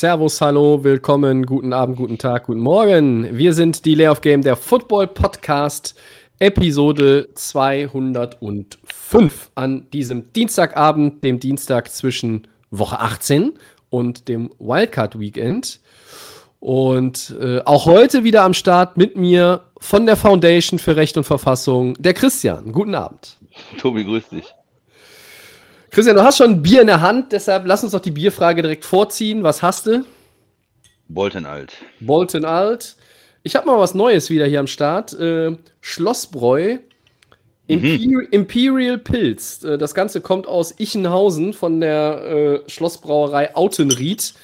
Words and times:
Servus, 0.00 0.40
hallo, 0.40 0.82
willkommen, 0.82 1.44
guten 1.44 1.74
Abend, 1.74 1.98
guten 1.98 2.16
Tag, 2.16 2.46
guten 2.46 2.60
Morgen. 2.60 3.36
Wir 3.36 3.52
sind 3.52 3.84
die 3.84 3.94
Layoff 3.94 4.22
Game, 4.22 4.40
der 4.40 4.56
Football 4.56 5.08
Podcast, 5.08 5.94
Episode 6.38 7.28
205 7.34 9.50
an 9.56 9.90
diesem 9.90 10.32
Dienstagabend, 10.32 11.22
dem 11.22 11.38
Dienstag 11.38 11.90
zwischen 11.90 12.48
Woche 12.70 12.98
18 12.98 13.52
und 13.90 14.26
dem 14.28 14.50
Wildcard 14.58 15.20
Weekend. 15.20 15.80
Und 16.60 17.36
äh, 17.38 17.60
auch 17.66 17.84
heute 17.84 18.24
wieder 18.24 18.44
am 18.44 18.54
Start 18.54 18.96
mit 18.96 19.16
mir 19.16 19.64
von 19.80 20.06
der 20.06 20.16
Foundation 20.16 20.78
für 20.78 20.96
Recht 20.96 21.18
und 21.18 21.24
Verfassung, 21.24 21.92
der 21.98 22.14
Christian. 22.14 22.72
Guten 22.72 22.94
Abend. 22.94 23.36
Tobi, 23.76 24.04
grüß 24.04 24.30
dich. 24.30 24.46
Christian, 25.90 26.16
du 26.16 26.22
hast 26.22 26.38
schon 26.38 26.50
ein 26.50 26.62
Bier 26.62 26.82
in 26.82 26.86
der 26.86 27.00
Hand, 27.00 27.32
deshalb 27.32 27.66
lass 27.66 27.82
uns 27.82 27.92
doch 27.92 28.00
die 28.00 28.12
Bierfrage 28.12 28.62
direkt 28.62 28.84
vorziehen. 28.84 29.42
Was 29.42 29.60
hast 29.60 29.86
du? 29.86 30.04
Bolton 31.08 31.44
alt. 31.44 31.72
Bolton 31.98 32.44
Alt. 32.44 32.96
Ich 33.42 33.56
habe 33.56 33.66
mal 33.66 33.78
was 33.78 33.94
Neues 33.94 34.30
wieder 34.30 34.46
hier 34.46 34.60
am 34.60 34.68
Start. 34.68 35.12
Äh, 35.18 35.56
Schlossbräu 35.80 36.78
Imper 37.66 38.32
Imperial 38.32 38.98
Pilz. 38.98 39.64
Äh, 39.64 39.78
das 39.78 39.94
Ganze 39.94 40.20
kommt 40.20 40.46
aus 40.46 40.74
Ichenhausen 40.78 41.52
von 41.52 41.80
der 41.80 42.62
äh, 42.66 42.70
Schlossbrauerei 42.70 43.54
Autenried. 43.56 44.34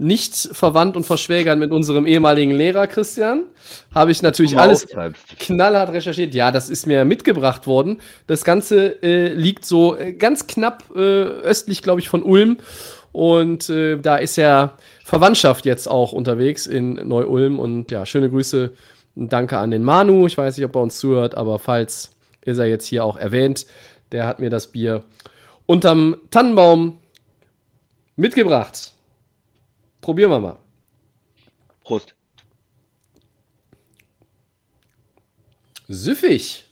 Nicht 0.00 0.36
verwandt 0.52 0.96
und 0.96 1.04
verschwägert 1.04 1.58
mit 1.58 1.72
unserem 1.72 2.06
ehemaligen 2.06 2.52
Lehrer 2.52 2.86
Christian. 2.86 3.44
Habe 3.92 4.12
ich 4.12 4.22
natürlich 4.22 4.56
alles 4.56 4.86
knallhart 5.40 5.92
recherchiert. 5.92 6.34
Ja, 6.34 6.52
das 6.52 6.70
ist 6.70 6.86
mir 6.86 7.04
mitgebracht 7.04 7.66
worden. 7.66 8.00
Das 8.28 8.44
Ganze 8.44 9.02
äh, 9.02 9.34
liegt 9.34 9.64
so 9.64 9.96
äh, 9.96 10.12
ganz 10.12 10.46
knapp 10.46 10.84
äh, 10.94 10.98
östlich, 11.00 11.82
glaube 11.82 12.00
ich, 12.00 12.08
von 12.08 12.22
Ulm. 12.22 12.58
Und 13.10 13.68
äh, 13.70 13.98
da 13.98 14.16
ist 14.16 14.36
ja 14.36 14.78
Verwandtschaft 15.04 15.66
jetzt 15.66 15.88
auch 15.88 16.12
unterwegs 16.12 16.68
in 16.68 16.94
Neu-Ulm. 16.94 17.58
Und 17.58 17.90
ja, 17.90 18.06
schöne 18.06 18.30
Grüße 18.30 18.72
und 19.16 19.32
danke 19.32 19.58
an 19.58 19.72
den 19.72 19.82
Manu. 19.82 20.26
Ich 20.26 20.38
weiß 20.38 20.56
nicht, 20.56 20.66
ob 20.66 20.76
er 20.76 20.82
uns 20.82 20.98
zuhört, 20.98 21.34
aber 21.34 21.58
falls 21.58 22.12
ist 22.42 22.58
er 22.58 22.66
jetzt 22.66 22.86
hier 22.86 23.04
auch 23.04 23.16
erwähnt. 23.16 23.66
Der 24.12 24.26
hat 24.26 24.38
mir 24.38 24.48
das 24.48 24.68
Bier 24.68 25.02
unterm 25.66 26.16
Tannenbaum 26.30 26.98
mitgebracht. 28.16 28.92
Probieren 30.00 30.30
wir 30.30 30.40
mal. 30.40 30.58
Prost. 31.82 32.14
Süffig. 35.88 36.64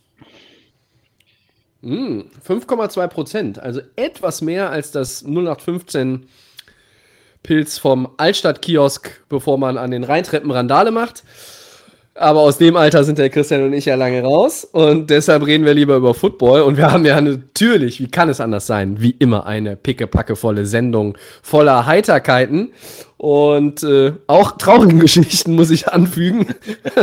Mm, 1.80 2.22
5,2 2.46 3.06
Prozent, 3.08 3.58
also 3.58 3.80
etwas 3.96 4.42
mehr 4.42 4.70
als 4.70 4.90
das 4.90 5.22
0815 5.22 6.28
Pilz 7.42 7.78
vom 7.78 8.12
Altstadtkiosk, 8.16 9.24
bevor 9.28 9.56
man 9.56 9.78
an 9.78 9.92
den 9.92 10.02
Rheintreppen 10.02 10.50
Randale 10.50 10.90
macht. 10.90 11.22
Aber 12.18 12.40
aus 12.40 12.56
dem 12.56 12.76
Alter 12.76 13.04
sind 13.04 13.18
der 13.18 13.28
Christian 13.28 13.62
und 13.62 13.74
ich 13.74 13.84
ja 13.84 13.94
lange 13.94 14.22
raus 14.22 14.64
und 14.64 15.10
deshalb 15.10 15.46
reden 15.46 15.66
wir 15.66 15.74
lieber 15.74 15.96
über 15.96 16.14
Football. 16.14 16.62
Und 16.62 16.78
wir 16.78 16.90
haben 16.90 17.04
ja 17.04 17.20
natürlich, 17.20 18.00
wie 18.00 18.08
kann 18.08 18.30
es 18.30 18.40
anders 18.40 18.66
sein, 18.66 19.00
wie 19.00 19.10
immer 19.10 19.46
eine 19.46 19.76
pickepackevolle 19.76 20.64
Sendung 20.64 21.18
voller 21.42 21.84
Heiterkeiten 21.84 22.72
und 23.18 23.82
äh, 23.82 24.12
auch 24.26 24.52
traurigen 24.52 24.98
Geschichten, 25.06 25.54
muss 25.54 25.70
ich 25.70 25.88
anfügen. 25.88 26.46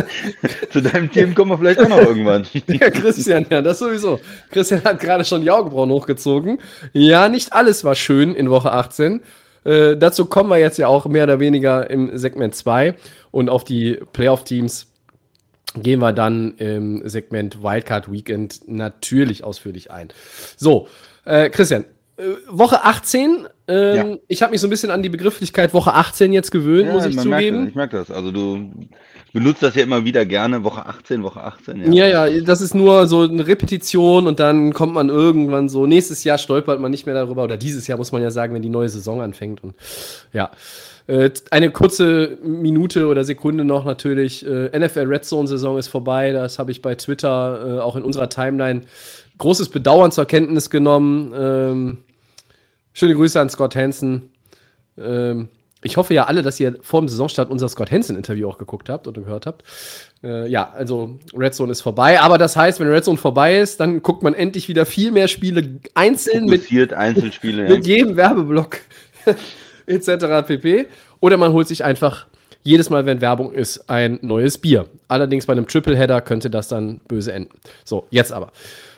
Zu 0.71 0.81
deinem 0.81 1.11
Team 1.11 1.35
kommen 1.35 1.51
wir 1.51 1.57
vielleicht 1.59 1.79
auch 1.79 1.89
noch 1.89 1.99
irgendwann. 2.01 2.47
Ja, 2.67 2.89
Christian, 2.89 3.45
ja, 3.49 3.61
das 3.61 3.79
sowieso. 3.79 4.19
Christian 4.49 4.83
hat 4.83 4.99
gerade 4.99 5.25
schon 5.25 5.41
die 5.41 5.51
Augenbrauen 5.51 5.91
hochgezogen. 5.91 6.59
Ja, 6.93 7.29
nicht 7.29 7.53
alles 7.53 7.83
war 7.83 7.93
schön 7.93 8.33
in 8.33 8.49
Woche 8.49 8.71
18. 8.71 9.21
Äh, 9.63 9.95
dazu 9.95 10.25
kommen 10.25 10.49
wir 10.49 10.57
jetzt 10.57 10.77
ja 10.77 10.87
auch 10.87 11.05
mehr 11.05 11.25
oder 11.25 11.39
weniger 11.39 11.89
im 11.89 12.17
Segment 12.17 12.55
2 12.55 12.95
und 13.31 13.49
auf 13.49 13.63
die 13.63 13.99
Playoff-Teams 14.13 14.87
gehen 15.75 15.99
wir 15.99 16.13
dann 16.13 16.55
im 16.57 17.07
Segment 17.07 17.63
Wildcard 17.63 18.11
Weekend 18.11 18.61
natürlich 18.67 19.43
ausführlich 19.43 19.91
ein. 19.91 20.09
So, 20.57 20.87
äh, 21.25 21.49
Christian, 21.49 21.85
äh, 22.17 22.23
Woche 22.49 22.83
18. 22.83 23.47
Ähm, 23.67 23.95
Ja. 23.95 24.17
Ich 24.27 24.41
habe 24.41 24.51
mich 24.51 24.61
so 24.61 24.67
ein 24.67 24.69
bisschen 24.69 24.91
an 24.91 25.03
die 25.03 25.09
Begrifflichkeit 25.09 25.73
Woche 25.73 25.93
18 25.93 26.33
jetzt 26.33 26.51
gewöhnt, 26.51 26.91
muss 26.91 27.05
ich 27.05 27.15
merkt 27.15 27.29
zugeben. 27.29 27.59
das, 27.61 27.69
ich 27.69 27.75
merke 27.75 27.97
das. 27.97 28.11
Also 28.11 28.31
du 28.31 28.71
benutzt 29.31 29.63
das 29.63 29.73
ja 29.75 29.83
immer 29.83 30.05
wieder 30.05 30.25
gerne. 30.25 30.63
Woche 30.63 30.85
18, 30.85 31.23
Woche 31.23 31.41
18. 31.41 31.91
Ja, 31.91 32.07
ja, 32.07 32.41
das 32.41 32.61
ist 32.61 32.75
nur 32.75 33.07
so 33.07 33.21
eine 33.21 33.47
Repetition 33.47 34.27
und 34.27 34.39
dann 34.39 34.73
kommt 34.73 34.93
man 34.93 35.09
irgendwann 35.09 35.69
so, 35.69 35.87
nächstes 35.87 36.23
Jahr 36.23 36.37
stolpert 36.37 36.79
man 36.79 36.91
nicht 36.91 37.05
mehr 37.05 37.15
darüber 37.15 37.43
oder 37.43 37.57
dieses 37.57 37.87
Jahr 37.87 37.97
muss 37.97 38.11
man 38.11 38.21
ja 38.21 38.31
sagen, 38.31 38.53
wenn 38.53 38.61
die 38.61 38.69
neue 38.69 38.89
Saison 38.89 39.21
anfängt 39.21 39.63
und 39.63 39.73
ja. 40.33 40.51
Äh, 41.07 41.31
Eine 41.51 41.71
kurze 41.71 42.37
Minute 42.43 43.07
oder 43.07 43.23
Sekunde 43.23 43.65
noch 43.65 43.85
natürlich. 43.85 44.45
äh, 44.45 44.77
NFL 44.77 45.05
Red 45.07 45.25
Zone 45.25 45.47
Saison 45.47 45.77
ist 45.77 45.87
vorbei. 45.87 46.31
Das 46.31 46.59
habe 46.59 46.71
ich 46.71 46.81
bei 46.81 46.95
Twitter, 46.95 47.77
äh, 47.77 47.79
auch 47.81 47.95
in 47.95 48.03
unserer 48.03 48.29
Timeline, 48.29 48.81
großes 49.37 49.69
Bedauern 49.69 50.11
zur 50.11 50.25
Kenntnis 50.25 50.69
genommen. 50.69 51.33
Ähm, 51.37 51.97
schöne 52.93 53.15
Grüße 53.15 53.39
an 53.39 53.49
Scott 53.49 53.75
Hansen. 53.75 54.29
Ähm, 54.97 55.49
ich 55.85 55.97
hoffe 55.97 56.13
ja 56.13 56.25
alle, 56.25 56.43
dass 56.43 56.57
ihr 56.61 56.77
vor 56.81 57.01
dem 57.01 57.09
Saisonstart 57.09 57.49
unser 57.49 57.67
Scott 57.67 57.91
Hansen-Interview 57.91 58.47
auch 58.47 58.57
geguckt 58.57 58.87
habt 58.87 59.05
oder 59.05 59.21
gehört 59.21 59.45
habt. 59.45 59.63
Ja, 60.21 60.71
also 60.71 61.19
Red 61.35 61.53
Zone 61.53 61.73
ist 61.73 61.81
vorbei. 61.81 62.21
Aber 62.21 62.37
das 62.37 62.55
heißt, 62.55 62.79
wenn 62.79 62.87
Red 62.87 63.03
Zone 63.03 63.17
vorbei 63.17 63.59
ist, 63.59 63.81
dann 63.81 64.01
guckt 64.01 64.23
man 64.23 64.33
endlich 64.33 64.69
wieder 64.69 64.85
viel 64.85 65.11
mehr 65.11 65.27
Spiele 65.27 65.81
einzeln 65.95 66.45
mit, 66.45 66.71
Einzelspiele. 66.93 67.67
mit 67.67 67.85
jedem 67.85 68.15
Werbeblock 68.15 68.77
etc. 69.87 70.45
pp. 70.47 70.87
Oder 71.19 71.37
man 71.37 71.53
holt 71.53 71.67
sich 71.67 71.83
einfach 71.83 72.27
jedes 72.63 72.89
Mal, 72.89 73.05
wenn 73.05 73.21
Werbung 73.21 73.51
ist, 73.51 73.89
ein 73.89 74.19
neues 74.21 74.57
Bier. 74.57 74.85
Allerdings 75.07 75.45
bei 75.45 75.53
einem 75.53 75.67
Tripleheader 75.67 76.21
könnte 76.21 76.49
das 76.49 76.69
dann 76.69 77.01
böse 77.07 77.33
enden. 77.33 77.59
So, 77.83 78.07
jetzt 78.09 78.31
aber. 78.31 78.51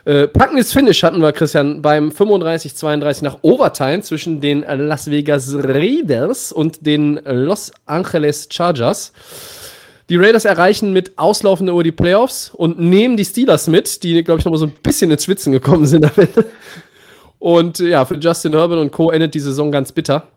Äh, 0.06 0.28
packendes 0.28 0.72
Finish 0.72 1.01
hatten 1.01 1.19
wir, 1.19 1.34
Christian, 1.34 1.81
beim 1.81 2.09
35-32 2.09 3.23
nach 3.23 3.40
Overtime 3.41 4.01
zwischen 4.01 4.40
den 4.40 4.62
Las 4.62 5.09
Vegas 5.09 5.56
Raiders 5.56 6.51
und 6.51 6.85
den 6.85 7.19
Los 7.25 7.72
Angeles 7.88 8.47
Chargers. 8.52 9.12
Die 10.09 10.17
Raiders 10.17 10.46
erreichen 10.46 10.94
mit 10.94 11.17
auslaufender 11.17 11.73
Uhr 11.73 11.84
die 11.84 11.91
Playoffs 11.91 12.52
und 12.53 12.79
nehmen 12.79 13.17
die 13.17 13.25
Steelers 13.25 13.66
mit, 13.66 14.03
die, 14.03 14.23
glaube 14.23 14.40
ich, 14.40 14.46
noch 14.46 14.52
mal 14.52 14.59
so 14.59 14.67
ein 14.67 14.75
bisschen 14.84 15.09
ins 15.09 15.23
Schwitzen 15.23 15.52
gekommen 15.52 15.88
sind 15.88 16.06
am. 16.06 16.28
Und 17.40 17.79
ja, 17.79 18.06
für 18.06 18.16
Justin 18.16 18.53
Herbert 18.53 18.79
und 18.79 18.91
Co. 18.91 19.09
endet 19.09 19.34
die 19.34 19.40
Saison 19.40 19.72
ganz 19.72 19.91
bitter. 19.91 20.28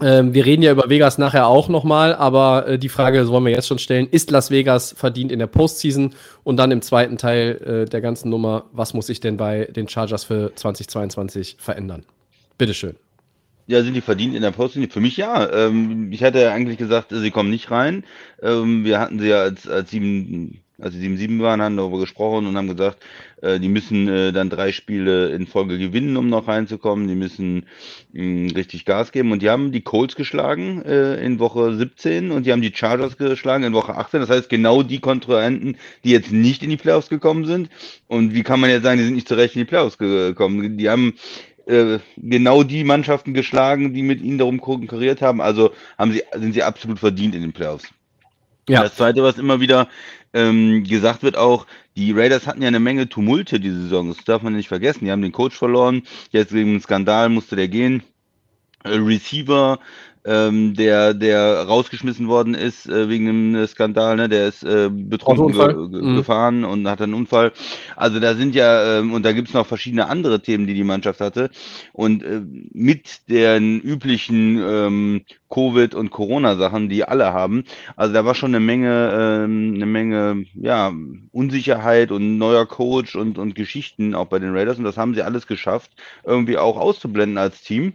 Ähm, 0.00 0.34
wir 0.34 0.44
reden 0.44 0.62
ja 0.62 0.72
über 0.72 0.90
Vegas 0.90 1.16
nachher 1.16 1.46
auch 1.46 1.68
nochmal, 1.68 2.14
aber 2.14 2.68
äh, 2.68 2.78
die 2.78 2.90
Frage 2.90 3.26
wollen 3.28 3.44
wir 3.44 3.52
jetzt 3.52 3.68
schon 3.68 3.78
stellen: 3.78 4.08
Ist 4.10 4.30
Las 4.30 4.50
Vegas 4.50 4.94
verdient 4.96 5.32
in 5.32 5.38
der 5.38 5.46
Postseason? 5.46 6.14
Und 6.44 6.58
dann 6.58 6.70
im 6.70 6.82
zweiten 6.82 7.16
Teil 7.16 7.86
äh, 7.86 7.90
der 7.90 8.00
ganzen 8.02 8.28
Nummer, 8.28 8.64
was 8.72 8.92
muss 8.92 9.06
sich 9.06 9.20
denn 9.20 9.36
bei 9.36 9.64
den 9.64 9.88
Chargers 9.88 10.24
für 10.24 10.54
2022 10.54 11.56
verändern? 11.58 12.04
Bitteschön. 12.58 12.96
Ja, 13.68 13.82
sind 13.82 13.94
die 13.94 14.00
verdient 14.00 14.34
in 14.36 14.42
der 14.42 14.52
Posting? 14.52 14.88
Für 14.90 15.00
mich 15.00 15.16
ja. 15.16 15.50
Ähm, 15.50 16.12
ich 16.12 16.22
hatte 16.22 16.40
ja 16.40 16.52
eigentlich 16.52 16.78
gesagt, 16.78 17.08
sie 17.10 17.30
kommen 17.30 17.50
nicht 17.50 17.70
rein. 17.70 18.04
Ähm, 18.40 18.84
wir 18.84 19.00
hatten 19.00 19.18
sie 19.18 19.28
ja 19.28 19.42
als, 19.42 19.66
als 19.66 19.90
sieben, 19.90 20.60
als 20.78 20.94
sie 20.94 21.08
7-7 21.08 21.40
waren, 21.40 21.60
haben 21.60 21.76
darüber 21.76 21.98
gesprochen 21.98 22.46
und 22.46 22.56
haben 22.56 22.68
gesagt, 22.68 23.02
die 23.42 23.68
müssen 23.68 24.08
äh, 24.08 24.32
dann 24.32 24.48
drei 24.48 24.72
Spiele 24.72 25.28
in 25.28 25.46
Folge 25.46 25.78
gewinnen, 25.78 26.16
um 26.16 26.28
noch 26.28 26.48
reinzukommen. 26.48 27.06
Die 27.06 27.14
müssen 27.14 27.66
richtig 28.14 28.84
Gas 28.84 29.12
geben. 29.12 29.32
Und 29.32 29.42
die 29.42 29.50
haben 29.50 29.72
die 29.72 29.82
Colts 29.82 30.16
geschlagen 30.16 30.82
äh, 30.82 31.22
in 31.22 31.38
Woche 31.38 31.74
17 31.74 32.30
und 32.30 32.46
die 32.46 32.52
haben 32.52 32.62
die 32.62 32.72
Chargers 32.74 33.18
geschlagen 33.18 33.64
in 33.64 33.74
Woche 33.74 33.94
18. 33.94 34.20
Das 34.20 34.30
heißt, 34.30 34.48
genau 34.48 34.82
die 34.82 35.00
Kontrahenten, 35.00 35.76
die 36.04 36.10
jetzt 36.10 36.32
nicht 36.32 36.62
in 36.62 36.70
die 36.70 36.76
Playoffs 36.76 37.08
gekommen 37.08 37.44
sind. 37.44 37.68
Und 38.06 38.34
wie 38.34 38.42
kann 38.42 38.60
man 38.60 38.70
jetzt 38.70 38.84
sagen, 38.84 38.98
die 38.98 39.04
sind 39.04 39.14
nicht 39.14 39.28
zurecht 39.28 39.54
in 39.54 39.60
die 39.60 39.66
Playoffs 39.66 39.98
gekommen? 39.98 40.78
Die 40.78 40.88
haben 40.88 41.14
äh, 41.66 41.98
genau 42.16 42.62
die 42.62 42.84
Mannschaften 42.84 43.34
geschlagen, 43.34 43.92
die 43.92 44.02
mit 44.02 44.22
ihnen 44.22 44.38
darum 44.38 44.60
konkurriert 44.60 45.20
haben. 45.20 45.40
Also 45.40 45.72
haben 45.98 46.12
sie, 46.12 46.22
sind 46.32 46.54
sie 46.54 46.62
absolut 46.62 46.98
verdient 46.98 47.34
in 47.34 47.42
den 47.42 47.52
Playoffs. 47.52 47.88
Ja. 48.68 48.82
Das 48.82 48.96
zweite, 48.96 49.22
was 49.22 49.38
immer 49.38 49.60
wieder 49.60 49.88
ähm, 50.32 50.84
gesagt 50.84 51.22
wird, 51.22 51.36
auch, 51.36 51.66
die 51.96 52.12
Raiders 52.12 52.46
hatten 52.46 52.62
ja 52.62 52.68
eine 52.68 52.80
Menge 52.80 53.08
Tumulte 53.08 53.58
diese 53.58 53.82
Saison. 53.82 54.08
Das 54.08 54.22
darf 54.24 54.42
man 54.42 54.54
nicht 54.54 54.68
vergessen. 54.68 55.04
Die 55.04 55.10
haben 55.10 55.22
den 55.22 55.32
Coach 55.32 55.56
verloren. 55.56 56.02
Jetzt 56.30 56.52
wegen 56.52 56.70
einem 56.70 56.80
Skandal 56.80 57.30
musste 57.30 57.56
der 57.56 57.68
gehen. 57.68 58.02
Äh, 58.84 58.96
Receiver 58.96 59.80
ähm, 60.26 60.74
der, 60.74 61.14
der 61.14 61.62
rausgeschmissen 61.62 62.28
worden 62.28 62.54
ist 62.54 62.88
äh, 62.88 63.08
wegen 63.08 63.28
einem 63.28 63.66
Skandal, 63.66 64.16
ne? 64.16 64.28
Der 64.28 64.48
ist 64.48 64.64
äh, 64.64 64.90
betrunken 64.90 65.52
ge 65.52 65.88
ge 65.88 66.02
mhm. 66.02 66.16
gefahren 66.16 66.64
und 66.64 66.88
hat 66.88 67.00
einen 67.00 67.14
Unfall. 67.14 67.52
Also 67.94 68.18
da 68.18 68.34
sind 68.34 68.54
ja, 68.54 68.98
ähm, 68.98 69.12
und 69.12 69.24
da 69.24 69.32
gibt 69.32 69.48
es 69.48 69.54
noch 69.54 69.66
verschiedene 69.66 70.08
andere 70.08 70.40
Themen, 70.40 70.66
die 70.66 70.74
die 70.74 70.84
Mannschaft 70.84 71.20
hatte. 71.20 71.50
Und 71.92 72.24
äh, 72.24 72.42
mit 72.72 73.28
den 73.28 73.80
üblichen 73.80 74.58
ähm, 74.58 75.24
Covid- 75.48 75.94
und 75.94 76.10
Corona-Sachen, 76.10 76.88
die 76.88 77.04
alle 77.04 77.32
haben. 77.32 77.64
Also 77.94 78.12
da 78.12 78.24
war 78.24 78.34
schon 78.34 78.50
eine 78.50 78.64
Menge, 78.64 79.44
ähm, 79.44 79.74
eine 79.76 79.86
Menge, 79.86 80.44
ja, 80.54 80.92
Unsicherheit 81.32 82.10
und 82.10 82.38
neuer 82.38 82.66
Coach 82.66 83.14
und, 83.14 83.38
und 83.38 83.54
Geschichten 83.54 84.14
auch 84.14 84.26
bei 84.26 84.40
den 84.40 84.56
Raiders. 84.56 84.78
Und 84.78 84.84
das 84.84 84.96
haben 84.96 85.14
sie 85.14 85.22
alles 85.22 85.46
geschafft, 85.46 85.92
irgendwie 86.24 86.58
auch 86.58 86.76
auszublenden 86.76 87.38
als 87.38 87.62
Team. 87.62 87.94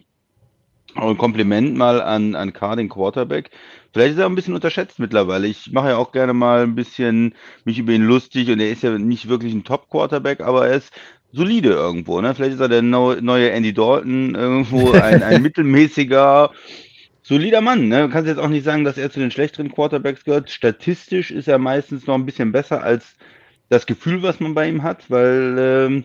Und 0.96 1.18
Kompliment 1.18 1.76
mal 1.78 2.02
an, 2.02 2.36
an 2.36 2.54
Carr, 2.54 2.76
den 2.76 2.90
Quarterback. 2.90 3.50
Vielleicht 3.94 4.14
ist 4.14 4.20
er 4.20 4.26
auch 4.26 4.30
ein 4.30 4.36
bisschen 4.36 4.54
unterschätzt 4.54 5.00
mittlerweile. 5.00 5.48
Ich 5.48 5.72
mache 5.72 5.90
ja 5.90 5.98
auch 5.98 6.12
gerne 6.12 6.34
mal 6.34 6.64
ein 6.64 6.76
bisschen 6.76 7.34
mich 7.66 7.80
über 7.80 7.94
ihn 7.94 8.04
lustig 8.04 8.50
und 8.50 8.60
er 8.60 8.72
ist 8.72 8.84
ja 8.84 8.98
nicht 8.98 9.28
wirklich 9.30 9.54
ein 9.54 9.64
Top-Quarterback, 9.64 10.42
aber 10.42 10.68
er 10.68 10.78
ist 10.78 10.92
solide 11.34 11.70
irgendwo. 11.70 12.20
Ne? 12.22 12.36
Vielleicht 12.36 12.56
ist 12.56 12.60
er 12.60 12.70
der 12.70 12.82
neue 12.82 13.52
Andy 13.52 13.74
Dalton 13.74 14.36
irgendwo, 14.36 14.92
ein, 14.92 15.24
ein 15.24 15.42
mittelmäßiger, 15.42 16.52
solider 17.22 17.62
Mann. 17.62 17.88
Ne? 17.88 18.04
Du 18.04 18.10
kannst 18.10 18.28
jetzt 18.28 18.40
auch 18.40 18.50
nicht 18.50 18.66
sagen, 18.66 18.84
dass 18.84 18.98
er 18.98 19.12
zu 19.12 19.20
den 19.20 19.32
schlechteren 19.32 19.72
Quarterbacks 19.72 20.24
gehört. 20.24 20.50
Statistisch 20.50 21.32
ist 21.32 21.48
er 21.48 21.58
meistens 21.58 22.08
noch 22.08 22.16
ein 22.16 22.26
bisschen 22.26 22.52
besser 22.52 22.84
als 22.84 23.16
das 23.70 23.86
Gefühl, 23.86 24.22
was 24.22 24.40
man 24.40 24.54
bei 24.54 24.68
ihm 24.68 24.84
hat, 24.84 25.10
weil 25.10 25.56
ähm, 25.58 26.04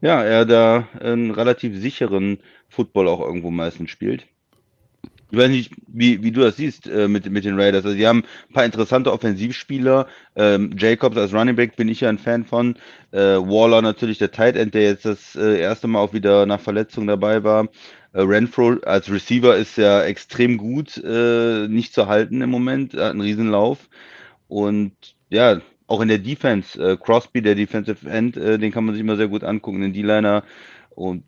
ja, 0.00 0.22
er 0.22 0.44
da 0.44 0.88
einen 1.00 1.30
relativ 1.30 1.76
sicheren 1.78 2.38
Football 2.76 3.08
auch 3.08 3.20
irgendwo 3.20 3.50
meistens 3.50 3.90
spielt. 3.90 4.26
Ich 5.30 5.38
weiß 5.38 5.48
nicht, 5.48 5.72
wie, 5.88 6.22
wie 6.22 6.30
du 6.30 6.40
das 6.40 6.56
siehst 6.56 6.86
äh, 6.86 7.08
mit, 7.08 7.28
mit 7.28 7.44
den 7.44 7.58
Raiders. 7.58 7.84
Also, 7.84 7.96
sie 7.96 8.06
haben 8.06 8.22
ein 8.48 8.54
paar 8.54 8.64
interessante 8.64 9.12
Offensivspieler. 9.12 10.06
Ähm, 10.36 10.76
Jacobs 10.78 11.16
als 11.16 11.34
Running 11.34 11.56
Back 11.56 11.74
bin 11.74 11.88
ich 11.88 12.02
ja 12.02 12.08
ein 12.08 12.18
Fan 12.18 12.44
von. 12.44 12.76
Äh, 13.10 13.18
Waller 13.18 13.82
natürlich 13.82 14.18
der 14.18 14.30
Tight 14.30 14.54
End, 14.54 14.74
der 14.74 14.82
jetzt 14.82 15.04
das 15.04 15.34
äh, 15.34 15.58
erste 15.58 15.88
Mal 15.88 15.98
auch 15.98 16.12
wieder 16.12 16.46
nach 16.46 16.60
Verletzung 16.60 17.08
dabei 17.08 17.42
war. 17.42 17.64
Äh, 18.12 18.20
Renfro 18.20 18.76
als 18.84 19.10
Receiver 19.10 19.56
ist 19.56 19.76
ja 19.76 20.04
extrem 20.04 20.58
gut, 20.58 20.96
äh, 20.98 21.66
nicht 21.66 21.92
zu 21.92 22.06
halten 22.06 22.40
im 22.40 22.50
Moment. 22.50 22.94
Er 22.94 23.06
hat 23.06 23.12
einen 23.12 23.22
Riesenlauf. 23.22 23.88
Und 24.46 24.92
ja, 25.28 25.60
auch 25.88 26.00
in 26.00 26.08
der 26.08 26.18
Defense, 26.18 26.80
äh, 26.80 26.96
Crosby, 26.96 27.42
der 27.42 27.56
Defensive 27.56 28.08
End, 28.08 28.36
den 28.36 28.70
kann 28.70 28.84
man 28.84 28.94
sich 28.94 29.00
immer 29.00 29.16
sehr 29.16 29.28
gut 29.28 29.42
angucken, 29.42 29.80
den 29.80 29.92
D-Liner. 29.92 30.44
Und 30.90 31.24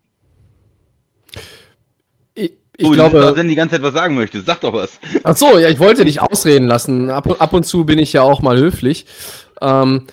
ich, 2.34 2.52
ich 2.76 2.86
oh, 2.86 2.90
glaube, 2.90 3.20
dass 3.20 3.34
die 3.34 3.54
ganze 3.54 3.76
Zeit 3.76 3.82
was 3.82 3.94
sagen 3.94 4.14
möchte. 4.14 4.40
Sag 4.40 4.60
doch 4.60 4.72
was. 4.72 4.98
Ach 5.24 5.36
so, 5.36 5.58
ja, 5.58 5.68
ich 5.68 5.78
wollte 5.78 6.04
dich 6.04 6.20
ausreden 6.20 6.66
lassen. 6.66 7.10
Ab, 7.10 7.40
ab 7.40 7.52
und 7.52 7.64
zu 7.64 7.84
bin 7.84 7.98
ich 7.98 8.12
ja 8.12 8.22
auch 8.22 8.40
mal 8.40 8.58
höflich. 8.58 9.06
Ähm, 9.60 10.06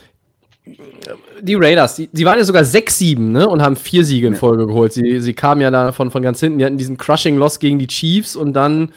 die 1.42 1.56
Raiders, 1.56 1.96
die, 1.96 2.08
die, 2.12 2.26
waren 2.26 2.40
ja 2.40 2.44
sogar 2.44 2.64
6-7 2.64 3.20
ne, 3.20 3.48
und 3.48 3.62
haben 3.62 3.76
vier 3.76 4.04
Siege 4.04 4.28
in 4.28 4.36
Folge 4.36 4.66
geholt. 4.66 4.94
Sie, 4.94 5.20
sie 5.20 5.34
kamen 5.34 5.62
ja 5.62 5.70
da 5.70 5.92
von, 5.92 6.10
ganz 6.10 6.40
hinten. 6.40 6.60
Die 6.60 6.66
hatten 6.66 6.78
diesen 6.78 6.98
Crushing 6.98 7.38
Loss 7.38 7.60
gegen 7.60 7.78
die 7.78 7.88
Chiefs 7.88 8.36
und 8.36 8.54
dann 8.54 8.92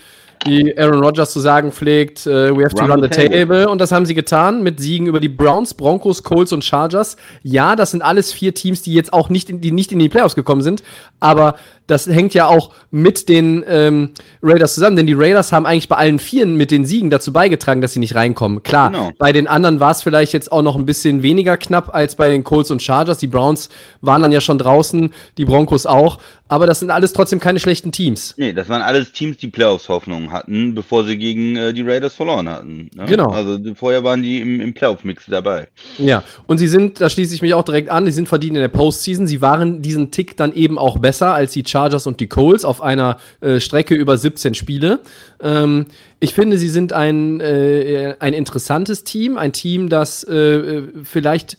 wie 0.47 0.79
Aaron 0.79 1.03
Rodgers 1.03 1.33
zu 1.33 1.41
sagen 1.41 1.73
pflegt, 1.73 2.27
uh, 2.27 2.57
we 2.57 2.65
have 2.65 2.75
to 2.75 2.83
run, 2.83 2.93
run 2.93 3.03
the 3.03 3.09
table. 3.09 3.31
table. 3.31 3.69
Und 3.69 3.81
das 3.81 3.91
haben 3.91 4.07
sie 4.07 4.15
getan 4.15 4.63
mit 4.63 4.81
Siegen 4.81 5.07
über 5.07 5.21
die 5.21 5.29
Browns, 5.29 5.75
Broncos, 5.75 6.23
Colts 6.23 6.53
und 6.53 6.65
Chargers. 6.65 7.17
Ja, 7.43 7.75
das 7.75 7.91
sind 7.91 8.03
alles 8.03 8.33
vier 8.33 8.55
Teams, 8.55 8.83
die 8.83 8.95
jetzt 8.95 9.13
auch 9.13 9.31
nicht 9.31 9.51
in 9.51 9.61
die, 9.61 9.73
nicht 9.73 9.91
in 9.91 9.99
die 9.99 10.09
Playoffs 10.09 10.37
gekommen 10.37 10.63
sind, 10.63 10.83
aber 11.21 11.57
das 11.89 12.07
hängt 12.07 12.35
ja 12.35 12.47
auch 12.47 12.71
mit 12.91 13.29
den 13.29 13.65
ähm, 13.67 14.11
Raiders 14.43 14.75
zusammen, 14.75 14.97
denn 14.97 15.07
die 15.07 15.15
Raiders 15.15 15.53
haben 15.53 15.67
eigentlich 15.67 15.89
bei 15.89 15.97
allen 15.97 16.19
Vieren 16.19 16.55
mit 16.55 16.71
den 16.71 16.85
Siegen 16.85 17.11
dazu 17.11 17.33
beigetragen, 17.33 17.81
dass 17.81 17.95
sie 17.95 17.99
nicht 17.99 18.15
reinkommen. 18.15 18.63
Klar, 18.63 18.91
genau. 18.91 19.11
bei 19.19 19.33
den 19.33 19.49
anderen 19.49 19.81
war 19.81 19.91
es 19.91 20.03
vielleicht 20.03 20.33
jetzt 20.33 20.53
auch 20.53 20.63
noch 20.63 20.77
ein 20.77 20.87
bisschen 20.87 21.23
weniger 21.23 21.57
knapp 21.57 21.95
als 21.95 22.15
bei 22.15 22.29
den 22.29 22.45
Colts 22.45 22.71
und 22.71 22.83
Chargers. 22.83 23.19
Die 23.19 23.27
Browns 23.27 23.71
waren 24.01 24.23
dann 24.23 24.33
ja 24.33 24.41
schon 24.41 24.59
draußen, 24.59 25.13
die 25.37 25.45
Broncos 25.45 25.87
auch. 25.87 26.19
Aber 26.51 26.67
das 26.67 26.81
sind 26.81 26.91
alles 26.91 27.13
trotzdem 27.13 27.41
keine 27.41 27.61
schlechten 27.61 27.93
Teams. 27.93 28.35
Nee, 28.39 28.55
das 28.55 28.71
waren 28.71 28.81
alles 28.81 29.13
Teams, 29.13 29.37
die 29.37 29.49
Playoffs-Hoffnungen 29.49 30.33
hatten, 30.33 30.75
bevor 30.75 31.05
sie 31.05 31.19
gegen 31.19 31.57
äh, 31.57 31.75
die 31.75 31.83
Raiders 31.83 32.15
verloren 32.15 32.49
hatten. 32.49 32.91
Ne? 32.95 33.05
Genau. 33.07 33.29
Also 33.29 33.59
vorher 33.75 34.03
waren 34.03 34.23
die 34.23 34.41
im, 34.41 34.61
im 34.61 34.73
Playoff-Mix 34.73 35.27
dabei. 35.29 35.69
Ja, 35.99 36.25
und 36.47 36.57
sie 36.57 36.69
sind, 36.69 37.03
da 37.03 37.11
schließe 37.11 37.35
ich 37.35 37.43
mich 37.43 37.53
auch 37.53 37.65
direkt 37.65 37.91
an, 37.91 38.07
die 38.07 38.13
sind 38.13 38.29
verdient 38.29 38.57
in 38.57 38.63
der 38.63 38.69
Postseason. 38.69 39.27
Sie 39.27 39.43
waren 39.43 39.83
diesen 39.83 40.11
Tick 40.11 40.39
dann 40.39 40.55
eben 40.55 40.79
auch 40.79 40.99
besser 40.99 41.35
als 41.35 41.53
die 41.53 41.65
Chargers 41.67 41.78
Chargers 41.79 42.07
und 42.09 42.19
die 42.19 42.27
Coles 42.27 42.65
auf 42.65 42.83
einer 42.83 43.19
äh, 43.41 43.61
Strecke 43.61 43.95
über 43.95 44.19
17 44.19 44.55
Spiele. 44.55 45.01
Ähm, 45.41 45.87
ich 46.19 46.35
finde, 46.35 46.59
sie 46.59 46.69
sind 46.69 46.93
ein, 46.93 47.41
äh, 47.41 48.17
ein 48.19 48.35
interessantes 48.35 49.05
Team, 49.05 49.39
ein 49.39 49.53
Team, 49.53 49.89
das 49.89 50.25
äh, 50.25 50.83
vielleicht 51.05 51.57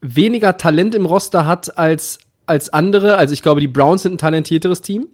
weniger 0.00 0.56
Talent 0.56 0.94
im 0.94 1.06
Roster 1.06 1.44
hat 1.46 1.76
als, 1.76 2.18
als 2.46 2.72
andere. 2.72 3.16
Also 3.16 3.34
ich 3.34 3.42
glaube, 3.42 3.60
die 3.60 3.68
Browns 3.68 4.02
sind 4.02 4.14
ein 4.14 4.18
talentierteres 4.18 4.80
Team. 4.80 5.08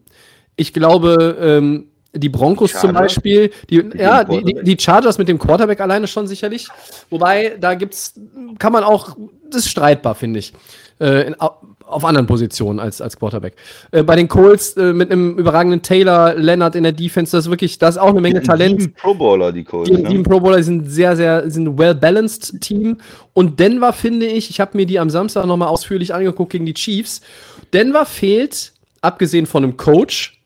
Ich 0.57 0.75
glaube, 0.75 1.39
ähm, 1.41 1.87
die 2.13 2.29
Broncos 2.29 2.73
Chargers. 2.73 2.83
zum 2.83 2.93
Beispiel, 2.95 3.51
die, 3.71 3.83
ja, 3.97 4.25
die, 4.25 4.57
die, 4.63 4.77
Chargers 4.79 5.17
mit 5.19 5.29
dem 5.29 5.39
Quarterback 5.39 5.81
alleine 5.81 6.07
schon 6.07 6.27
sicherlich. 6.27 6.69
Wobei, 7.09 7.57
da 7.59 7.75
gibt's, 7.75 8.15
kann 8.59 8.73
man 8.73 8.85
auch, 8.85 9.17
das 9.49 9.65
ist 9.65 9.71
streitbar, 9.71 10.15
finde 10.15 10.41
ich. 10.41 10.53
Äh, 10.99 11.33
auf 11.88 12.05
anderen 12.05 12.26
Positionen 12.26 12.79
als, 12.79 13.00
als 13.00 13.19
Quarterback. 13.19 13.55
Äh, 13.90 14.02
bei 14.02 14.17
den 14.17 14.29
Colts 14.29 14.76
äh, 14.76 14.93
mit 14.93 15.11
einem 15.11 15.38
überragenden 15.38 15.82
Taylor, 15.82 16.35
Leonard 16.35 16.75
in 16.75 16.82
der 16.82 16.93
Defense, 16.93 17.37
das 17.37 17.46
ist 17.46 17.50
wirklich, 17.50 17.79
das 17.79 17.96
ist 17.96 18.00
auch 18.00 18.11
eine 18.11 18.20
Menge 18.20 18.43
Talent. 18.43 18.82
Sieben 18.82 18.94
Pro 18.94 19.14
Bowler, 19.14 19.52
die 19.52 19.64
Colts. 19.64 19.90
Die, 19.90 19.96
ne? 19.96 20.23
Pro 20.23 20.40
Bowler 20.40 20.62
sind 20.62 20.90
sehr, 20.90 21.17
sehr, 21.17 21.50
sind 21.50 21.67
ein 21.67 21.79
well-balanced 21.79 22.61
Team. 22.61 22.99
Und 23.32 23.58
Denver 23.58 23.93
finde 23.93 24.26
ich, 24.26 24.50
ich 24.50 24.61
habe 24.61 24.76
mir 24.76 24.87
die 24.87 24.99
am 24.99 25.11
Samstag 25.11 25.46
nochmal 25.46 25.69
ausführlich 25.69 26.14
angeguckt 26.14 26.52
gegen 26.52 26.67
die 26.67 26.75
Chiefs. 26.75 27.20
Denver 27.73 28.06
fehlt, 28.06 28.73
abgesehen 29.00 29.46
von 29.46 29.64
einem 29.64 29.76
Coach, 29.76 30.38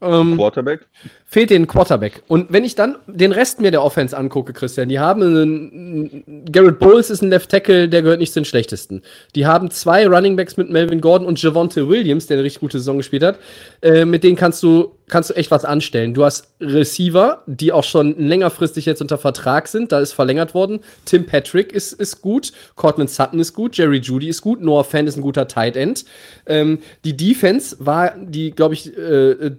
ähm, 0.00 0.36
Quarterback? 0.36 0.86
Fehlt 1.30 1.50
den 1.50 1.66
Quarterback. 1.66 2.22
Und 2.26 2.54
wenn 2.54 2.64
ich 2.64 2.74
dann 2.74 2.96
den 3.06 3.32
Rest 3.32 3.60
mir 3.60 3.70
der 3.70 3.82
Offense 3.82 4.16
angucke, 4.16 4.54
Christian, 4.54 4.88
die 4.88 4.98
haben 4.98 5.20
einen, 5.20 6.44
Garrett 6.50 6.78
Bowles 6.78 7.10
ist 7.10 7.20
ein 7.20 7.28
Left 7.28 7.50
Tackle, 7.50 7.86
der 7.86 8.00
gehört 8.00 8.18
nicht 8.18 8.32
zu 8.32 8.40
den 8.40 8.46
schlechtesten. 8.46 9.02
Die 9.34 9.44
haben 9.44 9.70
zwei 9.70 10.06
Running 10.08 10.36
Backs 10.36 10.56
mit 10.56 10.70
Melvin 10.70 11.02
Gordon 11.02 11.26
und 11.26 11.40
Javonte 11.42 11.86
Williams, 11.86 12.28
der 12.28 12.38
eine 12.38 12.44
richtig 12.44 12.60
gute 12.60 12.78
Saison 12.78 12.96
gespielt 12.96 13.22
hat. 13.22 13.38
Äh, 13.82 14.06
mit 14.06 14.24
denen 14.24 14.36
kannst 14.36 14.62
du, 14.62 14.92
kannst 15.06 15.28
du 15.28 15.34
echt 15.34 15.50
was 15.50 15.66
anstellen. 15.66 16.14
Du 16.14 16.24
hast 16.24 16.48
Receiver, 16.60 17.42
die 17.44 17.72
auch 17.72 17.84
schon 17.84 18.18
längerfristig 18.18 18.86
jetzt 18.86 19.02
unter 19.02 19.18
Vertrag 19.18 19.68
sind. 19.68 19.92
Da 19.92 20.00
ist 20.00 20.14
verlängert 20.14 20.54
worden. 20.54 20.80
Tim 21.04 21.26
Patrick 21.26 21.72
ist, 21.72 21.92
ist 21.92 22.22
gut. 22.22 22.52
Cortland 22.74 23.10
Sutton 23.10 23.38
ist 23.38 23.52
gut. 23.52 23.76
Jerry 23.76 23.98
Judy 23.98 24.28
ist 24.28 24.40
gut. 24.40 24.62
Noah 24.62 24.82
Fan 24.84 25.06
ist 25.06 25.16
ein 25.16 25.22
guter 25.22 25.46
Tight 25.46 25.76
End. 25.76 26.06
Ähm, 26.46 26.78
die 27.04 27.14
Defense 27.14 27.76
war 27.80 28.14
die, 28.16 28.52
glaube 28.52 28.72
ich, 28.72 28.96
äh, 28.96 29.50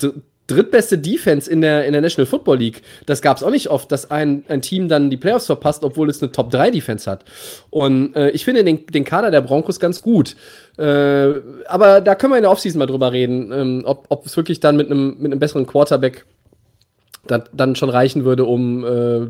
drittbeste 0.50 0.98
Defense 0.98 1.50
in 1.50 1.62
der, 1.62 1.86
in 1.86 1.94
der 1.94 2.02
National 2.02 2.26
Football 2.26 2.58
League. 2.58 2.82
Das 3.06 3.22
gab 3.22 3.38
es 3.38 3.44
auch 3.44 3.52
nicht 3.52 3.70
oft, 3.70 3.92
dass 3.92 4.10
ein, 4.12 4.44
ein 4.48 4.62
Team 4.62 4.90
dann 4.90 5.10
die 5.10 5.18
Playoffs 5.18 5.46
verpasst, 5.46 5.84
obwohl 5.84 6.10
es 6.10 6.22
eine 6.22 6.32
Top-3-Defense 6.32 7.10
hat. 7.10 7.26
Und 7.70 8.16
äh, 8.16 8.30
ich 8.32 8.46
finde 8.46 8.64
den, 8.64 8.86
den 8.88 9.04
Kader 9.04 9.32
der 9.32 9.42
Broncos 9.42 9.80
ganz 9.80 10.02
gut. 10.02 10.36
Äh, 10.78 11.34
aber 11.68 12.02
da 12.02 12.16
können 12.16 12.34
wir 12.34 12.38
in 12.38 12.44
der 12.44 12.52
Offseason 12.52 12.80
mal 12.80 12.86
drüber 12.86 13.12
reden, 13.12 13.52
ähm, 13.52 13.84
ob, 13.86 14.26
es 14.26 14.36
wirklich 14.38 14.60
dann 14.60 14.78
mit 14.78 14.92
einem 14.92 15.18
mit 15.20 15.32
einem 15.32 15.40
besseren 15.40 15.68
Quarterback 15.68 16.26
dann, 17.28 17.44
dann 17.54 17.76
schon 17.76 17.90
reichen 17.90 18.26
würde, 18.26 18.46
um 18.46 18.84
äh, 18.84 19.28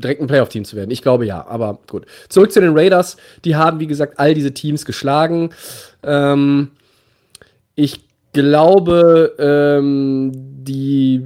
direkt 0.00 0.20
ein 0.20 0.26
Playoff-Team 0.26 0.64
zu 0.64 0.76
werden. 0.76 0.90
Ich 0.90 1.02
glaube 1.02 1.26
ja, 1.26 1.46
aber 1.46 1.78
gut. 1.88 2.06
Zurück 2.28 2.52
zu 2.52 2.60
den 2.60 2.76
Raiders. 2.76 3.16
Die 3.44 3.56
haben, 3.56 3.80
wie 3.80 3.86
gesagt, 3.86 4.18
all 4.18 4.34
diese 4.34 4.54
Teams 4.54 4.84
geschlagen. 4.84 5.50
Ähm, 6.02 6.70
ich 7.74 8.03
glaube, 8.34 9.34
ähm, 9.38 10.32
die 10.34 11.22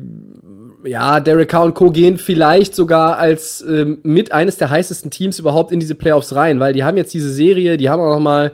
ja, 0.85 1.21
Derek 1.21 1.49
Carr 1.49 1.65
und 1.65 1.75
Co. 1.75 1.91
gehen 1.91 2.19
vielleicht 2.19 2.75
sogar 2.75 3.19
als 3.19 3.65
ähm, 3.69 3.99
mit 4.05 4.33
eines 4.33 4.57
der 4.57 4.71
heißesten 4.71 5.11
Teams 5.11 5.39
überhaupt 5.39 5.73
in 5.73 5.81
diese 5.81 5.95
Playoffs 5.95 6.35
rein, 6.35 6.61
weil 6.61 6.73
die 6.73 6.85
haben 6.85 6.97
jetzt 6.97 7.13
diese 7.13 7.31
Serie, 7.31 7.77
die 7.77 7.91
haben 7.91 8.01
auch 8.01 8.15
noch 8.15 8.21
mal, 8.21 8.53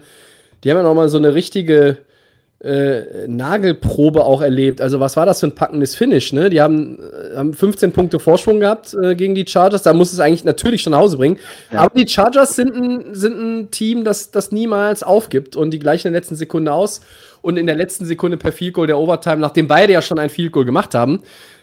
die 0.62 0.70
haben 0.70 0.78
ja 0.78 0.82
noch 0.82 0.94
mal 0.94 1.08
so 1.08 1.18
eine 1.18 1.34
richtige 1.34 1.99
äh, 2.64 3.28
Nagelprobe 3.28 4.25
auch 4.25 4.40
erlebt. 4.40 4.80
Also 4.80 4.99
was 4.99 5.16
war 5.16 5.26
das 5.26 5.40
für 5.40 5.49
ein 5.49 5.54
packendes 5.54 5.94
Finish? 5.94 6.32
Ne? 6.32 6.49
Die 6.49 6.62
haben, 6.62 6.99
äh, 6.99 7.37
haben 7.37 7.52
15 7.52 7.92
Punkte 7.92 8.18
Vorsprung 8.18 8.58
gehabt 8.58 8.94
äh, 8.94 9.14
gegen 9.14 9.34
die 9.34 9.46
Chargers. 9.46 9.82
Da 9.82 9.92
muss 9.92 10.12
es 10.12 10.18
eigentlich 10.18 10.44
natürlich 10.44 10.80
schon 10.80 10.92
nach 10.92 11.00
Hause 11.00 11.18
bringen. 11.18 11.38
Ja. 11.70 11.80
Aber 11.80 11.94
die 11.94 12.08
Chargers 12.08 12.56
sind 12.56 12.75
ein, 12.75 13.14
sind 13.14 13.38
ein 13.38 13.70
Team, 13.70 14.04
das, 14.04 14.30
das 14.30 14.50
niemals 14.50 15.02
aufgibt 15.02 15.56
und 15.56 15.73
die 15.73 15.78
gleichen 15.78 16.08
in 16.08 16.14
der 16.14 16.23
letzten 16.23 16.37
Sekunde 16.37 16.73
aus 16.73 17.02
und 17.45 17.57
in 17.57 17.67
der 17.67 17.77
letzten 17.77 18.07
Sekunde 18.07 18.37
per 18.37 18.53
Field 18.53 18.75
Goal 18.75 18.87
der 18.87 18.99
Overtime, 18.99 19.37
nachdem 19.37 19.69
beide 19.69 19.93
ja 19.93 20.03
schon 20.03 20.19
ein 20.19 20.31
Field 20.31 20.53
Goal 20.53 20.65
gemacht 20.65 20.95
haben, 20.95 21.21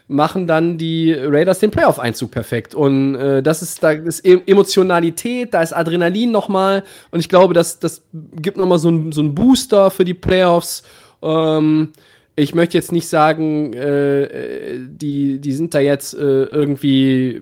machen 0.07 0.45
dann 0.45 0.77
die 0.77 1.13
Raiders 1.13 1.59
den 1.59 1.71
Playoff-Einzug 1.71 2.31
perfekt. 2.31 2.75
Und 2.75 3.15
äh, 3.15 3.41
das 3.41 3.61
ist, 3.61 3.81
da 3.81 3.91
ist 3.91 4.25
e-, 4.25 4.41
Emotionalität, 4.45 5.53
da 5.53 5.61
ist 5.61 5.73
Adrenalin 5.73 6.31
nochmal. 6.31 6.83
Und 7.11 7.19
ich 7.19 7.29
glaube, 7.29 7.53
das, 7.53 7.79
das 7.79 8.03
gibt 8.13 8.57
nochmal 8.57 8.79
so 8.79 8.89
einen 8.89 9.11
so 9.11 9.23
Booster 9.29 9.89
für 9.89 10.05
die 10.05 10.13
Playoffs. 10.13 10.83
Ähm, 11.21 11.93
Ich 12.35 12.55
möchte 12.55 12.77
jetzt 12.77 12.91
nicht 12.91 13.07
sagen, 13.07 13.73
äh, 13.73 14.77
die, 14.79 15.39
die 15.39 15.51
sind 15.51 15.73
da 15.73 15.79
jetzt 15.79 16.13
äh, 16.13 16.43
irgendwie 16.43 17.41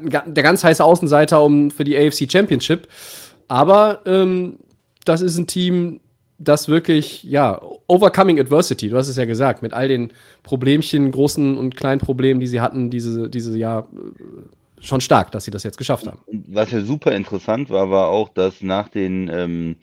der 0.00 0.42
ganz 0.42 0.64
heiße 0.64 0.82
Außenseiter 0.84 1.42
um, 1.42 1.70
für 1.70 1.84
die 1.84 1.96
AFC 1.96 2.30
Championship. 2.30 2.88
Aber 3.48 4.00
ähm, 4.06 4.58
das 5.04 5.20
ist 5.20 5.38
ein 5.38 5.46
Team, 5.46 6.00
das 6.42 6.68
wirklich, 6.68 7.22
ja, 7.24 7.60
overcoming 7.86 8.40
adversity, 8.40 8.88
du 8.88 8.96
hast 8.96 9.08
es 9.08 9.16
ja 9.16 9.24
gesagt, 9.24 9.62
mit 9.62 9.72
all 9.72 9.88
den 9.88 10.12
Problemchen, 10.42 11.10
großen 11.10 11.56
und 11.56 11.76
kleinen 11.76 12.00
Problemen, 12.00 12.40
die 12.40 12.46
sie 12.46 12.60
hatten, 12.60 12.90
diese, 12.90 13.28
diese 13.28 13.56
Jahr 13.56 13.88
äh, 13.92 14.84
schon 14.84 15.00
stark, 15.00 15.30
dass 15.30 15.44
sie 15.44 15.50
das 15.50 15.62
jetzt 15.62 15.78
geschafft 15.78 16.06
haben. 16.06 16.18
Was 16.48 16.70
ja 16.72 16.80
super 16.80 17.12
interessant 17.12 17.70
war, 17.70 17.90
war 17.90 18.08
auch, 18.08 18.28
dass 18.30 18.62
nach 18.62 18.88
den 18.88 19.30
ähm, 19.32 19.76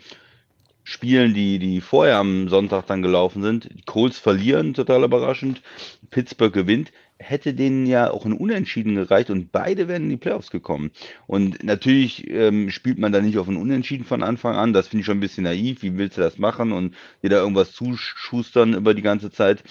Spielen, 0.83 1.33
die, 1.33 1.59
die 1.59 1.81
vorher 1.81 2.17
am 2.17 2.49
Sonntag 2.49 2.87
dann 2.87 3.01
gelaufen 3.01 3.43
sind, 3.43 3.69
die 3.71 3.83
Colts 3.83 4.17
verlieren, 4.17 4.73
total 4.73 5.03
überraschend, 5.03 5.61
Pittsburgh 6.09 6.53
gewinnt, 6.53 6.91
hätte 7.19 7.53
denen 7.53 7.85
ja 7.85 8.11
auch 8.11 8.25
ein 8.25 8.33
Unentschieden 8.33 8.95
gereicht 8.95 9.29
und 9.29 9.51
beide 9.51 9.89
wären 9.89 10.03
in 10.03 10.09
die 10.09 10.17
Playoffs 10.17 10.49
gekommen. 10.49 10.91
Und 11.27 11.63
natürlich 11.63 12.29
ähm, 12.29 12.71
spielt 12.71 12.97
man 12.97 13.11
da 13.11 13.21
nicht 13.21 13.37
auf 13.37 13.49
ein 13.49 13.57
Unentschieden 13.57 14.05
von 14.05 14.23
Anfang 14.23 14.55
an. 14.55 14.71
Das 14.71 14.87
finde 14.87 15.01
ich 15.01 15.05
schon 15.05 15.17
ein 15.17 15.21
bisschen 15.21 15.43
naiv. 15.43 15.83
Wie 15.83 15.97
willst 15.97 16.17
du 16.17 16.21
das 16.21 16.37
machen 16.37 16.71
und 16.71 16.95
dir 17.21 17.29
da 17.29 17.37
irgendwas 17.37 17.73
zuschustern 17.73 18.73
über 18.73 18.93
die 18.93 19.01
ganze 19.01 19.31
Zeit? 19.31 19.63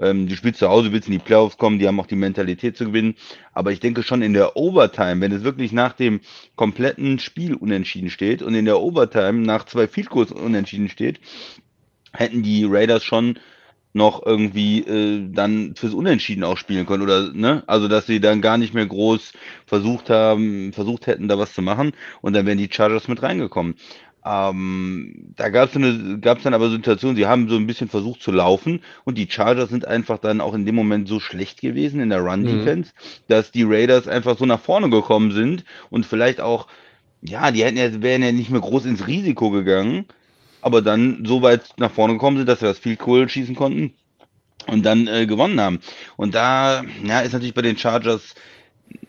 Ähm, 0.00 0.26
du 0.26 0.34
spielst 0.34 0.60
zu 0.60 0.68
Hause, 0.70 0.92
willst 0.92 1.06
in 1.06 1.12
die 1.12 1.18
Playoffs 1.18 1.58
kommen, 1.58 1.78
die 1.78 1.86
haben 1.86 2.00
auch 2.00 2.06
die 2.06 2.16
Mentalität 2.16 2.76
zu 2.78 2.86
gewinnen. 2.86 3.16
Aber 3.52 3.70
ich 3.70 3.80
denke 3.80 4.02
schon 4.02 4.22
in 4.22 4.32
der 4.32 4.56
Overtime, 4.56 5.20
wenn 5.20 5.32
es 5.32 5.44
wirklich 5.44 5.72
nach 5.72 5.92
dem 5.92 6.20
kompletten 6.56 7.18
Spiel 7.18 7.54
unentschieden 7.54 8.08
steht 8.08 8.42
und 8.42 8.54
in 8.54 8.64
der 8.64 8.80
Overtime 8.80 9.40
nach 9.40 9.66
zwei 9.66 9.86
Field 9.86 10.08
Goals 10.08 10.32
unentschieden 10.32 10.88
steht, 10.88 11.20
hätten 12.14 12.42
die 12.42 12.64
Raiders 12.64 13.04
schon 13.04 13.38
noch 13.94 14.26
irgendwie 14.26 14.80
äh, 14.80 15.28
dann 15.32 15.74
fürs 15.76 15.94
Unentschieden 15.94 16.44
auch 16.44 16.58
spielen 16.58 16.84
können 16.84 17.02
oder 17.02 17.32
ne, 17.32 17.62
also 17.66 17.88
dass 17.88 18.06
sie 18.06 18.20
dann 18.20 18.42
gar 18.42 18.58
nicht 18.58 18.74
mehr 18.74 18.86
groß 18.86 19.32
versucht 19.66 20.10
haben, 20.10 20.72
versucht 20.72 21.06
hätten 21.06 21.28
da 21.28 21.38
was 21.38 21.54
zu 21.54 21.62
machen 21.62 21.92
und 22.20 22.34
dann 22.34 22.44
wären 22.44 22.58
die 22.58 22.68
Chargers 22.70 23.08
mit 23.08 23.22
reingekommen. 23.22 23.76
Ähm, 24.26 25.32
da 25.36 25.50
gab 25.50 25.68
es 25.68 25.74
dann 25.74 26.54
aber 26.54 26.70
Situationen, 26.70 27.16
sie 27.16 27.26
haben 27.26 27.48
so 27.48 27.56
ein 27.56 27.66
bisschen 27.66 27.88
versucht 27.88 28.22
zu 28.22 28.32
laufen 28.32 28.80
und 29.04 29.16
die 29.16 29.30
Chargers 29.30 29.68
sind 29.68 29.86
einfach 29.86 30.18
dann 30.18 30.40
auch 30.40 30.54
in 30.54 30.66
dem 30.66 30.74
Moment 30.74 31.08
so 31.08 31.20
schlecht 31.20 31.60
gewesen 31.60 32.00
in 32.00 32.08
der 32.08 32.20
Run-Defense, 32.20 32.92
mhm. 32.92 33.22
dass 33.28 33.52
die 33.52 33.64
Raiders 33.64 34.08
einfach 34.08 34.38
so 34.38 34.46
nach 34.46 34.60
vorne 34.60 34.88
gekommen 34.90 35.30
sind 35.30 35.64
und 35.90 36.06
vielleicht 36.06 36.40
auch, 36.40 36.66
ja, 37.20 37.50
die 37.52 37.64
hätten 37.64 37.76
ja, 37.76 38.02
wären 38.02 38.22
ja 38.22 38.32
nicht 38.32 38.50
mehr 38.50 38.62
groß 38.62 38.86
ins 38.86 39.06
Risiko 39.06 39.50
gegangen, 39.50 40.06
aber 40.64 40.80
dann 40.80 41.24
so 41.26 41.42
weit 41.42 41.74
nach 41.76 41.90
vorne 41.90 42.14
gekommen 42.14 42.38
sind, 42.38 42.48
dass 42.48 42.62
wir 42.62 42.68
das 42.68 42.78
viel 42.78 42.96
Kohl 42.96 43.28
schießen 43.28 43.54
konnten 43.54 43.92
und 44.66 44.84
dann 44.84 45.06
äh, 45.06 45.26
gewonnen 45.26 45.60
haben. 45.60 45.80
Und 46.16 46.34
da 46.34 46.82
ja, 47.04 47.20
ist 47.20 47.32
natürlich 47.32 47.52
bei 47.52 47.60
den 47.60 47.76
Chargers 47.76 48.34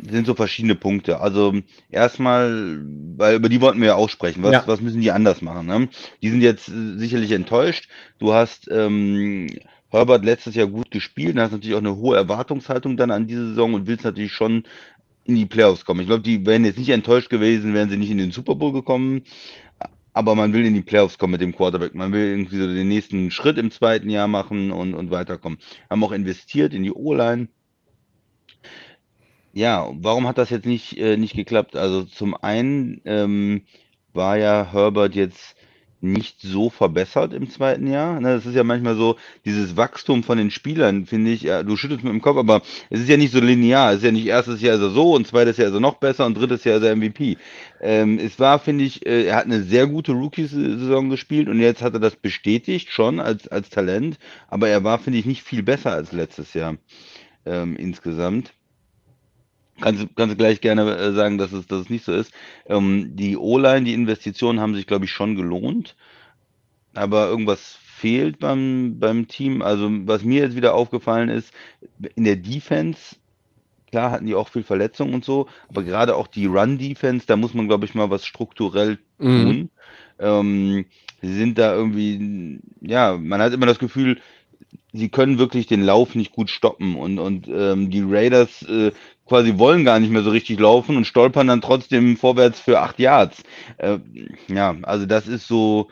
sind 0.01 0.27
so 0.27 0.35
verschiedene 0.35 0.75
Punkte. 0.75 1.21
Also 1.21 1.53
erstmal, 1.89 2.81
weil 3.15 3.37
über 3.37 3.47
die 3.47 3.61
wollten 3.61 3.79
wir 3.79 3.87
ja 3.87 3.95
auch 3.95 4.09
sprechen. 4.09 4.43
Was, 4.43 4.51
ja. 4.51 4.63
was 4.65 4.81
müssen 4.81 4.99
die 4.99 5.11
anders 5.11 5.41
machen? 5.41 5.65
Ne? 5.65 5.87
Die 6.21 6.29
sind 6.29 6.41
jetzt 6.41 6.67
äh, 6.67 6.97
sicherlich 6.97 7.31
enttäuscht. 7.31 7.87
Du 8.19 8.33
hast 8.33 8.69
ähm, 8.69 9.47
Herbert 9.89 10.25
letztes 10.25 10.55
Jahr 10.55 10.67
gut 10.67 10.91
gespielt, 10.91 11.37
hast 11.37 11.53
natürlich 11.53 11.75
auch 11.75 11.79
eine 11.79 11.95
hohe 11.95 12.17
Erwartungshaltung 12.17 12.97
dann 12.97 13.11
an 13.11 13.27
diese 13.27 13.47
Saison 13.49 13.75
und 13.75 13.87
willst 13.87 14.03
natürlich 14.03 14.33
schon 14.33 14.63
in 15.23 15.35
die 15.35 15.45
Playoffs 15.45 15.85
kommen. 15.85 16.01
Ich 16.01 16.07
glaube, 16.07 16.21
die 16.21 16.45
wären 16.45 16.65
jetzt 16.65 16.77
nicht 16.77 16.89
enttäuscht 16.89 17.29
gewesen, 17.29 17.73
wären 17.73 17.89
sie 17.89 17.97
nicht 17.97 18.11
in 18.11 18.17
den 18.17 18.31
Super 18.31 18.55
Bowl 18.55 18.73
gekommen 18.73 19.23
aber 20.15 20.33
man 20.33 20.53
will 20.53 20.65
in 20.65 20.73
die 20.73 20.81
Playoffs 20.81 21.17
kommen 21.17 21.31
mit 21.31 21.41
dem 21.41 21.53
Quarterback. 21.53 21.93
Man 21.93 22.13
will 22.13 22.25
irgendwie 22.25 22.57
so 22.57 22.65
den 22.65 22.87
nächsten 22.87 23.31
Schritt 23.31 23.57
im 23.57 23.69
zweiten 23.69 24.09
Jahr 24.09 24.29
machen 24.29 24.71
und, 24.71 24.93
und 24.93 25.11
weiterkommen. 25.11 25.59
Haben 25.89 26.03
auch 26.05 26.13
investiert 26.13 26.73
in 26.73 26.83
die 26.83 26.93
O-Line. 26.93 27.49
Ja, 29.51 29.89
warum 29.93 30.25
hat 30.25 30.37
das 30.37 30.49
jetzt 30.51 30.65
nicht, 30.65 30.97
äh, 30.97 31.17
nicht 31.17 31.35
geklappt? 31.35 31.75
Also 31.75 32.03
zum 32.03 32.33
einen 32.33 33.01
ähm, 33.03 33.63
war 34.13 34.37
ja 34.37 34.71
Herbert 34.71 35.15
jetzt 35.15 35.54
nicht 36.11 36.41
so 36.41 36.69
verbessert 36.69 37.33
im 37.33 37.49
zweiten 37.49 37.87
Jahr. 37.87 38.19
Ne, 38.19 38.35
das 38.35 38.45
ist 38.45 38.55
ja 38.55 38.63
manchmal 38.63 38.95
so, 38.95 39.17
dieses 39.45 39.77
Wachstum 39.77 40.23
von 40.23 40.37
den 40.37 40.51
Spielern, 40.51 41.05
finde 41.05 41.31
ich, 41.31 41.41
ja, 41.43 41.63
du 41.63 41.75
schüttelst 41.77 42.03
mit 42.03 42.13
dem 42.13 42.21
Kopf, 42.21 42.37
aber 42.37 42.61
es 42.89 43.01
ist 43.01 43.09
ja 43.09 43.17
nicht 43.17 43.31
so 43.31 43.39
linear. 43.39 43.91
Es 43.91 43.97
ist 43.97 44.03
ja 44.03 44.11
nicht 44.11 44.27
erstes 44.27 44.61
Jahr 44.61 44.77
so 44.77 45.13
und 45.13 45.27
zweites 45.27 45.57
Jahr 45.57 45.67
ist 45.67 45.73
er 45.73 45.79
noch 45.79 45.95
besser 45.95 46.25
und 46.25 46.37
drittes 46.37 46.63
Jahr 46.63 46.77
ist 46.77 46.83
er 46.83 46.95
MVP. 46.95 47.37
Ähm, 47.81 48.19
es 48.19 48.39
war, 48.39 48.59
finde 48.59 48.83
ich, 48.83 49.05
äh, 49.05 49.25
er 49.25 49.35
hat 49.35 49.45
eine 49.45 49.61
sehr 49.63 49.87
gute 49.87 50.13
Rookie-Saison 50.13 51.09
gespielt 51.09 51.47
und 51.49 51.59
jetzt 51.59 51.81
hat 51.81 51.93
er 51.93 51.99
das 51.99 52.15
bestätigt 52.15 52.89
schon 52.91 53.19
als, 53.19 53.47
als 53.47 53.69
Talent, 53.69 54.17
aber 54.47 54.69
er 54.69 54.83
war, 54.83 54.99
finde 54.99 55.19
ich, 55.19 55.25
nicht 55.25 55.43
viel 55.43 55.63
besser 55.63 55.91
als 55.91 56.11
letztes 56.11 56.53
Jahr 56.53 56.77
ähm, 57.45 57.75
insgesamt. 57.75 58.54
Kannst, 59.81 60.03
du 60.03 60.07
kannst 60.15 60.33
du 60.33 60.37
gleich 60.37 60.61
gerne 60.61 60.95
äh, 60.95 61.13
sagen, 61.13 61.37
dass 61.37 61.51
es, 61.51 61.67
dass 61.67 61.81
es 61.81 61.89
nicht 61.89 62.05
so 62.05 62.13
ist. 62.13 62.31
Ähm, 62.67 63.15
die 63.15 63.37
O-Line, 63.37 63.83
die 63.83 63.93
Investitionen 63.93 64.59
haben 64.59 64.75
sich, 64.75 64.87
glaube 64.87 65.05
ich, 65.05 65.11
schon 65.11 65.35
gelohnt. 65.35 65.95
Aber 66.93 67.27
irgendwas 67.27 67.77
fehlt 67.83 68.39
beim, 68.39 68.99
beim 68.99 69.27
Team. 69.27 69.61
Also, 69.61 69.89
was 70.05 70.23
mir 70.23 70.43
jetzt 70.43 70.55
wieder 70.55 70.73
aufgefallen 70.73 71.29
ist, 71.29 71.53
in 72.15 72.23
der 72.23 72.37
Defense, 72.37 73.17
klar 73.91 74.11
hatten 74.11 74.25
die 74.25 74.35
auch 74.35 74.49
viel 74.49 74.63
Verletzungen 74.63 75.13
und 75.13 75.25
so, 75.25 75.47
aber 75.69 75.83
gerade 75.83 76.15
auch 76.15 76.27
die 76.27 76.45
Run-Defense, 76.45 77.25
da 77.27 77.35
muss 77.35 77.53
man, 77.53 77.67
glaube 77.67 77.85
ich, 77.85 77.95
mal 77.95 78.09
was 78.09 78.25
strukturell 78.25 78.99
mhm. 79.17 79.43
tun. 79.43 79.57
Mhm. 79.57 79.69
Ähm, 80.19 80.85
sie 81.21 81.33
sind 81.33 81.57
da 81.57 81.73
irgendwie, 81.73 82.59
ja, 82.81 83.17
man 83.17 83.41
hat 83.41 83.53
immer 83.53 83.65
das 83.65 83.79
Gefühl, 83.79 84.21
sie 84.95 85.09
können 85.09 85.37
wirklich 85.37 85.67
den 85.67 85.83
Lauf 85.83 86.15
nicht 86.15 86.31
gut 86.31 86.49
stoppen 86.49 86.95
und, 86.95 87.19
und 87.19 87.47
ähm, 87.47 87.89
die 87.89 88.03
Raiders 88.05 88.63
äh, 88.63 88.91
quasi 89.25 89.57
wollen 89.57 89.85
gar 89.85 89.99
nicht 89.99 90.11
mehr 90.11 90.23
so 90.23 90.29
richtig 90.29 90.59
laufen 90.59 90.97
und 90.97 91.05
stolpern 91.05 91.47
dann 91.47 91.61
trotzdem 91.61 92.17
vorwärts 92.17 92.59
für 92.59 92.79
acht 92.79 92.99
Yards. 92.99 93.43
Äh, 93.77 93.99
ja, 94.47 94.75
also 94.83 95.05
das 95.05 95.27
ist 95.27 95.47
so, 95.47 95.89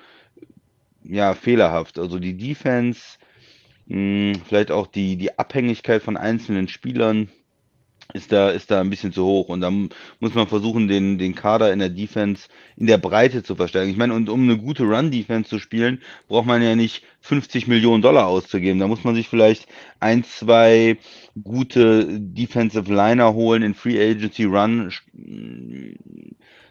ja, 1.03 1.33
fehlerhaft. 1.33 1.99
Also 1.99 2.19
die 2.19 2.37
Defense, 2.37 3.17
mh, 3.87 4.39
vielleicht 4.47 4.71
auch 4.71 4.87
die, 4.87 5.17
die 5.17 5.37
Abhängigkeit 5.37 6.01
von 6.01 6.17
einzelnen 6.17 6.67
Spielern 6.67 7.29
ist 8.13 8.31
da, 8.31 8.49
ist 8.49 8.71
da 8.71 8.79
ein 8.79 8.89
bisschen 8.89 9.11
zu 9.11 9.25
hoch. 9.25 9.49
Und 9.49 9.61
dann 9.61 9.89
muss 10.19 10.33
man 10.33 10.47
versuchen, 10.47 10.87
den, 10.87 11.17
den 11.17 11.35
Kader 11.35 11.73
in 11.73 11.79
der 11.79 11.89
Defense 11.89 12.47
in 12.77 12.87
der 12.87 12.97
Breite 12.97 13.43
zu 13.43 13.55
verstärken. 13.55 13.89
Ich 13.89 13.97
meine, 13.97 14.13
und 14.13 14.29
um 14.29 14.43
eine 14.43 14.57
gute 14.57 14.83
Run-Defense 14.83 15.49
zu 15.49 15.59
spielen, 15.59 16.01
braucht 16.27 16.45
man 16.45 16.61
ja 16.61 16.75
nicht 16.75 17.03
50 17.21 17.67
Millionen 17.67 18.01
Dollar 18.01 18.27
auszugeben. 18.27 18.79
Da 18.79 18.87
muss 18.87 19.03
man 19.03 19.15
sich 19.15 19.27
vielleicht 19.27 19.67
ein, 19.99 20.23
zwei 20.23 20.97
gute 21.43 22.07
Defensive 22.19 22.93
Liner 22.93 23.33
holen 23.33 23.63
in 23.63 23.73
Free 23.73 23.99
Agency 23.99 24.43
Run 24.45 24.91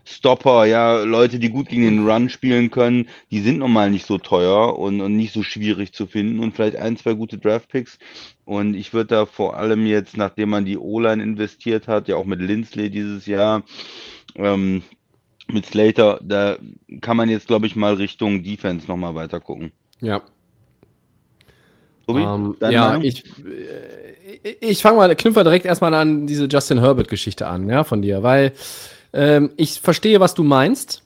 Stopper, 0.04 0.64
ja, 0.64 1.02
Leute, 1.02 1.38
die 1.38 1.50
gut 1.50 1.68
gegen 1.68 1.82
den 1.82 2.08
Run 2.08 2.28
spielen 2.28 2.70
können, 2.70 3.08
die 3.30 3.40
sind 3.40 3.58
normal 3.58 3.90
nicht 3.90 4.06
so 4.06 4.18
teuer 4.18 4.78
und, 4.78 5.00
und 5.00 5.16
nicht 5.16 5.32
so 5.32 5.42
schwierig 5.42 5.92
zu 5.92 6.06
finden 6.06 6.40
und 6.40 6.54
vielleicht 6.54 6.76
ein, 6.76 6.96
zwei 6.96 7.14
gute 7.14 7.38
Draftpicks. 7.38 7.98
Und 8.44 8.74
ich 8.74 8.92
würde 8.92 9.08
da 9.08 9.26
vor 9.26 9.56
allem 9.56 9.86
jetzt, 9.86 10.16
nachdem 10.16 10.50
man 10.50 10.64
die 10.64 10.78
O-Line 10.78 11.22
investiert 11.22 11.86
hat, 11.86 12.08
ja 12.08 12.16
auch 12.16 12.24
mit 12.24 12.40
Lindsley 12.40 12.90
dieses 12.90 13.26
Jahr, 13.26 13.62
ähm, 14.34 14.82
mit 15.48 15.66
Slater, 15.66 16.18
da 16.22 16.56
kann 17.00 17.16
man 17.16 17.28
jetzt, 17.28 17.46
glaube 17.46 17.66
ich, 17.66 17.76
mal 17.76 17.94
Richtung 17.94 18.42
Defense 18.42 18.86
nochmal 18.86 19.14
weiter 19.14 19.40
gucken. 19.40 19.72
Ja. 20.00 20.22
Tobi, 22.06 22.22
um, 22.22 22.56
ähm, 22.60 22.72
ja, 22.72 22.88
Meinung? 22.88 23.02
ich, 23.04 23.24
äh, 23.38 24.56
ich 24.60 24.82
fange 24.82 24.96
mal, 24.96 25.14
knüpfe 25.14 25.44
direkt 25.44 25.66
erstmal 25.66 25.94
an 25.94 26.26
diese 26.26 26.46
Justin 26.46 26.80
Herbert-Geschichte 26.80 27.46
an, 27.46 27.68
ja, 27.68 27.84
von 27.84 28.02
dir, 28.02 28.22
weil 28.22 28.52
ähm, 29.12 29.50
ich 29.56 29.80
verstehe, 29.80 30.20
was 30.20 30.34
du 30.34 30.42
meinst. 30.42 31.02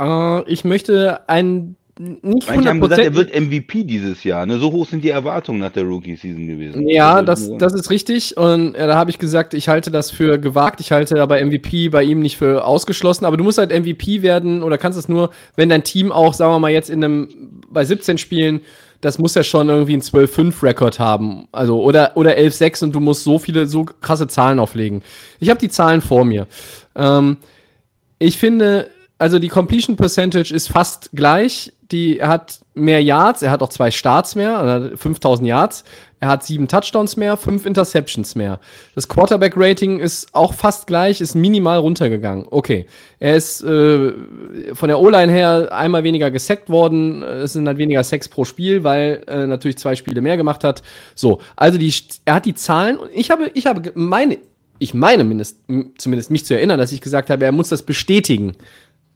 Äh, 0.00 0.50
ich 0.50 0.64
möchte 0.64 1.28
ein 1.28 1.76
nicht 1.98 2.46
Manche 2.50 2.68
haben 2.68 2.80
gesagt, 2.80 3.00
er 3.00 3.14
wird 3.14 3.34
MVP 3.34 3.84
dieses 3.84 4.22
Jahr. 4.22 4.44
Ne? 4.44 4.58
So 4.58 4.70
hoch 4.70 4.86
sind 4.86 5.02
die 5.02 5.08
Erwartungen 5.08 5.60
nach 5.60 5.72
der 5.72 5.84
Rookie-Season 5.84 6.46
gewesen. 6.46 6.86
Ja, 6.88 7.14
also, 7.14 7.24
das, 7.24 7.58
das 7.58 7.72
ist 7.72 7.88
richtig. 7.88 8.36
Und 8.36 8.74
äh, 8.74 8.86
da 8.86 8.96
habe 8.96 9.08
ich 9.08 9.18
gesagt, 9.18 9.54
ich 9.54 9.68
halte 9.68 9.90
das 9.90 10.10
für 10.10 10.38
gewagt. 10.38 10.80
Ich 10.80 10.92
halte 10.92 11.22
aber 11.22 11.42
MVP 11.42 11.88
bei 11.88 12.02
ihm 12.02 12.20
nicht 12.20 12.36
für 12.36 12.66
ausgeschlossen. 12.66 13.24
Aber 13.24 13.38
du 13.38 13.44
musst 13.44 13.56
halt 13.56 13.70
MVP 13.70 14.20
werden 14.20 14.62
oder 14.62 14.76
kannst 14.76 14.98
es 14.98 15.08
nur, 15.08 15.30
wenn 15.56 15.70
dein 15.70 15.84
Team 15.84 16.12
auch, 16.12 16.34
sagen 16.34 16.52
wir 16.52 16.58
mal, 16.58 16.70
jetzt 16.70 16.90
in 16.90 17.02
einem 17.02 17.28
bei 17.70 17.82
17 17.86 18.18
Spielen 18.18 18.60
das 19.00 19.18
muss 19.18 19.34
ja 19.34 19.42
schon 19.42 19.68
irgendwie 19.68 19.94
ein 19.94 20.02
12-5-Rekord 20.02 20.98
haben. 20.98 21.48
Also, 21.52 21.82
oder, 21.82 22.16
oder 22.16 22.36
11-6 22.36 22.84
und 22.84 22.92
du 22.92 23.00
musst 23.00 23.24
so 23.24 23.38
viele, 23.38 23.66
so 23.66 23.84
krasse 23.84 24.28
Zahlen 24.28 24.58
auflegen. 24.58 25.02
Ich 25.38 25.50
habe 25.50 25.60
die 25.60 25.68
Zahlen 25.68 26.00
vor 26.00 26.24
mir. 26.24 26.46
Ähm, 26.94 27.36
ich 28.18 28.38
finde, 28.38 28.90
also 29.18 29.38
die 29.38 29.48
Completion 29.48 29.96
Percentage 29.96 30.52
ist 30.52 30.68
fast 30.68 31.10
gleich. 31.12 31.72
Die, 31.92 32.18
er 32.18 32.28
hat 32.28 32.60
mehr 32.74 33.02
Yards, 33.02 33.42
er 33.42 33.50
hat 33.50 33.62
auch 33.62 33.68
zwei 33.68 33.90
Starts 33.90 34.34
mehr, 34.34 34.58
also 34.58 34.96
5000 34.96 35.48
Yards. 35.48 35.84
Er 36.18 36.28
hat 36.28 36.44
sieben 36.44 36.66
Touchdowns 36.66 37.16
mehr, 37.16 37.36
fünf 37.36 37.66
Interceptions 37.66 38.34
mehr. 38.34 38.58
Das 38.94 39.06
Quarterback-Rating 39.06 40.00
ist 40.00 40.34
auch 40.34 40.54
fast 40.54 40.86
gleich, 40.86 41.20
ist 41.20 41.34
minimal 41.34 41.78
runtergegangen. 41.78 42.46
Okay. 42.50 42.86
Er 43.18 43.36
ist 43.36 43.62
äh, 43.62 44.12
von 44.72 44.88
der 44.88 44.98
O-Line 44.98 45.30
her 45.30 45.68
einmal 45.72 46.04
weniger 46.04 46.30
gesackt 46.30 46.70
worden. 46.70 47.22
Es 47.22 47.52
sind 47.52 47.66
halt 47.66 47.76
weniger 47.76 48.02
Sacks 48.02 48.30
pro 48.30 48.46
Spiel, 48.46 48.82
weil 48.82 49.24
äh, 49.26 49.46
natürlich 49.46 49.76
zwei 49.76 49.94
Spiele 49.94 50.22
mehr 50.22 50.38
gemacht 50.38 50.64
hat. 50.64 50.82
So, 51.14 51.40
also 51.54 51.76
die, 51.76 51.92
er 52.24 52.36
hat 52.36 52.46
die 52.46 52.54
Zahlen. 52.54 52.98
Ich 53.12 53.30
habe, 53.30 53.50
ich 53.52 53.66
habe 53.66 53.92
meine, 53.94 54.38
ich 54.78 54.94
meine 54.94 55.22
mindest, 55.22 55.58
zumindest 55.98 56.30
mich 56.30 56.46
zu 56.46 56.54
erinnern, 56.54 56.78
dass 56.78 56.92
ich 56.92 57.02
gesagt 57.02 57.28
habe, 57.28 57.44
er 57.44 57.52
muss 57.52 57.68
das 57.68 57.82
bestätigen. 57.82 58.56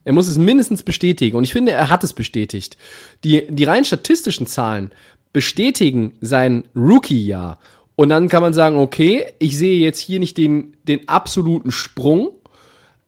Er 0.04 0.12
muss 0.12 0.28
es 0.28 0.38
mindestens 0.38 0.82
bestätigen. 0.82 1.36
Und 1.36 1.44
ich 1.44 1.52
finde, 1.52 1.72
er 1.72 1.90
hat 1.90 2.04
es 2.04 2.12
bestätigt. 2.12 2.76
Die, 3.24 3.46
die 3.48 3.64
rein 3.64 3.84
statistischen 3.84 4.46
Zahlen 4.46 4.92
bestätigen 5.32 6.14
sein 6.20 6.64
Rookie-Jahr. 6.74 7.58
Und 7.96 8.08
dann 8.08 8.28
kann 8.28 8.42
man 8.42 8.54
sagen, 8.54 8.76
okay, 8.78 9.26
ich 9.38 9.58
sehe 9.58 9.78
jetzt 9.78 10.00
hier 10.00 10.20
nicht 10.20 10.38
den, 10.38 10.74
den 10.84 11.08
absoluten 11.08 11.70
Sprung, 11.70 12.30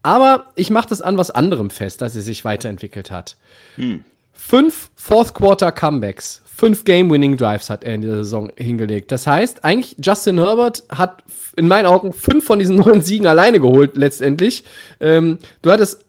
aber 0.02 0.46
ich 0.54 0.70
mache 0.70 0.88
das 0.88 1.00
an 1.00 1.16
was 1.16 1.30
anderem 1.30 1.70
fest, 1.70 2.02
dass 2.02 2.14
er 2.14 2.22
sich 2.22 2.44
weiterentwickelt 2.44 3.11
hat. 3.11 3.37
Hm. 3.76 4.04
Fünf 4.32 4.90
Fourth 4.96 5.34
Quarter 5.34 5.72
Comebacks, 5.72 6.42
fünf 6.44 6.84
Game-Winning 6.84 7.37
Drives 7.37 7.70
hat 7.70 7.84
er 7.84 7.94
in 7.94 8.02
dieser 8.02 8.18
Saison 8.18 8.50
hingelegt. 8.56 9.12
Das 9.12 9.26
heißt, 9.26 9.64
eigentlich 9.64 9.96
Justin 10.02 10.38
Herbert 10.38 10.84
hat 10.90 11.22
in 11.56 11.68
meinen 11.68 11.87
Augen 11.87 12.12
fünf 12.12 12.44
von 12.44 12.58
diesen 12.58 12.76
neun 12.76 13.02
Siegen 13.02 13.26
alleine 13.26 13.61
geholt 13.61 13.96
letztendlich. 13.96 14.64
Ähm, 15.00 15.38
du 15.62 15.70
hattest 15.70 16.04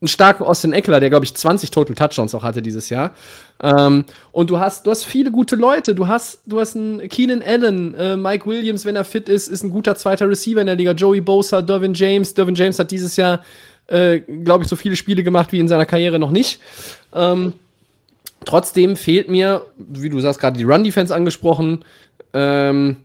einen 0.00 0.08
starken 0.08 0.44
Austin 0.44 0.74
Eckler, 0.74 1.00
der, 1.00 1.08
glaube 1.08 1.24
ich, 1.24 1.34
20 1.34 1.70
Total 1.70 1.94
Touchdowns 1.94 2.34
auch 2.34 2.42
hatte 2.42 2.60
dieses 2.60 2.90
Jahr. 2.90 3.12
Ähm, 3.62 4.04
und 4.30 4.50
du 4.50 4.58
hast, 4.58 4.86
du 4.86 4.90
hast 4.90 5.04
viele 5.04 5.30
gute 5.30 5.56
Leute. 5.56 5.94
Du 5.94 6.06
hast, 6.06 6.40
du 6.44 6.60
hast 6.60 6.76
einen 6.76 7.08
Keenan 7.08 7.42
Allen, 7.42 7.94
äh, 7.94 8.16
Mike 8.16 8.46
Williams, 8.46 8.84
wenn 8.84 8.94
er 8.94 9.04
fit 9.04 9.28
ist, 9.30 9.48
ist 9.48 9.62
ein 9.62 9.70
guter 9.70 9.96
zweiter 9.96 10.28
Receiver 10.28 10.60
in 10.60 10.66
der 10.66 10.76
Liga. 10.76 10.92
Joey 10.92 11.22
Bosa, 11.22 11.62
Dervin 11.62 11.94
James. 11.94 12.34
Dervin 12.34 12.54
James 12.54 12.78
hat 12.78 12.90
dieses 12.90 13.16
Jahr, 13.16 13.42
äh, 13.86 14.20
glaube 14.20 14.64
ich, 14.64 14.68
so 14.68 14.76
viele 14.76 14.96
Spiele 14.96 15.22
gemacht 15.22 15.52
wie 15.52 15.60
in 15.60 15.68
seiner 15.68 15.86
Karriere 15.86 16.18
noch 16.18 16.30
nicht. 16.30 16.60
Ähm, 17.14 17.54
trotzdem 18.44 18.96
fehlt 18.96 19.30
mir, 19.30 19.62
wie 19.78 20.10
du 20.10 20.20
sagst, 20.20 20.40
gerade 20.40 20.58
die 20.58 20.64
Run-Defense 20.64 21.14
angesprochen, 21.14 21.84
ähm, 22.34 22.96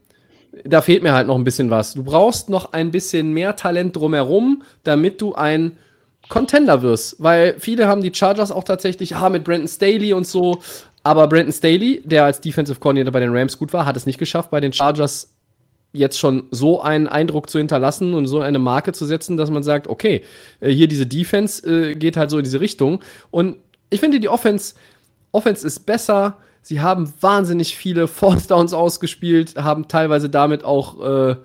da 0.65 0.81
fehlt 0.81 1.03
mir 1.03 1.13
halt 1.13 1.27
noch 1.27 1.37
ein 1.37 1.45
bisschen 1.45 1.69
was. 1.69 1.93
Du 1.93 2.03
brauchst 2.03 2.49
noch 2.49 2.73
ein 2.73 2.91
bisschen 2.91 3.31
mehr 3.31 3.55
Talent 3.55 3.95
drumherum, 3.95 4.63
damit 4.83 5.21
du 5.21 5.33
ein 5.33 5.77
Contender 6.31 6.81
wirst, 6.81 7.17
weil 7.19 7.59
viele 7.59 7.87
haben 7.87 8.01
die 8.01 8.13
Chargers 8.13 8.51
auch 8.51 8.63
tatsächlich, 8.63 9.17
ah, 9.17 9.29
mit 9.29 9.43
Brandon 9.43 9.67
Staley 9.67 10.13
und 10.13 10.25
so, 10.25 10.61
aber 11.03 11.27
Brandon 11.27 11.51
Staley, 11.51 12.01
der 12.05 12.23
als 12.23 12.39
Defensive 12.39 12.79
Coordinator 12.79 13.11
bei 13.11 13.19
den 13.19 13.35
Rams 13.35 13.57
gut 13.57 13.73
war, 13.73 13.85
hat 13.85 13.97
es 13.97 14.05
nicht 14.05 14.17
geschafft, 14.17 14.49
bei 14.49 14.61
den 14.61 14.71
Chargers 14.71 15.29
jetzt 15.91 16.17
schon 16.17 16.43
so 16.49 16.81
einen 16.81 17.07
Eindruck 17.07 17.49
zu 17.49 17.57
hinterlassen 17.57 18.13
und 18.13 18.27
so 18.27 18.39
eine 18.39 18.59
Marke 18.59 18.93
zu 18.93 19.05
setzen, 19.05 19.35
dass 19.35 19.49
man 19.49 19.61
sagt, 19.61 19.87
okay, 19.87 20.23
äh, 20.61 20.69
hier 20.69 20.87
diese 20.87 21.05
Defense 21.05 21.67
äh, 21.67 21.95
geht 21.95 22.15
halt 22.15 22.29
so 22.29 22.37
in 22.37 22.45
diese 22.45 22.61
Richtung. 22.61 23.01
Und 23.29 23.57
ich 23.89 23.99
finde, 23.99 24.21
die 24.21 24.29
Offense, 24.29 24.75
Offense 25.33 25.67
ist 25.67 25.81
besser. 25.85 26.37
Sie 26.61 26.79
haben 26.79 27.11
wahnsinnig 27.19 27.75
viele 27.75 28.07
Fourth 28.07 28.49
Downs 28.49 28.71
ausgespielt, 28.71 29.57
haben 29.57 29.89
teilweise 29.89 30.29
damit 30.29 30.63
auch 30.63 31.31
äh, 31.31 31.35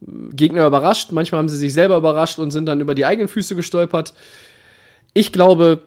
Gegner 0.00 0.66
überrascht. 0.66 1.12
Manchmal 1.12 1.40
haben 1.40 1.48
sie 1.48 1.56
sich 1.56 1.72
selber 1.72 1.96
überrascht 1.96 2.38
und 2.38 2.50
sind 2.50 2.66
dann 2.66 2.80
über 2.80 2.94
die 2.94 3.04
eigenen 3.04 3.28
Füße 3.28 3.56
gestolpert. 3.56 4.14
Ich 5.14 5.32
glaube, 5.32 5.82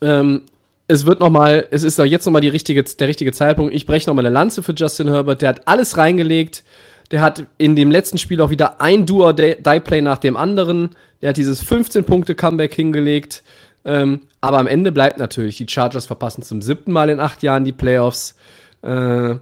ähm, 0.00 0.42
es 0.88 1.04
wird 1.04 1.20
noch 1.20 1.30
mal, 1.30 1.66
es 1.70 1.82
ist 1.82 1.98
jetzt 1.98 2.24
noch 2.24 2.32
mal 2.32 2.40
die 2.40 2.48
richtige, 2.48 2.82
der 2.82 3.08
richtige 3.08 3.32
Zeitpunkt. 3.32 3.74
Ich 3.74 3.86
breche 3.86 4.08
noch 4.08 4.14
mal 4.14 4.24
eine 4.24 4.34
Lanze 4.34 4.62
für 4.62 4.72
Justin 4.72 5.08
Herbert. 5.08 5.42
Der 5.42 5.50
hat 5.50 5.68
alles 5.68 5.96
reingelegt. 5.96 6.64
Der 7.10 7.20
hat 7.20 7.44
in 7.58 7.76
dem 7.76 7.90
letzten 7.90 8.18
Spiel 8.18 8.40
auch 8.40 8.50
wieder 8.50 8.80
ein 8.80 9.06
Duo-Die-Play 9.06 10.00
nach 10.00 10.18
dem 10.18 10.36
anderen. 10.36 10.90
Der 11.20 11.30
hat 11.30 11.36
dieses 11.36 11.64
15-Punkte-Comeback 11.64 12.74
hingelegt. 12.74 13.42
Ähm, 13.84 14.22
aber 14.40 14.58
am 14.58 14.66
Ende 14.66 14.92
bleibt 14.92 15.18
natürlich, 15.18 15.56
die 15.56 15.68
Chargers 15.68 16.06
verpassen 16.06 16.42
zum 16.42 16.62
siebten 16.62 16.92
Mal 16.92 17.10
in 17.10 17.20
acht 17.20 17.42
Jahren 17.42 17.64
die 17.64 17.72
Playoffs. 17.72 18.34
Äh, 18.82 19.36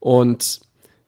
und 0.00 0.60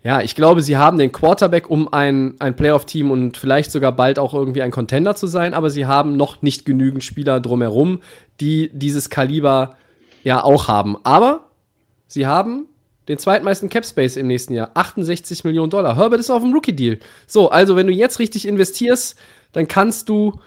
ja, 0.02 0.23
ich 0.23 0.35
glaube, 0.35 0.62
sie 0.62 0.78
haben 0.78 0.97
den 0.97 1.12
Quarterback, 1.12 1.69
um 1.69 1.92
ein, 1.92 2.35
ein 2.38 2.57
Playoff-Team 2.57 3.11
und 3.11 3.37
vielleicht 3.37 3.71
sogar 3.71 3.92
bald 3.92 4.19
auch 4.19 4.33
irgendwie 4.33 4.62
ein 4.62 4.71
Contender 4.71 5.14
zu 5.14 5.26
sein, 5.26 5.52
aber 5.52 5.69
sie 5.69 5.85
haben 5.85 6.16
noch 6.16 6.40
nicht 6.40 6.64
genügend 6.64 7.04
Spieler 7.04 7.38
drumherum, 7.40 8.00
die 8.40 8.71
dieses 8.73 9.11
Kaliber 9.11 9.76
ja 10.23 10.42
auch 10.42 10.69
haben. 10.69 10.97
Aber 11.04 11.50
sie 12.06 12.26
haben 12.26 12.67
den 13.08 13.19
zweitmeisten 13.19 13.69
Cap 13.69 13.84
Space 13.84 14.17
im 14.17 14.26
nächsten 14.26 14.54
Jahr. 14.54 14.71
68 14.73 15.45
Millionen 15.45 15.69
Dollar. 15.69 15.97
Herbert 15.97 16.21
ist 16.21 16.30
auf 16.30 16.43
dem 16.43 16.54
Rookie-Deal. 16.54 16.99
So, 17.26 17.50
also 17.50 17.76
wenn 17.76 17.86
du 17.86 17.93
jetzt 17.93 18.21
richtig 18.21 18.49
investierst, 18.49 19.17
dann 19.52 19.69
kannst 19.69 20.08
du 20.08 20.41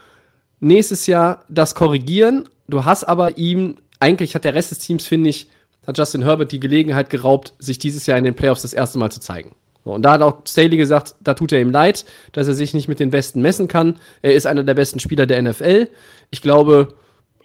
nächstes 0.59 1.05
Jahr 1.05 1.43
das 1.49 1.75
korrigieren. 1.75 2.49
Du 2.67 2.85
hast 2.85 3.03
aber 3.03 3.37
ihm, 3.37 3.77
eigentlich 3.99 4.33
hat 4.33 4.45
der 4.45 4.55
Rest 4.55 4.71
des 4.71 4.79
Teams, 4.79 5.05
finde 5.05 5.29
ich, 5.29 5.47
hat 5.85 5.97
Justin 5.97 6.23
Herbert 6.23 6.51
die 6.51 6.59
Gelegenheit 6.59 7.09
geraubt, 7.09 7.53
sich 7.59 7.77
dieses 7.77 8.05
Jahr 8.05 8.17
in 8.17 8.23
den 8.23 8.35
Playoffs 8.35 8.61
das 8.61 8.73
erste 8.73 8.97
Mal 8.99 9.11
zu 9.11 9.19
zeigen. 9.19 9.51
und 9.83 10.03
da 10.03 10.13
hat 10.13 10.21
auch 10.21 10.37
Staley 10.47 10.77
gesagt, 10.77 11.15
da 11.19 11.33
tut 11.33 11.51
er 11.51 11.59
ihm 11.59 11.71
leid, 11.71 12.05
dass 12.31 12.47
er 12.47 12.53
sich 12.53 12.73
nicht 12.73 12.87
mit 12.87 12.99
den 12.99 13.09
Besten 13.09 13.41
messen 13.41 13.67
kann. 13.67 13.99
Er 14.21 14.33
ist 14.33 14.47
einer 14.47 14.63
der 14.63 14.73
besten 14.73 14.99
Spieler 14.99 15.25
der 15.25 15.41
NFL. 15.41 15.89
Ich 16.31 16.41
glaube, 16.41 16.93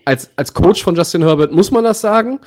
als, 0.04 0.30
als 0.36 0.54
Coach 0.54 0.82
von 0.82 0.94
Justin 0.94 1.22
Herbert 1.24 1.52
muss 1.52 1.70
man 1.70 1.84
das 1.84 2.00
sagen. 2.00 2.40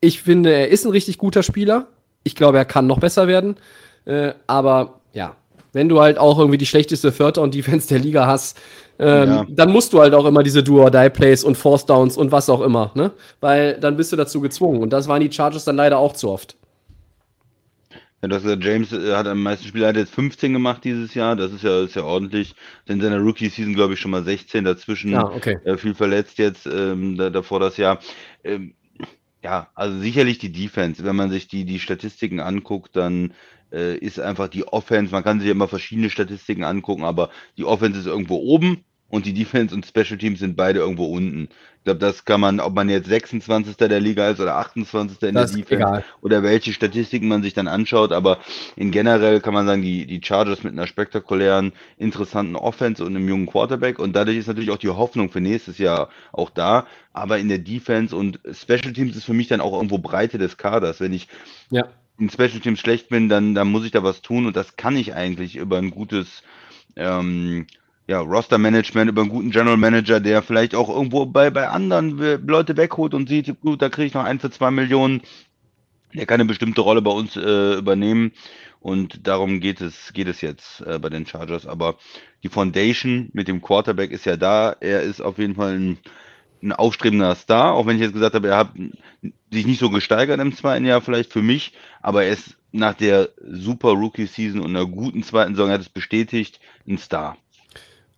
Ich 0.00 0.22
finde, 0.22 0.52
er 0.52 0.68
ist 0.68 0.84
ein 0.84 0.90
richtig 0.90 1.18
guter 1.18 1.42
Spieler. 1.42 1.86
Ich 2.24 2.34
glaube, 2.34 2.58
er 2.58 2.64
kann 2.64 2.86
noch 2.86 2.98
besser 2.98 3.28
werden. 3.28 3.56
Äh, 4.04 4.34
aber 4.46 5.00
ja, 5.12 5.36
wenn 5.72 5.88
du 5.88 6.00
halt 6.00 6.18
auch 6.18 6.38
irgendwie 6.38 6.58
die 6.58 6.66
schlechteste 6.66 7.12
Third 7.12 7.38
und 7.38 7.54
Defense 7.54 7.88
der 7.88 7.98
Liga 7.98 8.26
hast, 8.26 8.58
ähm, 8.98 9.28
ja. 9.28 9.46
dann 9.48 9.70
musst 9.70 9.92
du 9.92 10.00
halt 10.00 10.14
auch 10.14 10.24
immer 10.24 10.42
diese 10.42 10.62
Do-or-Die-Plays 10.62 11.44
und 11.44 11.56
Force 11.56 11.86
Downs 11.86 12.16
und 12.16 12.32
was 12.32 12.48
auch 12.48 12.60
immer, 12.60 12.92
ne? 12.94 13.12
Weil 13.40 13.78
dann 13.78 13.96
bist 13.96 14.12
du 14.12 14.16
dazu 14.16 14.40
gezwungen. 14.40 14.82
Und 14.82 14.90
das 14.90 15.08
waren 15.08 15.20
die 15.20 15.32
Chargers 15.32 15.64
dann 15.64 15.76
leider 15.76 15.98
auch 15.98 16.14
zu 16.14 16.30
oft. 16.30 16.56
Ja, 18.22 18.28
das, 18.28 18.44
James 18.60 18.92
äh, 18.92 19.14
hat 19.14 19.26
am 19.26 19.42
meisten 19.42 19.66
Spiele, 19.66 19.86
hat 19.86 19.96
jetzt 19.96 20.14
15 20.14 20.52
gemacht 20.52 20.84
dieses 20.84 21.14
Jahr, 21.14 21.36
das 21.36 21.52
ist 21.52 21.62
ja, 21.62 21.82
ist 21.82 21.96
ja 21.96 22.02
ordentlich. 22.02 22.54
In 22.86 23.00
seiner 23.00 23.18
Rookie-Season, 23.18 23.74
glaube 23.74 23.94
ich, 23.94 24.00
schon 24.00 24.10
mal 24.10 24.24
16, 24.24 24.64
dazwischen 24.64 25.12
ja, 25.12 25.24
okay. 25.24 25.58
äh, 25.64 25.76
viel 25.76 25.94
verletzt 25.94 26.38
jetzt 26.38 26.66
ähm, 26.66 27.16
da, 27.16 27.28
davor 27.30 27.60
das 27.60 27.76
Jahr. 27.76 28.00
Ähm, 28.42 28.74
ja, 29.42 29.68
also 29.74 29.98
sicherlich 29.98 30.38
die 30.38 30.50
Defense. 30.50 31.04
Wenn 31.04 31.14
man 31.14 31.30
sich 31.30 31.46
die, 31.46 31.64
die 31.64 31.78
Statistiken 31.78 32.40
anguckt, 32.40 32.96
dann 32.96 33.32
äh, 33.72 33.96
ist 33.96 34.20
einfach 34.20 34.48
die 34.48 34.66
Offense, 34.66 35.12
man 35.12 35.24
kann 35.24 35.40
sich 35.40 35.48
immer 35.48 35.68
verschiedene 35.68 36.10
Statistiken 36.10 36.64
angucken, 36.64 37.04
aber 37.04 37.30
die 37.56 37.64
Offense 37.64 38.00
ist 38.00 38.06
irgendwo 38.06 38.36
oben 38.36 38.84
und 39.08 39.26
die 39.26 39.32
Defense 39.32 39.74
und 39.74 39.86
Special 39.86 40.18
Teams 40.18 40.40
sind 40.40 40.56
beide 40.56 40.80
irgendwo 40.80 41.06
unten. 41.06 41.48
Ich 41.78 41.84
glaube, 41.84 42.00
das 42.00 42.24
kann 42.24 42.40
man, 42.40 42.58
ob 42.58 42.74
man 42.74 42.88
jetzt 42.88 43.08
26. 43.08 43.76
der 43.76 44.00
Liga 44.00 44.28
ist 44.28 44.40
oder 44.40 44.56
28. 44.56 45.22
in 45.22 45.34
das 45.34 45.52
der 45.52 45.60
Defense 45.60 45.84
egal. 45.84 46.04
oder 46.20 46.42
welche 46.42 46.72
Statistiken 46.72 47.28
man 47.28 47.44
sich 47.44 47.54
dann 47.54 47.68
anschaut, 47.68 48.10
aber 48.10 48.38
in 48.74 48.90
generell 48.90 49.40
kann 49.40 49.54
man 49.54 49.66
sagen, 49.66 49.82
die, 49.82 50.06
die 50.06 50.20
Chargers 50.20 50.64
mit 50.64 50.72
einer 50.72 50.88
spektakulären, 50.88 51.72
interessanten 51.96 52.56
Offense 52.56 53.04
und 53.04 53.14
einem 53.14 53.28
jungen 53.28 53.46
Quarterback 53.46 54.00
und 54.00 54.16
dadurch 54.16 54.36
ist 54.36 54.48
natürlich 54.48 54.70
auch 54.70 54.78
die 54.78 54.88
Hoffnung 54.88 55.30
für 55.30 55.40
nächstes 55.40 55.78
Jahr 55.78 56.08
auch 56.32 56.50
da, 56.50 56.86
aber 57.12 57.38
in 57.38 57.48
der 57.48 57.58
Defense 57.58 58.16
und 58.16 58.40
Special 58.50 58.92
Teams 58.92 59.14
ist 59.14 59.24
für 59.24 59.34
mich 59.34 59.46
dann 59.46 59.60
auch 59.60 59.74
irgendwo 59.74 59.98
Breite 59.98 60.38
des 60.38 60.56
Kaders, 60.56 60.98
wenn 60.98 61.12
ich 61.12 61.28
ja 61.70 61.86
in 62.18 62.30
Special 62.30 62.60
Teams 62.60 62.80
schlecht 62.80 63.08
bin, 63.08 63.28
dann, 63.28 63.54
dann 63.54 63.68
muss 63.68 63.84
ich 63.84 63.90
da 63.90 64.02
was 64.02 64.22
tun 64.22 64.46
und 64.46 64.56
das 64.56 64.76
kann 64.76 64.96
ich 64.96 65.14
eigentlich 65.14 65.56
über 65.56 65.78
ein 65.78 65.90
gutes 65.90 66.42
ähm, 66.96 67.66
ja, 68.06 68.20
Roster-Management, 68.20 69.10
über 69.10 69.22
einen 69.22 69.30
guten 69.30 69.50
General 69.50 69.76
Manager, 69.76 70.20
der 70.20 70.42
vielleicht 70.42 70.74
auch 70.74 70.88
irgendwo 70.88 71.26
bei, 71.26 71.50
bei 71.50 71.68
anderen 71.68 72.18
Leute 72.46 72.76
wegholt 72.76 73.14
und 73.14 73.28
sieht, 73.28 73.60
gut, 73.60 73.82
da 73.82 73.88
kriege 73.88 74.06
ich 74.06 74.14
noch 74.14 74.24
ein 74.24 74.38
für 74.38 74.50
zwei 74.50 74.70
Millionen. 74.70 75.22
Der 76.14 76.24
kann 76.24 76.40
eine 76.40 76.48
bestimmte 76.48 76.80
Rolle 76.80 77.02
bei 77.02 77.10
uns 77.10 77.36
äh, 77.36 77.74
übernehmen 77.74 78.32
und 78.80 79.26
darum 79.26 79.60
geht 79.60 79.80
es, 79.80 80.12
geht 80.12 80.28
es 80.28 80.40
jetzt 80.40 80.80
äh, 80.82 80.98
bei 80.98 81.10
den 81.10 81.26
Chargers. 81.26 81.66
Aber 81.66 81.96
die 82.42 82.48
Foundation 82.48 83.28
mit 83.32 83.48
dem 83.48 83.60
Quarterback 83.60 84.12
ist 84.12 84.24
ja 84.24 84.36
da. 84.36 84.76
Er 84.80 85.02
ist 85.02 85.20
auf 85.20 85.38
jeden 85.38 85.56
Fall 85.56 85.78
ein 85.78 85.98
ein 86.62 86.72
aufstrebender 86.72 87.34
Star, 87.34 87.72
auch 87.74 87.86
wenn 87.86 87.96
ich 87.96 88.02
jetzt 88.02 88.14
gesagt 88.14 88.34
habe, 88.34 88.48
er 88.48 88.56
hat 88.56 88.70
sich 89.56 89.66
nicht 89.66 89.80
so 89.80 89.90
gesteigert 89.90 90.40
im 90.40 90.54
zweiten 90.54 90.84
Jahr 90.84 91.00
vielleicht 91.00 91.32
für 91.32 91.42
mich, 91.42 91.72
aber 92.02 92.24
er 92.24 92.32
ist 92.32 92.56
nach 92.72 92.94
der 92.94 93.30
super 93.50 93.90
Rookie-Season 93.90 94.60
und 94.60 94.76
einer 94.76 94.86
guten 94.86 95.22
zweiten 95.22 95.54
Saison, 95.54 95.68
er 95.68 95.74
hat 95.74 95.80
es 95.80 95.88
bestätigt, 95.88 96.60
ein 96.86 96.98
Star. 96.98 97.36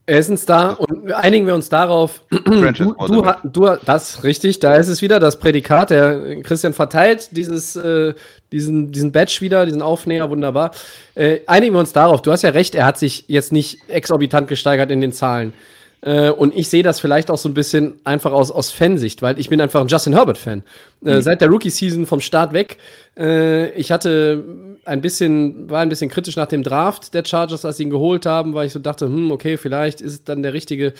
Er 0.07 0.19
ist 0.19 0.31
ein 0.31 0.39
Star 0.39 0.81
und 0.81 1.13
einigen 1.13 1.47
wir 1.47 1.55
uns 1.55 1.69
darauf. 1.69 2.23
Du, 2.49 2.95
du, 2.95 3.33
du, 3.45 3.77
das 3.85 4.25
richtig, 4.25 4.59
da 4.59 4.77
ist 4.77 4.89
es 4.89 5.03
wieder 5.03 5.21
das 5.21 5.39
Prädikat. 5.39 5.91
Der 5.91 6.41
Christian 6.43 6.73
verteilt 6.73 7.37
dieses, 7.37 7.77
äh, 7.77 8.15
diesen, 8.51 8.91
diesen 8.91 9.13
Badge 9.13 9.39
wieder, 9.41 9.67
diesen 9.67 9.83
Aufnäher, 9.83 10.31
wunderbar. 10.31 10.71
Äh, 11.15 11.41
einigen 11.47 11.75
wir 11.75 11.81
uns 11.81 11.93
darauf. 11.93 12.23
Du 12.23 12.33
hast 12.33 12.43
ja 12.43 12.51
recht, 12.51 12.75
er 12.75 12.87
hat 12.87 12.99
sich 12.99 13.25
jetzt 13.29 13.53
nicht 13.53 13.81
exorbitant 13.89 14.49
gesteigert 14.49 14.91
in 14.91 15.03
den 15.03 15.13
Zahlen. 15.13 15.53
Äh, 16.01 16.31
und 16.31 16.55
ich 16.55 16.69
sehe 16.69 16.83
das 16.83 17.01
vielleicht 17.01 17.31
auch 17.31 17.39
so 17.39 17.49
ein 17.49 17.55
bisschen 17.55 18.01
einfach 18.05 18.33
aus, 18.33 18.51
aus 18.51 18.71
Fansicht, 18.71 19.21
weil 19.21 19.39
ich 19.39 19.49
bin 19.49 19.61
einfach 19.61 19.81
ein 19.81 19.89
Justin 19.89 20.15
Herbert-Fan. 20.15 20.63
Äh, 21.05 21.17
mhm. 21.17 21.23
Seit 21.23 21.41
der 21.41 21.49
Rookie-Season 21.49 22.07
vom 22.07 22.21
Start 22.21 22.53
weg. 22.53 22.79
Äh, 23.17 23.71
ich 23.73 23.91
hatte 23.91 24.45
ein 24.85 25.01
bisschen, 25.01 25.69
war 25.69 25.81
ein 25.81 25.89
bisschen 25.89 26.09
kritisch 26.09 26.37
nach 26.37 26.47
dem 26.47 26.63
Draft 26.63 27.15
der 27.15 27.25
Chargers, 27.25 27.65
als 27.65 27.79
sie 27.79 27.83
ihn 27.83 27.91
geholt 27.91 28.27
haben, 28.27 28.55
weil 28.55 28.67
ich 28.67 28.73
so 28.73 28.79
dachte, 28.79 29.07
hm, 29.07 29.31
okay, 29.31 29.57
vielleicht 29.57 30.01
ist 30.01 30.13
es 30.13 30.25
dann 30.25 30.43
der 30.43 30.55
richtige. 30.55 30.95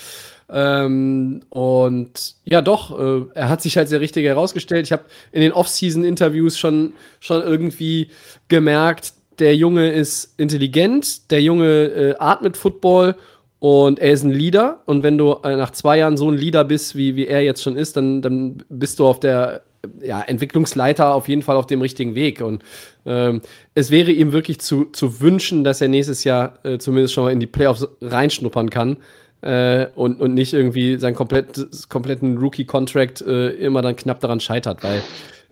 Ähm, 0.51 1.43
und 1.51 2.35
ja, 2.45 2.61
doch, 2.61 2.99
äh, 2.99 3.25
er 3.35 3.49
hat 3.49 3.63
sich 3.63 3.77
halt 3.77 3.89
sehr 3.89 4.01
richtig 4.01 4.25
herausgestellt. 4.25 4.87
Ich 4.87 4.93
habe 4.93 5.05
in 5.31 5.43
den 5.43 5.53
Off-Season-Interviews 5.53 6.59
schon, 6.59 6.95
schon 7.21 7.43
irgendwie 7.43 8.11
gemerkt, 8.49 9.13
der 9.39 9.55
Junge 9.55 9.93
ist 9.93 10.35
intelligent, 10.37 11.31
der 11.31 11.41
Junge 11.43 11.85
äh, 11.85 12.15
atmet 12.19 12.57
Football 12.57 13.15
und 13.61 13.99
er 13.99 14.13
ist 14.13 14.23
ein 14.23 14.31
Leader. 14.31 14.83
Und 14.87 15.03
wenn 15.03 15.19
du 15.19 15.33
äh, 15.43 15.57
nach 15.57 15.73
zwei 15.73 15.99
Jahren 15.99 16.17
so 16.17 16.31
ein 16.31 16.37
Leader 16.37 16.65
bist, 16.65 16.97
wie, 16.97 17.17
wie 17.17 17.27
er 17.27 17.43
jetzt 17.43 17.63
schon 17.63 17.77
ist, 17.77 17.97
dann, 17.97 18.23
dann 18.23 18.63
bist 18.69 18.99
du 18.99 19.07
auf 19.07 19.21
der 19.21 19.63
ja, 20.01 20.21
Entwicklungsleiter 20.21 21.15
auf 21.15 21.29
jeden 21.29 21.43
Fall 21.43 21.57
auf 21.57 21.67
dem 21.67 21.81
richtigen 21.81 22.15
Weg. 22.15 22.41
Und 22.41 22.63
ähm, 23.07 23.41
es 23.75 23.91
wäre 23.91 24.11
ihm 24.11 24.33
wirklich 24.33 24.61
zu, 24.61 24.87
zu 24.87 25.21
wünschen, 25.21 25.65
dass 25.65 25.81
er 25.81 25.89
nächstes 25.89 26.25
Jahr 26.25 26.59
äh, 26.65 26.79
zumindest 26.79 27.15
schon 27.15 27.25
mal 27.25 27.33
in 27.33 27.41
die 27.41 27.47
Playoffs 27.47 27.87
reinschnuppern 28.01 28.71
kann. 28.71 28.99
Äh, 29.41 29.87
und, 29.95 30.21
und 30.21 30.35
nicht 30.35 30.53
irgendwie 30.53 30.99
seinen 30.99 31.15
komplett, 31.15 31.69
kompletten 31.89 32.39
Rookie-Contract 32.39 33.21
äh, 33.23 33.51
immer 33.51 33.83
dann 33.83 33.95
knapp 33.95 34.19
daran 34.19 34.41
scheitert, 34.41 34.83
weil 34.83 35.01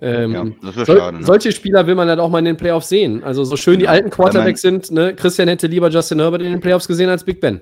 ähm, 0.00 0.32
ja, 0.32 0.44
das 0.60 0.74
so, 0.74 0.96
schade, 0.96 1.18
ne? 1.18 1.24
Solche 1.24 1.52
Spieler 1.52 1.86
will 1.86 1.94
man 1.94 2.08
halt 2.08 2.18
auch 2.18 2.28
mal 2.28 2.40
in 2.40 2.46
den 2.46 2.56
Playoffs 2.56 2.88
sehen. 2.88 3.22
Also 3.22 3.44
so 3.44 3.56
schön 3.56 3.78
die 3.78 3.86
alten 3.86 4.10
Quarterbacks 4.10 4.60
sind, 4.60 4.90
ne? 4.90 5.14
Christian 5.14 5.46
hätte 5.46 5.68
lieber 5.68 5.88
Justin 5.88 6.18
Herbert 6.18 6.42
in 6.42 6.50
den 6.50 6.60
Playoffs 6.60 6.88
gesehen 6.88 7.08
als 7.08 7.22
Big 7.22 7.40
Ben. 7.40 7.60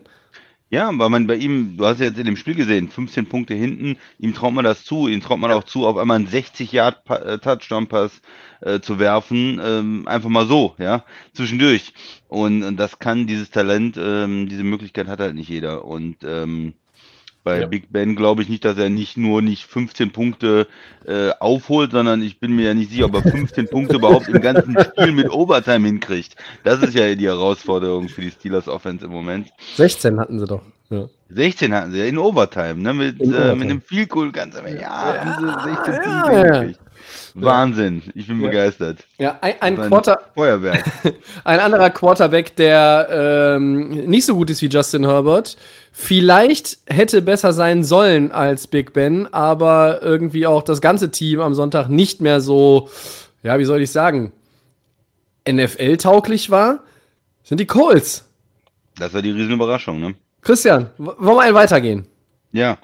Ja, 0.71 0.91
weil 0.99 1.09
man 1.11 1.27
bei 1.27 1.37
ihm, 1.37 1.77
du 1.77 1.87
hast 1.87 2.01
ja 2.01 2.07
jetzt 2.07 2.19
in 2.19 2.27
dem 2.27 2.37
Spiel 2.37 2.55
gesehen, 2.55 2.89
15 2.89 3.27
Punkte 3.27 3.55
hinten, 3.55 3.97
ihm 4.19 4.35
traut 4.35 4.53
man 4.55 4.65
das 4.65 4.85
zu, 4.85 5.07
ihm 5.09 5.21
traut 5.21 5.39
man 5.39 5.53
auch 5.53 5.65
zu, 5.65 5.87
auf 5.87 5.97
einmal 5.97 6.17
einen 6.17 6.27
60-Yard-Touchdown-Pass 6.29 8.21
äh, 8.61 8.81
zu 8.81 8.99
werfen, 8.99 9.61
ähm, 9.63 10.09
einfach 10.09 10.31
mal 10.31 10.47
so, 10.47 10.75
ja, 10.79 11.05
zwischendurch. 11.33 11.93
Und, 12.29 12.65
und 12.65 12.77
das 12.77 12.99
kann 12.99 13.27
dieses 13.27 13.51
Talent, 13.51 13.97
ähm, 13.99 14.49
diese 14.49 14.65
Möglichkeit 14.65 15.07
hat 15.07 15.21
halt 15.21 15.35
nicht 15.37 15.49
jeder. 15.49 15.85
Und 15.85 16.17
ähm, 16.25 16.75
bei 17.45 17.61
ja. 17.61 17.67
Big 17.67 17.93
Ben 17.93 18.17
glaube 18.17 18.43
ich 18.43 18.49
nicht, 18.49 18.65
dass 18.65 18.79
er 18.79 18.89
nicht 18.89 19.17
nur 19.17 19.43
nicht 19.43 19.67
15 19.67 20.11
Punkte 20.11 20.67
äh, 21.07 21.31
aufholt, 21.39 21.93
sondern 21.93 22.23
ich 22.23 22.41
bin 22.41 22.57
mir 22.57 22.69
ja 22.69 22.75
nicht 22.75 22.91
sicher, 22.91 23.05
ob 23.05 23.15
er 23.15 23.23
15 23.23 23.69
Punkte 23.69 23.97
überhaupt 23.97 24.29
im 24.29 24.41
ganzen 24.41 24.77
Spiel 24.81 25.13
mit 25.13 25.31
Overtime 25.31 25.87
hinkriegt. 25.87 26.37
Das 26.65 26.83
ist 26.83 26.95
ja 26.95 27.15
die 27.15 27.27
Herausforderung 27.27 28.09
für 28.09 28.23
die 28.23 28.31
Steelers 28.31 28.67
Offense 28.67 29.05
im 29.05 29.13
Moment. 29.13 29.51
16 29.77 30.19
hatten 30.19 30.41
sie 30.41 30.47
doch. 30.47 30.63
Ja. 30.91 31.07
16 31.29 31.75
hatten 31.75 31.93
sie 31.93 31.99
ja 31.99 32.05
in 32.07 32.19
Overtime, 32.19 32.77
ne? 32.77 32.95
Mit, 32.95 33.21
in 33.21 33.35
äh, 33.35 33.55
mit 33.55 33.69
einem 33.69 33.81
Field 33.83 34.09
Goal 34.09 34.33
ganz 34.33 34.57
am 34.57 34.67
Ende. 34.67 34.83
Ja, 34.83 35.25
haben 35.25 35.65
sie 35.65 35.71
16 35.71 36.03
Punkte 36.03 36.43
gekriegt. 36.43 36.81
Wahnsinn, 37.35 38.03
ich 38.15 38.27
bin 38.27 38.41
ja. 38.41 38.49
begeistert. 38.49 39.07
Ja, 39.19 39.39
ein, 39.41 39.55
ein, 39.61 39.81
ein 39.81 39.89
Quarter 39.89 40.21
Feuerwerk. 40.35 40.85
ein 41.45 41.61
anderer 41.61 41.91
Quarterback, 41.91 42.57
der 42.57 43.57
ähm, 43.57 43.89
nicht 43.89 44.27
so 44.27 44.35
gut 44.35 44.51
ist 44.51 44.63
wie 44.63 44.69
Justin 44.69 45.05
Herbert, 45.05 45.57
vielleicht 45.93 46.79
hätte 46.87 47.23
besser 47.23 47.53
sein 47.53 47.85
sollen 47.85 48.33
als 48.33 48.67
Big 48.67 48.93
Ben, 48.93 49.33
aber 49.33 50.03
irgendwie 50.03 50.47
auch 50.47 50.63
das 50.63 50.81
ganze 50.81 51.11
Team 51.11 51.41
am 51.41 51.55
Sonntag 51.55 51.89
nicht 51.89 52.21
mehr 52.21 52.41
so, 52.41 52.89
ja, 53.43 53.59
wie 53.59 53.65
soll 53.65 53.83
ich 53.83 53.91
sagen, 53.91 54.33
NFL-tauglich 55.49 56.51
war, 56.51 56.81
sind 57.43 57.61
die 57.61 57.67
Colts. 57.67 58.25
Das 58.97 59.13
war 59.13 59.23
die 59.23 59.31
Riesenüberraschung, 59.31 60.01
ne? 60.01 60.15
Christian, 60.41 60.91
wollen 60.99 61.37
wir 61.37 61.41
einen 61.41 61.55
weitergehen? 61.55 62.07
Ja. 62.53 62.79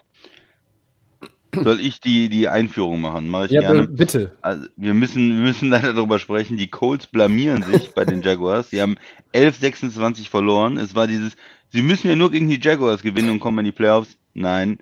Soll 1.54 1.80
ich 1.80 2.00
die, 2.00 2.28
die 2.28 2.48
Einführung 2.48 3.00
machen? 3.00 3.28
Mach 3.28 3.46
ich 3.46 3.52
ja, 3.52 3.60
gerne. 3.60 3.88
bitte. 3.88 4.36
Also, 4.42 4.66
wir, 4.76 4.94
müssen, 4.94 5.36
wir 5.36 5.42
müssen 5.42 5.68
leider 5.70 5.92
darüber 5.92 6.18
sprechen. 6.18 6.56
Die 6.56 6.68
Colts 6.68 7.06
blamieren 7.06 7.62
sich 7.62 7.92
bei 7.94 8.04
den 8.04 8.22
Jaguars. 8.22 8.70
Sie 8.70 8.80
haben 8.80 8.96
11-26 9.34 10.28
verloren. 10.28 10.76
Es 10.76 10.94
war 10.94 11.06
dieses, 11.06 11.36
sie 11.68 11.82
müssen 11.82 12.08
ja 12.08 12.16
nur 12.16 12.30
gegen 12.30 12.48
die 12.48 12.60
Jaguars 12.60 13.02
gewinnen 13.02 13.30
und 13.30 13.40
kommen 13.40 13.60
in 13.60 13.64
die 13.66 13.72
Playoffs. 13.72 14.16
Nein. 14.34 14.78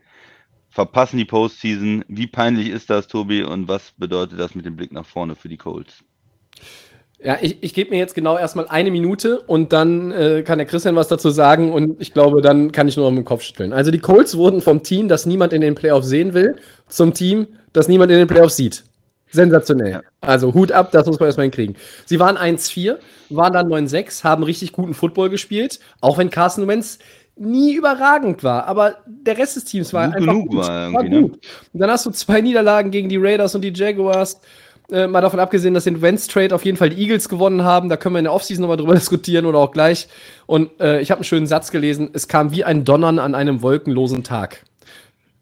Verpassen 0.71 1.17
die 1.19 1.25
Postseason. 1.25 2.05
Wie 2.09 2.27
peinlich 2.27 2.69
ist 2.69 2.91
das, 2.91 3.09
Tobi? 3.09 3.43
Und 3.43 3.69
was 3.69 3.93
bedeutet 3.97 4.39
das 4.39 4.55
mit 4.55 4.67
dem 4.67 4.77
Blick 4.77 4.93
nach 4.93 5.07
vorne 5.07 5.35
für 5.35 5.49
die 5.49 5.57
Colts? 5.57 6.05
Ja, 7.23 7.37
ich, 7.41 7.59
ich 7.63 7.75
gebe 7.75 7.91
mir 7.91 7.99
jetzt 7.99 8.15
genau 8.15 8.39
erstmal 8.39 8.69
eine 8.69 8.93
Minute 8.93 9.41
und 9.41 9.73
dann 9.73 10.13
äh, 10.13 10.43
kann 10.45 10.59
der 10.59 10.67
Christian 10.69 10.95
was 10.95 11.09
dazu 11.09 11.31
sagen 11.31 11.73
und 11.73 12.01
ich 12.01 12.13
glaube, 12.13 12.43
dann 12.43 12.71
kann 12.71 12.87
ich 12.87 12.97
nur 12.97 13.07
noch 13.07 13.11
mit 13.11 13.25
dem 13.25 13.29
Kopf 13.29 13.43
schütteln. 13.43 13.73
Also 13.73 13.91
die 13.91 13.99
Colts 13.99 14.37
wurden 14.37 14.61
vom 14.61 14.85
Team, 14.85 15.09
das 15.09 15.27
niemand 15.27 15.53
in 15.53 15.61
den 15.61 15.75
Playoffs 15.75 16.07
sehen 16.07 16.33
will, 16.33 16.57
zum 16.87 17.15
Team, 17.15 17.49
das 17.73 17.89
niemand 17.89 18.13
in 18.13 18.19
den 18.19 18.29
Playoffs 18.29 18.57
sieht. 18.57 18.85
Sensationell. 19.31 19.91
Ja. 19.91 20.03
Also 20.21 20.55
Hut 20.55 20.71
ab, 20.71 20.93
das 20.93 21.07
muss 21.07 21.19
man 21.19 21.27
erstmal 21.27 21.45
hinkriegen. 21.45 21.77
Sie 22.07 22.21
waren 22.21 22.37
1-4, 22.37 22.97
waren 23.31 23.53
dann 23.53 23.69
9-6, 23.69 24.23
haben 24.23 24.45
richtig 24.45 24.73
guten 24.73 24.95
Football 24.95 25.29
gespielt, 25.29 25.81
auch 26.01 26.19
wenn 26.19 26.31
Carson 26.31 26.69
Wentz 26.69 27.01
nie 27.37 27.75
überragend 27.75 28.43
war, 28.43 28.67
aber 28.67 28.97
der 29.07 29.39
Rest 29.39 29.57
des 29.57 29.65
Teams 29.65 29.93
war 29.93 30.07
gut 30.07 30.17
einfach 30.17 30.33
genug 30.33 30.49
gut. 30.49 30.59
War, 30.59 30.93
war 30.93 31.03
ne? 31.03 31.23
gut. 31.23 31.33
Ne? 31.33 31.39
Und 31.73 31.81
dann 31.81 31.91
hast 31.91 32.07
du 32.07 32.11
zwei 32.11 32.41
Niederlagen 32.41 32.91
gegen 32.91 33.09
die 33.09 33.17
Raiders 33.17 33.55
und 33.55 33.63
die 33.63 33.73
Jaguars 33.73 34.41
äh, 34.91 35.07
mal 35.07 35.21
davon 35.21 35.41
abgesehen, 35.41 35.75
dass 35.75 35.85
den 35.85 36.01
Wentz 36.01 36.29
Trade 36.29 36.55
auf 36.55 36.65
jeden 36.65 36.79
Fall 36.79 36.91
die 36.91 37.01
Eagles 37.03 37.29
gewonnen 37.29 37.63
haben. 37.63 37.89
Da 37.89 37.97
können 37.97 38.15
wir 38.15 38.21
in 38.21 38.25
der 38.25 38.33
Offseason 38.33 38.63
nochmal 38.63 38.77
drüber 38.77 38.95
diskutieren 38.97 39.47
oder 39.47 39.59
auch 39.59 39.73
gleich. 39.73 40.09
Und 40.47 40.81
äh, 40.81 41.01
ich 41.01 41.11
habe 41.11 41.19
einen 41.19 41.25
schönen 41.25 41.47
Satz 41.47 41.71
gelesen. 41.71 42.11
Es 42.13 42.29
kam 42.29 42.53
wie 42.53 42.65
ein 42.65 42.85
Donnern 42.85 43.19
an 43.19 43.35
einem 43.35 43.63
wolkenlosen 43.63 44.25
Tag. 44.25 44.65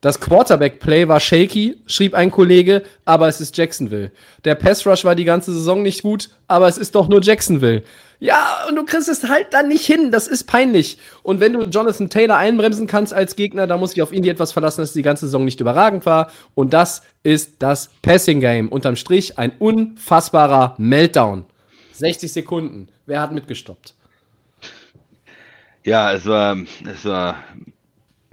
Das 0.00 0.20
Quarterback-Play 0.20 1.08
war 1.08 1.20
shaky, 1.20 1.78
schrieb 1.86 2.14
ein 2.14 2.30
Kollege, 2.30 2.82
aber 3.04 3.28
es 3.28 3.40
ist 3.40 3.56
Jacksonville. 3.56 4.12
Der 4.44 4.54
Pass-Rush 4.54 5.04
war 5.04 5.14
die 5.14 5.24
ganze 5.24 5.52
Saison 5.52 5.82
nicht 5.82 6.02
gut, 6.02 6.28
aber 6.48 6.68
es 6.68 6.76
ist 6.76 6.94
doch 6.94 7.08
nur 7.08 7.22
Jacksonville. 7.22 7.82
Ja, 8.18 8.64
und 8.68 8.76
du 8.76 8.84
kriegst 8.84 9.08
es 9.08 9.28
halt 9.28 9.52
dann 9.52 9.68
nicht 9.68 9.84
hin. 9.84 10.10
Das 10.10 10.26
ist 10.26 10.44
peinlich. 10.44 10.98
Und 11.22 11.40
wenn 11.40 11.52
du 11.52 11.64
Jonathan 11.64 12.08
Taylor 12.08 12.36
einbremsen 12.36 12.86
kannst 12.86 13.12
als 13.12 13.36
Gegner, 13.36 13.66
dann 13.66 13.78
muss 13.78 13.92
ich 13.92 14.02
auf 14.02 14.12
ihn 14.12 14.24
etwas 14.24 14.52
verlassen, 14.52 14.80
dass 14.80 14.94
die 14.94 15.02
ganze 15.02 15.26
Saison 15.26 15.44
nicht 15.44 15.60
überragend 15.60 16.06
war. 16.06 16.30
Und 16.54 16.72
das 16.72 17.02
ist 17.22 17.56
das 17.58 17.90
Passing 18.02 18.40
Game. 18.40 18.68
Unterm 18.68 18.96
Strich 18.96 19.38
ein 19.38 19.52
unfassbarer 19.58 20.74
Meltdown. 20.78 21.44
60 21.92 22.32
Sekunden. 22.32 22.88
Wer 23.04 23.20
hat 23.20 23.32
mitgestoppt? 23.32 23.94
Ja, 25.84 26.12
es 26.12 26.26
war, 26.26 26.56
es 26.84 27.04
war 27.04 27.36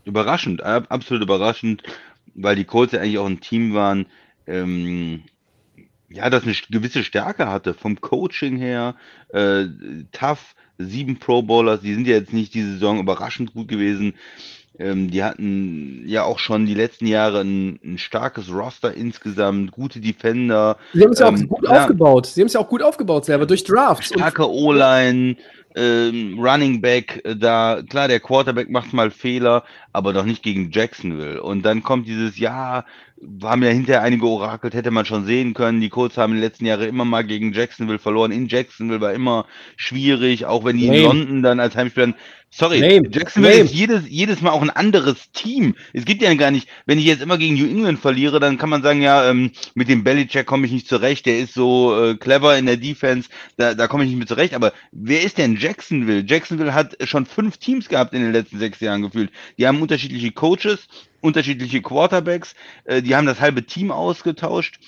überraschend, 0.05 0.63
absolut 0.63 1.23
überraschend, 1.23 1.83
weil 2.33 2.55
die 2.55 2.65
Colts 2.65 2.93
ja 2.93 2.99
eigentlich 2.99 3.19
auch 3.19 3.27
ein 3.27 3.41
Team 3.41 3.73
waren, 3.73 4.07
ähm, 4.47 5.23
ja, 6.13 6.29
das 6.29 6.43
eine 6.43 6.53
gewisse 6.69 7.03
Stärke 7.03 7.49
hatte, 7.49 7.73
vom 7.73 7.99
Coaching 7.99 8.57
her, 8.57 8.95
äh, 9.29 9.65
tough, 10.11 10.55
sieben 10.77 11.17
Pro 11.19 11.41
Bowlers, 11.41 11.81
die 11.81 11.93
sind 11.93 12.07
ja 12.07 12.15
jetzt 12.15 12.33
nicht 12.33 12.53
diese 12.53 12.73
Saison 12.73 12.99
überraschend 12.99 13.53
gut 13.53 13.67
gewesen. 13.67 14.13
Ähm, 14.79 15.11
die 15.11 15.23
hatten 15.23 16.03
ja 16.07 16.23
auch 16.23 16.39
schon 16.39 16.65
die 16.65 16.73
letzten 16.73 17.05
Jahre 17.05 17.41
ein, 17.41 17.79
ein 17.83 17.97
starkes 17.99 18.51
Roster 18.51 18.93
insgesamt, 18.93 19.71
gute 19.71 19.99
Defender. 19.99 20.77
Sie 20.93 21.03
haben 21.03 21.11
es 21.11 21.19
ja 21.19 21.27
auch 21.27 21.33
ähm, 21.33 21.47
gut 21.47 21.63
ja, 21.63 21.81
aufgebaut. 21.81 22.25
Sie 22.25 22.41
haben 22.41 22.47
es 22.47 22.53
ja 22.53 22.59
auch 22.59 22.69
gut 22.69 22.81
aufgebaut 22.81 23.25
selber 23.25 23.45
durch 23.45 23.63
Drafts. 23.63 24.07
Starke 24.07 24.49
O-Line, 24.49 25.35
ähm, 25.75 26.39
Running 26.39 26.81
Back, 26.81 27.21
äh, 27.23 27.35
da, 27.35 27.81
klar, 27.87 28.07
der 28.07 28.19
Quarterback 28.19 28.69
macht 28.71 28.93
mal 28.93 29.11
Fehler, 29.11 29.63
aber 29.91 30.11
doch 30.11 30.25
nicht 30.25 30.41
gegen 30.41 30.71
Jacksonville. 30.71 31.41
Und 31.43 31.63
dann 31.63 31.83
kommt 31.83 32.07
dieses, 32.07 32.39
ja, 32.39 32.83
haben 33.43 33.63
ja 33.63 33.69
hinterher 33.69 34.01
einige 34.01 34.25
orakelt, 34.25 34.73
hätte 34.73 34.91
man 34.91 35.05
schon 35.05 35.25
sehen 35.25 35.53
können. 35.53 35.81
Die 35.81 35.89
Colts 35.89 36.17
haben 36.17 36.33
in 36.33 36.37
den 36.37 36.43
letzten 36.43 36.65
Jahren 36.65 36.87
immer 36.87 37.05
mal 37.05 37.23
gegen 37.23 37.53
Jacksonville 37.53 37.99
verloren. 37.99 38.31
In 38.31 38.47
Jacksonville 38.47 39.01
war 39.01 39.13
immer 39.13 39.45
schwierig, 39.75 40.45
auch 40.45 40.65
wenn 40.65 40.77
die 40.77 40.87
in 40.87 41.03
London 41.03 41.43
dann 41.43 41.59
als 41.59 41.75
Heimspieler. 41.75 42.13
Sorry, 42.55 42.79
Lame. 42.79 43.09
Jacksonville 43.09 43.55
Lame. 43.55 43.65
ist 43.65 43.73
jedes, 43.73 44.03
jedes 44.07 44.41
Mal 44.41 44.51
auch 44.51 44.61
ein 44.61 44.69
anderes 44.69 45.31
Team. 45.31 45.75
Es 45.91 46.05
gibt 46.05 46.21
ja 46.21 46.31
gar 46.35 46.51
nicht, 46.51 46.69
wenn 46.85 46.99
ich 46.99 47.05
jetzt 47.05 47.23
immer 47.23 47.39
gegen 47.39 47.55
New 47.55 47.65
England 47.65 47.99
verliere, 47.99 48.39
dann 48.39 48.59
kann 48.59 48.69
man 48.69 48.83
sagen, 48.83 49.01
ja, 49.01 49.27
ähm, 49.27 49.51
mit 49.73 49.89
dem 49.89 50.03
Belichick 50.03 50.45
komme 50.45 50.67
ich 50.67 50.71
nicht 50.71 50.87
zurecht. 50.87 51.25
Der 51.25 51.39
ist 51.39 51.55
so 51.55 51.99
äh, 51.99 52.15
clever 52.15 52.55
in 52.55 52.67
der 52.67 52.77
Defense, 52.77 53.27
da, 53.57 53.73
da 53.73 53.87
komme 53.87 54.03
ich 54.03 54.11
nicht 54.11 54.19
mit 54.19 54.27
zurecht. 54.27 54.53
Aber 54.53 54.71
wer 54.91 55.23
ist 55.23 55.39
denn 55.39 55.57
Jacksonville? 55.57 56.23
Jacksonville 56.27 56.75
hat 56.75 56.95
schon 57.07 57.25
fünf 57.25 57.57
Teams 57.57 57.89
gehabt 57.89 58.13
in 58.13 58.21
den 58.21 58.33
letzten 58.33 58.59
sechs 58.59 58.79
Jahren 58.79 59.01
gefühlt. 59.01 59.31
Die 59.57 59.65
haben 59.65 59.81
unterschiedliche 59.81 60.31
Coaches 60.31 60.87
unterschiedliche 61.23 61.81
Quarterbacks, 61.81 62.53
äh, 62.83 63.01
die 63.01 63.15
haben 63.15 63.25
das 63.25 63.39
halbe 63.39 63.65
Team 63.65 63.91
ausgetauscht. 63.91 64.79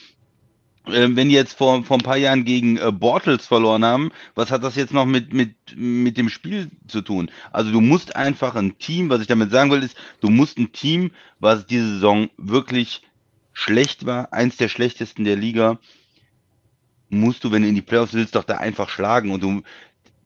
Ähm, 0.92 1.16
wenn 1.16 1.30
die 1.30 1.36
jetzt 1.36 1.58
vor, 1.58 1.84
vor 1.84 1.98
ein 1.98 2.04
paar 2.04 2.18
Jahren 2.18 2.46
gegen 2.46 2.78
äh, 2.78 2.92
Bortles 2.92 3.48
verloren 3.48 3.84
haben, 3.84 4.12
was 4.36 4.52
hat 4.52 4.64
das 4.64 4.76
jetzt 4.76 4.94
noch 4.94 5.06
mit, 5.06 5.34
mit, 5.34 5.56
mit 5.76 6.18
dem 6.18 6.30
Spiel 6.30 6.70
zu 6.88 7.02
tun? 7.02 7.32
Also 7.52 7.72
du 7.72 7.82
musst 7.82 8.16
einfach 8.16 8.56
ein 8.56 8.78
Team, 8.78 9.10
was 9.10 9.22
ich 9.22 9.28
damit 9.28 9.52
sagen 9.52 9.72
will, 9.72 9.84
ist, 9.84 9.98
du 10.22 10.30
musst 10.30 10.58
ein 10.58 10.72
Team, 10.72 11.12
was 11.40 11.66
diese 11.66 11.96
Saison 11.96 12.30
wirklich 12.38 13.02
schlecht 13.54 14.06
war, 14.06 14.34
eins 14.34 14.58
der 14.58 14.70
schlechtesten 14.70 15.24
der 15.24 15.38
Liga, 15.38 15.80
musst 17.10 17.44
du, 17.44 17.52
wenn 17.52 17.62
du 17.62 17.70
in 17.70 17.76
die 17.76 17.82
Playoffs 17.82 18.14
willst, 18.14 18.36
doch 18.36 18.44
da 18.44 18.58
einfach 18.58 18.90
schlagen. 18.90 19.32
Und 19.32 19.42
du, 19.42 19.64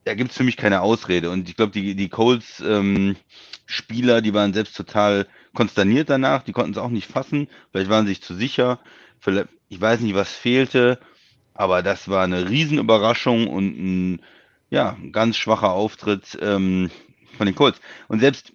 da 0.04 0.14
gibt 0.14 0.30
es 0.30 0.36
für 0.36 0.44
mich 0.44 0.56
keine 0.56 0.80
Ausrede. 0.80 1.30
Und 1.30 1.48
ich 1.48 1.56
glaube, 1.56 1.72
die, 1.72 1.94
die 1.94 2.08
Colts 2.08 2.60
ähm, 2.60 3.16
Spieler, 3.66 4.20
die 4.20 4.34
waren 4.34 4.52
selbst 4.52 4.76
total 4.76 5.26
konsterniert 5.54 6.10
danach, 6.10 6.42
die 6.42 6.52
konnten 6.52 6.72
es 6.72 6.78
auch 6.78 6.90
nicht 6.90 7.10
fassen, 7.10 7.48
vielleicht 7.70 7.90
waren 7.90 8.06
sie 8.06 8.12
sich 8.12 8.22
zu 8.22 8.34
sicher, 8.34 8.80
ich 9.68 9.80
weiß 9.80 10.00
nicht, 10.00 10.14
was 10.14 10.32
fehlte, 10.32 10.98
aber 11.54 11.82
das 11.82 12.08
war 12.08 12.24
eine 12.24 12.48
Riesenüberraschung 12.48 13.46
und 13.48 13.66
ein 13.66 14.22
ja, 14.70 14.96
ganz 15.12 15.36
schwacher 15.36 15.72
Auftritt 15.72 16.38
ähm, 16.40 16.90
von 17.36 17.46
den 17.46 17.54
Colts. 17.54 17.80
Und 18.08 18.20
selbst 18.20 18.52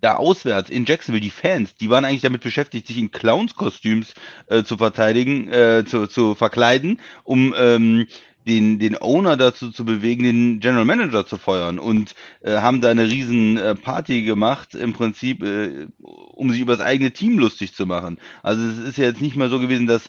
da 0.00 0.16
auswärts 0.16 0.70
in 0.70 0.84
Jacksonville, 0.84 1.22
die 1.22 1.30
Fans, 1.30 1.74
die 1.74 1.90
waren 1.90 2.04
eigentlich 2.04 2.22
damit 2.22 2.42
beschäftigt, 2.42 2.86
sich 2.86 2.98
in 2.98 3.10
Clowns-Kostüms 3.10 4.14
äh, 4.46 4.62
zu 4.62 4.76
verteidigen, 4.76 5.48
äh, 5.52 5.84
zu, 5.86 6.06
zu 6.06 6.34
verkleiden, 6.34 7.00
um 7.24 7.54
ähm, 7.56 8.06
den, 8.48 8.78
den 8.78 9.00
Owner 9.00 9.36
dazu 9.36 9.70
zu 9.70 9.84
bewegen, 9.84 10.24
den 10.24 10.60
General 10.60 10.84
Manager 10.84 11.26
zu 11.26 11.36
feuern 11.36 11.78
und 11.78 12.14
äh, 12.40 12.56
haben 12.56 12.80
da 12.80 12.90
eine 12.90 13.08
riesen 13.08 13.56
äh, 13.56 13.74
Party 13.74 14.22
gemacht, 14.22 14.74
im 14.74 14.92
Prinzip, 14.92 15.42
äh, 15.42 15.86
um 15.98 16.50
sich 16.50 16.60
über 16.60 16.76
das 16.76 16.84
eigene 16.84 17.12
Team 17.12 17.38
lustig 17.38 17.74
zu 17.74 17.86
machen. 17.86 18.18
Also 18.42 18.64
es 18.64 18.78
ist 18.78 18.98
ja 18.98 19.04
jetzt 19.04 19.20
nicht 19.20 19.36
mal 19.36 19.50
so 19.50 19.60
gewesen, 19.60 19.86
dass 19.86 20.08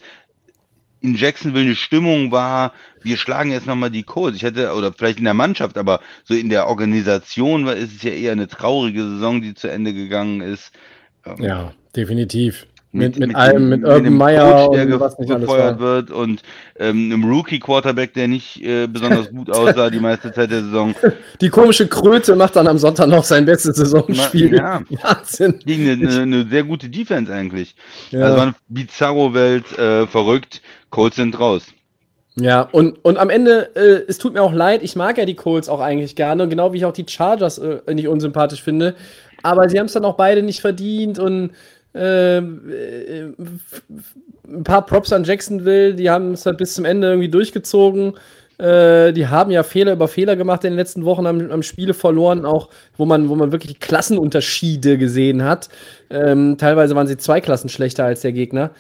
in 1.02 1.16
Jacksonville 1.16 1.66
eine 1.66 1.76
Stimmung 1.76 2.32
war, 2.32 2.74
wir 3.02 3.18
schlagen 3.18 3.52
jetzt 3.52 3.68
nochmal 3.68 3.92
die 3.92 4.04
Colts. 4.04 4.38
Ich 4.38 4.44
hätte, 4.44 4.74
oder 4.74 4.92
vielleicht 4.92 5.20
in 5.20 5.26
der 5.26 5.34
Mannschaft, 5.34 5.78
aber 5.78 6.02
so 6.24 6.34
in 6.34 6.50
der 6.50 6.68
Organisation 6.68 7.66
war, 7.66 7.76
ist 7.76 7.96
es 7.96 8.04
ja 8.04 8.12
eher 8.12 8.34
eine 8.34 8.48
traurige 8.48 9.04
Saison, 9.04 9.42
die 9.42 9.54
zu 9.54 9.70
Ende 9.70 9.94
gegangen 9.94 10.42
ist. 10.42 10.72
Ähm, 11.26 11.42
ja, 11.42 11.74
definitiv. 11.96 12.68
Mit, 12.92 13.20
mit, 13.20 13.28
mit 13.28 13.38
allem, 13.38 13.70
mit 13.70 13.84
Urban 13.84 14.18
Meyer 14.18 14.68
der 14.72 14.88
und 14.88 15.00
was 15.00 15.20
nicht 15.20 15.30
gefeuert 15.30 15.80
wird 15.80 16.10
und 16.10 16.42
ähm, 16.80 17.12
einem 17.12 17.24
Rookie-Quarterback, 17.24 18.16
der 18.16 18.28
nicht 18.28 18.64
äh, 18.64 18.88
besonders 18.88 19.30
gut 19.30 19.48
aussah 19.56 19.92
die 19.92 20.00
meiste 20.00 20.34
Zeit 20.34 20.50
der 20.50 20.64
Saison. 20.64 20.96
Die 21.40 21.50
komische 21.50 21.88
Kröte 21.88 22.36
macht 22.36 22.56
dann 22.56 22.66
am 22.66 22.80
Sonntag 22.80 23.08
noch 23.08 23.24
sein 23.24 23.46
bestes 23.46 23.76
Saisonspiel. 23.76 24.56
Ja, 24.56 24.82
Wahnsinn. 25.04 25.60
Gegen 25.64 25.88
eine, 25.88 26.22
eine, 26.22 26.48
sehr 26.50 26.64
gute 26.64 26.90
Defense 26.90 27.32
eigentlich. 27.32 27.76
Ja. 28.10 28.26
Also 28.26 28.42
eine 28.42 28.56
Bizarro-Welt, 28.70 29.78
äh, 29.78 30.08
verrückt. 30.08 30.64
Colts 30.90 31.18
sind 31.18 31.40
raus. 31.40 31.68
Ja, 32.36 32.62
und, 32.62 33.04
und 33.06 33.18
am 33.18 33.30
Ende, 33.30 33.76
äh, 33.76 34.10
es 34.10 34.18
tut 34.18 34.34
mir 34.34 34.42
auch 34.42 34.54
leid, 34.54 34.82
ich 34.82 34.96
mag 34.96 35.20
ja 35.20 35.26
die 35.26 35.36
Colts 35.36 35.70
auch 35.70 35.80
eigentlich 35.80 36.16
gerne, 36.16 36.48
genau 36.48 36.74
wie 36.74 36.78
ich 36.78 36.86
auch 36.86 36.94
die 36.94 37.06
Chargers 37.08 37.60
äh, 37.60 37.82
nicht 37.94 38.08
unsympathisch 38.08 38.64
finde. 38.64 38.96
Aber 39.44 39.70
sie 39.70 39.80
haben 39.80 39.86
es 39.86 39.94
dann 39.94 40.06
auch 40.06 40.18
beide 40.18 40.42
nicht 40.42 40.62
verdient 40.62 41.20
und 41.20 41.52
ein 41.94 43.36
paar 44.64 44.86
Props 44.86 45.12
an 45.12 45.24
Jacksonville, 45.24 45.96
die 45.96 46.10
haben 46.10 46.34
es 46.34 46.46
halt 46.46 46.58
bis 46.58 46.76
zum 46.76 46.86
Ende 46.86 47.08
irgendwie 47.08 47.30
durchgezogen. 47.30 48.14
Äh, 48.58 49.14
die 49.14 49.28
haben 49.28 49.52
ja 49.52 49.64
Fehler 49.64 49.94
über 49.94 50.08
Fehler 50.08 50.36
gemacht 50.36 50.64
in 50.66 50.72
den 50.72 50.78
letzten 50.78 51.06
Wochen, 51.06 51.26
haben, 51.26 51.52
haben 51.52 51.64
Spiele 51.64 51.94
verloren, 51.94 52.46
auch 52.46 52.70
wo 52.98 53.06
man, 53.06 53.30
wo 53.30 53.36
man 53.36 53.52
wirklich 53.52 53.80
Klassenunterschiede 53.80 54.98
gesehen 54.98 55.44
hat. 55.44 55.70
Ähm, 56.10 56.58
teilweise 56.58 56.96
waren 56.96 57.08
sie 57.08 57.18
zwei 57.18 57.42
Klassen 57.42 57.70
schlechter 57.70 58.06
als 58.06 58.22
der 58.22 58.34
Gegner. 58.34 58.72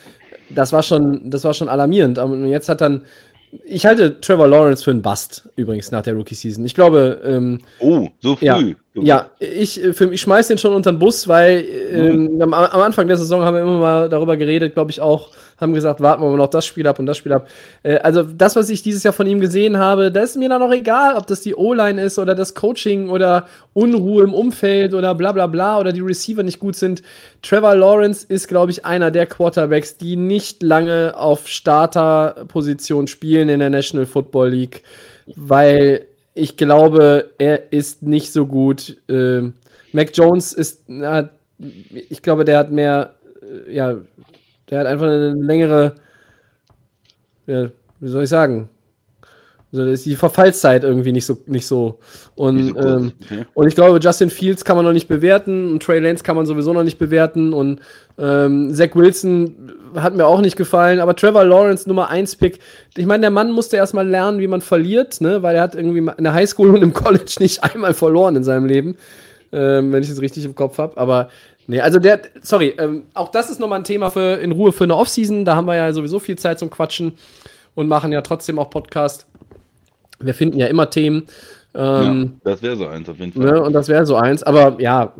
Das 0.49 0.73
war 0.73 0.83
schon, 0.83 1.29
das 1.29 1.43
war 1.45 1.53
schon 1.53 1.69
alarmierend. 1.69 2.17
Und 2.17 2.47
jetzt 2.47 2.69
hat 2.69 2.81
dann 2.81 3.03
ich 3.65 3.85
halte 3.85 4.19
Trevor 4.21 4.47
Lawrence 4.47 4.83
für 4.83 4.91
einen 4.91 5.01
Bust, 5.01 5.49
übrigens, 5.55 5.91
nach 5.91 6.03
der 6.03 6.13
Rookie-Season. 6.13 6.63
Ich 6.65 6.75
glaube. 6.75 7.21
Ähm, 7.23 7.61
oh, 7.79 8.07
so 8.19 8.35
früh. 8.35 8.45
Ja, 8.45 8.59
ja 9.01 9.29
ich, 9.39 9.83
äh, 9.83 9.93
für, 9.93 10.13
ich 10.13 10.21
schmeiß 10.21 10.47
den 10.47 10.57
schon 10.57 10.73
unter 10.73 10.91
den 10.91 10.99
Bus, 10.99 11.27
weil 11.27 11.65
ähm, 11.91 12.35
mhm. 12.35 12.41
am, 12.41 12.53
am, 12.53 12.81
Anfang 12.81 13.07
der 13.07 13.17
Saison 13.17 13.43
haben 13.43 13.55
wir 13.55 13.61
immer 13.61 13.79
mal 13.79 14.09
darüber 14.09 14.37
geredet, 14.37 14.73
glaube 14.73 14.91
ich 14.91 15.01
auch, 15.01 15.29
haben 15.59 15.73
gesagt, 15.73 16.01
warten 16.01 16.23
wir 16.23 16.29
mal 16.29 16.37
noch 16.37 16.49
das 16.49 16.65
Spiel 16.65 16.87
ab 16.87 16.99
und 16.99 17.05
das 17.05 17.17
Spiel 17.17 17.33
ab. 17.33 17.47
Äh, 17.83 17.97
also 17.97 18.23
das, 18.23 18.55
was 18.55 18.69
ich 18.69 18.83
dieses 18.83 19.03
Jahr 19.03 19.13
von 19.13 19.27
ihm 19.27 19.39
gesehen 19.39 19.77
habe, 19.77 20.11
da 20.11 20.21
ist 20.21 20.37
mir 20.37 20.49
dann 20.49 20.61
auch 20.61 20.71
egal, 20.71 21.15
ob 21.15 21.27
das 21.27 21.41
die 21.41 21.55
O-Line 21.55 22.01
ist 22.01 22.19
oder 22.19 22.35
das 22.35 22.53
Coaching 22.53 23.09
oder 23.09 23.47
Unruhe 23.73 24.23
im 24.23 24.33
Umfeld 24.33 24.93
oder 24.93 25.15
bla 25.15 25.31
bla 25.31 25.47
bla 25.47 25.79
oder 25.79 25.91
die 25.91 26.01
Receiver 26.01 26.43
nicht 26.43 26.59
gut 26.59 26.75
sind. 26.75 27.01
Trevor 27.41 27.75
Lawrence 27.75 28.25
ist, 28.27 28.47
glaube 28.47 28.71
ich, 28.71 28.85
einer 28.85 29.11
der 29.11 29.25
Quarterbacks, 29.25 29.97
die 29.97 30.15
nicht 30.15 30.63
lange 30.63 31.13
auf 31.15 31.47
Starterposition 31.47 33.07
spielen 33.07 33.49
in 33.49 33.59
der 33.59 33.69
National 33.69 34.05
Football 34.05 34.49
League, 34.49 34.83
weil 35.35 36.08
ich 36.39 36.57
glaube, 36.57 37.31
er 37.37 37.71
ist 37.71 38.01
nicht 38.01 38.31
so 38.31 38.45
gut. 38.45 38.97
Äh, 39.07 39.51
Mac 39.91 40.11
Jones 40.13 40.53
ist, 40.53 40.83
na, 40.87 41.29
ich 41.57 42.21
glaube, 42.21 42.45
der 42.45 42.59
hat 42.59 42.71
mehr, 42.71 43.15
äh, 43.67 43.75
ja, 43.75 43.95
der 44.69 44.79
hat 44.79 44.87
einfach 44.87 45.07
eine 45.07 45.33
längere, 45.33 45.95
ja, 47.47 47.69
wie 47.99 48.07
soll 48.07 48.23
ich 48.23 48.29
sagen, 48.29 48.69
also 49.71 49.85
ist 49.85 50.05
die 50.05 50.15
Verfallszeit 50.15 50.83
irgendwie 50.83 51.11
nicht 51.11 51.25
so, 51.25 51.37
nicht 51.45 51.67
so. 51.67 51.99
Und, 52.35 52.69
so 52.69 52.79
ähm, 52.79 53.11
okay. 53.23 53.45
und 53.53 53.67
ich 53.67 53.75
glaube, 53.75 53.99
Justin 53.99 54.31
Fields 54.31 54.65
kann 54.65 54.75
man 54.75 54.85
noch 54.85 54.93
nicht 54.93 55.07
bewerten 55.07 55.73
und 55.73 55.83
Trey 55.83 55.99
Lance 55.99 56.23
kann 56.23 56.35
man 56.35 56.47
sowieso 56.47 56.73
noch 56.73 56.83
nicht 56.83 56.97
bewerten 56.97 57.53
und 57.53 57.79
ähm, 58.17 58.73
Zach 58.73 58.95
Wilson 58.95 59.71
hat 59.95 60.15
mir 60.15 60.25
auch 60.25 60.41
nicht 60.41 60.55
gefallen, 60.55 60.99
aber 60.99 61.15
Trevor 61.15 61.43
Lawrence 61.43 61.87
Nummer 61.87 62.09
1 62.09 62.35
Pick. 62.37 62.59
Ich 62.95 63.05
meine, 63.05 63.21
der 63.21 63.31
Mann 63.31 63.51
musste 63.51 63.77
erstmal 63.77 64.07
lernen, 64.07 64.39
wie 64.39 64.47
man 64.47 64.61
verliert, 64.61 65.21
ne? 65.21 65.43
weil 65.43 65.55
er 65.55 65.61
hat 65.61 65.75
irgendwie 65.75 65.99
in 65.99 66.23
der 66.23 66.33
Highschool 66.33 66.69
und 66.69 66.81
im 66.81 66.93
College 66.93 67.35
nicht 67.39 67.63
einmal 67.63 67.93
verloren 67.93 68.35
in 68.35 68.43
seinem 68.43 68.65
Leben, 68.65 68.97
ähm, 69.51 69.91
wenn 69.91 70.03
ich 70.03 70.09
es 70.09 70.21
richtig 70.21 70.45
im 70.45 70.55
Kopf 70.55 70.77
habe. 70.77 70.97
Aber 70.97 71.29
Nee, 71.69 71.81
also 71.81 71.99
der, 71.99 72.21
sorry, 72.41 72.73
ähm, 72.79 73.03
auch 73.13 73.29
das 73.29 73.51
ist 73.51 73.59
nochmal 73.59 73.81
ein 73.81 73.83
Thema 73.83 74.09
für 74.09 74.41
in 74.41 74.51
Ruhe 74.51 74.71
für 74.71 74.85
eine 74.85 74.95
Offseason. 74.95 75.45
Da 75.45 75.55
haben 75.55 75.67
wir 75.67 75.75
ja 75.75 75.93
sowieso 75.93 76.17
viel 76.17 76.35
Zeit 76.35 76.57
zum 76.57 76.71
Quatschen 76.71 77.13
und 77.75 77.87
machen 77.87 78.11
ja 78.11 78.21
trotzdem 78.21 78.57
auch 78.57 78.71
Podcast. 78.71 79.27
Wir 80.19 80.33
finden 80.33 80.57
ja 80.57 80.65
immer 80.65 80.89
Themen. 80.89 81.27
Ähm, 81.75 82.39
ja, 82.43 82.51
das 82.51 82.61
wäre 82.61 82.75
so 82.75 82.87
eins 82.87 83.07
auf 83.09 83.19
jeden 83.19 83.31
Fall. 83.31 83.43
Ne, 83.43 83.61
und 83.61 83.73
das 83.73 83.87
wäre 83.87 84.05
so 84.05 84.15
eins. 84.15 84.43
Aber 84.43 84.79
ja, 84.79 85.13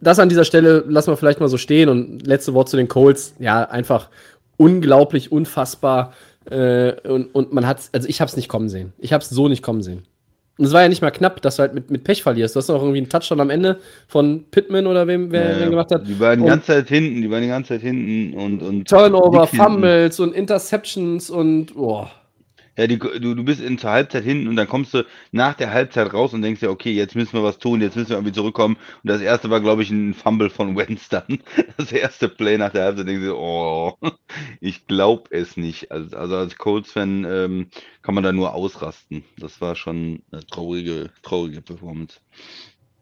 das 0.00 0.18
an 0.18 0.28
dieser 0.28 0.44
Stelle 0.44 0.84
lassen 0.88 1.10
wir 1.10 1.16
vielleicht 1.16 1.40
mal 1.40 1.48
so 1.48 1.58
stehen. 1.58 1.88
Und 1.88 2.26
letzte 2.26 2.54
Wort 2.54 2.68
zu 2.68 2.76
den 2.76 2.88
Colts. 2.88 3.34
Ja, 3.38 3.64
einfach 3.64 4.08
unglaublich, 4.56 5.32
unfassbar. 5.32 6.12
Äh, 6.50 6.92
und, 7.08 7.34
und 7.34 7.52
man 7.52 7.66
hat 7.66 7.80
also 7.92 8.08
ich 8.08 8.20
habe 8.20 8.28
es 8.28 8.36
nicht 8.36 8.48
kommen 8.48 8.68
sehen. 8.68 8.92
Ich 8.98 9.12
habe 9.12 9.22
es 9.22 9.30
so 9.30 9.48
nicht 9.48 9.62
kommen 9.62 9.82
sehen. 9.82 10.04
Und 10.58 10.64
es 10.64 10.72
war 10.72 10.82
ja 10.82 10.88
nicht 10.88 11.02
mal 11.02 11.10
knapp, 11.10 11.42
dass 11.42 11.56
du 11.56 11.62
halt 11.62 11.74
mit, 11.74 11.90
mit 11.90 12.02
Pech 12.02 12.22
verlierst. 12.22 12.56
Du 12.56 12.58
hast 12.58 12.68
noch 12.68 12.80
irgendwie 12.80 12.98
einen 12.98 13.10
Touchdown 13.10 13.40
am 13.40 13.50
Ende 13.50 13.78
von 14.08 14.44
Pittman 14.50 14.86
oder 14.86 15.06
wem, 15.06 15.30
wer 15.30 15.52
ja, 15.52 15.58
den 15.58 15.70
gemacht 15.70 15.90
hat. 15.90 16.06
Die 16.06 16.18
waren 16.18 16.40
die 16.40 16.46
ganze 16.46 16.66
Zeit 16.66 16.88
hinten, 16.88 17.20
die 17.20 17.30
waren 17.30 17.42
die 17.42 17.48
ganze 17.48 17.74
Zeit 17.74 17.82
hinten 17.82 18.38
und. 18.38 18.62
und 18.62 18.88
Turnover, 18.88 19.46
Fumbles 19.46 20.18
und 20.18 20.34
Interceptions 20.34 21.28
und 21.28 21.74
boah. 21.74 22.10
Ja, 22.76 22.86
die, 22.86 22.98
du, 22.98 23.34
du 23.34 23.44
bist 23.44 23.60
in 23.60 23.78
zur 23.78 23.90
Halbzeit 23.90 24.24
hinten 24.24 24.48
und 24.48 24.56
dann 24.56 24.68
kommst 24.68 24.92
du 24.92 25.04
nach 25.32 25.54
der 25.54 25.72
Halbzeit 25.72 26.12
raus 26.12 26.34
und 26.34 26.42
denkst 26.42 26.60
dir, 26.60 26.70
okay, 26.70 26.92
jetzt 26.92 27.14
müssen 27.14 27.32
wir 27.32 27.42
was 27.42 27.58
tun, 27.58 27.80
jetzt 27.80 27.96
müssen 27.96 28.10
wir 28.10 28.16
irgendwie 28.16 28.34
zurückkommen. 28.34 28.76
Und 29.02 29.08
das 29.08 29.20
erste 29.20 29.48
war, 29.48 29.60
glaube 29.60 29.82
ich, 29.82 29.90
ein 29.90 30.14
Fumble 30.14 30.50
von 30.50 30.76
Wentz. 30.76 31.08
Das 31.08 31.92
erste 31.92 32.28
Play 32.28 32.58
nach 32.58 32.72
der 32.72 32.84
Halbzeit 32.84 33.08
denkst 33.08 33.24
du, 33.24 33.34
oh, 33.34 33.94
ich 34.60 34.86
glaube 34.86 35.30
es 35.30 35.56
nicht. 35.56 35.90
Also, 35.90 36.16
also 36.16 36.36
als 36.36 36.58
Colts-Fan 36.58 37.26
ähm, 37.28 37.68
kann 38.02 38.14
man 38.14 38.24
da 38.24 38.32
nur 38.32 38.54
ausrasten. 38.54 39.24
Das 39.38 39.60
war 39.60 39.74
schon 39.74 40.22
eine 40.30 40.44
traurige, 40.46 41.10
traurige 41.22 41.62
Performance. 41.62 42.18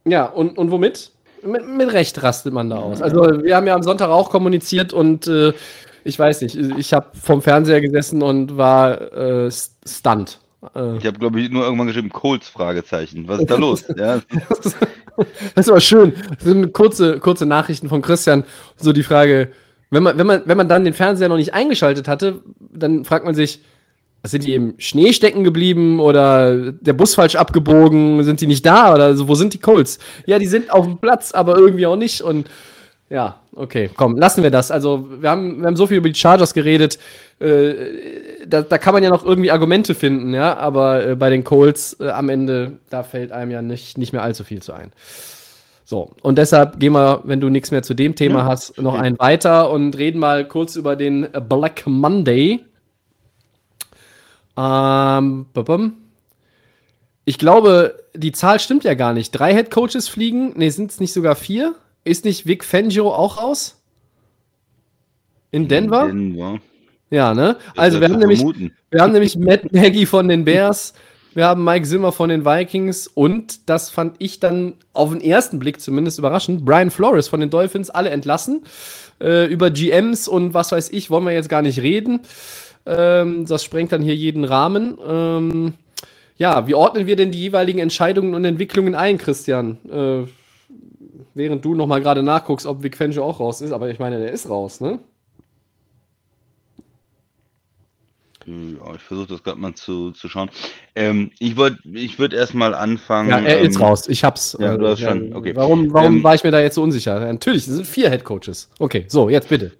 Ja, 0.04 0.26
und, 0.26 0.56
und 0.56 0.70
womit? 0.70 1.10
Mit, 1.42 1.66
mit 1.66 1.92
Recht 1.92 2.22
rastet 2.22 2.54
man 2.54 2.70
da 2.70 2.76
aus. 2.76 3.02
Also 3.02 3.42
wir 3.42 3.56
haben 3.56 3.66
ja 3.66 3.74
am 3.74 3.82
Sonntag 3.82 4.08
auch 4.08 4.30
kommuniziert 4.30 4.92
und 4.92 5.26
äh, 5.26 5.52
ich 6.04 6.18
weiß 6.18 6.42
nicht, 6.42 6.56
ich 6.56 6.92
habe 6.92 7.08
vom 7.20 7.42
Fernseher 7.42 7.80
gesessen 7.80 8.22
und 8.22 8.56
war 8.56 9.00
äh, 9.12 9.50
stunned. 9.50 10.38
Äh. 10.74 10.98
Ich 10.98 11.06
habe, 11.06 11.18
glaube 11.18 11.40
ich, 11.40 11.50
nur 11.50 11.64
irgendwann 11.64 11.86
geschrieben, 11.86 12.10
Colts, 12.10 12.48
Fragezeichen. 12.48 13.26
Was 13.26 13.40
ist 13.40 13.50
da 13.50 13.56
los? 13.58 13.84
ja. 13.96 14.20
Das 15.54 15.66
ist 15.66 15.70
aber 15.70 15.80
schön. 15.80 16.12
Das 16.28 16.44
sind 16.44 16.72
kurze, 16.72 17.18
kurze 17.20 17.46
Nachrichten 17.46 17.88
von 17.88 18.02
Christian. 18.02 18.44
So 18.76 18.92
die 18.92 19.02
Frage, 19.02 19.50
wenn 19.90 20.02
man, 20.02 20.18
wenn, 20.18 20.26
man, 20.26 20.42
wenn 20.44 20.56
man 20.56 20.68
dann 20.68 20.84
den 20.84 20.94
Fernseher 20.94 21.28
noch 21.28 21.36
nicht 21.36 21.54
eingeschaltet 21.54 22.08
hatte, 22.08 22.40
dann 22.58 23.04
fragt 23.04 23.24
man 23.24 23.34
sich, 23.34 23.60
sind 24.26 24.44
die 24.44 24.54
im 24.54 24.74
Schnee 24.78 25.12
stecken 25.12 25.44
geblieben 25.44 26.00
oder 26.00 26.72
der 26.72 26.94
Bus 26.94 27.14
falsch 27.14 27.36
abgebogen? 27.36 28.24
Sind 28.24 28.40
die 28.40 28.46
nicht 28.46 28.64
da 28.64 28.94
oder 28.94 29.04
also, 29.04 29.28
wo 29.28 29.34
sind 29.34 29.52
die 29.52 29.58
Colts? 29.58 29.98
Ja, 30.26 30.38
die 30.38 30.46
sind 30.46 30.70
auf 30.70 30.86
dem 30.86 30.98
Platz, 30.98 31.32
aber 31.32 31.58
irgendwie 31.58 31.86
auch 31.86 31.96
nicht. 31.96 32.22
Und 32.22 32.48
ja, 33.10 33.40
okay, 33.54 33.90
komm, 33.94 34.16
lassen 34.16 34.42
wir 34.42 34.50
das. 34.50 34.70
Also, 34.70 35.08
wir 35.20 35.30
haben, 35.30 35.60
wir 35.60 35.66
haben 35.66 35.76
so 35.76 35.86
viel 35.86 35.98
über 35.98 36.08
die 36.08 36.18
Chargers 36.18 36.54
geredet. 36.54 36.98
Äh, 37.38 37.74
da, 38.46 38.62
da 38.62 38.78
kann 38.78 38.94
man 38.94 39.02
ja 39.02 39.10
noch 39.10 39.24
irgendwie 39.24 39.50
Argumente 39.50 39.94
finden, 39.94 40.32
ja, 40.34 40.56
aber 40.56 41.06
äh, 41.06 41.16
bei 41.16 41.30
den 41.30 41.44
Colts 41.44 41.96
äh, 42.00 42.08
am 42.08 42.28
Ende, 42.28 42.78
da 42.90 43.02
fällt 43.02 43.32
einem 43.32 43.50
ja 43.50 43.62
nicht, 43.62 43.98
nicht 43.98 44.12
mehr 44.12 44.22
allzu 44.22 44.44
viel 44.44 44.62
zu 44.62 44.72
ein. 44.72 44.92
So, 45.84 46.12
und 46.22 46.38
deshalb 46.38 46.80
gehen 46.80 46.94
wir, 46.94 47.20
wenn 47.24 47.40
du 47.40 47.50
nichts 47.50 47.70
mehr 47.70 47.82
zu 47.82 47.92
dem 47.92 48.14
Thema 48.14 48.40
ja. 48.40 48.44
hast, 48.46 48.80
noch 48.80 48.94
einen 48.94 49.18
weiter 49.18 49.70
und 49.70 49.98
reden 49.98 50.18
mal 50.18 50.48
kurz 50.48 50.76
über 50.76 50.96
den 50.96 51.28
Black 51.46 51.86
Monday. 51.86 52.64
Ähm, 54.56 55.46
ich 57.26 57.38
glaube, 57.38 58.02
die 58.14 58.32
Zahl 58.32 58.60
stimmt 58.60 58.84
ja 58.84 58.94
gar 58.94 59.12
nicht. 59.12 59.30
Drei 59.32 59.52
Head 59.54 59.70
Coaches 59.70 60.08
fliegen. 60.08 60.54
Ne, 60.56 60.70
sind 60.70 60.90
es 60.90 61.00
nicht 61.00 61.12
sogar 61.12 61.36
vier? 61.36 61.74
Ist 62.04 62.24
nicht 62.24 62.46
Vic 62.46 62.64
Fangio 62.64 63.12
auch 63.12 63.38
raus? 63.42 63.80
In 65.50 65.68
Denver? 65.68 66.08
In 66.08 66.34
Denver. 66.34 66.60
Ja, 67.10 67.32
ne? 67.32 67.56
Also 67.76 68.00
wir 68.00 68.08
haben, 68.08 68.18
nämlich, 68.18 68.42
wir 68.90 69.00
haben 69.00 69.12
nämlich 69.12 69.36
Matt 69.36 69.72
Nagy 69.72 70.04
von 70.06 70.28
den 70.28 70.44
Bears, 70.44 70.94
Wir 71.34 71.46
haben 71.46 71.64
Mike 71.64 71.86
Zimmer 71.86 72.12
von 72.12 72.28
den 72.28 72.44
Vikings 72.44 73.06
und 73.06 73.68
das 73.68 73.90
fand 73.90 74.16
ich 74.18 74.40
dann 74.40 74.74
auf 74.92 75.10
den 75.10 75.20
ersten 75.20 75.58
Blick 75.58 75.80
zumindest 75.80 76.18
überraschend. 76.18 76.64
Brian 76.64 76.90
Flores 76.90 77.28
von 77.28 77.40
den 77.40 77.50
Dolphins, 77.50 77.90
alle 77.90 78.10
entlassen. 78.10 78.64
Äh, 79.20 79.46
über 79.46 79.70
GMs 79.70 80.28
und 80.28 80.54
was 80.54 80.72
weiß 80.72 80.90
ich, 80.90 81.10
wollen 81.10 81.24
wir 81.24 81.32
jetzt 81.32 81.48
gar 81.48 81.62
nicht 81.62 81.80
reden. 81.80 82.20
Ähm, 82.84 83.46
das 83.46 83.64
sprengt 83.64 83.92
dann 83.92 84.02
hier 84.02 84.14
jeden 84.14 84.44
Rahmen. 84.44 84.98
Ähm, 85.06 85.74
ja, 86.36 86.66
wie 86.66 86.74
ordnen 86.74 87.06
wir 87.06 87.16
denn 87.16 87.30
die 87.30 87.40
jeweiligen 87.40 87.78
Entscheidungen 87.78 88.34
und 88.34 88.44
Entwicklungen 88.44 88.94
ein, 88.94 89.18
Christian? 89.18 89.78
Äh, 89.88 90.28
während 91.34 91.64
du 91.64 91.74
nochmal 91.74 92.00
gerade 92.00 92.22
nachguckst, 92.22 92.66
ob 92.66 92.82
Vic 92.82 92.96
Fangio 92.96 93.24
auch 93.24 93.40
raus 93.40 93.60
ist, 93.60 93.72
aber 93.72 93.90
ich 93.90 93.98
meine, 93.98 94.18
der 94.18 94.32
ist 94.32 94.48
raus, 94.48 94.80
ne? 94.80 94.98
Ja, 98.46 98.94
ich 98.94 99.00
versuche 99.00 99.28
das 99.28 99.42
gerade 99.42 99.58
mal 99.58 99.74
zu, 99.74 100.10
zu 100.10 100.28
schauen. 100.28 100.50
Ähm, 100.94 101.30
ich 101.38 101.56
würde 101.56 101.78
ich 101.94 102.18
würd 102.18 102.34
erstmal 102.34 102.74
anfangen. 102.74 103.30
Ja, 103.30 103.38
er 103.38 103.60
ist 103.60 103.76
ähm, 103.76 103.82
raus. 103.82 104.06
Ich 104.06 104.22
hab's. 104.22 104.54
Ja, 104.60 104.76
du 104.76 104.86
hast 104.86 105.00
äh, 105.00 105.06
schon, 105.06 105.34
okay. 105.34 105.56
Warum, 105.56 105.90
warum 105.92 106.16
Ähm, 106.16 106.24
war 106.24 106.34
ich 106.34 106.44
mir 106.44 106.50
da 106.50 106.60
jetzt 106.60 106.74
so 106.74 106.82
unsicher? 106.82 107.20
Ja, 107.20 107.32
natürlich, 107.32 107.66
es 107.66 107.74
sind 107.74 107.86
vier 107.86 108.10
Head 108.10 108.22
Coaches. 108.24 108.68
Okay, 108.78 109.06
so, 109.08 109.30
jetzt 109.30 109.48
bitte. 109.48 109.72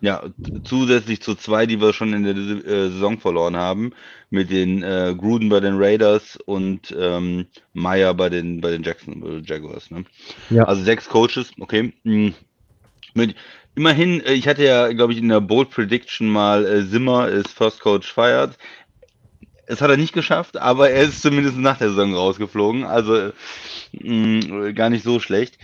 Ja, 0.00 0.22
zusätzlich 0.62 1.20
zu 1.22 1.34
zwei, 1.34 1.66
die 1.66 1.80
wir 1.80 1.92
schon 1.92 2.12
in 2.12 2.22
der 2.22 2.36
äh, 2.36 2.90
Saison 2.90 3.18
verloren 3.18 3.56
haben, 3.56 3.92
mit 4.30 4.50
den 4.50 4.82
äh, 4.82 5.14
Gruden 5.16 5.48
bei 5.48 5.58
den 5.58 5.76
Raiders 5.76 6.38
und 6.46 6.94
ähm, 6.96 7.46
Meyer 7.72 8.14
bei 8.14 8.28
den 8.28 8.60
bei 8.60 8.70
den 8.70 8.84
Jacksonville 8.84 9.42
Jaguars. 9.44 9.90
Ne? 9.90 10.04
Ja. 10.50 10.64
Also 10.64 10.82
sechs 10.84 11.08
Coaches, 11.08 11.50
okay. 11.58 11.92
Hm. 12.04 12.34
Mit, 13.14 13.34
immerhin, 13.74 14.20
äh, 14.20 14.34
ich 14.34 14.46
hatte 14.46 14.64
ja, 14.64 14.92
glaube 14.92 15.14
ich, 15.14 15.18
in 15.18 15.28
der 15.28 15.40
Bold 15.40 15.70
Prediction 15.70 16.28
mal 16.28 16.64
äh, 16.64 16.88
Zimmer 16.88 17.28
ist 17.28 17.48
First 17.48 17.80
Coach 17.80 18.12
fired. 18.12 18.56
Es 19.66 19.82
hat 19.82 19.90
er 19.90 19.96
nicht 19.96 20.14
geschafft, 20.14 20.56
aber 20.56 20.90
er 20.90 21.04
ist 21.04 21.22
zumindest 21.22 21.56
nach 21.58 21.76
der 21.76 21.90
Saison 21.90 22.14
rausgeflogen. 22.14 22.84
Also 22.84 23.16
äh, 23.16 23.32
mh, 23.92 24.72
gar 24.72 24.90
nicht 24.90 25.04
so 25.04 25.18
schlecht. 25.18 25.58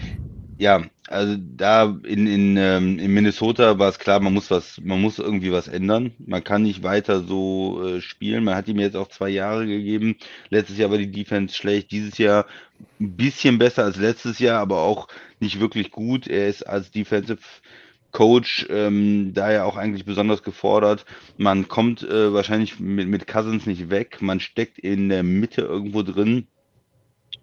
Ja, 0.56 0.84
also 1.08 1.36
da 1.38 1.98
in, 2.04 2.26
in, 2.28 2.56
ähm, 2.56 2.98
in 3.00 3.12
Minnesota 3.12 3.78
war 3.78 3.88
es 3.88 3.98
klar, 3.98 4.20
man 4.20 4.32
muss 4.32 4.50
was, 4.52 4.80
man 4.80 5.00
muss 5.00 5.18
irgendwie 5.18 5.50
was 5.50 5.66
ändern. 5.66 6.12
Man 6.18 6.44
kann 6.44 6.62
nicht 6.62 6.82
weiter 6.84 7.22
so 7.24 7.82
äh, 7.84 8.00
spielen. 8.00 8.44
Man 8.44 8.54
hat 8.54 8.68
ihm 8.68 8.78
jetzt 8.78 8.96
auch 8.96 9.08
zwei 9.08 9.30
Jahre 9.30 9.66
gegeben. 9.66 10.16
Letztes 10.50 10.78
Jahr 10.78 10.90
war 10.90 10.98
die 10.98 11.10
Defense 11.10 11.54
schlecht, 11.56 11.90
dieses 11.90 12.18
Jahr 12.18 12.46
ein 13.00 13.16
bisschen 13.16 13.58
besser 13.58 13.82
als 13.84 13.96
letztes 13.96 14.38
Jahr, 14.38 14.60
aber 14.60 14.78
auch 14.82 15.08
nicht 15.40 15.58
wirklich 15.60 15.90
gut. 15.90 16.28
Er 16.28 16.48
ist 16.48 16.62
als 16.62 16.90
Defensive 16.92 17.40
Coach 18.12 18.66
ähm, 18.70 19.34
daher 19.34 19.66
auch 19.66 19.76
eigentlich 19.76 20.04
besonders 20.04 20.44
gefordert. 20.44 21.04
Man 21.36 21.66
kommt 21.66 22.02
äh, 22.04 22.32
wahrscheinlich 22.32 22.78
mit, 22.78 23.08
mit 23.08 23.26
Cousins 23.26 23.66
nicht 23.66 23.90
weg. 23.90 24.22
Man 24.22 24.38
steckt 24.38 24.78
in 24.78 25.08
der 25.08 25.24
Mitte 25.24 25.62
irgendwo 25.62 26.02
drin. 26.02 26.46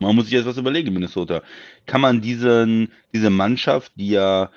Man 0.01 0.15
muss 0.15 0.25
sich 0.25 0.33
jetzt 0.33 0.45
was 0.47 0.57
überlegen 0.57 0.87
in 0.89 0.93
Minnesota. 0.95 1.43
Kann 1.85 2.01
man 2.01 2.21
diesen, 2.21 2.91
diese 3.13 3.29
Mannschaft, 3.29 3.91
die 3.95 4.09
ja 4.09 4.49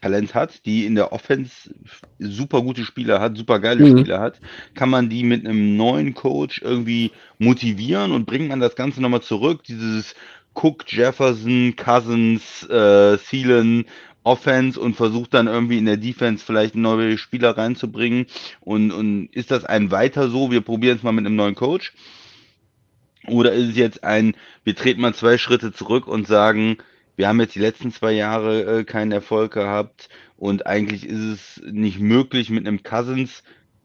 Talent 0.00 0.34
hat, 0.34 0.66
die 0.66 0.84
in 0.84 0.94
der 0.94 1.12
Offense 1.12 1.74
super 2.18 2.62
gute 2.62 2.84
Spieler 2.84 3.20
hat, 3.20 3.36
super 3.36 3.60
geile 3.60 3.84
Mhm. 3.84 3.98
Spieler 3.98 4.20
hat, 4.20 4.40
kann 4.74 4.90
man 4.90 5.08
die 5.08 5.24
mit 5.24 5.46
einem 5.46 5.76
neuen 5.76 6.14
Coach 6.14 6.60
irgendwie 6.62 7.12
motivieren 7.38 8.12
und 8.12 8.26
bringt 8.26 8.48
man 8.48 8.60
das 8.60 8.76
Ganze 8.76 9.00
nochmal 9.00 9.22
zurück? 9.22 9.62
Dieses 9.64 10.14
Cook, 10.54 10.84
Jefferson, 10.92 11.74
Cousins, 11.76 12.64
äh, 12.68 13.16
Thielen, 13.18 13.86
Offense 14.24 14.78
und 14.80 14.96
versucht 14.96 15.34
dann 15.34 15.46
irgendwie 15.46 15.78
in 15.78 15.86
der 15.86 15.96
Defense 15.98 16.44
vielleicht 16.44 16.74
neue 16.74 17.16
Spieler 17.16 17.56
reinzubringen. 17.56 18.26
Und, 18.60 18.90
und 18.90 19.28
ist 19.32 19.50
das 19.52 19.64
ein 19.64 19.90
weiter 19.92 20.28
so? 20.28 20.50
Wir 20.50 20.62
probieren 20.62 20.96
es 20.96 21.04
mal 21.04 21.12
mit 21.12 21.26
einem 21.26 21.36
neuen 21.36 21.54
Coach. 21.54 21.92
Oder 23.28 23.52
ist 23.52 23.70
es 23.70 23.76
jetzt 23.76 24.04
ein, 24.04 24.34
wir 24.64 24.74
treten 24.74 25.00
mal 25.00 25.14
zwei 25.14 25.38
Schritte 25.38 25.72
zurück 25.72 26.06
und 26.06 26.26
sagen, 26.26 26.78
wir 27.16 27.28
haben 27.28 27.40
jetzt 27.40 27.54
die 27.54 27.60
letzten 27.60 27.90
zwei 27.90 28.12
Jahre 28.12 28.80
äh, 28.80 28.84
keinen 28.84 29.12
Erfolg 29.12 29.52
gehabt 29.52 30.08
und 30.36 30.66
eigentlich 30.66 31.06
ist 31.06 31.20
es 31.58 31.62
nicht 31.64 31.98
möglich 31.98 32.50
mit 32.50 32.66
einem 32.66 32.82
Cousins, 32.82 33.42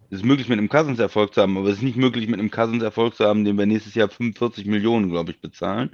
es 0.09 0.17
ist 0.17 0.25
möglich 0.25 0.49
mit 0.49 0.59
einem 0.59 0.67
Cousins 0.67 0.99
Erfolg 0.99 1.33
zu 1.33 1.41
haben, 1.41 1.57
aber 1.57 1.69
es 1.69 1.77
ist 1.77 1.83
nicht 1.83 1.95
möglich 1.95 2.27
mit 2.27 2.39
einem 2.39 2.51
Cousins 2.51 2.83
Erfolg 2.83 3.15
zu 3.15 3.25
haben, 3.25 3.45
den 3.45 3.57
wir 3.57 3.65
nächstes 3.65 3.95
Jahr 3.95 4.09
45 4.09 4.65
Millionen, 4.65 5.09
glaube 5.09 5.31
ich, 5.31 5.39
bezahlen. 5.39 5.91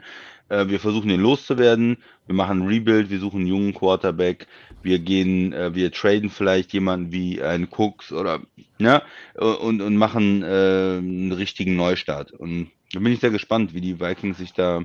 Äh, 0.50 0.68
wir 0.70 0.80
versuchen 0.80 1.10
den 1.10 1.22
loszuwerden, 1.22 1.98
wir 2.26 2.34
machen 2.34 2.64
ein 2.64 2.68
Rebuild, 2.68 3.12
wir 3.12 3.20
suchen 3.20 3.42
einen 3.42 3.48
jungen 3.48 3.74
Quarterback, 3.76 4.48
wir 4.82 4.98
gehen, 4.98 5.54
äh, 5.54 5.76
wir 5.76 5.92
traden 5.92 6.32
vielleicht 6.32 6.74
jemanden 6.74 7.12
wie 7.12 7.44
einen 7.44 7.68
Cooks 7.70 8.12
oder, 8.12 8.42
ja, 8.80 9.04
und, 9.36 9.82
und 9.82 9.96
machen 9.96 10.42
äh, 10.42 10.98
einen 10.98 11.32
richtigen 11.32 11.76
Neustart. 11.76 12.32
Und 12.32 12.72
da 12.93 13.00
bin 13.00 13.13
ich 13.13 13.19
sehr 13.19 13.32
gespannt, 13.32 13.73
wie 13.73 13.82
die 13.82 14.00
Vikings 14.00 14.38
sich 14.38 14.54
da 14.54 14.84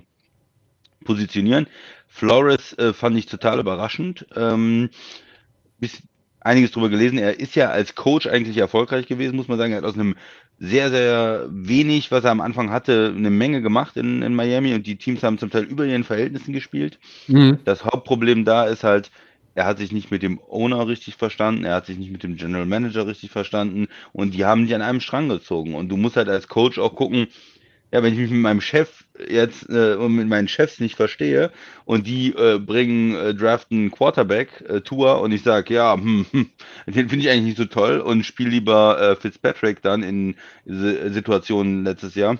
positionieren. 1.05 1.67
Flores 2.09 2.77
äh, 2.79 2.93
fand 2.93 3.17
ich 3.17 3.27
total 3.27 3.61
überraschend. 3.61 4.27
Ähm, 4.37 4.91
bis, 5.79 6.03
einiges 6.45 6.73
drüber 6.73 6.89
gelesen. 6.89 7.19
Er 7.19 7.39
ist 7.39 7.55
ja 7.55 7.71
als 7.71 7.95
Coach 7.95 8.27
eigentlich 8.27 8.59
erfolgreich 8.59 9.07
gewesen, 9.07 9.37
muss 9.37 9.49
man 9.49 9.59
sagen. 9.59 9.73
Er 9.73 9.79
hat 9.79 9.85
aus 9.85 9.95
einem 9.95 10.17
sehr, 10.59 10.91
sehr 10.91 11.49
wenig, 11.51 12.11
was 12.11 12.25
er 12.25 12.31
am 12.31 12.41
Anfang 12.41 12.71
hatte, 12.71 13.13
eine 13.17 13.31
Menge 13.31 13.63
gemacht 13.63 13.97
in, 13.97 14.23
in 14.23 14.35
Miami 14.35 14.75
und 14.75 14.87
die 14.87 14.97
Teams 14.97 15.23
haben 15.23 15.39
zum 15.39 15.51
Teil 15.51 15.65
über 15.65 15.85
ihren 15.85 16.05
Verhältnissen 16.05 16.53
gespielt. 16.53 16.99
Mhm. 17.27 17.59
Das 17.65 17.85
Hauptproblem 17.85 18.45
da 18.45 18.65
ist 18.65 18.85
halt, 18.85 19.11
er 19.55 19.67
hat 19.67 19.79
sich 19.79 19.93
nicht 19.93 20.11
mit 20.11 20.23
dem 20.23 20.41
Owner 20.49 20.87
richtig 20.87 21.17
verstanden, 21.17 21.65
er 21.65 21.75
hat 21.75 21.87
sich 21.87 21.99
nicht 21.99 22.13
mit 22.13 22.23
dem 22.23 22.37
General 22.37 22.67
Manager 22.67 23.07
richtig 23.07 23.31
verstanden 23.31 23.89
und 24.13 24.35
die 24.35 24.45
haben 24.45 24.63
nicht 24.63 24.75
an 24.75 24.83
einem 24.83 25.01
Strang 25.01 25.29
gezogen. 25.29 25.75
Und 25.75 25.89
du 25.89 25.97
musst 25.97 26.17
halt 26.17 26.29
als 26.29 26.49
Coach 26.49 26.79
auch 26.79 26.95
gucken, 26.95 27.27
ja, 27.93 28.03
wenn 28.03 28.15
ich 28.15 28.19
mich 28.19 28.31
mit 28.31 28.41
meinem 28.41 28.61
Chef 28.61 29.05
jetzt 29.29 29.69
äh, 29.71 29.95
und 29.95 30.15
mit 30.17 30.27
meinen 30.29 30.49
Chefs 30.49 30.81
nicht 30.81 30.97
verstehe 30.97 31.53
und 31.85 32.07
die 32.07 32.31
äh, 32.35 32.59
bringen, 32.59 33.15
äh, 33.15 33.35
draften 33.35 33.91
Quarterback, 33.91 34.65
äh, 34.69 34.81
Tour, 34.81 35.21
und 35.21 35.33
ich 35.33 35.43
sage, 35.43 35.75
ja, 35.75 35.95
hm, 35.95 36.27
hm, 36.33 36.51
den 36.87 37.09
finde 37.09 37.17
ich 37.27 37.31
eigentlich 37.31 37.45
nicht 37.45 37.59
so 37.59 37.67
toll 37.67 38.01
und 38.01 38.25
spiele 38.25 38.51
lieber 38.51 39.01
äh, 39.01 39.17
Fitzpatrick 39.17 39.83
dann 39.83 40.03
in 40.03 40.37
Si- 40.65 41.11
Situationen 41.13 41.85
letztes 41.85 42.15
Jahr. 42.15 42.39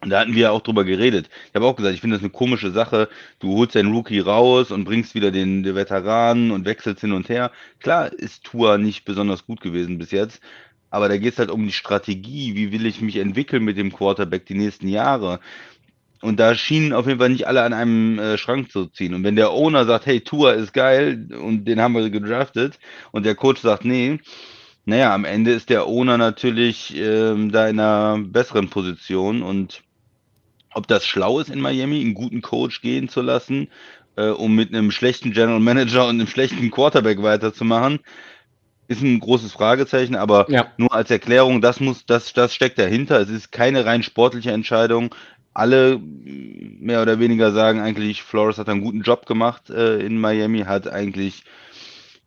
Und 0.00 0.10
da 0.10 0.20
hatten 0.20 0.34
wir 0.34 0.42
ja 0.42 0.50
auch 0.50 0.62
drüber 0.62 0.84
geredet. 0.84 1.28
Ich 1.48 1.54
habe 1.54 1.64
auch 1.66 1.76
gesagt, 1.76 1.94
ich 1.94 2.00
finde 2.00 2.16
das 2.16 2.22
eine 2.24 2.30
komische 2.32 2.72
Sache. 2.72 3.08
Du 3.38 3.56
holst 3.56 3.76
den 3.76 3.92
Rookie 3.92 4.18
raus 4.18 4.72
und 4.72 4.84
bringst 4.84 5.14
wieder 5.14 5.30
den, 5.30 5.62
den 5.62 5.76
Veteranen 5.76 6.50
und 6.50 6.64
wechselst 6.64 7.02
hin 7.02 7.12
und 7.12 7.28
her. 7.28 7.52
Klar 7.78 8.12
ist 8.12 8.42
Tour 8.44 8.78
nicht 8.78 9.04
besonders 9.04 9.46
gut 9.46 9.60
gewesen 9.60 9.98
bis 9.98 10.10
jetzt, 10.10 10.40
aber 10.92 11.08
da 11.08 11.16
geht 11.16 11.32
es 11.32 11.38
halt 11.38 11.50
um 11.50 11.64
die 11.64 11.72
Strategie. 11.72 12.54
Wie 12.54 12.70
will 12.70 12.84
ich 12.84 13.00
mich 13.00 13.16
entwickeln 13.16 13.64
mit 13.64 13.78
dem 13.78 13.92
Quarterback 13.92 14.44
die 14.44 14.54
nächsten 14.54 14.88
Jahre? 14.88 15.40
Und 16.20 16.38
da 16.38 16.54
schienen 16.54 16.92
auf 16.92 17.06
jeden 17.06 17.18
Fall 17.18 17.30
nicht 17.30 17.46
alle 17.46 17.62
an 17.62 17.72
einem 17.72 18.18
äh, 18.18 18.36
Schrank 18.36 18.70
zu 18.70 18.86
ziehen. 18.86 19.14
Und 19.14 19.24
wenn 19.24 19.34
der 19.34 19.52
Owner 19.52 19.86
sagt, 19.86 20.04
hey, 20.04 20.20
Tour 20.20 20.52
ist 20.52 20.74
geil 20.74 21.28
und 21.42 21.64
den 21.64 21.80
haben 21.80 21.94
wir 21.94 22.10
gedraftet 22.10 22.78
und 23.10 23.24
der 23.24 23.34
Coach 23.34 23.62
sagt, 23.62 23.86
nee, 23.86 24.20
naja, 24.84 25.14
am 25.14 25.24
Ende 25.24 25.52
ist 25.52 25.70
der 25.70 25.86
Owner 25.86 26.18
natürlich 26.18 26.94
ähm, 26.94 27.50
da 27.50 27.68
in 27.68 27.80
einer 27.80 28.22
besseren 28.22 28.68
Position 28.68 29.42
und 29.42 29.82
ob 30.74 30.86
das 30.86 31.06
schlau 31.06 31.40
ist 31.40 31.48
in 31.50 31.60
Miami, 31.60 32.02
einen 32.02 32.14
guten 32.14 32.42
Coach 32.42 32.82
gehen 32.82 33.08
zu 33.08 33.22
lassen, 33.22 33.68
äh, 34.16 34.28
um 34.28 34.54
mit 34.54 34.74
einem 34.74 34.90
schlechten 34.90 35.32
General 35.32 35.60
Manager 35.60 36.04
und 36.04 36.20
einem 36.20 36.26
schlechten 36.26 36.70
Quarterback 36.70 37.22
weiterzumachen, 37.22 38.00
ist 38.88 39.02
ein 39.02 39.20
großes 39.20 39.52
Fragezeichen, 39.52 40.16
aber 40.16 40.46
Ja. 40.48 40.72
nur 40.76 40.92
als 40.92 41.10
Erklärung, 41.10 41.60
das 41.60 41.80
muss, 41.80 42.04
das, 42.06 42.32
das 42.32 42.54
steckt 42.54 42.78
dahinter. 42.78 43.20
Es 43.20 43.30
ist 43.30 43.52
keine 43.52 43.84
rein 43.84 44.02
sportliche 44.02 44.52
Entscheidung. 44.52 45.14
Alle 45.54 45.98
mm, 45.98 46.78
mehr 46.80 47.02
oder 47.02 47.18
weniger 47.18 47.52
sagen 47.52 47.80
eigentlich, 47.80 48.22
Flores 48.22 48.58
hat 48.58 48.68
einen 48.68 48.82
guten 48.82 49.02
Job 49.02 49.26
gemacht 49.26 49.70
äh, 49.70 49.98
in 49.98 50.18
Miami, 50.18 50.60
hat 50.60 50.88
eigentlich, 50.88 51.44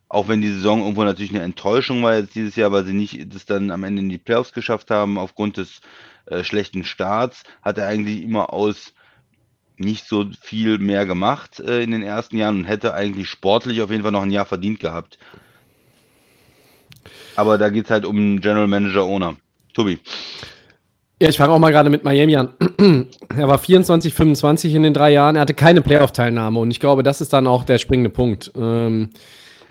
auch 0.08 0.28
wenn 0.28 0.40
die 0.40 0.52
Saison 0.52 0.80
irgendwo 0.80 1.04
natürlich 1.04 1.34
eine 1.34 1.42
Enttäuschung 1.42 2.02
war 2.02 2.16
jetzt 2.16 2.34
dieses 2.34 2.56
Jahr, 2.56 2.72
weil 2.72 2.84
sie 2.84 2.94
nicht 2.94 3.34
das 3.34 3.44
dann 3.46 3.70
am 3.70 3.84
Ende 3.84 4.02
in 4.02 4.08
die 4.08 4.18
Playoffs 4.18 4.52
geschafft 4.52 4.90
haben 4.90 5.18
aufgrund 5.18 5.56
des 5.58 5.80
äh, 6.26 6.42
schlechten 6.42 6.84
Starts, 6.84 7.42
hat 7.62 7.78
er 7.78 7.88
eigentlich 7.88 8.22
immer 8.22 8.52
aus 8.52 8.94
nicht 9.78 10.06
so 10.06 10.26
viel 10.40 10.78
mehr 10.78 11.04
gemacht 11.06 11.60
äh, 11.60 11.82
in 11.82 11.90
den 11.90 12.02
ersten 12.02 12.38
Jahren 12.38 12.60
und 12.60 12.64
hätte 12.64 12.94
eigentlich 12.94 13.28
sportlich 13.28 13.82
auf 13.82 13.90
jeden 13.90 14.02
Fall 14.02 14.12
noch 14.12 14.22
ein 14.22 14.30
Jahr 14.30 14.46
verdient 14.46 14.80
gehabt. 14.80 15.18
Aber 17.36 17.58
da 17.58 17.68
geht 17.70 17.86
es 17.86 17.90
halt 17.90 18.04
um 18.04 18.40
General 18.40 18.66
Manager 18.66 19.04
Owner. 19.04 19.36
Tobi. 19.74 19.98
Ja, 21.20 21.30
ich 21.30 21.38
fange 21.38 21.52
auch 21.52 21.58
mal 21.58 21.72
gerade 21.72 21.88
mit 21.88 22.04
Miami 22.04 22.36
an. 22.36 22.50
er 23.36 23.48
war 23.48 23.58
24, 23.58 24.12
25 24.12 24.74
in 24.74 24.82
den 24.82 24.92
drei 24.94 25.12
Jahren. 25.12 25.36
Er 25.36 25.42
hatte 25.42 25.54
keine 25.54 25.80
Playoff-Teilnahme 25.80 26.58
und 26.60 26.70
ich 26.70 26.80
glaube, 26.80 27.02
das 27.02 27.20
ist 27.22 27.32
dann 27.32 27.46
auch 27.46 27.64
der 27.64 27.78
springende 27.78 28.10
Punkt. 28.10 28.52
Ähm, 28.54 29.10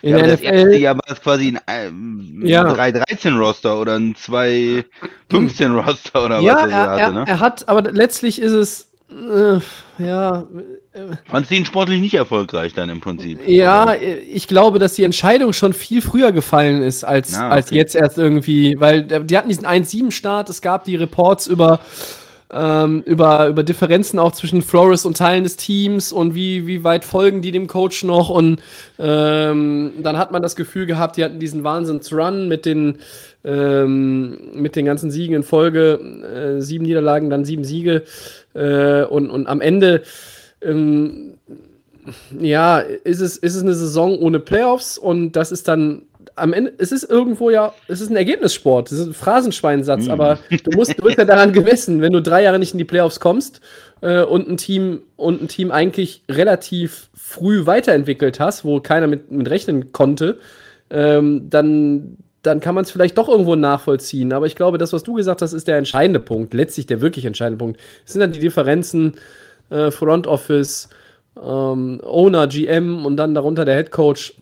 in 0.01 0.11
Ja, 0.11 0.17
der 0.17 0.27
das 0.27 0.41
erste 0.41 0.67
NFL, 0.67 0.77
Jahr 0.77 0.95
war 0.95 1.03
es 1.07 1.21
quasi 1.21 1.47
ein 1.49 1.59
ähm, 1.67 2.41
Ja. 2.45 2.63
3-13-Roster 2.67 3.79
oder 3.79 3.95
ein 3.95 4.15
2-15-Roster 4.15 6.25
oder 6.25 6.39
ja, 6.41 6.55
was 6.55 6.71
er 6.71 6.71
er, 6.71 6.89
hatte, 6.89 7.01
er, 7.01 7.11
ne? 7.11 7.23
er 7.27 7.39
hat, 7.39 7.67
aber 7.67 7.91
letztlich 7.91 8.41
ist 8.41 8.51
es, 8.51 8.87
Äh, 9.09 9.59
ja, 10.03 10.45
Fandst 11.29 11.51
du 11.51 11.55
ihn 11.55 11.65
sportlich 11.65 11.99
nicht 11.99 12.13
erfolgreich 12.13 12.73
dann 12.73 12.89
im 12.89 13.01
Prinzip? 13.01 13.39
Ja, 13.47 13.95
ich 13.95 14.47
glaube, 14.47 14.79
dass 14.79 14.93
die 14.93 15.03
Entscheidung 15.03 15.51
schon 15.53 15.73
viel 15.73 16.01
früher 16.01 16.31
gefallen 16.31 16.81
ist, 16.81 17.03
als, 17.03 17.35
Ah, 17.35 17.49
als 17.49 17.67
okay. 17.67 17.75
jetzt 17.75 17.95
erst 17.95 18.17
irgendwie, 18.17 18.79
weil 18.79 19.11
äh, 19.11 19.23
die 19.23 19.37
hatten 19.37 19.49
diesen 19.49 19.65
1-7-Start, 19.65 20.49
es 20.49 20.61
gab 20.61 20.85
die 20.85 20.95
Reports 20.95 21.47
über, 21.47 21.79
ähm, 22.51 23.03
über, 23.05 23.47
über 23.47 23.63
Differenzen 23.63 24.19
auch 24.19 24.31
zwischen 24.31 24.61
Flores 24.61 25.05
und 25.05 25.17
Teilen 25.17 25.43
des 25.43 25.57
Teams 25.57 26.13
und 26.13 26.33
wie, 26.35 26.65
wie 26.67 26.83
weit 26.83 27.03
folgen 27.03 27.41
die 27.41 27.51
dem 27.51 27.67
Coach 27.67 28.03
noch 28.03 28.29
und 28.29 28.61
ähm, 28.97 29.93
dann 30.01 30.17
hat 30.17 30.31
man 30.31 30.41
das 30.41 30.55
Gefühl 30.55 30.85
gehabt, 30.85 31.17
die 31.17 31.23
hatten 31.25 31.39
diesen 31.39 31.63
Wahnsinns-Run 31.65 32.47
mit 32.47 32.65
den, 32.65 32.99
ähm, 33.43 34.37
mit 34.53 34.75
den 34.77 34.85
ganzen 34.85 35.11
Siegen 35.11 35.35
in 35.35 35.43
Folge, 35.43 35.99
äh, 36.57 36.61
sieben 36.61 36.85
Niederlagen, 36.85 37.29
dann 37.29 37.43
sieben 37.43 37.65
Siege 37.65 38.03
äh, 38.53 39.03
und, 39.03 39.29
und 39.29 39.47
am 39.47 39.59
Ende 39.59 40.03
ähm, 40.65 41.35
ja, 42.39 42.79
ist 42.79 43.21
es, 43.21 43.37
ist 43.37 43.55
es 43.55 43.63
eine 43.63 43.73
Saison 43.73 44.17
ohne 44.19 44.39
Playoffs 44.39 44.97
und 44.97 45.33
das 45.33 45.51
ist 45.51 45.67
dann 45.67 46.03
am 46.35 46.53
Ende, 46.53 46.73
es 46.77 46.91
ist 46.91 47.09
irgendwo 47.09 47.49
ja, 47.49 47.73
es 47.87 48.01
ist 48.01 48.09
ein 48.09 48.15
Ergebnissport, 48.15 48.91
es 48.91 48.99
ist 48.99 49.07
ein 49.07 49.13
Phrasenschweinsatz, 49.13 50.09
aber 50.09 50.39
du 50.49 50.71
musst, 50.77 50.97
du 50.99 51.03
wirst 51.03 51.17
ja 51.17 51.25
daran 51.25 51.53
gemessen, 51.53 52.01
wenn 52.01 52.13
du 52.13 52.21
drei 52.21 52.43
Jahre 52.43 52.59
nicht 52.59 52.73
in 52.73 52.77
die 52.77 52.85
Playoffs 52.85 53.19
kommst 53.19 53.61
äh, 54.01 54.21
und 54.21 54.49
ein 54.49 54.57
Team 54.57 55.01
und 55.15 55.41
ein 55.41 55.47
Team 55.47 55.71
eigentlich 55.71 56.23
relativ 56.29 57.09
früh 57.15 57.65
weiterentwickelt 57.65 58.39
hast, 58.39 58.65
wo 58.65 58.79
keiner 58.79 59.07
mit, 59.07 59.31
mit 59.31 59.49
rechnen 59.49 59.91
konnte, 59.91 60.39
ähm, 60.89 61.49
dann, 61.49 62.17
dann 62.41 62.59
kann 62.59 62.75
man 62.75 62.83
es 62.83 62.91
vielleicht 62.91 63.17
doch 63.17 63.29
irgendwo 63.29 63.55
nachvollziehen. 63.55 64.33
Aber 64.33 64.45
ich 64.45 64.55
glaube, 64.55 64.77
das, 64.77 64.93
was 64.93 65.03
du 65.03 65.13
gesagt 65.13 65.41
hast, 65.41 65.53
ist 65.53 65.67
der 65.67 65.77
entscheidende 65.77 66.19
Punkt, 66.19 66.53
letztlich 66.53 66.85
der 66.85 67.01
wirklich 67.01 67.25
entscheidende 67.25 67.57
Punkt. 67.57 67.79
Es 68.05 68.13
sind 68.13 68.21
dann 68.21 68.31
die 68.31 68.39
Differenzen 68.39 69.15
äh, 69.69 69.91
Front 69.91 70.27
Office, 70.27 70.89
ähm, 71.41 72.01
Owner, 72.03 72.47
GM 72.47 73.05
und 73.05 73.17
dann 73.17 73.33
darunter 73.33 73.65
der 73.65 73.75
Head 73.75 73.91
Coach. 73.91 74.35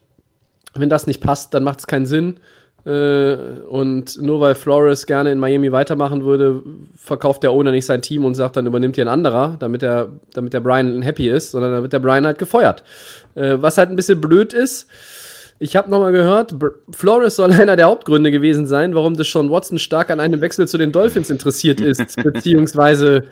Wenn 0.76 0.90
das 0.90 1.08
nicht 1.08 1.22
passt, 1.22 1.54
dann 1.54 1.64
macht 1.64 1.80
es 1.80 1.88
keinen 1.88 2.06
Sinn. 2.06 2.40
Äh, 2.86 3.36
und 3.70 4.22
nur 4.22 4.42
weil 4.42 4.56
Flores 4.56 5.06
gerne 5.06 5.32
in 5.32 5.40
Miami 5.40 5.72
weitermachen 5.72 6.26
würde, 6.26 6.62
verkauft 6.96 7.44
der 7.44 7.52
Owner 7.52 7.72
nicht 7.72 7.86
sein 7.86 8.02
Team 8.02 8.26
und 8.26 8.36
sagt, 8.36 8.58
dann 8.58 8.66
übernimmt 8.66 8.96
hier 8.96 9.06
ein 9.06 9.10
anderer, 9.10 9.56
damit 9.60 9.82
der, 9.82 10.10
damit 10.34 10.54
der 10.54 10.60
Brian 10.60 11.02
happy 11.02 11.30
ist, 11.30 11.52
sondern 11.52 11.72
dann 11.72 11.82
wird 11.84 11.94
der 11.94 12.00
Brian 12.00 12.26
halt 12.26 12.40
gefeuert. 12.40 12.84
Äh, 13.36 13.58
was 13.60 13.78
halt 13.78 13.90
ein 13.90 13.96
bisschen 13.96 14.20
blöd 14.20 14.54
ist, 14.54 14.88
ich 15.60 15.78
habe 15.78 15.90
nochmal 15.90 16.12
gehört, 16.12 16.60
Br 16.60 16.72
Flores 16.92 17.38
soll 17.38 17.54
einer 17.54 17.78
der 17.78 17.86
Hauptgründe 17.86 18.32
gewesen 18.32 18.68
sein, 18.68 18.96
warum 18.96 19.16
Deshaun 19.16 19.50
Watson 19.50 19.80
stark 19.80 20.10
an 20.10 20.20
einem 20.20 20.42
Wechsel 20.42 20.68
zu 20.68 20.78
den 20.78 20.92
Dolphins 20.92 21.30
interessiert 21.30 21.80
ist, 21.80 22.16
beziehungsweise 22.24 23.24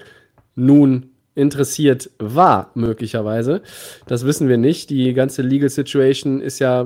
nun 0.55 1.09
interessiert 1.33 2.09
war, 2.19 2.71
möglicherweise. 2.73 3.61
Das 4.05 4.25
wissen 4.25 4.49
wir 4.49 4.57
nicht. 4.57 4.89
Die 4.89 5.13
ganze 5.13 5.41
Legal 5.41 5.69
Situation 5.69 6.41
ist 6.41 6.59
ja 6.59 6.85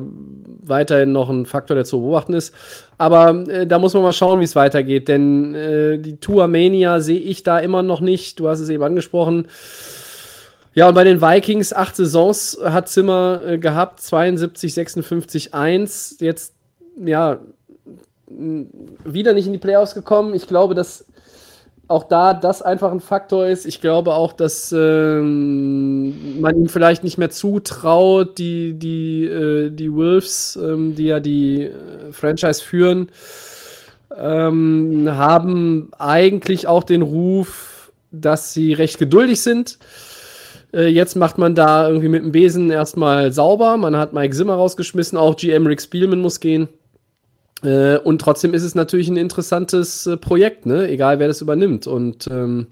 weiterhin 0.63 1.11
noch 1.11 1.29
ein 1.29 1.45
Faktor, 1.45 1.75
der 1.75 1.85
zu 1.85 1.99
beobachten 1.99 2.33
ist. 2.33 2.53
Aber 2.97 3.47
äh, 3.47 3.65
da 3.65 3.79
muss 3.79 3.93
man 3.93 4.03
mal 4.03 4.13
schauen, 4.13 4.39
wie 4.39 4.45
es 4.45 4.55
weitergeht, 4.55 5.07
denn 5.07 5.55
äh, 5.55 5.97
die 5.97 6.17
Tour 6.17 6.47
Mania 6.47 6.99
sehe 6.99 7.19
ich 7.19 7.43
da 7.43 7.59
immer 7.59 7.81
noch 7.81 8.01
nicht. 8.01 8.39
Du 8.39 8.47
hast 8.47 8.59
es 8.59 8.69
eben 8.69 8.83
angesprochen. 8.83 9.47
Ja, 10.75 10.89
und 10.89 10.93
bei 10.93 11.03
den 11.05 11.21
Vikings 11.21 11.73
acht 11.73 11.95
Saisons 11.95 12.59
hat 12.63 12.89
Zimmer 12.89 13.41
äh, 13.45 13.57
gehabt, 13.57 14.01
72, 14.01 14.73
56, 14.73 15.53
1. 15.53 16.17
Jetzt, 16.19 16.53
ja, 17.03 17.39
wieder 18.27 19.33
nicht 19.33 19.47
in 19.47 19.53
die 19.53 19.59
Playoffs 19.59 19.93
gekommen. 19.93 20.33
Ich 20.35 20.47
glaube, 20.47 20.75
dass 20.75 21.05
auch 21.87 22.03
da 22.03 22.33
das 22.33 22.61
einfach 22.61 22.91
ein 22.91 22.99
Faktor 22.99 23.47
ist. 23.47 23.65
Ich 23.65 23.81
glaube 23.81 24.13
auch, 24.13 24.33
dass 24.33 24.71
ähm, 24.71 26.39
man 26.41 26.57
ihm 26.57 26.69
vielleicht 26.69 27.03
nicht 27.03 27.17
mehr 27.17 27.29
zutraut, 27.29 28.37
die, 28.37 28.73
die, 28.73 29.25
äh, 29.25 29.69
die 29.69 29.93
Wolves, 29.93 30.57
ähm, 30.61 30.95
die 30.95 31.05
ja 31.05 31.19
die 31.19 31.63
äh, 31.63 31.71
Franchise 32.11 32.63
führen, 32.63 33.09
ähm, 34.17 35.07
haben 35.11 35.91
eigentlich 35.99 36.67
auch 36.67 36.83
den 36.83 37.01
Ruf, 37.01 37.91
dass 38.11 38.53
sie 38.53 38.73
recht 38.73 38.97
geduldig 38.97 39.41
sind. 39.41 39.77
Äh, 40.73 40.87
jetzt 40.87 41.15
macht 41.15 41.37
man 41.37 41.55
da 41.55 41.87
irgendwie 41.87 42.09
mit 42.09 42.23
dem 42.23 42.31
Besen 42.31 42.71
erstmal 42.71 43.31
sauber. 43.31 43.77
Man 43.77 43.95
hat 43.95 44.13
Mike 44.13 44.35
Zimmer 44.35 44.55
rausgeschmissen, 44.55 45.17
auch 45.17 45.35
GM 45.35 45.67
Rick 45.67 45.81
Spielman 45.81 46.19
muss 46.19 46.39
gehen. 46.39 46.67
Äh, 47.63 47.97
und 47.97 48.19
trotzdem 48.19 48.53
ist 48.53 48.63
es 48.63 48.75
natürlich 48.75 49.07
ein 49.07 49.17
interessantes 49.17 50.07
äh, 50.07 50.17
Projekt, 50.17 50.65
ne? 50.65 50.87
egal 50.87 51.19
wer 51.19 51.27
das 51.27 51.41
übernimmt. 51.41 51.87
Und 51.87 52.27
ähm, 52.27 52.67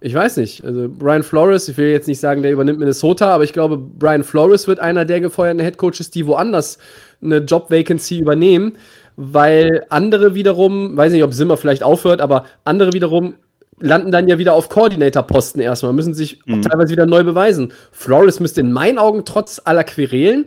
ich 0.00 0.14
weiß 0.14 0.36
nicht, 0.36 0.64
also 0.64 0.88
Brian 0.88 1.22
Flores, 1.22 1.68
ich 1.68 1.76
will 1.76 1.88
jetzt 1.88 2.08
nicht 2.08 2.20
sagen, 2.20 2.42
der 2.42 2.52
übernimmt 2.52 2.78
Minnesota, 2.78 3.30
aber 3.30 3.44
ich 3.44 3.52
glaube, 3.52 3.76
Brian 3.76 4.24
Flores 4.24 4.68
wird 4.68 4.80
einer 4.80 5.04
der 5.04 5.20
gefeuerten 5.20 5.60
Headcoaches, 5.60 6.10
die 6.10 6.26
woanders 6.26 6.78
eine 7.22 7.38
Job-Vacancy 7.38 8.18
übernehmen, 8.18 8.74
weil 9.16 9.84
andere 9.88 10.34
wiederum, 10.34 10.96
weiß 10.96 11.12
nicht, 11.12 11.24
ob 11.24 11.34
Zimmer 11.34 11.56
vielleicht 11.56 11.82
aufhört, 11.82 12.20
aber 12.20 12.44
andere 12.64 12.92
wiederum 12.92 13.34
landen 13.80 14.12
dann 14.12 14.28
ja 14.28 14.38
wieder 14.38 14.54
auf 14.54 14.68
Coordinator-Posten 14.68 15.60
erstmal, 15.60 15.92
müssen 15.92 16.14
sich 16.14 16.40
Mhm. 16.46 16.62
teilweise 16.62 16.92
wieder 16.92 17.06
neu 17.06 17.24
beweisen. 17.24 17.72
Flores 17.92 18.40
müsste 18.40 18.60
in 18.60 18.72
meinen 18.72 18.98
Augen 18.98 19.24
trotz 19.24 19.60
aller 19.64 19.84
Querelen 19.84 20.46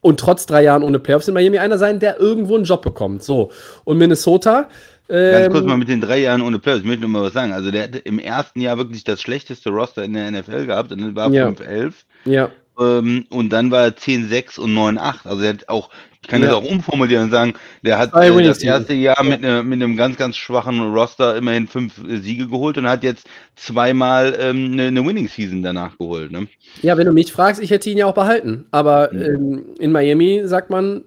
und 0.00 0.20
trotz 0.20 0.46
drei 0.46 0.62
Jahren 0.62 0.82
ohne 0.82 0.98
Playoffs 0.98 1.28
in 1.28 1.34
Miami 1.34 1.58
einer 1.58 1.78
sein, 1.78 1.98
der 2.00 2.18
irgendwo 2.20 2.54
einen 2.56 2.64
Job 2.64 2.82
bekommt. 2.82 3.22
So. 3.22 3.50
Und 3.84 3.98
Minnesota. 3.98 4.68
Ganz 5.08 5.46
Ähm, 5.46 5.52
kurz 5.52 5.64
mal 5.64 5.78
mit 5.78 5.88
den 5.88 6.00
drei 6.02 6.18
Jahren 6.20 6.42
ohne 6.42 6.58
Playoffs. 6.58 6.82
Ich 6.82 6.86
möchte 6.86 7.00
nur 7.02 7.10
mal 7.10 7.22
was 7.22 7.32
sagen. 7.32 7.52
Also 7.52 7.70
der 7.70 7.84
hatte 7.84 7.98
im 7.98 8.18
ersten 8.18 8.60
Jahr 8.60 8.76
wirklich 8.76 9.04
das 9.04 9.22
schlechteste 9.22 9.70
Roster 9.70 10.04
in 10.04 10.12
der 10.12 10.30
NFL 10.30 10.66
gehabt 10.66 10.92
und 10.92 11.00
dann 11.00 11.16
war 11.16 11.30
Ja. 11.32 11.48
5-11. 11.48 11.92
ja. 12.26 12.50
Ähm, 12.80 13.26
und 13.30 13.48
dann 13.50 13.72
war 13.72 13.82
er 13.84 13.96
10-6 13.96 14.60
und 14.60 14.72
9-8. 14.72 15.26
Also 15.26 15.42
er 15.42 15.48
hat 15.54 15.68
auch, 15.68 15.90
ich 16.28 16.30
kann 16.30 16.42
Ja. 16.42 16.48
das 16.48 16.56
auch 16.56 16.70
umformulieren 16.70 17.24
und 17.24 17.30
sagen, 17.30 17.54
der 17.82 17.98
hat 17.98 18.10
äh, 18.14 18.42
das 18.44 18.62
erste 18.62 18.92
Jahr 18.92 19.24
mit, 19.24 19.40
ne, 19.40 19.62
mit 19.62 19.82
einem 19.82 19.96
ganz, 19.96 20.18
ganz 20.18 20.36
schwachen 20.36 20.92
Roster 20.92 21.34
immerhin 21.36 21.66
fünf 21.66 21.94
äh, 22.06 22.18
Siege 22.18 22.46
geholt 22.48 22.76
und 22.76 22.86
hat 22.86 23.02
jetzt 23.02 23.26
zweimal 23.56 24.36
ähm, 24.38 24.72
eine, 24.74 24.88
eine 24.88 25.06
Winning 25.06 25.26
Season 25.26 25.62
danach 25.62 25.96
geholt. 25.96 26.30
Ne? 26.30 26.46
ja, 26.82 26.98
wenn 26.98 27.06
du 27.06 27.12
mich 27.12 27.32
fragst, 27.32 27.62
ich 27.62 27.70
hätte 27.70 27.88
ihn 27.88 27.96
ja 27.96 28.04
auch 28.04 28.12
behalten. 28.14 28.66
Aber 28.72 29.08
Mhm. 29.10 29.22
ähm, 29.22 29.64
in 29.78 29.90
Miami 29.90 30.42
sagt 30.44 30.68
man, 30.68 31.02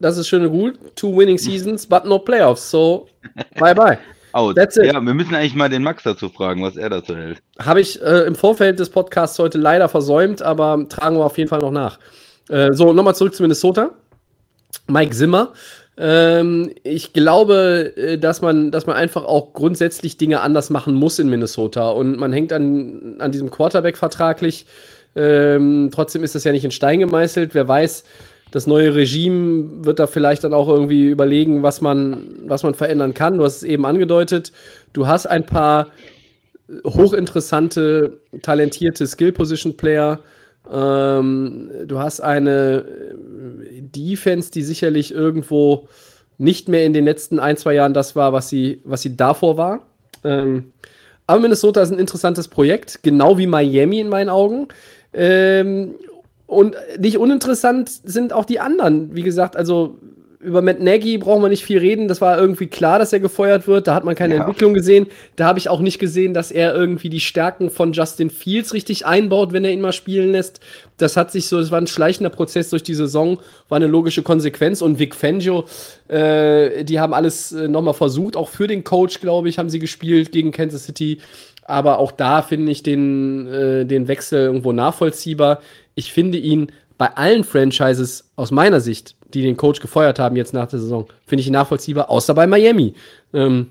das 0.00 0.18
ist 0.18 0.26
schön 0.26 0.44
und 0.44 0.50
gut, 0.50 0.96
two 0.96 1.16
winning 1.16 1.38
seasons, 1.38 1.86
but 1.86 2.04
no 2.04 2.18
playoffs. 2.18 2.68
So, 2.68 3.06
bye 3.60 3.72
bye. 3.74 3.98
Out. 4.32 4.56
That's 4.56 4.76
it. 4.76 4.86
Ja, 4.86 5.00
wir 5.00 5.14
müssen 5.14 5.34
eigentlich 5.36 5.54
mal 5.54 5.68
den 5.70 5.84
Max 5.84 6.02
dazu 6.02 6.28
fragen, 6.28 6.60
was 6.62 6.76
er 6.76 6.90
dazu 6.90 7.16
hält. 7.16 7.38
Habe 7.60 7.80
ich 7.80 8.02
äh, 8.02 8.26
im 8.26 8.34
Vorfeld 8.34 8.80
des 8.80 8.90
Podcasts 8.90 9.38
heute 9.38 9.58
leider 9.58 9.88
versäumt, 9.88 10.42
aber 10.42 10.84
tragen 10.88 11.16
wir 11.18 11.24
auf 11.24 11.38
jeden 11.38 11.48
Fall 11.48 11.60
noch 11.60 11.70
nach. 11.70 11.98
Äh, 12.48 12.72
so, 12.72 12.92
nochmal 12.92 13.14
zurück 13.14 13.34
zu 13.34 13.42
Minnesota. 13.44 13.90
Mike 14.86 15.14
Zimmer. 15.14 15.52
Ähm, 15.98 16.72
ich 16.82 17.12
glaube, 17.12 17.92
äh, 17.96 18.18
dass 18.18 18.42
man, 18.42 18.70
dass 18.70 18.86
man 18.86 18.96
einfach 18.96 19.24
auch 19.24 19.52
grundsätzlich 19.54 20.16
Dinge 20.16 20.40
anders 20.40 20.70
machen 20.70 20.94
muss 20.94 21.18
in 21.18 21.28
Minnesota. 21.28 21.90
Und 21.90 22.18
man 22.18 22.32
hängt 22.32 22.52
an, 22.52 23.16
an 23.18 23.32
diesem 23.32 23.50
Quarterback 23.50 23.96
vertraglich. 23.96 24.66
Ähm, 25.14 25.90
trotzdem 25.92 26.22
ist 26.22 26.34
das 26.34 26.44
ja 26.44 26.52
nicht 26.52 26.64
in 26.64 26.70
Stein 26.70 27.00
gemeißelt. 27.00 27.54
Wer 27.54 27.66
weiß, 27.66 28.04
das 28.50 28.66
neue 28.66 28.94
Regime 28.94 29.84
wird 29.84 29.98
da 29.98 30.06
vielleicht 30.06 30.44
dann 30.44 30.52
auch 30.52 30.68
irgendwie 30.68 31.08
überlegen, 31.08 31.62
was 31.62 31.80
man, 31.80 32.26
was 32.46 32.62
man 32.62 32.74
verändern 32.74 33.14
kann. 33.14 33.38
Du 33.38 33.44
hast 33.44 33.56
es 33.56 33.62
eben 33.62 33.86
angedeutet. 33.86 34.52
Du 34.92 35.06
hast 35.06 35.26
ein 35.26 35.46
paar 35.46 35.88
hochinteressante, 36.84 38.20
talentierte 38.42 39.06
Skill-Position-Player. 39.06 40.20
Ähm, 40.72 41.70
du 41.86 41.98
hast 41.98 42.20
eine 42.20 42.84
äh, 42.84 43.82
Defense, 43.82 44.50
die 44.50 44.62
sicherlich 44.62 45.12
irgendwo 45.12 45.88
nicht 46.38 46.68
mehr 46.68 46.84
in 46.84 46.92
den 46.92 47.04
letzten 47.04 47.38
ein, 47.38 47.56
zwei 47.56 47.74
Jahren 47.74 47.94
das 47.94 48.16
war, 48.16 48.32
was 48.32 48.48
sie, 48.48 48.80
was 48.84 49.02
sie 49.02 49.16
davor 49.16 49.56
war. 49.56 49.86
Ähm, 50.24 50.72
aber 51.26 51.40
Minnesota 51.40 51.82
ist 51.82 51.92
ein 51.92 51.98
interessantes 51.98 52.48
Projekt, 52.48 53.02
genau 53.02 53.38
wie 53.38 53.46
Miami 53.46 54.00
in 54.00 54.08
meinen 54.08 54.28
Augen. 54.28 54.68
Ähm, 55.12 55.94
und 56.46 56.76
nicht 56.98 57.18
uninteressant 57.18 57.88
sind 57.88 58.32
auch 58.32 58.44
die 58.44 58.60
anderen. 58.60 59.14
Wie 59.14 59.22
gesagt, 59.22 59.56
also 59.56 59.98
über 60.40 60.60
Matt 60.62 60.80
Nagy 60.80 61.18
brauchen 61.18 61.42
wir 61.42 61.48
nicht 61.48 61.64
viel 61.64 61.78
reden. 61.78 62.08
Das 62.08 62.20
war 62.20 62.38
irgendwie 62.38 62.66
klar, 62.66 62.98
dass 62.98 63.12
er 63.12 63.20
gefeuert 63.20 63.66
wird. 63.66 63.86
Da 63.86 63.94
hat 63.94 64.04
man 64.04 64.14
keine 64.14 64.34
Ja. 64.34 64.40
Entwicklung 64.40 64.74
gesehen. 64.74 65.06
Da 65.36 65.46
habe 65.46 65.58
ich 65.58 65.68
auch 65.68 65.80
nicht 65.80 65.98
gesehen, 65.98 66.34
dass 66.34 66.50
er 66.50 66.74
irgendwie 66.74 67.08
die 67.08 67.20
Stärken 67.20 67.70
von 67.70 67.92
Justin 67.92 68.30
Fields 68.30 68.74
richtig 68.74 69.06
einbaut, 69.06 69.52
wenn 69.52 69.64
er 69.64 69.72
ihn 69.72 69.80
mal 69.80 69.92
spielen 69.92 70.32
lässt. 70.32 70.60
Das 70.98 71.16
hat 71.16 71.32
sich 71.32 71.46
so, 71.48 71.58
das 71.58 71.70
war 71.70 71.80
ein 71.80 71.86
schleichender 71.86 72.30
Prozess 72.30 72.70
durch 72.70 72.82
die 72.82 72.94
Saison, 72.94 73.38
war 73.68 73.76
eine 73.76 73.86
logische 73.86 74.22
Konsequenz. 74.22 74.82
Und 74.82 74.98
Vic 74.98 75.14
Fangio, 75.14 75.64
äh, 76.08 76.84
die 76.84 77.00
haben 77.00 77.14
alles 77.14 77.52
äh, 77.52 77.68
nochmal 77.68 77.94
versucht. 77.94 78.36
Auch 78.36 78.48
für 78.48 78.66
den 78.66 78.84
Coach, 78.84 79.20
glaube 79.20 79.48
ich, 79.48 79.58
haben 79.58 79.70
sie 79.70 79.78
gespielt 79.78 80.32
gegen 80.32 80.52
Kansas 80.52 80.84
City. 80.84 81.18
Aber 81.64 81.98
auch 81.98 82.12
da 82.12 82.42
finde 82.42 82.70
ich 82.70 82.82
den, 82.82 83.48
äh, 83.48 83.84
den 83.86 84.06
Wechsel 84.06 84.40
irgendwo 84.40 84.72
nachvollziehbar. 84.72 85.60
Ich 85.94 86.12
finde 86.12 86.38
ihn 86.38 86.70
bei 86.98 87.08
allen 87.16 87.42
Franchises 87.44 88.30
aus 88.36 88.50
meiner 88.50 88.80
Sicht, 88.80 89.15
die 89.34 89.42
den 89.42 89.56
Coach 89.56 89.80
gefeuert 89.80 90.18
haben 90.18 90.36
jetzt 90.36 90.54
nach 90.54 90.68
der 90.68 90.78
Saison, 90.78 91.06
finde 91.26 91.42
ich 91.42 91.50
nachvollziehbar, 91.50 92.10
außer 92.10 92.34
bei 92.34 92.46
Miami. 92.46 92.94
Ähm, 93.32 93.70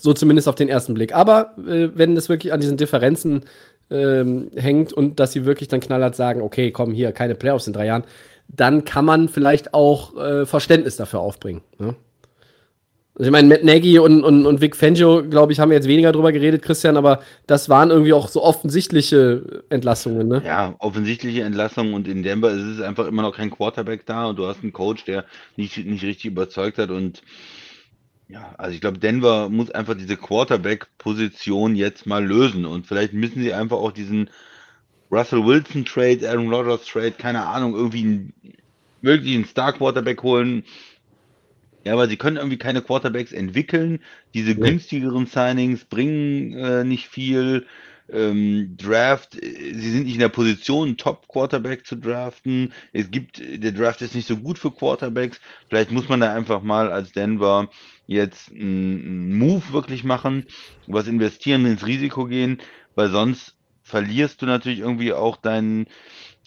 So 0.00 0.12
zumindest 0.12 0.46
auf 0.48 0.54
den 0.54 0.68
ersten 0.68 0.94
Blick. 0.94 1.12
Aber 1.12 1.56
äh, 1.58 1.88
wenn 1.92 2.16
es 2.16 2.28
wirklich 2.28 2.52
an 2.52 2.60
diesen 2.60 2.76
Differenzen 2.76 3.42
ähm, 3.90 4.50
hängt 4.54 4.92
und 4.92 5.18
dass 5.18 5.32
sie 5.32 5.44
wirklich 5.44 5.68
dann 5.68 5.80
knallhart 5.80 6.14
sagen, 6.14 6.40
okay, 6.40 6.70
komm 6.70 6.92
hier, 6.92 7.10
keine 7.10 7.34
Playoffs 7.34 7.66
in 7.66 7.72
drei 7.72 7.86
Jahren, 7.86 8.04
dann 8.46 8.84
kann 8.84 9.04
man 9.04 9.28
vielleicht 9.28 9.74
auch 9.74 10.16
äh, 10.16 10.46
Verständnis 10.46 10.96
dafür 10.96 11.20
aufbringen. 11.20 11.62
Ne? 11.78 11.96
Also 13.18 13.30
ich 13.30 13.32
meine, 13.32 13.48
Matt 13.48 13.64
Nagy 13.64 13.98
und, 13.98 14.22
und, 14.22 14.46
und 14.46 14.60
Vic 14.60 14.76
Fangio, 14.76 15.28
glaube 15.28 15.52
ich, 15.52 15.58
haben 15.58 15.72
jetzt 15.72 15.88
weniger 15.88 16.12
drüber 16.12 16.30
geredet, 16.30 16.62
Christian, 16.62 16.96
aber 16.96 17.20
das 17.48 17.68
waren 17.68 17.90
irgendwie 17.90 18.12
auch 18.12 18.28
so 18.28 18.44
offensichtliche 18.44 19.64
Entlassungen, 19.70 20.28
ne? 20.28 20.40
Ja, 20.46 20.76
offensichtliche 20.78 21.42
Entlassungen 21.42 21.94
und 21.94 22.06
in 22.06 22.22
Denver 22.22 22.52
ist 22.52 22.62
es 22.62 22.80
einfach 22.80 23.08
immer 23.08 23.22
noch 23.22 23.36
kein 23.36 23.50
Quarterback 23.50 24.06
da 24.06 24.26
und 24.26 24.38
du 24.38 24.46
hast 24.46 24.62
einen 24.62 24.72
Coach, 24.72 25.04
der 25.04 25.24
nicht, 25.56 25.76
nicht 25.84 26.04
richtig 26.04 26.26
überzeugt 26.26 26.78
hat 26.78 26.90
und 26.90 27.22
ja, 28.28 28.54
also 28.56 28.72
ich 28.72 28.80
glaube, 28.80 28.98
Denver 28.98 29.48
muss 29.48 29.72
einfach 29.72 29.94
diese 29.94 30.16
Quarterback-Position 30.16 31.74
jetzt 31.74 32.06
mal 32.06 32.24
lösen 32.24 32.66
und 32.66 32.86
vielleicht 32.86 33.14
müssen 33.14 33.42
sie 33.42 33.52
einfach 33.52 33.78
auch 33.78 33.92
diesen 33.92 34.30
Russell 35.10 35.44
Wilson 35.44 35.84
Trade, 35.84 36.28
Aaron 36.28 36.52
Rodgers 36.52 36.84
Trade, 36.86 37.12
keine 37.12 37.46
Ahnung, 37.46 37.74
irgendwie 37.74 38.02
einen, 38.02 38.32
wirklich 39.02 39.34
einen 39.34 39.46
Star 39.46 39.72
Quarterback 39.72 40.22
holen. 40.22 40.62
Ja, 41.84 41.92
aber 41.94 42.08
sie 42.08 42.16
können 42.16 42.36
irgendwie 42.36 42.58
keine 42.58 42.82
Quarterbacks 42.82 43.32
entwickeln. 43.32 44.02
Diese 44.34 44.54
Nee. 44.54 44.56
günstigeren 44.56 45.26
Signings 45.26 45.84
bringen 45.84 46.52
äh, 46.54 46.84
nicht 46.84 47.08
viel. 47.08 47.66
Ähm, 48.10 48.74
Draft, 48.78 49.36
äh, 49.42 49.74
sie 49.74 49.90
sind 49.90 50.04
nicht 50.04 50.14
in 50.14 50.20
der 50.20 50.28
Position, 50.30 50.88
einen 50.88 50.96
Top-Quarterback 50.96 51.86
zu 51.86 51.96
draften. 51.96 52.72
Es 52.92 53.10
gibt, 53.10 53.38
der 53.40 53.72
Draft 53.72 54.00
ist 54.02 54.14
nicht 54.14 54.26
so 54.26 54.38
gut 54.38 54.58
für 54.58 54.70
Quarterbacks. 54.72 55.40
Vielleicht 55.68 55.90
muss 55.90 56.08
man 56.08 56.20
da 56.20 56.34
einfach 56.34 56.62
mal 56.62 56.90
als 56.90 57.12
Denver 57.12 57.68
jetzt 58.06 58.50
einen 58.50 59.36
Move 59.38 59.72
wirklich 59.72 60.04
machen, 60.04 60.46
was 60.86 61.06
investieren, 61.06 61.66
ins 61.66 61.86
Risiko 61.86 62.24
gehen, 62.26 62.60
weil 62.94 63.10
sonst 63.10 63.56
verlierst 63.82 64.40
du 64.42 64.46
natürlich 64.46 64.80
irgendwie 64.80 65.12
auch 65.12 65.36
deinen 65.36 65.86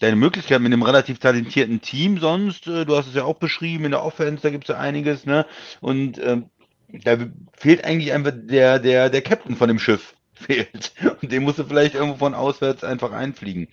deine 0.02 0.16
Möglichkeit 0.16 0.60
mit 0.60 0.72
einem 0.72 0.82
relativ 0.82 1.20
talentierten 1.20 1.80
Team 1.80 2.18
sonst, 2.18 2.66
äh, 2.66 2.84
du 2.84 2.96
hast 2.96 3.06
es 3.06 3.14
ja 3.14 3.24
auch 3.24 3.36
beschrieben, 3.36 3.84
in 3.84 3.92
der 3.92 4.04
Offense, 4.04 4.42
da 4.42 4.50
gibt 4.50 4.64
es 4.64 4.68
ja 4.68 4.78
einiges, 4.78 5.26
ne? 5.26 5.46
Und 5.80 6.18
ähm, 6.18 6.46
da 6.88 7.16
fehlt 7.56 7.84
eigentlich 7.84 8.12
einfach 8.12 8.32
der, 8.34 8.80
der, 8.80 9.10
der 9.10 9.22
Captain 9.22 9.56
von 9.56 9.68
dem 9.68 9.78
Schiff 9.78 10.14
fehlt. 10.34 10.92
Und 11.22 11.30
den 11.30 11.44
musst 11.44 11.58
du 11.58 11.64
vielleicht 11.64 11.94
irgendwo 11.94 12.16
von 12.16 12.34
auswärts 12.34 12.82
einfach 12.82 13.12
einfliegen. 13.12 13.68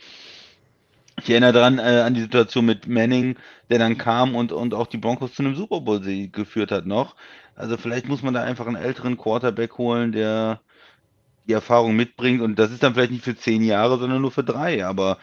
Ich 1.22 1.30
erinnere 1.30 1.52
daran 1.52 1.80
äh, 1.80 2.04
an 2.06 2.14
die 2.14 2.22
Situation 2.22 2.66
mit 2.66 2.88
Manning, 2.88 3.36
der 3.70 3.80
dann 3.80 3.98
kam 3.98 4.36
und, 4.36 4.52
und 4.52 4.74
auch 4.74 4.88
die 4.88 4.98
Broncos 4.98 5.34
zu 5.34 5.44
einem 5.44 5.56
Super 5.56 5.82
Bowl 5.82 6.02
Sieg 6.02 6.32
geführt 6.32 6.72
hat 6.72 6.86
noch. 6.86 7.16
Also 7.56 7.76
vielleicht 7.76 8.08
muss 8.08 8.22
man 8.22 8.34
da 8.34 8.44
einfach 8.44 8.68
einen 8.68 8.78
älteren 8.78 9.18
Quarterback 9.18 9.78
holen, 9.78 10.12
der 10.12 10.62
die 11.48 11.54
Erfahrung 11.54 11.96
mitbringt. 11.96 12.42
Und 12.42 12.58
das 12.58 12.72
ist 12.72 12.84
dann 12.84 12.94
vielleicht 12.94 13.12
nicht 13.12 13.24
für 13.24 13.36
zehn 13.36 13.64
Jahre, 13.64 13.98
sondern 13.98 14.22
nur 14.22 14.32
für 14.32 14.44
drei. 14.44 14.86
Aber 14.86 15.18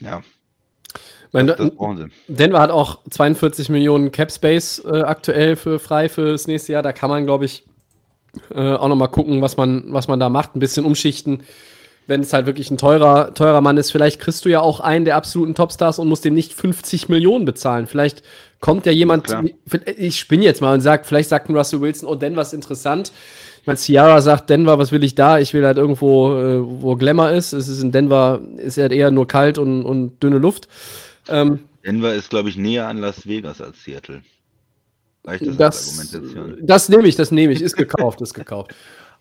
ja, 0.00 0.22
Mein, 1.32 1.46
das, 1.46 1.56
das 1.56 1.70
brauchen 1.70 1.96
sie. 1.96 2.34
Denver 2.34 2.60
hat 2.60 2.70
auch 2.70 3.00
42 3.10 3.68
Millionen 3.68 4.12
Cap 4.12 4.30
Space 4.30 4.82
äh, 4.84 5.02
aktuell 5.02 5.56
für 5.56 5.78
frei 5.78 6.08
für 6.08 6.32
das 6.32 6.46
nächste 6.46 6.72
Jahr. 6.72 6.82
Da 6.82 6.92
kann 6.92 7.10
man, 7.10 7.24
glaube 7.26 7.44
ich, 7.44 7.64
äh, 8.54 8.74
auch 8.74 8.88
noch 8.88 8.96
mal 8.96 9.08
gucken, 9.08 9.42
was 9.42 9.56
man, 9.56 9.84
was 9.88 10.08
man 10.08 10.20
da 10.20 10.28
macht. 10.28 10.54
Ein 10.54 10.60
bisschen 10.60 10.84
umschichten. 10.84 11.42
Wenn 12.06 12.20
es 12.20 12.34
halt 12.34 12.44
wirklich 12.44 12.70
ein 12.70 12.76
teurer, 12.76 13.32
teurer 13.32 13.62
Mann 13.62 13.78
ist, 13.78 13.90
vielleicht 13.90 14.20
kriegst 14.20 14.44
du 14.44 14.50
ja 14.50 14.60
auch 14.60 14.80
einen 14.80 15.06
der 15.06 15.16
absoluten 15.16 15.54
Topstars 15.54 15.98
und 15.98 16.08
musst 16.08 16.24
dem 16.24 16.34
nicht 16.34 16.52
50 16.52 17.08
Millionen 17.08 17.46
bezahlen. 17.46 17.86
Vielleicht 17.86 18.22
kommt 18.60 18.84
ja 18.84 18.92
jemand, 18.92 19.24
Klar. 19.24 19.44
ich 19.96 20.18
spinne 20.18 20.44
jetzt 20.44 20.60
mal 20.60 20.74
und 20.74 20.82
sag, 20.82 21.06
vielleicht 21.06 21.30
sagt 21.30 21.48
ein 21.48 21.56
Russell 21.56 21.80
Wilson, 21.80 22.08
oh, 22.08 22.14
Denver 22.14 22.42
ist 22.42 22.52
interessant. 22.52 23.10
Meine, 23.66 23.78
Ciara 23.78 24.20
sagt, 24.20 24.50
Denver, 24.50 24.78
was 24.78 24.92
will 24.92 25.04
ich 25.04 25.14
da? 25.14 25.38
Ich 25.38 25.54
will 25.54 25.64
halt 25.64 25.78
irgendwo, 25.78 26.34
äh, 26.36 26.60
wo 26.62 26.96
Glamour 26.96 27.30
ist. 27.30 27.52
Es 27.52 27.68
ist 27.68 27.82
in 27.82 27.92
Denver, 27.92 28.40
ist 28.58 28.78
halt 28.78 28.92
eher 28.92 29.10
nur 29.10 29.26
kalt 29.26 29.58
und, 29.58 29.84
und 29.84 30.22
dünne 30.22 30.38
Luft. 30.38 30.68
Ähm, 31.28 31.60
Denver 31.84 32.14
ist, 32.14 32.30
glaube 32.30 32.48
ich, 32.48 32.56
näher 32.56 32.88
an 32.88 32.98
Las 32.98 33.26
Vegas 33.26 33.60
als 33.60 33.82
Seattle. 33.82 34.22
Reicht 35.24 35.46
das, 35.58 36.12
Das, 36.60 36.88
nehme 36.88 37.08
ich, 37.08 37.16
das 37.16 37.30
nehme 37.30 37.52
ich. 37.52 37.62
Ist 37.62 37.76
gekauft, 37.76 38.20
ist 38.20 38.34
gekauft. 38.34 38.74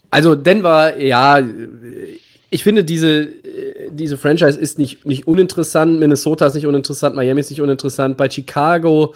Also 0.09 0.35
Denver, 0.35 0.99
ja, 0.99 1.41
ich 2.49 2.63
finde, 2.63 2.83
diese, 2.83 3.29
diese 3.89 4.17
Franchise 4.17 4.59
ist 4.59 4.77
nicht, 4.77 5.05
nicht 5.05 5.27
uninteressant. 5.27 5.99
Minnesota 5.99 6.45
ist 6.45 6.53
nicht 6.55 6.67
uninteressant, 6.67 7.15
Miami 7.15 7.39
ist 7.39 7.49
nicht 7.49 7.61
uninteressant. 7.61 8.17
Bei 8.17 8.29
Chicago, 8.29 9.15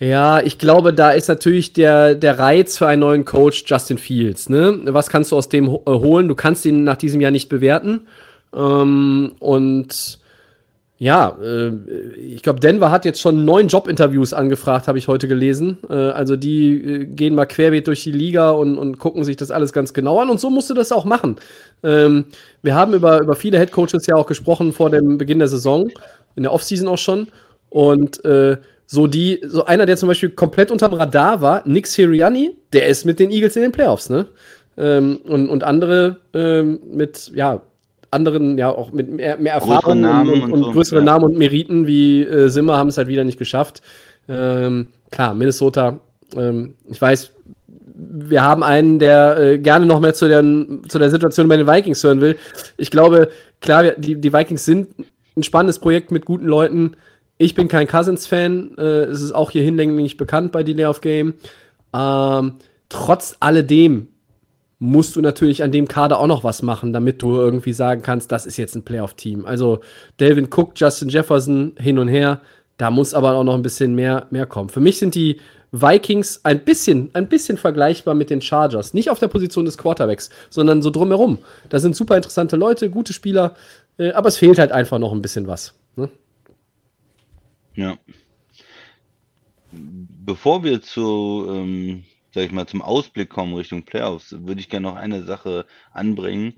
ja, 0.00 0.40
ich 0.40 0.58
glaube, 0.58 0.94
da 0.94 1.10
ist 1.10 1.28
natürlich 1.28 1.72
der, 1.72 2.14
der 2.14 2.38
Reiz 2.38 2.78
für 2.78 2.86
einen 2.86 3.00
neuen 3.00 3.24
Coach 3.24 3.64
Justin 3.66 3.98
Fields. 3.98 4.48
Ne? 4.48 4.80
Was 4.84 5.08
kannst 5.08 5.32
du 5.32 5.36
aus 5.36 5.48
dem 5.48 5.66
äh, 5.66 5.78
holen? 5.86 6.28
Du 6.28 6.36
kannst 6.36 6.64
ihn 6.66 6.84
nach 6.84 6.96
diesem 6.96 7.20
Jahr 7.20 7.32
nicht 7.32 7.48
bewerten. 7.48 8.06
Ähm, 8.54 9.32
und 9.40 10.18
ja, 11.00 11.36
äh, 11.42 11.72
ich 12.16 12.42
glaube, 12.42 12.60
Denver 12.60 12.90
hat 12.90 13.04
jetzt 13.04 13.20
schon 13.20 13.44
neun 13.44 13.68
Jobinterviews 13.68 14.32
angefragt, 14.32 14.86
habe 14.86 14.98
ich 14.98 15.08
heute 15.08 15.26
gelesen. 15.26 15.78
Äh, 15.88 15.94
also 15.94 16.36
die 16.36 16.74
äh, 16.74 17.04
gehen 17.04 17.34
mal 17.34 17.46
querbeet 17.46 17.88
durch 17.88 18.04
die 18.04 18.12
Liga 18.12 18.50
und, 18.50 18.78
und 18.78 18.98
gucken 18.98 19.24
sich 19.24 19.36
das 19.36 19.50
alles 19.50 19.72
ganz 19.72 19.94
genau 19.94 20.20
an. 20.20 20.30
Und 20.30 20.40
so 20.40 20.48
musst 20.48 20.70
du 20.70 20.74
das 20.74 20.92
auch 20.92 21.04
machen. 21.04 21.36
Ähm, 21.82 22.26
wir 22.62 22.74
haben 22.76 22.94
über, 22.94 23.20
über 23.20 23.34
viele 23.34 23.58
Headcoaches 23.58 24.06
ja 24.06 24.14
auch 24.14 24.26
gesprochen 24.26 24.72
vor 24.72 24.90
dem 24.90 25.18
Beginn 25.18 25.40
der 25.40 25.48
Saison, 25.48 25.90
in 26.36 26.44
der 26.44 26.52
Offseason 26.52 26.88
auch 26.88 26.98
schon. 26.98 27.28
Und 27.70 28.24
äh, 28.24 28.58
so 28.90 29.06
die, 29.06 29.40
so 29.46 29.66
einer, 29.66 29.84
der 29.84 29.98
zum 29.98 30.08
Beispiel 30.08 30.30
komplett 30.30 30.70
unterm 30.70 30.94
Radar 30.94 31.42
war, 31.42 31.62
Nick 31.66 31.86
Sirianni, 31.86 32.56
der 32.72 32.86
ist 32.86 33.04
mit 33.04 33.20
den 33.20 33.30
Eagles 33.30 33.54
in 33.54 33.62
den 33.62 33.72
Playoffs, 33.72 34.08
ne? 34.08 34.26
Ähm, 34.78 35.18
und, 35.24 35.50
und 35.50 35.62
andere 35.62 36.20
ähm, 36.32 36.80
mit, 36.90 37.30
ja, 37.34 37.60
anderen, 38.10 38.56
ja, 38.56 38.70
auch 38.70 38.90
mit 38.90 39.10
mehr, 39.10 39.36
mehr 39.36 39.54
Erfahrung 39.54 40.04
und, 40.04 40.28
und 40.30 40.52
und, 40.52 40.64
so, 40.64 40.72
größere 40.72 41.00
ja. 41.00 41.04
Namen 41.04 41.24
und 41.26 41.36
Meriten 41.36 41.86
wie 41.86 42.22
äh, 42.22 42.48
Simmer 42.48 42.78
haben 42.78 42.88
es 42.88 42.96
halt 42.96 43.08
wieder 43.08 43.24
nicht 43.24 43.38
geschafft. 43.38 43.82
Ähm, 44.26 44.88
klar, 45.10 45.34
Minnesota, 45.34 46.00
ähm, 46.34 46.74
ich 46.88 47.00
weiß, 47.00 47.30
wir 47.94 48.42
haben 48.42 48.62
einen, 48.62 48.98
der 48.98 49.36
äh, 49.38 49.58
gerne 49.58 49.84
noch 49.84 50.00
mehr 50.00 50.14
zu 50.14 50.28
der, 50.28 50.42
zu 50.88 50.98
der 50.98 51.10
Situation 51.10 51.48
bei 51.48 51.58
den 51.58 51.66
Vikings 51.66 52.02
hören 52.02 52.22
will. 52.22 52.38
Ich 52.78 52.90
glaube, 52.90 53.28
klar, 53.60 53.90
die, 53.98 54.14
die 54.14 54.32
Vikings 54.32 54.64
sind 54.64 54.88
ein 55.36 55.42
spannendes 55.42 55.78
Projekt 55.78 56.10
mit 56.10 56.24
guten 56.24 56.46
Leuten. 56.46 56.96
Ich 57.38 57.54
bin 57.54 57.68
kein 57.68 57.86
Cousins-Fan. 57.86 58.76
Äh, 58.76 58.82
es 58.82 59.22
ist 59.22 59.32
auch 59.32 59.52
hier 59.52 59.62
hinlänglich 59.62 60.16
bekannt 60.16 60.52
bei 60.52 60.64
Delay 60.64 60.86
of 60.86 61.00
Game. 61.00 61.34
Ähm, 61.94 62.54
trotz 62.88 63.36
alledem 63.40 64.08
musst 64.80 65.16
du 65.16 65.20
natürlich 65.20 65.62
an 65.62 65.72
dem 65.72 65.88
Kader 65.88 66.18
auch 66.18 66.26
noch 66.26 66.44
was 66.44 66.62
machen, 66.62 66.92
damit 66.92 67.22
du 67.22 67.36
irgendwie 67.36 67.72
sagen 67.72 68.02
kannst, 68.02 68.30
das 68.30 68.46
ist 68.46 68.56
jetzt 68.56 68.76
ein 68.76 68.84
Playoff-Team. 68.84 69.46
Also 69.46 69.80
Delvin 70.20 70.48
Cook, 70.54 70.72
Justin 70.76 71.08
Jefferson 71.08 71.72
hin 71.78 71.98
und 71.98 72.08
her. 72.08 72.40
Da 72.76 72.90
muss 72.90 73.14
aber 73.14 73.34
auch 73.34 73.44
noch 73.44 73.54
ein 73.54 73.62
bisschen 73.62 73.94
mehr, 73.94 74.26
mehr 74.30 74.46
kommen. 74.46 74.68
Für 74.68 74.80
mich 74.80 74.98
sind 74.98 75.14
die 75.14 75.40
Vikings 75.72 76.44
ein 76.44 76.60
bisschen, 76.60 77.10
ein 77.12 77.28
bisschen 77.28 77.58
vergleichbar 77.58 78.14
mit 78.14 78.30
den 78.30 78.40
Chargers. 78.40 78.94
Nicht 78.94 79.10
auf 79.10 79.18
der 79.18 79.28
Position 79.28 79.64
des 79.64 79.78
Quarterbacks, 79.78 80.30
sondern 80.48 80.80
so 80.80 80.90
drumherum. 80.90 81.38
Da 81.68 81.78
sind 81.78 81.96
super 81.96 82.16
interessante 82.16 82.56
Leute, 82.56 82.88
gute 82.88 83.12
Spieler, 83.12 83.54
äh, 83.98 84.12
aber 84.12 84.28
es 84.28 84.36
fehlt 84.36 84.58
halt 84.58 84.72
einfach 84.72 84.98
noch 84.98 85.12
ein 85.12 85.22
bisschen 85.22 85.46
was. 85.46 85.74
Ne? 85.96 86.08
Ja. 87.78 87.96
Bevor 89.70 90.64
wir 90.64 90.82
zu, 90.82 91.46
ähm, 91.48 92.04
sag 92.34 92.44
ich 92.44 92.50
mal, 92.50 92.66
zum 92.66 92.82
Ausblick 92.82 93.30
kommen 93.30 93.54
Richtung 93.54 93.84
Playoffs, 93.84 94.34
würde 94.36 94.60
ich 94.60 94.68
gerne 94.68 94.88
noch 94.88 94.96
eine 94.96 95.22
Sache 95.22 95.64
anbringen. 95.92 96.54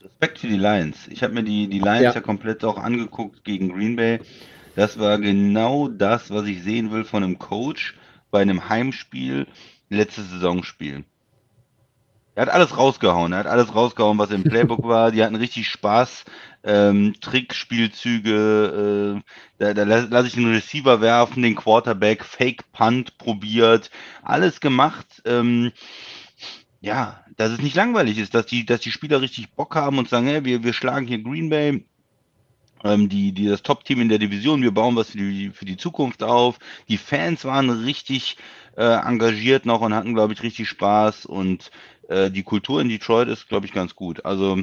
Respekt 0.00 0.38
für 0.38 0.48
die 0.48 0.56
Lions. 0.56 1.08
Ich 1.08 1.22
habe 1.22 1.34
mir 1.34 1.42
die, 1.42 1.68
die 1.68 1.78
Lions 1.78 2.02
Ja. 2.02 2.14
ja. 2.14 2.20
komplett 2.22 2.64
auch 2.64 2.78
angeguckt 2.78 3.44
gegen 3.44 3.68
Green 3.68 3.96
Bay. 3.96 4.20
Das 4.74 4.98
war 4.98 5.18
genau 5.18 5.88
das, 5.88 6.30
was 6.30 6.46
ich 6.46 6.62
sehen 6.62 6.90
will 6.90 7.04
von 7.04 7.22
einem 7.22 7.38
Coach 7.38 7.94
bei 8.30 8.40
einem 8.40 8.70
Heimspiel, 8.70 9.46
letztes 9.90 10.30
Saisonspiel. 10.30 11.04
Er 12.34 12.46
hat 12.46 12.52
alles 12.52 12.76
rausgehauen. 12.76 13.32
Er 13.32 13.40
hat 13.40 13.46
alles 13.46 13.74
rausgehauen, 13.74 14.18
was 14.18 14.30
im 14.30 14.44
Playbook 14.44 14.82
war. 14.88 15.10
Die 15.10 15.22
hatten 15.22 15.36
richtig 15.36 15.68
Spaß. 15.68 16.24
Ähm, 16.64 17.14
Trickspielzüge. 17.20 19.18
Äh, 19.18 19.22
da 19.58 19.74
da 19.74 19.82
lasse 19.84 20.08
lass 20.10 20.26
ich 20.26 20.34
den 20.34 20.50
Receiver 20.50 21.00
werfen, 21.00 21.42
den 21.42 21.56
Quarterback, 21.56 22.24
Fake 22.24 22.70
Punt 22.72 23.18
probiert. 23.18 23.90
Alles 24.22 24.60
gemacht. 24.60 25.22
Ähm, 25.26 25.72
ja, 26.80 27.22
dass 27.36 27.52
es 27.52 27.60
nicht 27.60 27.76
langweilig 27.76 28.18
ist, 28.18 28.34
dass 28.34 28.46
die, 28.46 28.64
dass 28.66 28.80
die 28.80 28.90
Spieler 28.90 29.20
richtig 29.20 29.52
Bock 29.52 29.74
haben 29.76 29.98
und 29.98 30.08
sagen, 30.08 30.26
hey, 30.26 30.44
wir, 30.44 30.64
wir 30.64 30.72
schlagen 30.72 31.06
hier 31.06 31.22
Green 31.22 31.50
Bay. 31.50 31.84
Ähm, 32.84 33.08
die, 33.08 33.32
die, 33.32 33.46
das 33.46 33.62
Top-Team 33.62 34.00
in 34.00 34.08
der 34.08 34.18
Division, 34.18 34.62
wir 34.62 34.72
bauen 34.72 34.96
was 34.96 35.10
für 35.10 35.18
die, 35.18 35.50
für 35.50 35.64
die 35.64 35.76
Zukunft 35.76 36.22
auf. 36.24 36.58
Die 36.88 36.98
Fans 36.98 37.44
waren 37.44 37.70
richtig 37.70 38.36
äh, 38.76 38.82
engagiert 38.82 39.66
noch 39.66 39.80
und 39.82 39.94
hatten, 39.94 40.14
glaube 40.14 40.32
ich, 40.32 40.42
richtig 40.42 40.68
Spaß 40.68 41.26
und 41.26 41.70
äh, 42.12 42.30
die 42.30 42.42
Kultur 42.42 42.80
in 42.80 42.88
Detroit 42.88 43.28
ist, 43.28 43.48
glaube 43.48 43.66
ich, 43.66 43.72
ganz 43.72 43.94
gut. 43.94 44.24
Also 44.24 44.58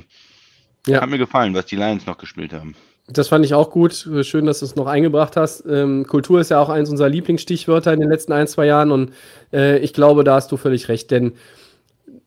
Ja. 0.87 1.01
hat 1.01 1.09
mir 1.09 1.17
gefallen, 1.17 1.53
was 1.53 1.65
die 1.65 1.75
Lions 1.75 2.05
noch 2.05 2.17
gespielt 2.17 2.53
haben. 2.53 2.75
Das 3.11 3.27
fand 3.27 3.43
ich 3.43 3.55
auch 3.55 3.71
gut. 3.71 4.07
Schön, 4.21 4.45
dass 4.45 4.59
du 4.59 4.65
es 4.65 4.75
noch 4.75 4.85
eingebracht 4.85 5.35
hast. 5.35 5.65
Ähm, 5.67 6.05
Kultur 6.05 6.39
ist 6.41 6.51
ja 6.51 6.59
auch 6.61 6.69
eins 6.69 6.89
unserer 6.89 7.09
Lieblingsstichwörter 7.09 7.91
in 7.91 7.99
den 7.99 8.09
letzten 8.09 8.33
ein, 8.33 8.47
zwei 8.47 8.67
Jahren 8.67 8.91
und 8.91 9.11
äh, 9.51 9.79
ich 9.79 9.93
glaube, 9.93 10.23
da 10.23 10.35
hast 10.35 10.51
du 10.51 10.57
völlig 10.57 10.89
recht, 10.89 11.09
denn 11.09 11.33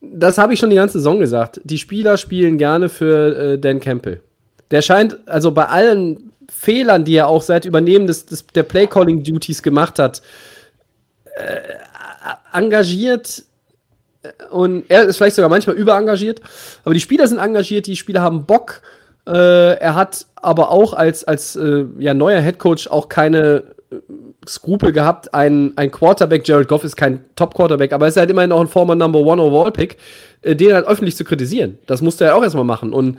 das 0.00 0.38
habe 0.38 0.52
ich 0.52 0.58
schon 0.58 0.70
die 0.70 0.76
ganze 0.76 0.98
Saison 0.98 1.20
gesagt. 1.20 1.60
Die 1.62 1.78
Spieler 1.78 2.16
spielen 2.18 2.58
gerne 2.58 2.88
für 2.88 3.36
äh, 3.36 3.58
Dan 3.58 3.78
Campbell. 3.78 4.20
Der 4.72 4.82
scheint, 4.82 5.18
also 5.26 5.52
bei 5.52 5.66
allen 5.66 6.32
Fehlern, 6.50 7.04
die 7.04 7.14
er 7.14 7.28
auch 7.28 7.42
seit 7.42 7.64
Übernehmen 7.64 8.08
des, 8.08 8.26
des 8.26 8.46
der 8.48 8.64
Play-Calling-Duties 8.64 9.62
gemacht 9.62 10.00
hat, 10.00 10.22
äh, 11.36 11.60
engagiert 12.52 13.44
und 14.50 14.84
er 14.88 15.04
ist 15.04 15.16
vielleicht 15.16 15.36
sogar 15.36 15.50
manchmal 15.50 15.76
überengagiert, 15.76 16.40
aber 16.84 16.94
die 16.94 17.00
Spieler 17.00 17.26
sind 17.26 17.38
engagiert, 17.38 17.86
die 17.86 17.96
Spieler 17.96 18.22
haben 18.22 18.46
Bock. 18.46 18.82
Äh, 19.26 19.74
er 19.78 19.94
hat 19.94 20.26
aber 20.36 20.70
auch 20.70 20.94
als, 20.94 21.24
als 21.24 21.56
äh, 21.56 21.84
ja, 21.98 22.14
neuer 22.14 22.40
Headcoach 22.40 22.88
auch 22.90 23.08
keine 23.08 23.62
äh, 23.90 23.96
Skrupel 24.48 24.92
gehabt. 24.92 25.32
Ein, 25.32 25.72
ein 25.76 25.90
Quarterback, 25.90 26.46
Jared 26.46 26.68
Goff 26.68 26.84
ist 26.84 26.96
kein 26.96 27.24
Top-Quarterback, 27.36 27.92
aber 27.92 28.06
er 28.06 28.08
ist 28.08 28.16
halt 28.16 28.30
immerhin 28.30 28.52
auch 28.52 28.60
ein 28.60 28.68
former 28.68 28.96
Number 28.96 29.20
One 29.20 29.40
Overall-Pick, 29.40 29.96
äh, 30.42 30.56
den 30.56 30.72
halt 30.72 30.86
öffentlich 30.86 31.16
zu 31.16 31.24
kritisieren. 31.24 31.78
Das 31.86 32.02
musste 32.02 32.24
er 32.24 32.36
auch 32.36 32.42
erstmal 32.42 32.64
machen. 32.64 32.92
Und 32.92 33.18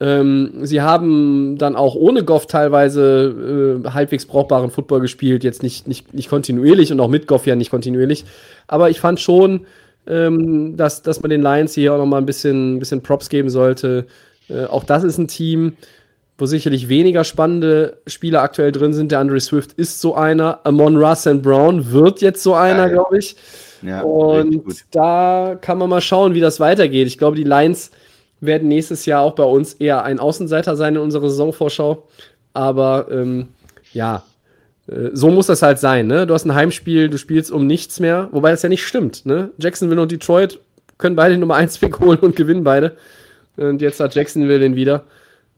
ähm, 0.00 0.50
sie 0.62 0.82
haben 0.82 1.56
dann 1.56 1.76
auch 1.76 1.94
ohne 1.94 2.24
Goff 2.24 2.46
teilweise 2.46 3.82
äh, 3.84 3.90
halbwegs 3.90 4.26
brauchbaren 4.26 4.70
Football 4.70 5.00
gespielt, 5.00 5.44
jetzt 5.44 5.62
nicht, 5.62 5.86
nicht, 5.86 6.12
nicht 6.14 6.28
kontinuierlich 6.28 6.90
und 6.90 6.98
auch 6.98 7.08
mit 7.08 7.28
Goff 7.28 7.46
ja 7.46 7.54
nicht 7.54 7.70
kontinuierlich. 7.70 8.24
Aber 8.66 8.90
ich 8.90 8.98
fand 8.98 9.20
schon, 9.20 9.66
ähm, 10.06 10.76
dass, 10.76 11.02
dass 11.02 11.20
man 11.22 11.30
den 11.30 11.42
Lions 11.42 11.74
hier 11.74 11.94
auch 11.94 11.98
nochmal 11.98 12.20
ein 12.20 12.26
bisschen, 12.26 12.78
bisschen 12.78 13.02
Props 13.02 13.28
geben 13.28 13.50
sollte. 13.50 14.06
Äh, 14.48 14.64
auch 14.64 14.84
das 14.84 15.04
ist 15.04 15.18
ein 15.18 15.28
Team, 15.28 15.76
wo 16.38 16.46
sicherlich 16.46 16.88
weniger 16.88 17.24
spannende 17.24 17.98
Spieler 18.06 18.42
aktuell 18.42 18.72
drin 18.72 18.92
sind. 18.92 19.12
Der 19.12 19.20
Andre 19.20 19.40
Swift 19.40 19.72
ist 19.74 20.00
so 20.00 20.14
einer. 20.14 20.60
Amon 20.64 20.96
Russ 20.96 21.26
and 21.26 21.42
Brown 21.42 21.90
wird 21.92 22.20
jetzt 22.20 22.42
so 22.42 22.54
einer, 22.54 22.86
ja, 22.86 22.88
glaube 22.88 23.18
ich. 23.18 23.36
Ja, 23.82 24.02
und 24.02 24.64
da 24.90 25.56
kann 25.60 25.78
man 25.78 25.90
mal 25.90 26.00
schauen, 26.00 26.34
wie 26.34 26.40
das 26.40 26.58
weitergeht. 26.58 27.06
Ich 27.06 27.18
glaube, 27.18 27.36
die 27.36 27.44
Lions 27.44 27.90
werden 28.40 28.68
nächstes 28.68 29.06
Jahr 29.06 29.22
auch 29.22 29.34
bei 29.34 29.44
uns 29.44 29.74
eher 29.74 30.04
ein 30.04 30.18
Außenseiter 30.18 30.76
sein 30.76 30.96
in 30.96 31.02
unserer 31.02 31.28
Saisonvorschau. 31.28 32.06
Aber 32.52 33.08
ähm, 33.10 33.48
ja, 33.92 34.22
so 34.86 35.30
muss 35.30 35.46
das 35.46 35.62
halt 35.62 35.78
sein. 35.78 36.06
Ne? 36.06 36.26
Du 36.26 36.34
hast 36.34 36.44
ein 36.44 36.54
Heimspiel, 36.54 37.08
du 37.08 37.16
spielst 37.16 37.50
um 37.50 37.66
nichts 37.66 38.00
mehr, 38.00 38.28
wobei 38.32 38.50
das 38.50 38.62
ja 38.62 38.68
nicht 38.68 38.86
stimmt. 38.86 39.24
Ne? 39.24 39.50
Jacksonville 39.58 40.00
und 40.00 40.12
Detroit 40.12 40.60
können 40.98 41.16
beide 41.16 41.38
Nummer 41.38 41.54
1 41.56 41.78
Pick 41.78 42.00
holen 42.00 42.18
und 42.18 42.36
gewinnen 42.36 42.64
beide. 42.64 42.96
Und 43.56 43.80
jetzt 43.80 44.00
hat 44.00 44.14
Jacksonville 44.14 44.58
den 44.58 44.76
wieder. 44.76 45.04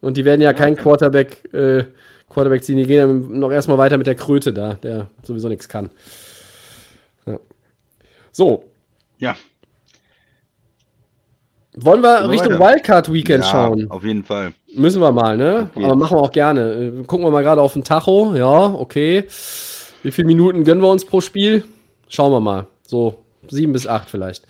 Und 0.00 0.16
die 0.16 0.24
werden 0.24 0.40
ja 0.40 0.52
kein 0.52 0.76
Quarterback, 0.76 1.52
äh, 1.52 1.84
Quarterback 2.28 2.62
ziehen. 2.62 2.76
Die 2.76 2.86
gehen 2.86 2.96
ja 2.98 3.06
noch 3.06 3.50
erstmal 3.50 3.78
weiter 3.78 3.98
mit 3.98 4.06
der 4.06 4.14
Kröte 4.14 4.52
da, 4.52 4.74
der 4.74 5.08
sowieso 5.22 5.48
nichts 5.48 5.68
kann. 5.68 5.90
Ja. 7.26 7.38
So. 8.30 8.64
Ja. 9.18 9.36
Wollen 11.76 12.02
wir 12.02 12.28
Richtung 12.30 12.58
Wildcard 12.58 13.12
Weekend 13.12 13.44
ja, 13.44 13.50
schauen? 13.50 13.90
Auf 13.90 14.02
jeden 14.02 14.24
Fall. 14.24 14.54
Müssen 14.74 15.02
wir 15.02 15.12
mal, 15.12 15.36
ne? 15.36 15.68
Aber 15.74 15.94
machen 15.94 16.16
wir 16.16 16.22
auch 16.22 16.32
gerne. 16.32 16.72
Äh, 16.72 17.04
gucken 17.04 17.26
wir 17.26 17.30
mal 17.30 17.42
gerade 17.42 17.60
auf 17.60 17.74
den 17.74 17.84
Tacho. 17.84 18.34
Ja, 18.34 18.66
okay. 18.74 19.24
Wie 20.02 20.10
viele 20.10 20.26
Minuten 20.26 20.64
gönnen 20.64 20.82
wir 20.82 20.88
uns 20.88 21.04
pro 21.04 21.20
Spiel? 21.20 21.64
Schauen 22.08 22.32
wir 22.32 22.40
mal. 22.40 22.66
So 22.86 23.18
sieben 23.48 23.74
bis 23.74 23.86
acht 23.86 24.08
vielleicht. 24.08 24.44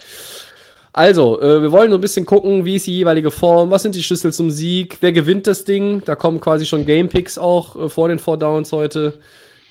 Also, 0.93 1.41
äh, 1.43 1.63
wir 1.63 1.73
wollen 1.73 1.91
so 1.91 1.99
ein 1.99 2.01
bisschen 2.01 2.25
gucken, 2.25 2.65
wie 2.65 2.77
ist 2.77 2.87
die 2.87 2.97
jeweilige 2.97 3.31
Form, 3.31 3.71
was 3.71 3.83
sind 3.83 3.95
die 3.95 4.03
Schlüssel 4.03 4.33
zum 4.33 4.51
Sieg, 4.51 4.99
wer 5.01 5.13
gewinnt 5.13 5.47
das 5.47 5.65
Ding. 5.65 6.03
Da 6.05 6.15
kommen 6.15 6.41
quasi 6.41 6.65
schon 6.65 6.87
Game 6.87 7.09
Picks 7.09 7.39
auch 7.39 7.77
äh, 7.77 7.89
vor 7.89 8.09
den 8.09 8.19
Four 8.19 8.39
Downs 8.39 8.73
heute. 8.73 9.15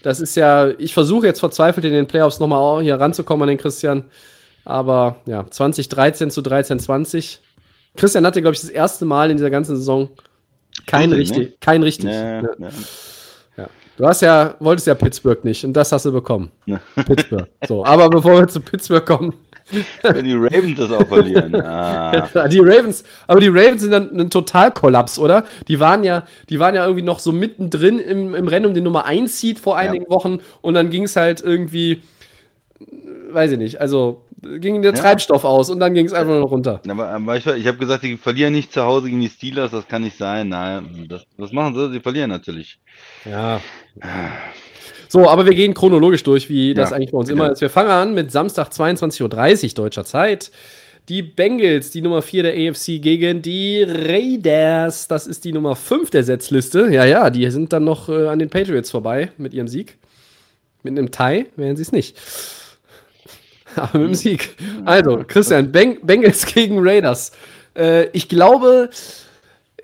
Das 0.03 0.20
ist 0.20 0.36
ja, 0.36 0.70
ich 0.78 0.93
versuche 0.93 1.26
jetzt 1.26 1.39
verzweifelt 1.39 1.86
in 1.86 1.93
den 1.93 2.06
Playoffs 2.06 2.39
nochmal 2.39 2.84
hier 2.84 2.99
ranzukommen 2.99 3.43
an 3.43 3.47
den 3.49 3.58
Christian. 3.58 4.03
Aber 4.66 5.16
ja, 5.26 5.49
2013 5.49 6.30
zu 6.30 6.41
13, 6.41 6.80
20. 6.80 7.39
Christian 7.96 8.26
hatte, 8.26 8.41
glaube 8.41 8.56
ich, 8.56 8.62
das 8.62 8.70
erste 8.70 9.06
Mal 9.06 9.32
in 9.32 9.38
dieser 9.38 9.50
ganzen 9.50 9.76
Saison 9.76 10.10
kein 10.86 11.12
Richtig, 11.12 11.38
richtig. 11.38 11.52
Ne? 11.52 11.58
Kein 11.60 11.84
richtig. 11.84 12.06
Ja, 12.12 12.41
ja. 12.41 12.50
Ja. 13.58 13.68
Du 13.98 14.06
hast 14.06 14.22
ja, 14.22 14.56
wolltest 14.60 14.88
ja 14.88 14.96
Pittsburgh 14.96 15.43
nicht 15.46 15.64
und 15.64 15.74
das 15.74 15.91
hast 15.91 16.06
du 16.06 16.12
bekommen. 16.12 16.52
Pittsburgh. 17.06 17.48
So, 17.68 17.86
aber 17.86 18.10
bevor 18.10 18.39
wir 18.39 18.48
zu 18.48 18.60
Pittsburgh 18.60 19.06
kommen. 19.06 19.34
Wenn 20.04 20.26
die 20.26 20.34
Ravens 20.34 20.78
das 20.78 20.91
auch 20.91 21.08
verlieren. 21.08 21.56
Ah. 21.66 22.48
die 22.48 22.60
Ravens, 22.60 23.04
aber 23.26 23.39
die 23.39 23.48
Ravens 23.48 23.82
sind 23.82 23.91
dann 23.91 24.16
ein 24.16 24.30
Totalkollaps, 24.30 25.18
oder? 25.18 25.46
Die 25.68 25.80
waren 25.80 26.04
ja, 26.04 26.26
die 26.50 26.60
waren 26.60 26.76
ja 26.76 26.84
irgendwie 26.84 27.02
noch 27.02 27.20
so 27.20 27.32
mittendrin 27.32 27.98
im, 28.00 28.36
im 28.36 28.48
Rennen 28.48 28.68
um 28.68 28.74
den 28.74 28.84
Nummer 28.84 29.06
1 29.06 29.39
Seed 29.39 29.60
vor 29.60 29.78
einigen 29.78 30.08
Wochen 30.10 30.39
und 30.62 30.76
dann 30.76 30.91
ging 30.91 31.04
es 31.04 31.16
halt 31.16 31.41
irgendwie, 31.41 32.04
weiß 33.32 33.54
ich 33.54 33.58
nicht, 33.58 33.82
also 33.82 34.24
ging 34.60 34.82
der 34.82 34.93
ja. 34.93 35.00
Treibstoff 35.00 35.43
aus 35.43 35.70
und 35.70 35.80
dann 35.80 35.93
ging 35.93 36.06
es 36.06 36.14
einfach 36.14 36.34
nur 36.34 36.48
runter. 36.48 36.82
Aber, 36.88 37.10
aber 37.10 37.38
ich, 37.38 37.46
ich 37.46 37.68
habe 37.68 37.78
gesagt, 37.78 38.04
die 38.04 38.18
verlieren 38.18 38.54
nicht 38.54 38.72
zu 38.72 38.84
Hause 38.84 39.08
gegen 39.08 39.22
die 39.22 39.30
Steelers, 39.30 39.72
das 39.72 39.88
kann 39.88 40.04
nicht 40.04 40.18
sein. 40.18 40.50
Nein, 40.50 41.06
das, 41.10 41.26
das 41.38 41.52
machen 41.52 41.76
sie, 41.76 41.91
sie 41.91 42.00
verlieren 42.00 42.30
natürlich. 42.30 42.80
Ja. 43.26 43.62
So, 45.10 45.30
aber 45.30 45.46
wir 45.46 45.54
gehen 45.54 45.74
chronologisch 45.74 46.24
durch, 46.24 46.50
wie 46.50 46.74
das 46.74 46.91
eigentlich 46.91 47.12
bei 47.12 47.18
uns 47.18 47.30
genau. 47.30 47.43
immer 47.43 47.54
ist. 47.54 47.62
Wir 47.62 47.70
fangen 47.70 47.89
an 47.89 48.14
mit 48.14 48.32
Samstag 48.32 48.70
22.30 48.70 49.22
Uhr 49.70 49.74
deutscher 49.76 50.06
Zeit. 50.06 50.52
Die 51.08 51.22
Bengals, 51.22 51.91
die 51.91 52.02
Nummer 52.02 52.24
4 52.24 52.43
der 52.43 52.54
AFC 52.54 53.00
gegen 53.00 53.41
die 53.41 53.84
Raiders. 53.84 55.08
Das 55.08 55.28
ist 55.28 55.46
die 55.46 55.54
Nummer 55.54 55.76
5 55.76 56.10
der 56.10 56.24
Setzliste. 56.24 56.89
Ja, 56.91 57.06
ja, 57.06 57.30
die 57.30 57.50
sind 57.52 57.72
dann 57.74 57.84
noch 57.84 58.10
äh, 58.10 58.28
an 58.28 58.39
den 58.39 58.50
Patriots 58.50 58.89
vorbei 58.89 59.32
mit 59.38 59.54
ihrem 59.54 59.68
Sieg. 59.68 59.98
Mit 60.82 60.98
einem 60.98 61.12
Tie 61.12 61.46
wären 61.56 61.76
sie 61.76 61.84
es 61.84 61.91
nicht. 61.91 62.18
Aber 63.82 63.99
mit 63.99 64.09
dem 64.09 64.15
Sieg. 64.15 64.55
Also, 64.86 65.23
Christian, 65.28 65.71
Beng 65.71 65.99
Bengals 66.01 66.45
gegen 66.53 66.78
Raiders. 66.80 67.32
Äh, 67.76 68.07
ich 68.09 68.30
glaube, 68.30 68.89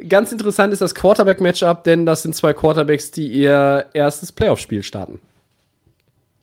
ganz 0.08 0.32
interessant 0.32 0.74
ist 0.74 0.82
das 0.82 0.96
Quarterback-Matchup, 0.96 1.84
denn 1.84 2.06
das 2.06 2.24
sind 2.24 2.36
zwei 2.36 2.54
Quarterbacks, 2.54 3.12
die 3.12 3.28
ihr 3.28 3.88
erstes 3.94 4.32
Playoff-Spiel 4.32 4.84
starten. 4.84 5.20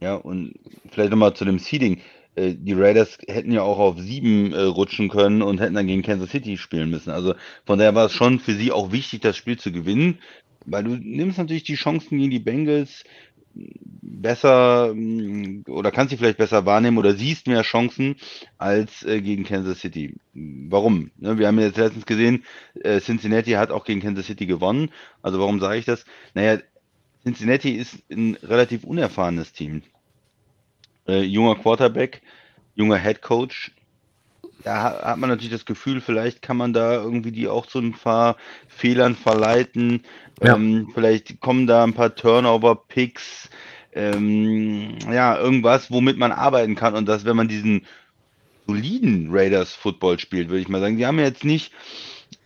Ja, 0.00 0.14
und 0.14 0.54
vielleicht 0.90 1.10
nochmal 1.10 1.34
zu 1.34 1.44
dem 1.44 1.58
Seeding. 1.58 2.00
Äh, 2.38 2.54
die 2.54 2.74
Raiders 2.74 3.18
hätten 3.26 3.52
ja 3.52 3.62
auch 3.62 3.78
auf 3.78 3.98
sieben 3.98 4.52
äh, 4.52 4.62
rutschen 4.62 5.08
können 5.08 5.42
und 5.42 5.60
hätten 5.60 5.74
dann 5.74 5.86
gegen 5.86 6.02
Kansas 6.02 6.30
City 6.30 6.56
spielen 6.56 6.90
müssen. 6.90 7.10
Also 7.10 7.34
von 7.66 7.78
daher 7.78 7.94
war 7.94 8.06
es 8.06 8.12
schon 8.12 8.38
für 8.38 8.54
sie 8.54 8.70
auch 8.70 8.92
wichtig, 8.92 9.22
das 9.22 9.36
Spiel 9.36 9.58
zu 9.58 9.72
gewinnen, 9.72 10.18
weil 10.66 10.84
du 10.84 10.90
nimmst 10.90 11.38
natürlich 11.38 11.64
die 11.64 11.74
Chancen 11.74 12.18
gegen 12.18 12.30
die 12.30 12.38
Bengals 12.38 13.04
besser 14.02 14.92
mm, 14.94 15.64
oder 15.68 15.90
kannst 15.90 16.10
sie 16.10 16.16
vielleicht 16.16 16.38
besser 16.38 16.66
wahrnehmen 16.66 16.98
oder 16.98 17.14
siehst 17.14 17.46
mehr 17.46 17.62
Chancen 17.62 18.16
als 18.56 19.04
äh, 19.04 19.20
gegen 19.20 19.44
Kansas 19.44 19.80
City. 19.80 20.16
Warum? 20.34 21.10
Ne, 21.16 21.38
wir 21.38 21.46
haben 21.46 21.58
jetzt 21.58 21.78
letztens 21.78 22.06
gesehen, 22.06 22.44
äh, 22.82 23.00
Cincinnati 23.00 23.52
hat 23.52 23.70
auch 23.70 23.84
gegen 23.84 24.00
Kansas 24.00 24.26
City 24.26 24.46
gewonnen. 24.46 24.90
Also 25.22 25.38
warum 25.38 25.60
sage 25.60 25.78
ich 25.78 25.84
das? 25.84 26.04
Naja, 26.34 26.58
Cincinnati 27.22 27.72
ist 27.72 27.98
ein 28.10 28.36
relativ 28.42 28.84
unerfahrenes 28.84 29.52
Team. 29.52 29.82
Äh, 31.06 31.22
junger 31.22 31.56
Quarterback, 31.56 32.22
junger 32.74 32.98
Head 32.98 33.22
Coach. 33.22 33.72
Da 34.64 35.02
hat 35.04 35.18
man 35.18 35.30
natürlich 35.30 35.52
das 35.52 35.64
Gefühl, 35.64 36.00
vielleicht 36.00 36.42
kann 36.42 36.56
man 36.56 36.72
da 36.72 36.94
irgendwie 36.94 37.32
die 37.32 37.48
auch 37.48 37.66
zu 37.66 37.78
ein 37.78 37.92
paar 37.92 38.36
Fehlern 38.66 39.14
verleiten. 39.14 40.02
Ja. 40.42 40.56
Ähm, 40.56 40.90
vielleicht 40.92 41.40
kommen 41.40 41.66
da 41.66 41.84
ein 41.84 41.94
paar 41.94 42.14
Turnover-Picks, 42.14 43.50
ähm, 43.92 44.98
ja, 45.10 45.38
irgendwas, 45.38 45.90
womit 45.90 46.18
man 46.18 46.32
arbeiten 46.32 46.74
kann. 46.74 46.94
Und 46.94 47.06
dass, 47.06 47.24
wenn 47.24 47.36
man 47.36 47.48
diesen 47.48 47.86
soliden 48.66 49.28
Raiders-Football 49.30 50.18
spielt, 50.18 50.48
würde 50.48 50.60
ich 50.60 50.68
mal 50.68 50.80
sagen, 50.80 50.98
die 50.98 51.06
haben 51.06 51.18
jetzt 51.18 51.44
nicht 51.44 51.72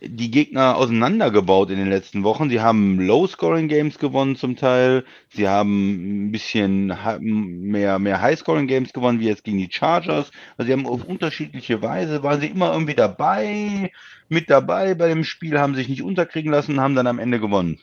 die 0.01 0.31
Gegner 0.31 0.75
auseinandergebaut 0.75 1.69
in 1.69 1.77
den 1.77 1.89
letzten 1.89 2.23
Wochen. 2.23 2.49
Sie 2.49 2.61
haben 2.61 2.99
Low-Scoring-Games 2.99 3.99
gewonnen 3.99 4.35
zum 4.35 4.55
Teil. 4.55 5.05
Sie 5.29 5.47
haben 5.47 6.27
ein 6.27 6.31
bisschen 6.31 6.87
mehr, 7.19 7.99
mehr 7.99 8.21
High-Scoring-Games 8.21 8.93
gewonnen, 8.93 9.19
wie 9.19 9.27
jetzt 9.27 9.43
gegen 9.43 9.57
die 9.57 9.71
Chargers. 9.71 10.31
Also 10.57 10.67
sie 10.67 10.73
haben 10.73 10.87
auf 10.87 11.05
unterschiedliche 11.05 11.81
Weise, 11.81 12.23
waren 12.23 12.41
sie 12.41 12.47
immer 12.47 12.73
irgendwie 12.73 12.95
dabei, 12.95 13.91
mit 14.29 14.49
dabei 14.49 14.93
bei 14.95 15.07
dem 15.07 15.23
Spiel, 15.23 15.59
haben 15.59 15.75
sich 15.75 15.89
nicht 15.89 16.03
unterkriegen 16.03 16.51
lassen, 16.51 16.81
haben 16.81 16.95
dann 16.95 17.07
am 17.07 17.19
Ende 17.19 17.39
gewonnen. 17.39 17.79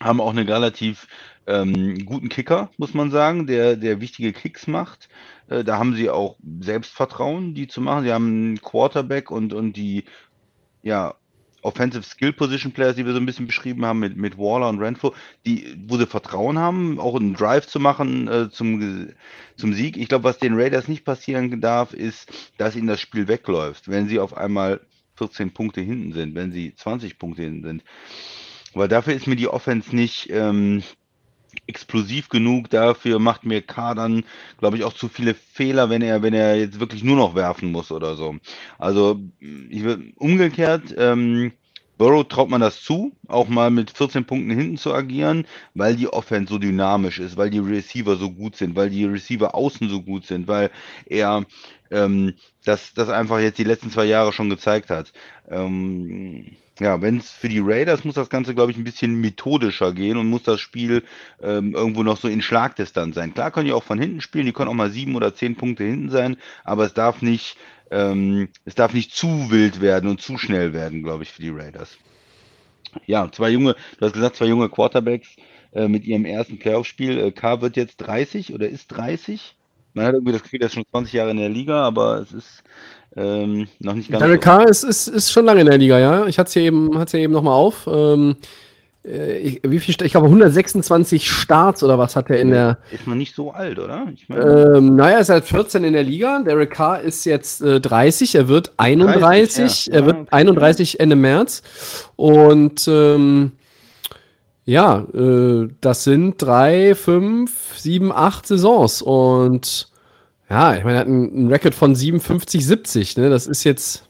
Haben 0.00 0.20
auch 0.20 0.30
einen 0.30 0.48
relativ 0.48 1.06
ähm, 1.46 2.04
guten 2.04 2.28
Kicker, 2.28 2.70
muss 2.76 2.92
man 2.92 3.10
sagen, 3.10 3.46
der, 3.46 3.76
der 3.76 4.00
wichtige 4.00 4.32
Kicks 4.32 4.66
macht. 4.66 5.08
Äh, 5.48 5.64
da 5.64 5.78
haben 5.78 5.94
sie 5.94 6.10
auch 6.10 6.36
Selbstvertrauen, 6.60 7.54
die 7.54 7.66
zu 7.66 7.80
machen. 7.80 8.04
Sie 8.04 8.12
haben 8.12 8.26
einen 8.26 8.60
Quarterback 8.60 9.30
und, 9.30 9.54
und 9.54 9.74
die 9.74 10.04
ja, 10.86 11.14
Offensive 11.66 12.04
Skill 12.04 12.32
Position 12.32 12.72
Players, 12.72 12.96
die 12.96 13.04
wir 13.04 13.12
so 13.12 13.18
ein 13.18 13.26
bisschen 13.26 13.46
beschrieben 13.46 13.84
haben 13.84 13.98
mit, 13.98 14.16
mit 14.16 14.38
Waller 14.38 14.68
und 14.68 14.78
Renfro, 14.78 15.14
die, 15.44 15.76
wo 15.86 15.96
sie 15.96 16.06
Vertrauen 16.06 16.58
haben, 16.58 16.98
auch 17.00 17.16
einen 17.16 17.34
Drive 17.34 17.66
zu 17.66 17.80
machen 17.80 18.28
äh, 18.28 18.50
zum, 18.50 19.08
zum 19.56 19.72
Sieg. 19.74 19.96
Ich 19.96 20.08
glaube, 20.08 20.24
was 20.24 20.38
den 20.38 20.54
Raiders 20.54 20.88
nicht 20.88 21.04
passieren 21.04 21.60
darf, 21.60 21.92
ist, 21.92 22.32
dass 22.56 22.76
ihnen 22.76 22.86
das 22.86 23.00
Spiel 23.00 23.28
wegläuft, 23.28 23.88
wenn 23.88 24.08
sie 24.08 24.20
auf 24.20 24.36
einmal 24.36 24.80
14 25.16 25.52
Punkte 25.52 25.80
hinten 25.80 26.12
sind, 26.12 26.34
wenn 26.34 26.52
sie 26.52 26.74
20 26.74 27.18
Punkte 27.18 27.42
hinten 27.42 27.64
sind. 27.64 27.84
Weil 28.74 28.88
dafür 28.88 29.14
ist 29.14 29.26
mir 29.26 29.36
die 29.36 29.48
Offense 29.48 29.94
nicht, 29.94 30.28
ähm, 30.30 30.82
explosiv 31.66 32.28
genug 32.28 32.70
dafür, 32.70 33.18
macht 33.18 33.44
mir 33.44 33.62
K 33.62 33.94
dann, 33.94 34.24
glaube 34.58 34.76
ich, 34.76 34.84
auch 34.84 34.92
zu 34.92 35.08
viele 35.08 35.34
Fehler, 35.34 35.90
wenn 35.90 36.02
er, 36.02 36.22
wenn 36.22 36.34
er 36.34 36.56
jetzt 36.56 36.80
wirklich 36.80 37.02
nur 37.04 37.16
noch 37.16 37.34
werfen 37.34 37.72
muss 37.72 37.90
oder 37.90 38.16
so. 38.16 38.36
Also 38.78 39.20
ich 39.40 39.84
will 39.84 40.12
umgekehrt, 40.16 40.94
ähm, 40.96 41.52
Burrow 41.98 42.28
traut 42.28 42.50
man 42.50 42.60
das 42.60 42.82
zu, 42.82 43.12
auch 43.26 43.48
mal 43.48 43.70
mit 43.70 43.90
14 43.90 44.26
Punkten 44.26 44.50
hinten 44.50 44.76
zu 44.76 44.92
agieren, 44.92 45.46
weil 45.74 45.96
die 45.96 46.08
Offense 46.08 46.52
so 46.52 46.58
dynamisch 46.58 47.18
ist, 47.18 47.36
weil 47.36 47.48
die 47.50 47.58
Receiver 47.58 48.16
so 48.16 48.30
gut 48.30 48.56
sind, 48.56 48.76
weil 48.76 48.90
die 48.90 49.06
Receiver 49.06 49.54
außen 49.54 49.88
so 49.88 50.02
gut 50.02 50.26
sind, 50.26 50.46
weil 50.46 50.70
er 51.06 51.46
ähm, 51.90 52.34
das, 52.64 52.92
das 52.92 53.08
einfach 53.08 53.40
jetzt 53.40 53.58
die 53.58 53.64
letzten 53.64 53.90
zwei 53.90 54.04
Jahre 54.04 54.32
schon 54.32 54.50
gezeigt 54.50 54.90
hat. 54.90 55.12
Ähm, 55.48 56.56
ja, 56.78 57.00
wenn 57.00 57.18
es 57.18 57.30
für 57.30 57.48
die 57.48 57.60
Raiders 57.60 58.04
muss 58.04 58.14
das 58.14 58.28
Ganze, 58.28 58.54
glaube 58.54 58.70
ich, 58.70 58.76
ein 58.76 58.84
bisschen 58.84 59.20
methodischer 59.20 59.92
gehen 59.92 60.16
und 60.16 60.28
muss 60.28 60.42
das 60.42 60.60
Spiel 60.60 61.04
ähm, 61.42 61.74
irgendwo 61.74 62.02
noch 62.02 62.18
so 62.18 62.28
in 62.28 62.42
Schlagdistanz 62.42 63.14
sein. 63.14 63.34
Klar 63.34 63.50
können 63.50 63.66
die 63.66 63.72
auch 63.72 63.82
von 63.82 63.98
hinten 63.98 64.20
spielen, 64.20 64.46
die 64.46 64.52
können 64.52 64.68
auch 64.68 64.74
mal 64.74 64.90
sieben 64.90 65.16
oder 65.16 65.34
zehn 65.34 65.56
Punkte 65.56 65.84
hinten 65.84 66.10
sein, 66.10 66.36
aber 66.64 66.84
es 66.84 66.94
darf 66.94 67.22
nicht, 67.22 67.56
ähm, 67.90 68.48
es 68.64 68.74
darf 68.74 68.92
nicht 68.92 69.14
zu 69.14 69.50
wild 69.50 69.80
werden 69.80 70.10
und 70.10 70.20
zu 70.20 70.38
schnell 70.38 70.72
werden, 70.72 71.02
glaube 71.02 71.22
ich, 71.22 71.32
für 71.32 71.42
die 71.42 71.50
Raiders. 71.50 71.96
Ja, 73.06 73.30
zwei 73.30 73.50
junge, 73.50 73.74
du 73.98 74.06
hast 74.06 74.12
gesagt, 74.14 74.36
zwei 74.36 74.46
junge 74.46 74.68
Quarterbacks 74.68 75.36
äh, 75.72 75.88
mit 75.88 76.04
ihrem 76.04 76.24
ersten 76.24 76.58
Playoff-Spiel. 76.58 77.18
Äh, 77.18 77.32
K 77.32 77.60
wird 77.60 77.76
jetzt 77.76 77.98
30 77.98 78.54
oder 78.54 78.68
ist 78.68 78.88
30. 78.88 79.56
Man 79.94 80.06
hat 80.06 80.14
irgendwie 80.14 80.32
das 80.32 80.42
Gefühl, 80.42 80.60
er 80.60 80.66
ist 80.66 80.74
schon 80.74 80.86
20 80.90 81.12
Jahre 81.14 81.30
in 81.30 81.38
der 81.38 81.48
Liga, 81.48 81.82
aber 81.82 82.18
es 82.18 82.32
ist 82.32 82.62
ähm, 83.16 83.68
noch 83.80 83.94
nicht 83.94 84.10
ganz. 84.10 84.22
Derek 84.22 84.42
Carr 84.42 84.68
ist, 84.68 84.82
ist, 84.82 85.08
ist 85.08 85.32
schon 85.32 85.46
lange 85.46 85.60
in 85.60 85.66
der 85.66 85.78
Liga, 85.78 85.98
ja. 85.98 86.26
Ich 86.26 86.38
hatte 86.38 86.48
es 86.48 86.52
hier 86.52 86.62
eben, 86.62 86.98
hat's 86.98 87.12
hier 87.12 87.20
eben 87.20 87.32
nochmal 87.32 87.54
auf. 87.54 87.88
Ähm, 87.90 88.36
äh, 89.06 89.38
ich, 89.38 89.60
wie 89.62 89.78
viel, 89.78 89.94
ich 90.02 90.12
glaube 90.12 90.26
126 90.26 91.30
Starts 91.30 91.82
oder 91.82 91.98
was 91.98 92.16
hat 92.16 92.28
er 92.30 92.40
in 92.40 92.50
der. 92.50 92.78
Ist 92.90 93.06
man 93.06 93.18
nicht 93.18 93.34
so 93.34 93.52
alt, 93.52 93.78
oder? 93.78 94.06
Ich 94.14 94.28
mein, 94.28 94.38
ähm, 94.38 94.96
naja, 94.96 95.16
er 95.16 95.20
ist 95.20 95.28
seit 95.28 95.44
14 95.44 95.84
in 95.84 95.92
der 95.92 96.02
Liga. 96.02 96.40
Derek 96.40 96.70
Carr 96.70 97.00
ist 97.00 97.24
jetzt 97.24 97.62
äh, 97.62 97.80
30, 97.80 98.34
er 98.34 98.48
wird 98.48 98.72
31, 98.76 99.56
30, 99.56 99.86
ja. 99.86 99.94
er 99.94 100.06
wird 100.06 100.16
ja, 100.16 100.22
okay. 100.22 100.30
31 100.32 101.00
Ende 101.00 101.16
März. 101.16 101.62
Und 102.16 102.86
ähm, 102.88 103.52
ja, 104.64 105.06
äh, 105.14 105.68
das 105.80 106.04
sind 106.04 106.42
drei, 106.42 106.94
fünf, 106.94 107.78
sieben, 107.78 108.12
acht 108.12 108.46
Saisons. 108.46 109.00
Und 109.00 109.88
ja, 110.48 110.76
ich 110.76 110.84
meine, 110.84 110.98
er 110.98 111.00
hat 111.00 111.06
einen, 111.06 111.48
Record 111.48 111.74
von 111.74 111.94
57, 111.94 112.64
70. 112.64 113.16
Ne? 113.16 113.30
Das 113.30 113.46
ist 113.46 113.64
jetzt, 113.64 114.04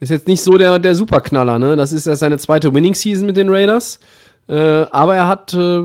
ist 0.00 0.10
jetzt 0.10 0.26
nicht 0.26 0.42
so 0.42 0.58
der, 0.58 0.78
der 0.78 0.94
Superknaller. 0.94 1.58
Ne? 1.58 1.76
Das 1.76 1.92
ist 1.92 2.06
erst 2.06 2.20
seine 2.20 2.38
zweite 2.38 2.74
Winning-Season 2.74 3.26
mit 3.26 3.36
den 3.36 3.48
Raiders. 3.48 4.00
Äh, 4.48 4.86
aber 4.90 5.16
er 5.16 5.28
hat, 5.28 5.54
äh, 5.54 5.82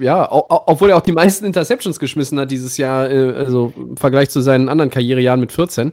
ja, 0.00 0.28
obwohl 0.30 0.90
er 0.90 0.96
auch 0.96 1.02
die 1.02 1.12
meisten 1.12 1.44
Interceptions 1.44 1.98
geschmissen 1.98 2.38
hat 2.38 2.50
dieses 2.50 2.76
Jahr, 2.76 3.10
äh, 3.10 3.32
also 3.32 3.72
im 3.76 3.96
Vergleich 3.96 4.30
zu 4.30 4.40
seinen 4.40 4.68
anderen 4.68 4.90
Karrierejahren 4.90 5.40
mit 5.40 5.50
14. 5.50 5.92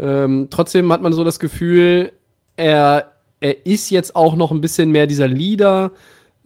Ähm, 0.00 0.48
trotzdem 0.50 0.92
hat 0.92 1.02
man 1.02 1.12
so 1.12 1.22
das 1.22 1.38
Gefühl, 1.38 2.12
er, 2.56 3.12
er 3.38 3.64
ist 3.64 3.90
jetzt 3.90 4.16
auch 4.16 4.34
noch 4.34 4.50
ein 4.50 4.60
bisschen 4.60 4.90
mehr 4.90 5.06
dieser 5.06 5.28
Leader, 5.28 5.92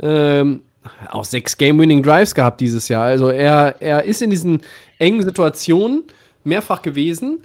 ähm, 0.00 0.62
auch 1.10 1.24
sechs 1.24 1.56
Game-Winning-Drives 1.56 2.34
gehabt 2.34 2.60
dieses 2.60 2.88
Jahr. 2.88 3.04
Also 3.04 3.28
er, 3.28 3.76
er 3.80 4.04
ist 4.04 4.20
in 4.20 4.28
diesen 4.28 4.60
engen 5.04 5.22
Situationen 5.22 6.04
mehrfach 6.44 6.82
gewesen. 6.82 7.42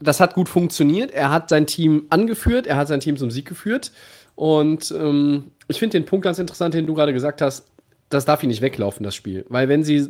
Das 0.00 0.20
hat 0.20 0.34
gut 0.34 0.48
funktioniert. 0.48 1.10
Er 1.10 1.30
hat 1.30 1.48
sein 1.48 1.66
Team 1.66 2.06
angeführt, 2.10 2.66
er 2.66 2.76
hat 2.76 2.88
sein 2.88 3.00
Team 3.00 3.16
zum 3.16 3.30
Sieg 3.30 3.46
geführt. 3.46 3.92
Und 4.34 4.92
ähm, 4.96 5.52
ich 5.68 5.78
finde 5.78 5.98
den 5.98 6.06
Punkt 6.06 6.24
ganz 6.24 6.38
interessant, 6.38 6.74
den 6.74 6.86
du 6.86 6.94
gerade 6.94 7.12
gesagt 7.12 7.40
hast. 7.42 7.66
Das 8.08 8.24
darf 8.24 8.42
ihn 8.42 8.48
nicht 8.48 8.62
weglaufen, 8.62 9.04
das 9.04 9.14
Spiel. 9.14 9.44
Weil 9.48 9.68
wenn 9.68 9.82
sie 9.82 10.08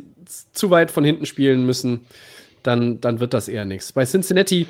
zu 0.53 0.69
weit 0.69 0.91
von 0.91 1.03
hinten 1.03 1.25
spielen 1.25 1.65
müssen, 1.65 2.05
dann, 2.63 3.01
dann 3.01 3.19
wird 3.19 3.33
das 3.33 3.47
eher 3.47 3.65
nichts. 3.65 3.91
Bei 3.93 4.05
Cincinnati 4.05 4.67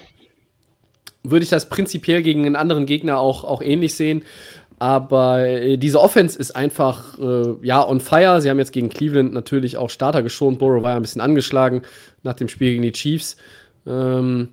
würde 1.24 1.44
ich 1.44 1.50
das 1.50 1.68
prinzipiell 1.68 2.22
gegen 2.22 2.46
einen 2.46 2.56
anderen 2.56 2.86
Gegner 2.86 3.20
auch, 3.20 3.44
auch 3.44 3.62
ähnlich 3.62 3.96
sehen. 3.96 4.24
Aber 4.80 5.40
äh, 5.40 5.78
diese 5.78 6.00
Offense 6.00 6.38
ist 6.38 6.56
einfach, 6.56 7.18
äh, 7.18 7.56
ja, 7.64 7.88
on 7.88 8.00
fire. 8.00 8.42
Sie 8.42 8.50
haben 8.50 8.60
jetzt 8.60 8.72
gegen 8.72 8.90
Cleveland 8.90 9.34
natürlich 9.34 9.78
auch 9.78 9.90
Starter 9.90 10.22
geschont. 10.22 10.60
Burrow 10.60 10.84
war 10.84 10.92
ja 10.92 10.96
ein 10.98 11.02
bisschen 11.02 11.22
angeschlagen 11.22 11.82
nach 12.24 12.36
dem 12.36 12.48
Spiel 12.48 12.72
gegen 12.72 12.84
die 12.84 12.92
Chiefs. 12.92 13.38
Ähm, 13.88 14.50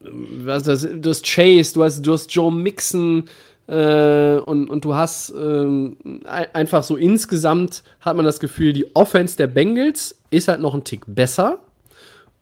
was 0.00 0.62
das, 0.62 0.82
du 0.82 1.10
hast 1.10 1.24
Chase, 1.26 1.74
du 1.74 1.84
hast, 1.84 2.02
du 2.02 2.12
hast 2.12 2.32
Joe 2.32 2.52
Mixon 2.52 3.24
äh, 3.66 4.36
und, 4.36 4.70
und 4.70 4.84
du 4.84 4.94
hast 4.94 5.34
ähm, 5.36 5.96
einfach 6.24 6.82
so 6.82 6.96
insgesamt 6.96 7.82
hat 8.00 8.16
man 8.16 8.24
das 8.24 8.40
Gefühl, 8.40 8.72
die 8.72 8.94
Offense 8.94 9.36
der 9.36 9.48
Bengals 9.48 10.18
ist 10.30 10.48
halt 10.48 10.60
noch 10.60 10.74
ein 10.74 10.84
Tick 10.84 11.04
besser. 11.06 11.58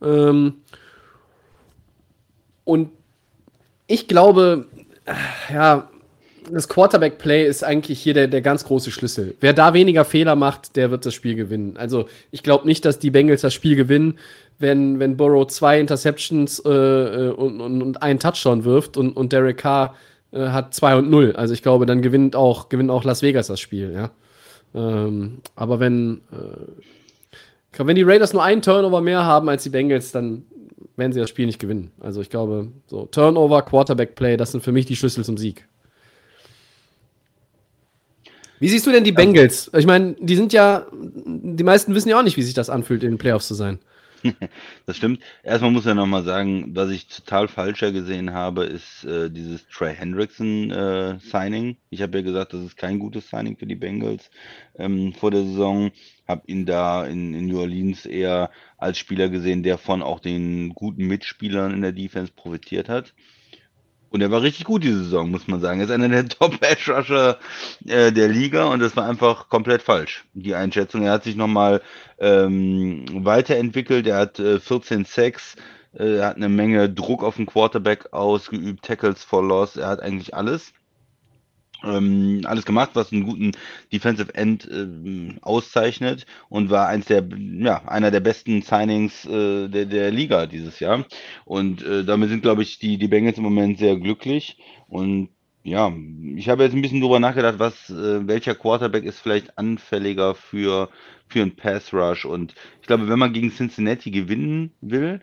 Ähm, 0.03 0.57
und 2.65 2.91
ich 3.87 4.09
glaube, 4.09 4.67
ja, 5.53 5.89
das 6.51 6.69
Quarterback-Play 6.69 7.47
ist 7.47 7.65
eigentlich 7.65 8.01
hier 8.01 8.15
der, 8.15 8.29
der 8.29 8.41
ganz 8.41 8.65
große 8.65 8.91
Schlüssel. 8.91 9.35
Wer 9.41 9.53
da 9.53 9.75
weniger 9.75 10.05
Fehler 10.05 10.37
macht, 10.37 10.77
der 10.77 10.91
wird 10.91 11.07
das 11.07 11.15
Spiel 11.15 11.35
gewinnen. 11.35 11.77
Also 11.77 12.09
ich 12.31 12.43
glaube 12.43 12.67
nicht, 12.67 12.85
dass 12.85 12.99
die 12.99 13.11
Bengals 13.11 13.43
das 13.43 13.55
Spiel 13.55 13.77
gewinnen, 13.77 14.19
wenn, 14.59 14.99
wenn 14.99 15.17
Burrow 15.17 15.47
zwei 15.47 15.79
Interceptions 15.81 16.61
äh, 16.65 16.71
äh 16.71 17.31
und, 17.31 17.61
und, 17.61 17.83
und 17.83 18.03
einen 18.03 18.19
Touchdown 18.19 18.65
wirft 18.65 18.97
und, 18.97 19.17
und 19.17 19.33
Derek 19.33 19.59
Carr 19.59 19.95
äh, 20.33 20.49
hat 20.49 20.75
2 20.75 20.97
und 20.97 21.11
0. 21.11 21.35
Also 21.37 21.55
ich 21.55 21.63
glaube, 21.63 21.87
dann 21.87 22.03
gewinnt 22.03 22.37
auch, 22.37 22.69
gewinnt 22.69 22.91
auch 22.91 23.05
Las 23.05 23.23
Vegas 23.23 23.47
das 23.47 23.61
Spiel, 23.61 23.93
ja. 23.93 24.11
Ähm, 24.75 25.39
aber 25.57 25.81
wenn, 25.81 26.21
äh, 26.33 27.87
wenn 27.87 27.97
die 27.97 28.03
Raiders 28.03 28.33
nur 28.33 28.43
einen 28.43 28.61
Turnover 28.61 29.01
mehr 29.01 29.25
haben 29.25 29.49
als 29.49 29.63
die 29.63 29.71
Bengals, 29.71 30.13
dann 30.13 30.45
werden 30.97 31.13
sie 31.13 31.21
das 31.21 31.31
Spiel 31.31 31.47
nicht 31.47 31.61
gewinnen. 31.61 31.93
Also 32.01 32.21
ich 32.21 32.29
glaube, 32.29 32.69
so 32.87 33.07
Turnover, 33.07 33.63
Quarterback-Play, 33.63 34.37
das 34.37 34.53
sind 34.53 34.63
für 34.63 34.73
mich 34.73 34.85
die 34.85 34.97
Schlüssel 34.97 35.25
zum 35.25 35.39
Sieg. 35.39 35.67
Wie 38.61 38.69
siehst 38.69 38.87
du 38.87 38.93
denn 38.93 39.05
die 39.05 39.13
Bengals? 39.13 39.71
Ich 39.77 39.87
meine, 39.87 40.17
die 40.21 40.37
sind 40.37 40.53
ja, 40.53 40.87
die 40.93 41.65
meisten 41.65 41.95
wissen 41.95 42.09
ja 42.09 42.19
auch 42.19 42.25
nicht, 42.25 42.37
wie 42.37 42.43
sich 42.43 42.55
das 42.55 42.71
anfühlt, 42.71 43.03
in 43.03 43.13
den 43.13 43.19
Playoffs 43.19 43.49
zu 43.49 43.55
sein. 43.55 43.79
Das 44.87 44.97
stimmt. 44.97 45.21
Erstmal 45.43 45.71
muss 45.71 45.83
ich 45.83 45.89
ja 45.89 45.95
nochmal 45.95 46.25
sagen, 46.25 46.75
was 46.75 46.91
ich 46.91 47.07
total 47.09 47.49
falscher 47.49 47.93
gesehen 47.93 48.33
habe, 48.33 48.65
ist 48.65 49.05
äh, 49.05 49.31
dieses 49.31 49.67
Trey 49.69 49.95
Hendrickson 49.95 50.71
äh, 50.71 51.19
Signing. 51.21 51.77
Ich 51.91 52.03
habe 52.03 52.19
ja 52.19 52.25
gesagt, 52.25 52.53
das 52.53 52.65
ist 52.65 52.77
kein 52.77 52.99
gutes 52.99 53.29
Signing 53.29 53.57
für 53.57 53.67
die 53.67 53.75
Bengals 53.75 54.31
ähm, 54.79 55.13
vor 55.13 55.31
der 55.31 55.45
Saison. 55.45 55.91
Habe 56.27 56.43
ihn 56.47 56.67
da 56.67 57.07
in, 57.07 57.35
in 57.35 57.47
New 57.47 57.61
Orleans 57.61 58.07
eher 58.07 58.51
als 58.77 58.99
Spieler 58.99 59.29
gesehen, 59.29 59.63
der 59.63 59.79
von 59.79 60.03
auch 60.03 60.21
den 60.21 60.71
guten 60.75 61.07
Mitspielern 61.07 61.73
in 61.73 61.83
der 61.83 61.93
Defense 61.93 62.33
profitiert 62.35 62.89
hat. 62.89 63.15
Und 64.11 64.23
er 64.23 64.31
war 64.31 64.43
richtig 64.43 64.65
gut 64.65 64.85
diese 64.85 65.05
Saison, 65.05 65.31
muss 65.31 65.49
man 65.49 65.61
sagen. 65.61 65.81
Er 65.81 65.87
ist 65.87 65.93
einer 65.93 66.09
der 66.09 66.29
Top-Edge-Rusher 66.29 67.39
äh, 67.87 68.13
der 68.13 68.29
Liga 68.29 68.67
und 68.67 68.81
das 68.81 68.97
war 68.97 69.07
einfach 69.07 69.49
komplett 69.49 69.83
falsch, 69.83 70.25
die 70.35 70.55
Einschätzung. 70.55 71.03
Er 71.03 71.13
hat 71.13 71.25
sich 71.25 71.37
nochmal 71.37 71.83
ähm, 72.19 73.05
weiterentwickelt. 73.25 74.07
Er 74.07 74.17
hat 74.19 74.39
äh, 74.39 74.61
14 74.61 75.05
Sacks, 75.05 75.57
äh, 75.93 76.17
er 76.19 76.29
hat 76.29 76.37
eine 76.37 76.49
Menge 76.49 76.89
Druck 76.89 77.23
auf 77.23 77.37
den 77.37 77.47
Quarterback 77.47 78.13
ausgeübt, 78.13 78.85
Tackles 78.85 79.23
for 79.23 79.43
Loss, 79.43 79.77
er 79.77 79.89
hat 79.89 80.01
eigentlich 80.01 80.35
alles 80.35 80.73
ähm, 81.85 82.43
alles 82.45 82.65
gemacht, 82.65 82.91
was 82.95 83.13
einen 83.13 83.25
guten 83.25 83.53
Defensive 83.93 84.35
End 84.35 84.69
äh, 84.71 85.39
auszeichnet 85.43 86.27
und 86.49 86.71
war 86.71 86.89
eins 86.89 87.07
der, 87.07 87.25
ja, 87.59 87.83
einer 87.87 88.11
der 88.11 88.21
besten 88.21 88.63
Signings 88.63 89.25
äh, 89.27 89.69
der, 89.69 89.87
der 89.87 90.11
Liga 90.11 90.47
dieses 90.47 90.81
Jahr. 90.81 91.05
Und 91.45 91.83
äh, 91.83 92.05
damit 92.05 92.31
sind, 92.31 92.43
glaube 92.43 92.63
ich, 92.63 92.79
die, 92.79 92.99
die 92.99 93.09
Bengals 93.09 93.39
im 93.39 93.45
Moment 93.45 93.79
sehr 93.79 93.97
glücklich. 93.97 94.59
Und 94.89 95.31
ja, 95.63 95.93
ich 96.37 96.49
habe 96.49 96.65
jetzt 96.65 96.75
ein 96.75 96.83
bisschen 96.83 97.01
drüber 97.01 97.21
nachgedacht, 97.21 97.59
was, 97.59 97.91
äh, 97.91 98.27
welcher 98.27 98.55
Quarterback 98.55 99.05
ist 99.05 99.21
vielleicht 99.21 99.59
anfälliger 99.59 100.35
für, 100.35 100.89
für 101.29 101.43
einen 101.43 101.57
Pass 101.57 101.93
Rush. 101.93 102.25
Und 102.25 102.55
ich 102.81 102.87
glaube, 102.87 103.09
wenn 103.09 103.19
man 103.19 103.33
gegen 103.33 103.51
Cincinnati 103.51 104.11
gewinnen 104.11 104.73
will, 104.81 105.21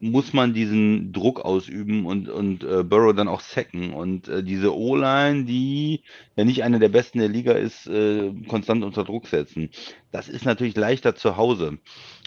muss 0.00 0.32
man 0.32 0.52
diesen 0.52 1.12
Druck 1.12 1.40
ausüben 1.40 2.04
und, 2.04 2.28
und 2.28 2.62
äh, 2.64 2.82
Burrow 2.82 3.14
dann 3.14 3.28
auch 3.28 3.40
sacken. 3.40 3.92
Und 3.92 4.28
äh, 4.28 4.42
diese 4.42 4.76
O-Line, 4.76 5.44
die 5.44 6.02
ja 6.36 6.44
nicht 6.44 6.62
eine 6.62 6.78
der 6.78 6.88
besten 6.90 7.20
der 7.20 7.28
Liga 7.28 7.52
ist, 7.52 7.86
äh, 7.86 8.30
konstant 8.48 8.84
unter 8.84 9.04
Druck 9.04 9.26
setzen. 9.28 9.70
Das 10.12 10.28
ist 10.28 10.44
natürlich 10.44 10.76
leichter 10.76 11.14
zu 11.14 11.36
Hause. 11.36 11.78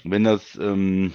Wenn 0.03 0.23
das 0.23 0.57
ähm, 0.59 1.13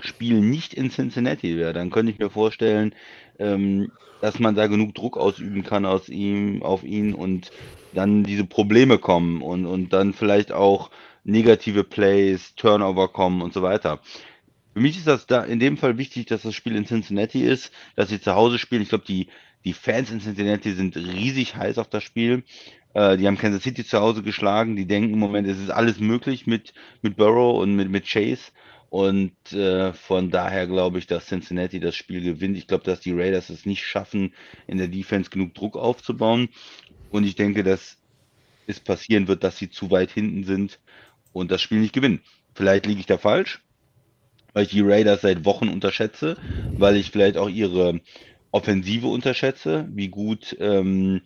Spiel 0.00 0.40
nicht 0.40 0.74
in 0.74 0.90
Cincinnati 0.90 1.56
wäre, 1.56 1.72
dann 1.72 1.90
könnte 1.90 2.12
ich 2.12 2.18
mir 2.18 2.30
vorstellen, 2.30 2.94
ähm, 3.38 3.92
dass 4.20 4.38
man 4.38 4.54
da 4.54 4.66
genug 4.66 4.94
Druck 4.94 5.16
ausüben 5.16 5.62
kann 5.62 5.86
aus 5.86 6.08
ihm, 6.08 6.62
auf 6.62 6.82
ihn 6.82 7.14
und 7.14 7.50
dann 7.94 8.24
diese 8.24 8.44
Probleme 8.44 8.98
kommen 8.98 9.42
und, 9.42 9.66
und 9.66 9.92
dann 9.92 10.12
vielleicht 10.12 10.52
auch 10.52 10.90
negative 11.24 11.84
Plays, 11.84 12.54
Turnover 12.54 13.08
kommen 13.08 13.42
und 13.42 13.52
so 13.52 13.62
weiter. 13.62 14.00
Für 14.78 14.82
mich 14.82 14.96
ist 14.96 15.08
das 15.08 15.26
da 15.26 15.42
in 15.42 15.58
dem 15.58 15.76
Fall 15.76 15.98
wichtig, 15.98 16.26
dass 16.26 16.42
das 16.42 16.54
Spiel 16.54 16.76
in 16.76 16.86
Cincinnati 16.86 17.42
ist, 17.42 17.72
dass 17.96 18.10
sie 18.10 18.20
zu 18.20 18.36
Hause 18.36 18.60
spielen. 18.60 18.82
Ich 18.82 18.90
glaube, 18.90 19.04
die, 19.04 19.26
die 19.64 19.72
Fans 19.72 20.12
in 20.12 20.20
Cincinnati 20.20 20.70
sind 20.70 20.96
riesig 20.96 21.56
heiß 21.56 21.78
auf 21.78 21.88
das 21.88 22.04
Spiel. 22.04 22.44
Äh, 22.94 23.16
die 23.16 23.26
haben 23.26 23.36
Kansas 23.36 23.64
City 23.64 23.84
zu 23.84 23.98
Hause 23.98 24.22
geschlagen. 24.22 24.76
Die 24.76 24.86
denken 24.86 25.14
im 25.14 25.18
Moment, 25.18 25.48
es 25.48 25.58
ist 25.58 25.70
alles 25.70 25.98
möglich 25.98 26.46
mit, 26.46 26.74
mit 27.02 27.16
Burrow 27.16 27.60
und 27.60 27.74
mit, 27.74 27.90
mit 27.90 28.06
Chase. 28.06 28.52
Und 28.88 29.32
äh, 29.52 29.92
von 29.94 30.30
daher 30.30 30.68
glaube 30.68 31.00
ich, 31.00 31.08
dass 31.08 31.26
Cincinnati 31.26 31.80
das 31.80 31.96
Spiel 31.96 32.20
gewinnt. 32.20 32.56
Ich 32.56 32.68
glaube, 32.68 32.84
dass 32.84 33.00
die 33.00 33.10
Raiders 33.10 33.50
es 33.50 33.66
nicht 33.66 33.84
schaffen, 33.84 34.32
in 34.68 34.78
der 34.78 34.86
Defense 34.86 35.28
genug 35.28 35.54
Druck 35.54 35.76
aufzubauen. 35.76 36.50
Und 37.10 37.24
ich 37.24 37.34
denke, 37.34 37.64
dass 37.64 37.98
es 38.68 38.78
passieren 38.78 39.26
wird, 39.26 39.42
dass 39.42 39.58
sie 39.58 39.70
zu 39.70 39.90
weit 39.90 40.12
hinten 40.12 40.44
sind 40.44 40.78
und 41.32 41.50
das 41.50 41.62
Spiel 41.62 41.80
nicht 41.80 41.94
gewinnen. 41.94 42.20
Vielleicht 42.54 42.86
liege 42.86 43.00
ich 43.00 43.06
da 43.06 43.18
falsch, 43.18 43.60
weil 44.58 44.64
ich 44.64 44.70
die 44.70 44.80
Raiders 44.80 45.20
seit 45.20 45.44
Wochen 45.44 45.68
unterschätze, 45.68 46.36
weil 46.76 46.96
ich 46.96 47.12
vielleicht 47.12 47.36
auch 47.36 47.48
ihre 47.48 48.00
Offensive 48.50 49.06
unterschätze, 49.06 49.86
wie 49.92 50.08
gut 50.08 50.56
ähm, 50.58 51.20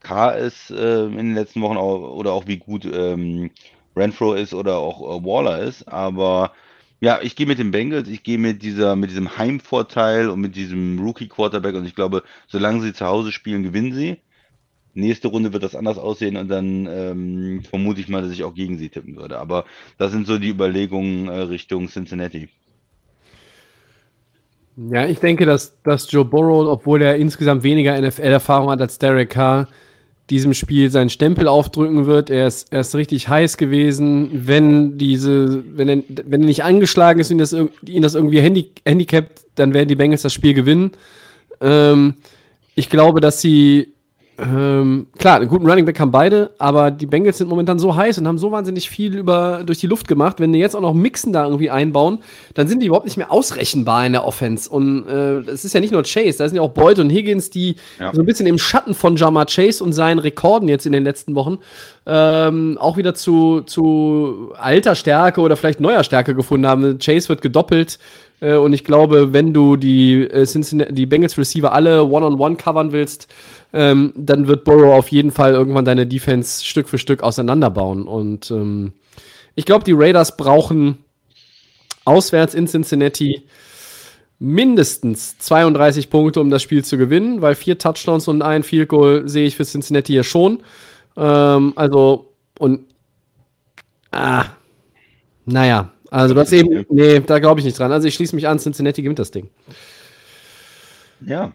K 0.00 0.30
ist 0.30 0.70
äh, 0.70 1.04
in 1.04 1.16
den 1.16 1.34
letzten 1.34 1.60
Wochen 1.60 1.76
auch, 1.76 2.16
oder 2.16 2.32
auch 2.32 2.46
wie 2.46 2.56
gut 2.56 2.86
ähm, 2.86 3.50
Renfro 3.94 4.32
ist 4.32 4.54
oder 4.54 4.78
auch 4.78 5.02
äh, 5.02 5.22
Waller 5.22 5.58
ist. 5.60 5.86
Aber 5.86 6.54
ja, 7.00 7.20
ich 7.20 7.36
gehe 7.36 7.46
mit 7.46 7.58
den 7.58 7.72
Bengals, 7.72 8.08
ich 8.08 8.22
gehe 8.22 8.38
mit 8.38 8.62
dieser, 8.62 8.96
mit 8.96 9.10
diesem 9.10 9.36
Heimvorteil 9.36 10.30
und 10.30 10.40
mit 10.40 10.56
diesem 10.56 10.98
Rookie-Quarterback 10.98 11.74
und 11.74 11.84
ich 11.84 11.94
glaube, 11.94 12.22
solange 12.48 12.80
sie 12.80 12.94
zu 12.94 13.04
Hause 13.04 13.32
spielen, 13.32 13.62
gewinnen 13.64 13.92
sie. 13.92 14.22
Nächste 15.00 15.28
Runde 15.28 15.52
wird 15.52 15.62
das 15.62 15.74
anders 15.74 15.98
aussehen 15.98 16.36
und 16.36 16.48
dann 16.48 16.86
ähm, 16.86 17.62
vermute 17.68 18.00
ich 18.00 18.08
mal, 18.08 18.22
dass 18.22 18.32
ich 18.32 18.44
auch 18.44 18.54
gegen 18.54 18.78
sie 18.78 18.88
tippen 18.88 19.16
würde. 19.16 19.38
Aber 19.38 19.64
das 19.98 20.12
sind 20.12 20.26
so 20.26 20.38
die 20.38 20.50
Überlegungen 20.50 21.28
äh, 21.28 21.40
Richtung 21.40 21.88
Cincinnati. 21.88 22.48
Ja, 24.76 25.06
ich 25.06 25.18
denke, 25.18 25.44
dass, 25.44 25.80
dass 25.82 26.10
Joe 26.10 26.24
Burrow, 26.24 26.66
obwohl 26.68 27.02
er 27.02 27.16
insgesamt 27.16 27.62
weniger 27.62 28.00
NFL-Erfahrung 28.00 28.70
hat 28.70 28.80
als 28.80 28.98
Derek 28.98 29.30
Carr, 29.30 29.68
diesem 30.30 30.54
Spiel 30.54 30.90
seinen 30.90 31.10
Stempel 31.10 31.48
aufdrücken 31.48 32.06
wird. 32.06 32.30
Er 32.30 32.46
ist, 32.46 32.72
er 32.72 32.80
ist 32.80 32.94
richtig 32.94 33.28
heiß 33.28 33.56
gewesen. 33.56 34.30
Wenn 34.32 34.96
diese, 34.96 35.64
wenn 35.76 35.88
er, 35.88 36.02
wenn 36.24 36.42
er 36.42 36.46
nicht 36.46 36.62
angeschlagen 36.62 37.20
ist 37.20 37.32
und 37.32 37.38
das, 37.38 37.52
ihn 37.52 38.02
das 38.02 38.14
irgendwie 38.14 38.40
handi 38.40 38.70
handicapt, 38.86 39.42
dann 39.56 39.74
werden 39.74 39.88
die 39.88 39.96
Bengals 39.96 40.22
das 40.22 40.32
Spiel 40.32 40.54
gewinnen. 40.54 40.92
Ähm, 41.60 42.14
ich 42.76 42.88
glaube, 42.88 43.20
dass 43.20 43.40
sie 43.40 43.92
ähm, 44.40 45.06
klar, 45.18 45.36
einen 45.36 45.48
guten 45.48 45.68
Running 45.68 45.84
Back 45.84 46.00
haben 46.00 46.10
beide, 46.10 46.50
aber 46.58 46.90
die 46.90 47.06
Bengals 47.06 47.38
sind 47.38 47.48
momentan 47.48 47.78
so 47.78 47.94
heiß 47.94 48.18
und 48.18 48.26
haben 48.26 48.38
so 48.38 48.50
wahnsinnig 48.50 48.88
viel 48.88 49.16
über, 49.16 49.62
durch 49.64 49.78
die 49.78 49.86
Luft 49.86 50.08
gemacht. 50.08 50.40
Wenn 50.40 50.52
die 50.52 50.58
jetzt 50.58 50.74
auch 50.74 50.80
noch 50.80 50.94
Mixen 50.94 51.32
da 51.32 51.44
irgendwie 51.44 51.70
einbauen, 51.70 52.20
dann 52.54 52.66
sind 52.66 52.80
die 52.80 52.86
überhaupt 52.86 53.04
nicht 53.04 53.16
mehr 53.16 53.30
ausrechenbar 53.30 54.06
in 54.06 54.12
der 54.12 54.24
Offense. 54.24 54.70
Und 54.70 55.06
äh, 55.06 55.40
es 55.50 55.64
ist 55.64 55.74
ja 55.74 55.80
nicht 55.80 55.92
nur 55.92 56.02
Chase, 56.02 56.38
da 56.38 56.48
sind 56.48 56.56
ja 56.56 56.62
auch 56.62 56.70
Boyd 56.70 56.98
und 56.98 57.10
Higgins, 57.10 57.50
die 57.50 57.76
ja. 57.98 58.12
so 58.14 58.22
ein 58.22 58.26
bisschen 58.26 58.46
im 58.46 58.58
Schatten 58.58 58.94
von 58.94 59.16
Jamar 59.16 59.46
Chase 59.46 59.84
und 59.84 59.92
seinen 59.92 60.18
Rekorden 60.18 60.68
jetzt 60.68 60.86
in 60.86 60.92
den 60.92 61.04
letzten 61.04 61.34
Wochen 61.34 61.58
ähm, 62.06 62.78
auch 62.80 62.96
wieder 62.96 63.14
zu, 63.14 63.60
zu 63.62 64.52
alter 64.56 64.94
Stärke 64.94 65.40
oder 65.40 65.56
vielleicht 65.56 65.80
neuer 65.80 66.02
Stärke 66.02 66.34
gefunden 66.34 66.66
haben. 66.66 66.98
Chase 66.98 67.28
wird 67.28 67.42
gedoppelt. 67.42 67.98
Äh, 68.40 68.56
und 68.56 68.72
ich 68.72 68.84
glaube, 68.84 69.32
wenn 69.32 69.52
du 69.52 69.76
die, 69.76 70.22
äh, 70.22 70.46
die 70.90 71.06
Bengals 71.06 71.38
Receiver 71.38 71.72
alle 71.72 72.04
one-on-one 72.04 72.54
-on 72.54 72.56
-one 72.56 72.56
covern 72.56 72.92
willst, 72.92 73.28
ähm, 73.72 74.12
dann 74.16 74.48
wird 74.48 74.64
Burrow 74.64 74.94
auf 74.94 75.08
jeden 75.08 75.30
Fall 75.30 75.52
irgendwann 75.52 75.84
deine 75.84 76.06
Defense 76.06 76.64
Stück 76.64 76.88
für 76.88 76.98
Stück 76.98 77.22
auseinanderbauen. 77.22 78.06
Und 78.06 78.50
ähm, 78.50 78.92
ich 79.54 79.64
glaube, 79.64 79.84
die 79.84 79.92
Raiders 79.92 80.36
brauchen 80.36 80.98
auswärts 82.04 82.54
in 82.54 82.66
Cincinnati 82.66 83.46
mindestens 84.38 85.38
32 85.38 86.08
Punkte, 86.10 86.40
um 86.40 86.50
das 86.50 86.62
Spiel 86.62 86.84
zu 86.84 86.96
gewinnen, 86.96 87.42
weil 87.42 87.54
vier 87.54 87.78
Touchdowns 87.78 88.26
und 88.26 88.42
ein 88.42 88.62
Field 88.62 88.88
Goal 88.88 89.28
sehe 89.28 89.46
ich 89.46 89.56
für 89.56 89.64
Cincinnati 89.64 90.12
hier 90.12 90.24
schon. 90.24 90.62
Ähm, 91.16 91.74
also, 91.76 92.32
und 92.58 92.86
ah, 94.10 94.46
naja, 95.44 95.92
also 96.10 96.34
das 96.34 96.52
eben, 96.52 96.86
nee, 96.88 97.20
da 97.20 97.38
glaube 97.38 97.60
ich 97.60 97.66
nicht 97.66 97.78
dran. 97.78 97.92
Also 97.92 98.08
ich 98.08 98.14
schließe 98.14 98.34
mich 98.34 98.48
an, 98.48 98.58
Cincinnati 98.58 99.02
gewinnt 99.02 99.18
das 99.18 99.30
Ding. 99.30 99.48
Ja, 101.20 101.52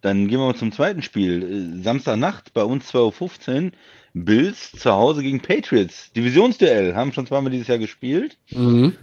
dann 0.00 0.28
gehen 0.28 0.38
wir 0.38 0.46
mal 0.46 0.54
zum 0.54 0.72
zweiten 0.72 1.02
Spiel. 1.02 1.78
Äh, 1.78 1.82
Samstagnacht 1.82 2.52
bei 2.52 2.62
uns 2.62 2.92
2.15 2.92 3.64
Uhr. 3.64 3.70
Bills 4.12 4.72
zu 4.72 4.90
Hause 4.90 5.22
gegen 5.22 5.40
Patriots. 5.40 6.12
Divisionsduell. 6.12 6.94
Haben 6.94 7.12
schon 7.12 7.26
zweimal 7.26 7.52
dieses 7.52 7.68
Jahr 7.68 7.78
gespielt. 7.78 8.36
Mhm. 8.50 8.94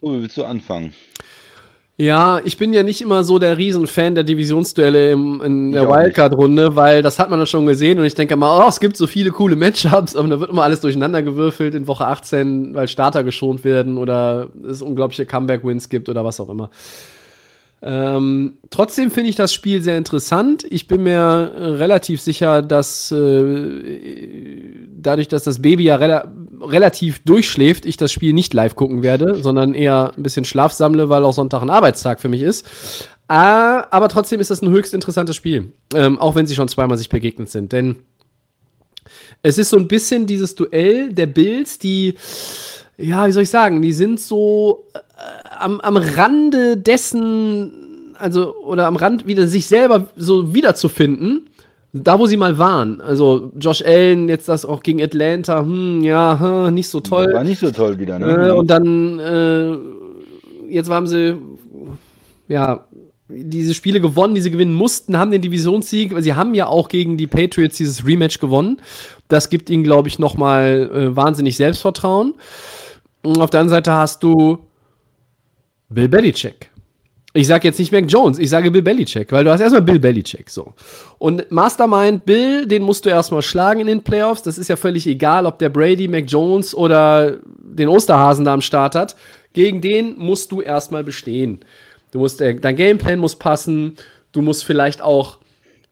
Wo 0.00 0.12
willst 0.12 0.36
du 0.36 0.44
anfangen? 0.44 0.92
Ja, 1.98 2.40
ich 2.42 2.56
bin 2.56 2.72
ja 2.72 2.82
nicht 2.82 3.02
immer 3.02 3.22
so 3.22 3.38
der 3.38 3.58
Riesenfan 3.58 4.14
der 4.14 4.24
Divisionsduelle 4.24 5.12
im, 5.12 5.40
in 5.42 5.72
der 5.72 5.88
Wildcard-Runde, 5.88 6.74
weil 6.74 7.02
das 7.02 7.18
hat 7.18 7.30
man 7.30 7.38
ja 7.38 7.46
schon 7.46 7.66
gesehen 7.66 7.98
und 7.98 8.06
ich 8.06 8.14
denke 8.14 8.34
mal, 8.34 8.64
oh, 8.64 8.68
es 8.68 8.80
gibt 8.80 8.96
so 8.96 9.06
viele 9.06 9.30
coole 9.30 9.56
Matchups, 9.56 10.16
aber 10.16 10.26
da 10.26 10.40
wird 10.40 10.50
immer 10.50 10.64
alles 10.64 10.80
durcheinander 10.80 11.22
gewürfelt 11.22 11.74
in 11.74 11.86
Woche 11.86 12.06
18, 12.06 12.74
weil 12.74 12.88
Starter 12.88 13.22
geschont 13.22 13.62
werden 13.62 13.98
oder 13.98 14.48
es 14.68 14.80
unglaubliche 14.80 15.26
Comeback-Wins 15.26 15.90
gibt 15.90 16.08
oder 16.08 16.24
was 16.24 16.40
auch 16.40 16.48
immer. 16.48 16.70
Ähm, 17.84 18.58
trotzdem 18.70 19.10
finde 19.10 19.30
ich 19.30 19.36
das 19.36 19.52
Spiel 19.52 19.82
sehr 19.82 19.98
interessant. 19.98 20.64
Ich 20.70 20.86
bin 20.86 21.02
mir 21.02 21.12
äh, 21.12 21.64
relativ 21.64 22.20
sicher, 22.20 22.62
dass 22.62 23.10
äh, 23.10 24.78
dadurch, 24.96 25.26
dass 25.26 25.42
das 25.42 25.60
Baby 25.60 25.84
ja 25.84 25.96
rela 25.96 26.32
relativ 26.60 27.24
durchschläft, 27.24 27.84
ich 27.84 27.96
das 27.96 28.12
Spiel 28.12 28.34
nicht 28.34 28.54
live 28.54 28.76
gucken 28.76 29.02
werde, 29.02 29.42
sondern 29.42 29.74
eher 29.74 30.12
ein 30.16 30.22
bisschen 30.22 30.44
Schlaf 30.44 30.72
sammle, 30.72 31.08
weil 31.08 31.24
auch 31.24 31.32
Sonntag 31.32 31.60
ein 31.60 31.70
Arbeitstag 31.70 32.20
für 32.20 32.28
mich 32.28 32.42
ist. 32.42 32.68
Äh, 33.28 33.34
aber 33.34 34.08
trotzdem 34.08 34.38
ist 34.38 34.52
das 34.52 34.62
ein 34.62 34.70
höchst 34.70 34.94
interessantes 34.94 35.34
Spiel, 35.34 35.72
ähm, 35.92 36.20
auch 36.20 36.36
wenn 36.36 36.46
sie 36.46 36.54
schon 36.54 36.68
zweimal 36.68 36.98
sich 36.98 37.08
begegnet 37.08 37.50
sind. 37.50 37.72
Denn 37.72 37.96
es 39.42 39.58
ist 39.58 39.70
so 39.70 39.76
ein 39.76 39.88
bisschen 39.88 40.28
dieses 40.28 40.54
Duell 40.54 41.12
der 41.12 41.26
Bills, 41.26 41.80
die 41.80 42.14
ja, 43.02 43.26
wie 43.26 43.32
soll 43.32 43.42
ich 43.42 43.50
sagen, 43.50 43.82
die 43.82 43.92
sind 43.92 44.20
so 44.20 44.84
äh, 44.94 44.98
am, 45.58 45.80
am 45.80 45.96
Rande 45.96 46.76
dessen, 46.76 48.14
also, 48.18 48.54
oder 48.64 48.86
am 48.86 48.96
Rand 48.96 49.26
wieder 49.26 49.48
sich 49.48 49.66
selber 49.66 50.06
so 50.16 50.54
wiederzufinden, 50.54 51.48
da 51.92 52.18
wo 52.18 52.26
sie 52.26 52.36
mal 52.36 52.58
waren. 52.58 53.00
Also 53.00 53.52
Josh 53.58 53.82
Allen, 53.82 54.28
jetzt 54.28 54.48
das 54.48 54.64
auch 54.64 54.82
gegen 54.82 55.02
Atlanta, 55.02 55.60
hm, 55.60 56.02
ja, 56.02 56.38
hm, 56.38 56.74
nicht 56.74 56.88
so 56.88 57.00
toll. 57.00 57.32
War 57.34 57.44
nicht 57.44 57.60
so 57.60 57.70
toll 57.70 57.98
wieder, 57.98 58.18
ne? 58.18 58.48
Äh, 58.48 58.50
und 58.52 58.68
dann, 58.68 59.18
äh, 59.18 59.76
jetzt 60.72 60.88
haben 60.88 61.06
sie, 61.06 61.36
ja, 62.48 62.86
diese 63.28 63.74
Spiele 63.74 64.00
gewonnen, 64.00 64.34
die 64.34 64.42
sie 64.42 64.50
gewinnen 64.50 64.74
mussten, 64.74 65.16
haben 65.16 65.30
den 65.30 65.40
Divisionssieg. 65.42 66.12
Sie 66.18 66.34
haben 66.34 66.54
ja 66.54 66.66
auch 66.66 66.88
gegen 66.88 67.16
die 67.16 67.26
Patriots 67.26 67.78
dieses 67.78 68.06
Rematch 68.06 68.40
gewonnen. 68.40 68.80
Das 69.28 69.48
gibt 69.48 69.70
ihnen, 69.70 69.84
glaube 69.84 70.08
ich, 70.08 70.18
nochmal 70.18 70.90
äh, 70.92 71.16
wahnsinnig 71.16 71.56
Selbstvertrauen. 71.56 72.34
Und 73.22 73.40
auf 73.40 73.50
der 73.50 73.60
anderen 73.60 73.78
Seite 73.78 73.92
hast 73.92 74.22
du 74.22 74.58
Bill 75.88 76.08
Belichick. 76.08 76.70
Ich 77.34 77.46
sage 77.46 77.66
jetzt 77.66 77.78
nicht 77.78 77.92
Mac 77.92 78.04
Jones, 78.08 78.38
ich 78.38 78.50
sage 78.50 78.70
Bill 78.70 78.82
Belichick, 78.82 79.32
weil 79.32 79.44
du 79.44 79.50
hast 79.50 79.60
erstmal 79.60 79.80
Bill 79.80 79.98
Belichick 79.98 80.50
so. 80.50 80.74
Und 81.18 81.50
Mastermind 81.50 82.26
Bill, 82.26 82.66
den 82.66 82.82
musst 82.82 83.06
du 83.06 83.08
erstmal 83.08 83.40
schlagen 83.40 83.80
in 83.80 83.86
den 83.86 84.02
Playoffs. 84.02 84.42
Das 84.42 84.58
ist 84.58 84.68
ja 84.68 84.76
völlig 84.76 85.06
egal, 85.06 85.46
ob 85.46 85.58
der 85.58 85.70
Brady, 85.70 86.08
Mac 86.08 86.24
Jones 86.26 86.74
oder 86.74 87.38
den 87.58 87.88
Osterhasen 87.88 88.44
da 88.44 88.52
am 88.52 88.60
Start 88.60 88.94
hat. 88.94 89.16
Gegen 89.54 89.80
den 89.80 90.18
musst 90.18 90.52
du 90.52 90.60
erstmal 90.60 91.04
bestehen. 91.04 91.60
Du 92.10 92.18
musst, 92.18 92.40
dein 92.40 92.76
Gameplan 92.76 93.18
muss 93.18 93.36
passen. 93.36 93.96
Du 94.32 94.42
musst 94.42 94.64
vielleicht 94.64 95.00
auch 95.00 95.38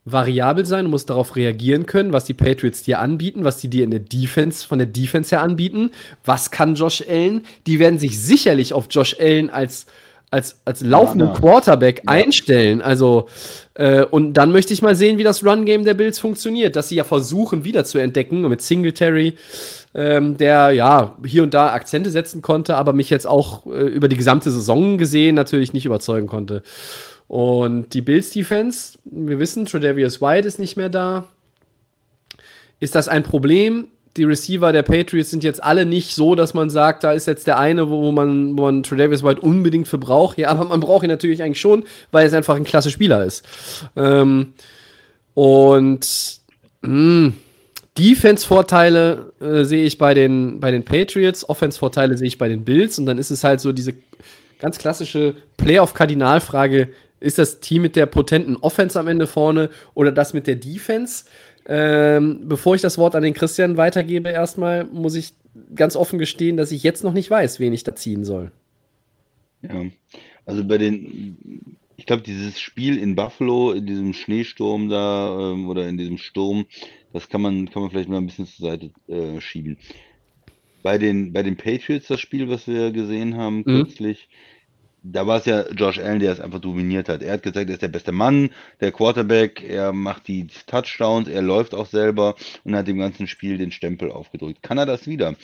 variabel 0.04 0.64
sein, 0.64 0.86
du 0.86 0.90
musst 0.90 1.10
darauf 1.10 1.36
reagieren 1.36 1.86
können, 1.86 2.12
was 2.12 2.24
die 2.24 2.34
Patriots 2.34 2.82
dir 2.82 3.00
anbieten, 3.00 3.44
was 3.44 3.58
die 3.58 3.68
dir 3.68 3.84
in 3.84 3.90
der 3.90 4.00
Defense, 4.00 4.66
von 4.66 4.78
der 4.78 4.86
Defense 4.86 5.34
her 5.34 5.42
anbieten. 5.42 5.90
Was 6.24 6.50
kann 6.50 6.74
Josh 6.74 7.04
Allen? 7.06 7.44
Die 7.66 7.78
werden 7.78 7.98
sich 7.98 8.18
sicherlich 8.20 8.72
auf 8.72 8.86
Josh 8.90 9.16
Allen 9.20 9.50
als, 9.50 9.86
als, 10.30 10.60
als 10.64 10.80
laufenden 10.80 11.28
ja, 11.28 11.34
Quarterback 11.34 11.98
ja. 11.98 12.12
einstellen. 12.12 12.80
Also, 12.80 13.28
äh, 13.74 14.04
und 14.04 14.34
dann 14.34 14.52
möchte 14.52 14.72
ich 14.72 14.80
mal 14.80 14.96
sehen, 14.96 15.18
wie 15.18 15.24
das 15.24 15.44
Run-Game 15.44 15.84
der 15.84 15.94
Bills 15.94 16.18
funktioniert, 16.18 16.76
dass 16.76 16.88
sie 16.88 16.96
ja 16.96 17.04
versuchen, 17.04 17.64
wieder 17.64 17.84
zu 17.84 17.98
entdecken 17.98 18.40
mit 18.48 18.62
Singletary. 18.62 19.34
Ähm, 19.92 20.36
der 20.36 20.70
ja 20.70 21.16
hier 21.24 21.42
und 21.42 21.52
da 21.52 21.72
Akzente 21.72 22.10
setzen 22.10 22.42
konnte, 22.42 22.76
aber 22.76 22.92
mich 22.92 23.10
jetzt 23.10 23.26
auch 23.26 23.66
äh, 23.66 23.88
über 23.88 24.06
die 24.06 24.16
gesamte 24.16 24.52
Saison 24.52 24.98
gesehen 24.98 25.34
natürlich 25.34 25.72
nicht 25.72 25.84
überzeugen 25.84 26.28
konnte. 26.28 26.62
Und 27.30 27.94
die 27.94 28.00
Bills 28.00 28.30
Defense, 28.30 28.98
wir 29.04 29.38
wissen, 29.38 29.64
Tredavious 29.64 30.20
White 30.20 30.48
ist 30.48 30.58
nicht 30.58 30.76
mehr 30.76 30.88
da. 30.88 31.28
Ist 32.80 32.96
das 32.96 33.06
ein 33.06 33.22
Problem? 33.22 33.86
Die 34.16 34.24
Receiver 34.24 34.72
der 34.72 34.82
Patriots 34.82 35.30
sind 35.30 35.44
jetzt 35.44 35.62
alle 35.62 35.86
nicht 35.86 36.16
so, 36.16 36.34
dass 36.34 36.54
man 36.54 36.70
sagt, 36.70 37.04
da 37.04 37.12
ist 37.12 37.28
jetzt 37.28 37.46
der 37.46 37.56
eine, 37.56 37.88
wo 37.88 38.10
man, 38.10 38.58
wo 38.58 38.62
man 38.62 38.82
Tredavious 38.82 39.22
White 39.22 39.42
unbedingt 39.42 39.86
für 39.86 39.96
braucht. 39.96 40.38
Ja, 40.38 40.48
aber 40.48 40.64
man 40.64 40.80
braucht 40.80 41.04
ihn 41.04 41.08
natürlich 41.08 41.40
eigentlich 41.40 41.60
schon, 41.60 41.84
weil 42.10 42.26
es 42.26 42.34
einfach 42.34 42.56
ein 42.56 42.64
klasse 42.64 42.90
Spieler 42.90 43.24
ist. 43.24 43.46
Ähm, 43.94 44.54
und 45.34 46.40
hm, 46.82 47.34
Defense-Vorteile 47.96 49.32
äh, 49.40 49.62
sehe 49.62 49.84
ich 49.84 49.98
bei 49.98 50.14
den, 50.14 50.58
bei 50.58 50.72
den 50.72 50.84
Patriots, 50.84 51.48
Offense-Vorteile 51.48 52.18
sehe 52.18 52.26
ich 52.26 52.38
bei 52.38 52.48
den 52.48 52.64
Bills 52.64 52.98
und 52.98 53.06
dann 53.06 53.18
ist 53.18 53.30
es 53.30 53.44
halt 53.44 53.60
so 53.60 53.70
diese 53.70 53.94
ganz 54.58 54.78
klassische 54.78 55.36
Playoff-Kardinalfrage, 55.58 56.88
ist 57.20 57.38
das 57.38 57.60
Team 57.60 57.82
mit 57.82 57.96
der 57.96 58.06
potenten 58.06 58.56
Offense 58.56 58.98
am 58.98 59.06
Ende 59.08 59.26
vorne 59.26 59.70
oder 59.94 60.10
das 60.12 60.32
mit 60.34 60.46
der 60.46 60.56
Defense? 60.56 61.24
Ähm, 61.66 62.48
bevor 62.48 62.74
ich 62.74 62.80
das 62.82 62.98
Wort 62.98 63.14
an 63.14 63.22
den 63.22 63.34
Christian 63.34 63.76
weitergebe, 63.76 64.30
erstmal 64.30 64.84
muss 64.84 65.14
ich 65.14 65.34
ganz 65.74 65.94
offen 65.96 66.18
gestehen, 66.18 66.56
dass 66.56 66.72
ich 66.72 66.82
jetzt 66.82 67.04
noch 67.04 67.12
nicht 67.12 67.30
weiß, 67.30 67.60
wen 67.60 67.72
ich 67.72 67.84
da 67.84 67.94
ziehen 67.94 68.24
soll. 68.24 68.50
Ja, 69.62 69.84
also 70.46 70.64
bei 70.64 70.78
den, 70.78 71.76
ich 71.96 72.06
glaube, 72.06 72.22
dieses 72.22 72.58
Spiel 72.58 72.96
in 72.98 73.14
Buffalo, 73.14 73.72
in 73.72 73.86
diesem 73.86 74.12
Schneesturm 74.14 74.88
da 74.88 75.52
ähm, 75.52 75.68
oder 75.68 75.86
in 75.86 75.98
diesem 75.98 76.18
Sturm, 76.18 76.64
das 77.12 77.28
kann 77.28 77.42
man, 77.42 77.70
kann 77.70 77.82
man 77.82 77.90
vielleicht 77.90 78.08
mal 78.08 78.16
ein 78.18 78.26
bisschen 78.26 78.46
zur 78.46 78.70
Seite 78.70 78.90
äh, 79.08 79.40
schieben. 79.40 79.76
Bei 80.82 80.96
den, 80.96 81.32
bei 81.32 81.42
den 81.42 81.56
Patriots, 81.56 82.06
das 82.08 82.20
Spiel, 82.20 82.48
was 82.48 82.66
wir 82.66 82.90
gesehen 82.90 83.36
haben 83.36 83.58
Mhm. 83.58 83.64
kürzlich, 83.64 84.28
da 85.02 85.26
war 85.26 85.38
es 85.38 85.46
ja 85.46 85.68
Josh 85.70 85.98
Allen, 85.98 86.20
der 86.20 86.32
es 86.32 86.40
einfach 86.40 86.60
dominiert 86.60 87.08
hat. 87.08 87.22
Er 87.22 87.34
hat 87.34 87.42
gezeigt, 87.42 87.70
er 87.70 87.74
ist 87.74 87.82
der 87.82 87.88
beste 87.88 88.12
Mann, 88.12 88.50
der 88.80 88.92
Quarterback, 88.92 89.62
er 89.62 89.92
macht 89.92 90.28
die 90.28 90.46
Touchdowns, 90.66 91.28
er 91.28 91.42
läuft 91.42 91.74
auch 91.74 91.86
selber 91.86 92.34
und 92.64 92.74
hat 92.76 92.88
dem 92.88 92.98
ganzen 92.98 93.26
Spiel 93.26 93.58
den 93.58 93.72
Stempel 93.72 94.10
aufgedrückt. 94.10 94.62
Kann 94.62 94.78
er 94.78 94.86
das 94.86 95.06
wieder? 95.06 95.34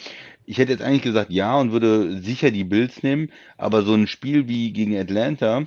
Ich 0.45 0.59
hätte 0.59 0.73
jetzt 0.73 0.83
eigentlich 0.83 1.03
gesagt 1.03 1.31
ja 1.31 1.59
und 1.59 1.73
würde 1.73 2.23
sicher 2.23 2.51
die 2.51 2.65
Bills 2.65 3.03
nehmen, 3.03 3.33
aber 3.57 3.83
so 3.83 3.95
ein 3.95 4.07
Spiel 4.07 4.49
wie 4.49 4.73
gegen 4.73 4.97
Atlanta 4.97 5.67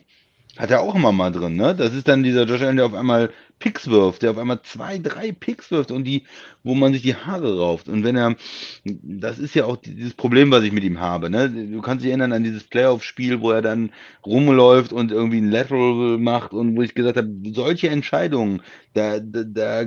hat 0.60 0.72
er 0.72 0.82
auch 0.82 0.94
immer 0.94 1.14
mal 1.14 1.32
drin, 1.32 1.56
ne? 1.56 1.74
Das 1.74 1.94
ist 1.94 2.10
dann 2.10 2.22
dieser 2.22 2.44
Josh 2.44 2.62
Allen, 2.62 2.76
der 2.76 2.86
auf 2.86 2.94
einmal 2.94 3.32
Picks 3.60 3.90
wirft, 3.90 4.22
der 4.22 4.32
auf 4.32 4.38
einmal 4.38 4.62
zwei, 4.64 4.98
drei 4.98 5.32
Picks 5.32 5.72
wirft 5.72 5.90
und 5.90 6.04
die, 6.04 6.26
wo 6.64 6.76
man 6.76 6.92
sich 6.92 7.02
die 7.02 7.16
Haare 7.16 7.58
rauft. 7.60 7.88
Und 7.88 8.04
wenn 8.04 8.18
er, 8.18 8.36
das 8.84 9.40
ist 9.40 9.56
ja 9.56 9.64
auch 9.66 9.78
dieses 9.78 10.14
Problem, 10.14 10.52
was 10.52 10.64
ich 10.64 10.74
mit 10.74 10.84
ihm 10.84 11.00
habe, 11.00 11.30
ne? 11.30 11.50
Du 11.50 11.82
kannst 11.82 12.04
dich 12.04 12.10
erinnern 12.10 12.34
an 12.34 12.44
dieses 12.44 12.66
Playoff-Spiel, 12.66 13.40
wo 13.40 13.52
er 13.52 13.62
dann 13.62 13.92
rumläuft 14.26 14.92
und 14.92 15.12
irgendwie 15.14 15.40
ein 15.40 15.50
Lateral 15.50 16.18
macht 16.18 16.52
und 16.52 16.76
wo 16.76 16.82
ich 16.82 16.94
gesagt 16.94 17.16
habe, 17.16 17.30
solche 17.54 17.88
Entscheidungen, 17.90 18.62
da, 18.94 19.22
da, 19.22 19.44
da 19.46 19.86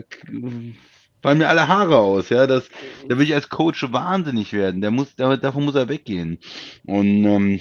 fallen 1.20 1.38
mir 1.38 1.48
alle 1.48 1.68
Haare 1.68 1.98
aus, 1.98 2.30
ja, 2.30 2.46
das, 2.46 2.70
da 3.08 3.18
will 3.18 3.26
ich 3.26 3.34
als 3.34 3.50
Coach 3.50 3.92
wahnsinnig 3.92 4.54
werden, 4.54 4.80
der 4.80 4.90
muss, 4.90 5.14
da, 5.16 5.36
davon 5.36 5.66
muss 5.66 5.74
er 5.74 5.90
weggehen. 5.90 6.38
Und 6.86 7.24
ähm, 7.24 7.60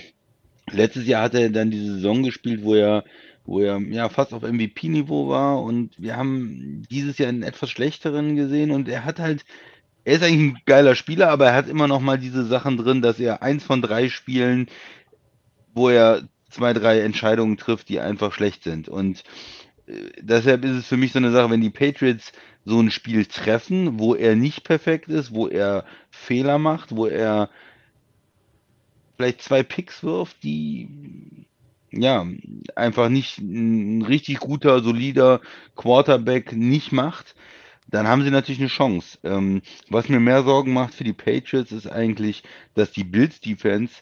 letztes 0.73 1.05
Jahr 1.05 1.23
hat 1.23 1.33
er 1.33 1.49
dann 1.49 1.71
diese 1.71 1.95
Saison 1.95 2.23
gespielt, 2.23 2.63
wo 2.63 2.75
er, 2.75 3.03
wo 3.45 3.59
er 3.59 3.79
ja 3.79 4.09
fast 4.09 4.33
auf 4.33 4.43
MVP-Niveau 4.43 5.29
war 5.29 5.61
und 5.61 5.91
wir 5.97 6.17
haben 6.17 6.83
dieses 6.89 7.17
Jahr 7.17 7.29
einen 7.29 7.43
etwas 7.43 7.69
schlechteren 7.69 8.35
gesehen 8.35 8.71
und 8.71 8.87
er 8.87 9.05
hat 9.05 9.19
halt, 9.19 9.45
er 10.03 10.15
ist 10.15 10.23
eigentlich 10.23 10.53
ein 10.53 10.61
geiler 10.65 10.95
Spieler, 10.95 11.29
aber 11.29 11.47
er 11.47 11.55
hat 11.55 11.69
immer 11.69 11.87
noch 11.87 12.01
mal 12.01 12.17
diese 12.17 12.45
Sachen 12.45 12.77
drin, 12.77 13.01
dass 13.01 13.19
er 13.19 13.43
eins 13.43 13.63
von 13.63 13.81
drei 13.81 14.09
Spielen, 14.09 14.67
wo 15.73 15.89
er 15.89 16.23
zwei, 16.49 16.73
drei 16.73 17.01
Entscheidungen 17.01 17.57
trifft, 17.57 17.89
die 17.89 17.99
einfach 17.99 18.33
schlecht 18.33 18.63
sind. 18.63 18.89
Und 18.89 19.23
äh, 19.87 19.93
deshalb 20.21 20.65
ist 20.65 20.75
es 20.75 20.87
für 20.87 20.97
mich 20.97 21.13
so 21.13 21.19
eine 21.19 21.31
Sache, 21.31 21.49
wenn 21.49 21.61
die 21.61 21.69
Patriots 21.69 22.31
so 22.65 22.79
ein 22.79 22.91
Spiel 22.91 23.25
treffen, 23.25 23.99
wo 23.99 24.15
er 24.15 24.35
nicht 24.35 24.63
perfekt 24.63 25.09
ist, 25.09 25.33
wo 25.33 25.47
er 25.47 25.85
Fehler 26.11 26.59
macht, 26.59 26.95
wo 26.95 27.07
er 27.07 27.49
vielleicht 29.21 29.43
zwei 29.43 29.61
Picks 29.61 30.03
wirft, 30.03 30.43
die 30.43 30.87
ja 31.91 32.25
einfach 32.75 33.09
nicht 33.09 33.37
ein 33.37 34.01
richtig 34.01 34.39
guter, 34.39 34.81
solider 34.81 35.41
Quarterback 35.75 36.53
nicht 36.53 36.91
macht, 36.91 37.35
dann 37.87 38.07
haben 38.07 38.23
sie 38.23 38.31
natürlich 38.31 38.59
eine 38.59 38.69
Chance. 38.69 39.19
Ähm, 39.23 39.61
was 39.89 40.09
mir 40.09 40.19
mehr 40.19 40.43
Sorgen 40.43 40.73
macht 40.73 40.95
für 40.95 41.03
die 41.03 41.13
Patriots 41.13 41.71
ist 41.71 41.87
eigentlich, 41.87 42.43
dass 42.73 42.91
die 42.91 43.03
Bills 43.03 43.41
Defense 43.41 43.93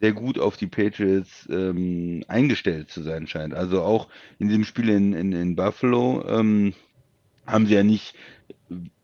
sehr 0.00 0.12
gut 0.12 0.38
auf 0.38 0.56
die 0.56 0.68
Patriots 0.68 1.46
ähm, 1.50 2.24
eingestellt 2.28 2.90
zu 2.90 3.02
sein 3.02 3.26
scheint. 3.26 3.52
Also 3.52 3.82
auch 3.82 4.08
in 4.38 4.48
dem 4.48 4.64
Spiel 4.64 4.88
in, 4.88 5.12
in, 5.12 5.32
in 5.32 5.54
Buffalo 5.54 6.24
ähm, 6.26 6.74
haben 7.46 7.66
sie 7.66 7.74
ja 7.74 7.82
nicht 7.82 8.14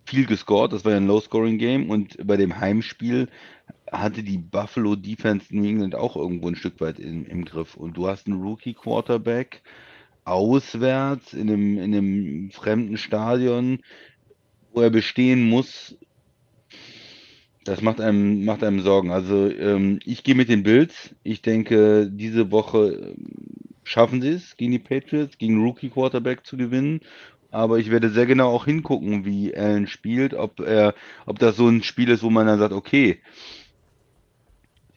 viel 0.06 0.24
gescored, 0.24 0.72
das 0.72 0.84
war 0.84 0.92
ja 0.92 0.98
ein 0.98 1.06
Low-Scoring-Game 1.06 1.90
und 1.90 2.16
bei 2.26 2.36
dem 2.36 2.58
Heimspiel 2.58 3.28
hatte 3.92 4.22
die 4.22 4.38
Buffalo 4.38 4.96
Defense 4.96 5.54
New 5.54 5.64
England 5.64 5.94
auch 5.94 6.16
irgendwo 6.16 6.48
ein 6.48 6.56
Stück 6.56 6.80
weit 6.80 6.98
im, 6.98 7.26
im 7.26 7.44
Griff. 7.44 7.76
Und 7.76 7.96
du 7.96 8.08
hast 8.08 8.26
einen 8.26 8.40
Rookie-Quarterback 8.40 9.62
auswärts 10.24 11.32
in 11.32 11.48
einem, 11.48 11.78
in 11.78 11.94
einem 11.94 12.50
fremden 12.50 12.98
Stadion, 12.98 13.80
wo 14.72 14.82
er 14.82 14.90
bestehen 14.90 15.48
muss. 15.48 15.96
Das 17.64 17.82
macht 17.82 18.00
einem, 18.00 18.44
macht 18.44 18.62
einem 18.62 18.80
Sorgen. 18.80 19.10
Also 19.10 19.50
ähm, 19.50 20.00
ich 20.04 20.24
gehe 20.24 20.34
mit 20.34 20.48
den 20.48 20.62
Bills. 20.62 21.14
Ich 21.22 21.42
denke, 21.42 22.08
diese 22.10 22.50
Woche 22.50 23.14
ähm, 23.16 23.16
schaffen 23.84 24.22
sie 24.22 24.30
es, 24.30 24.56
gegen 24.56 24.72
die 24.72 24.78
Patriots, 24.78 25.38
gegen 25.38 25.54
einen 25.54 25.64
Rookie-Quarterback 25.64 26.46
zu 26.46 26.56
gewinnen. 26.56 27.00
Aber 27.50 27.78
ich 27.78 27.90
werde 27.90 28.10
sehr 28.10 28.26
genau 28.26 28.50
auch 28.50 28.66
hingucken, 28.66 29.24
wie 29.24 29.54
Allen 29.56 29.86
spielt, 29.86 30.34
ob 30.34 30.60
er, 30.60 30.94
ob 31.24 31.38
das 31.38 31.56
so 31.56 31.66
ein 31.66 31.82
Spiel 31.82 32.10
ist, 32.10 32.22
wo 32.22 32.28
man 32.28 32.46
dann 32.46 32.58
sagt, 32.58 32.74
okay, 32.74 33.20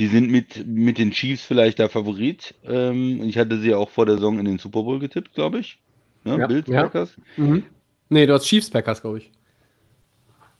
die 0.01 0.07
sind 0.07 0.31
mit, 0.31 0.65
mit 0.65 0.97
den 0.97 1.11
Chiefs 1.11 1.45
vielleicht 1.45 1.77
der 1.77 1.87
Favorit. 1.87 2.55
Ähm, 2.63 3.21
ich 3.21 3.37
hatte 3.37 3.59
sie 3.59 3.75
auch 3.75 3.91
vor 3.91 4.07
der 4.07 4.15
Saison 4.15 4.39
in 4.39 4.45
den 4.45 4.57
Super 4.57 4.81
Bowl 4.81 4.97
getippt, 4.97 5.35
glaube 5.35 5.59
ich. 5.59 5.77
Ne? 6.23 6.39
Ja, 6.39 6.47
Bills, 6.47 6.67
ja. 6.67 6.81
Packers. 6.81 7.15
Mhm. 7.37 7.65
Nee, 8.09 8.25
du 8.25 8.33
hast 8.33 8.47
Chiefs 8.47 8.71
Packers, 8.71 8.99
glaube 8.99 9.19
ich. 9.19 9.31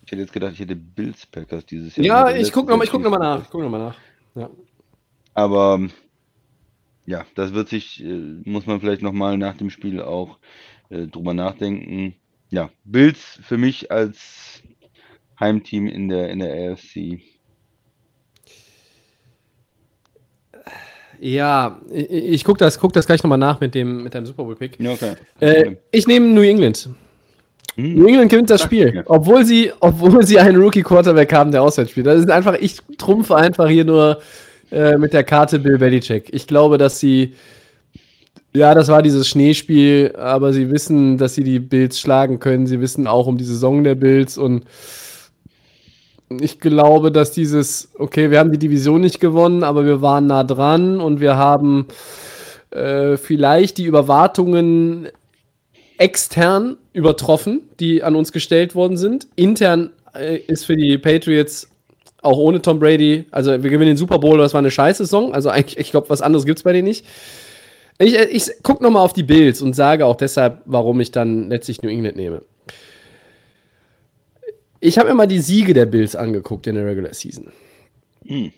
Ich 0.05 0.11
hätte 0.11 0.21
jetzt 0.21 0.31
gedacht, 0.31 0.53
ich 0.53 0.59
hätte 0.59 0.75
Bills 0.75 1.25
Packers 1.25 1.65
dieses 1.65 1.95
Jahr. 1.95 2.29
Ja, 2.29 2.37
ich 2.37 2.51
gucke 2.51 2.69
nochmal 2.69 2.85
guck 2.85 3.01
noch 3.01 3.09
mal 3.09 3.17
nach. 3.17 3.41
Ich 3.41 3.49
guck 3.49 3.61
noch 3.61 3.69
mal 3.71 3.79
nach. 3.79 3.97
Ja. 4.35 4.47
Aber 5.33 5.89
ja, 7.07 7.25
das 7.33 7.55
wird 7.55 7.67
sich, 7.67 8.03
äh, 8.03 8.35
muss 8.45 8.67
man 8.67 8.79
vielleicht 8.79 9.01
nochmal 9.01 9.39
nach 9.39 9.57
dem 9.57 9.71
Spiel 9.71 10.01
auch 10.01 10.37
äh, 10.89 11.07
drüber 11.07 11.33
nachdenken. 11.33 12.13
Ja, 12.51 12.69
Bills 12.83 13.39
für 13.41 13.57
mich 13.57 13.91
als 13.91 14.61
Heimteam 15.39 15.87
in 15.87 16.09
der, 16.09 16.29
in 16.29 16.37
der 16.37 16.73
AFC. 16.73 17.21
Ja, 21.23 21.79
ich, 21.93 22.09
ich 22.11 22.43
gucke 22.43 22.57
das, 22.57 22.79
guck 22.79 22.93
das 22.93 23.05
gleich 23.05 23.21
nochmal 23.21 23.37
nach 23.37 23.59
mit 23.59 23.75
dem, 23.75 24.03
mit 24.03 24.15
deinem 24.15 24.25
Super 24.25 24.43
Bowl-Pick. 24.43 24.79
Okay. 24.83 25.13
Äh, 25.39 25.75
ich 25.91 26.07
nehme 26.07 26.25
New 26.25 26.41
England. 26.41 26.89
Hm. 27.75 27.93
New 27.93 28.07
England 28.07 28.31
gewinnt 28.31 28.49
das 28.49 28.63
Spiel, 28.63 29.03
obwohl 29.05 29.45
sie, 29.45 29.71
obwohl 29.81 30.25
sie 30.25 30.39
einen 30.39 30.59
Rookie-Quarterback 30.59 31.31
haben, 31.31 31.51
der 31.51 31.61
auswärts 31.61 31.91
spielt. 31.91 32.07
Das 32.07 32.19
ist 32.19 32.31
einfach, 32.31 32.55
ich 32.59 32.77
trumpfe 32.97 33.35
einfach 33.35 33.69
hier 33.69 33.85
nur 33.85 34.19
äh, 34.71 34.97
mit 34.97 35.13
der 35.13 35.23
Karte 35.23 35.59
Bill 35.59 35.77
Belichick. 35.77 36.33
Ich 36.33 36.47
glaube, 36.47 36.79
dass 36.79 36.99
sie, 36.99 37.35
ja, 38.53 38.73
das 38.73 38.87
war 38.87 39.03
dieses 39.03 39.27
Schneespiel, 39.27 40.15
aber 40.17 40.53
sie 40.53 40.71
wissen, 40.71 41.19
dass 41.19 41.35
sie 41.35 41.43
die 41.43 41.59
Bills 41.59 41.99
schlagen 41.99 42.39
können. 42.39 42.65
Sie 42.65 42.81
wissen 42.81 43.05
auch 43.05 43.27
um 43.27 43.37
die 43.37 43.43
Saison 43.43 43.83
der 43.83 43.95
Bills 43.95 44.39
und 44.39 44.65
ich 46.39 46.59
glaube, 46.59 47.11
dass 47.11 47.31
dieses, 47.31 47.89
okay, 47.97 48.31
wir 48.31 48.39
haben 48.39 48.51
die 48.51 48.57
Division 48.57 49.01
nicht 49.01 49.19
gewonnen, 49.19 49.63
aber 49.63 49.85
wir 49.85 50.01
waren 50.01 50.27
nah 50.27 50.43
dran 50.43 51.01
und 51.01 51.19
wir 51.19 51.35
haben 51.35 51.87
äh, 52.71 53.17
vielleicht 53.17 53.77
die 53.77 53.85
Überwartungen 53.85 55.09
extern 55.97 56.77
übertroffen, 56.93 57.61
die 57.79 58.03
an 58.03 58.15
uns 58.15 58.31
gestellt 58.31 58.75
worden 58.75 58.97
sind. 58.97 59.27
Intern 59.35 59.91
äh, 60.15 60.37
ist 60.37 60.65
für 60.65 60.75
die 60.75 60.97
Patriots 60.97 61.69
auch 62.21 62.37
ohne 62.37 62.61
Tom 62.61 62.79
Brady, 62.79 63.25
also 63.31 63.51
wir 63.51 63.69
gewinnen 63.69 63.87
den 63.87 63.97
Super 63.97 64.19
Bowl, 64.19 64.37
das 64.37 64.53
war 64.53 64.59
eine 64.59 64.71
scheiße 64.71 65.05
Saison, 65.05 65.33
also 65.33 65.49
eigentlich, 65.49 65.77
ich 65.79 65.91
glaube, 65.91 66.09
was 66.09 66.21
anderes 66.21 66.45
gibt 66.45 66.59
es 66.59 66.63
bei 66.63 66.71
denen 66.71 66.87
nicht. 66.87 67.05
Ich, 67.97 68.17
äh, 68.17 68.25
ich 68.25 68.51
gucke 68.63 68.83
nochmal 68.83 69.03
auf 69.03 69.13
die 69.13 69.23
Bills 69.23 69.61
und 69.61 69.75
sage 69.75 70.05
auch 70.05 70.15
deshalb, 70.15 70.61
warum 70.65 70.99
ich 70.99 71.11
dann 71.11 71.49
letztlich 71.49 71.81
New 71.81 71.89
England 71.89 72.17
nehme. 72.17 72.41
Ich 74.81 74.97
habe 74.97 75.09
mir 75.09 75.15
mal 75.15 75.27
die 75.27 75.39
Siege 75.39 75.73
der 75.73 75.85
Bills 75.85 76.15
angeguckt 76.15 76.65
in 76.67 76.75
der 76.75 76.85
Regular 76.85 77.13
Season. 77.13 77.47
Hm. 78.25 78.51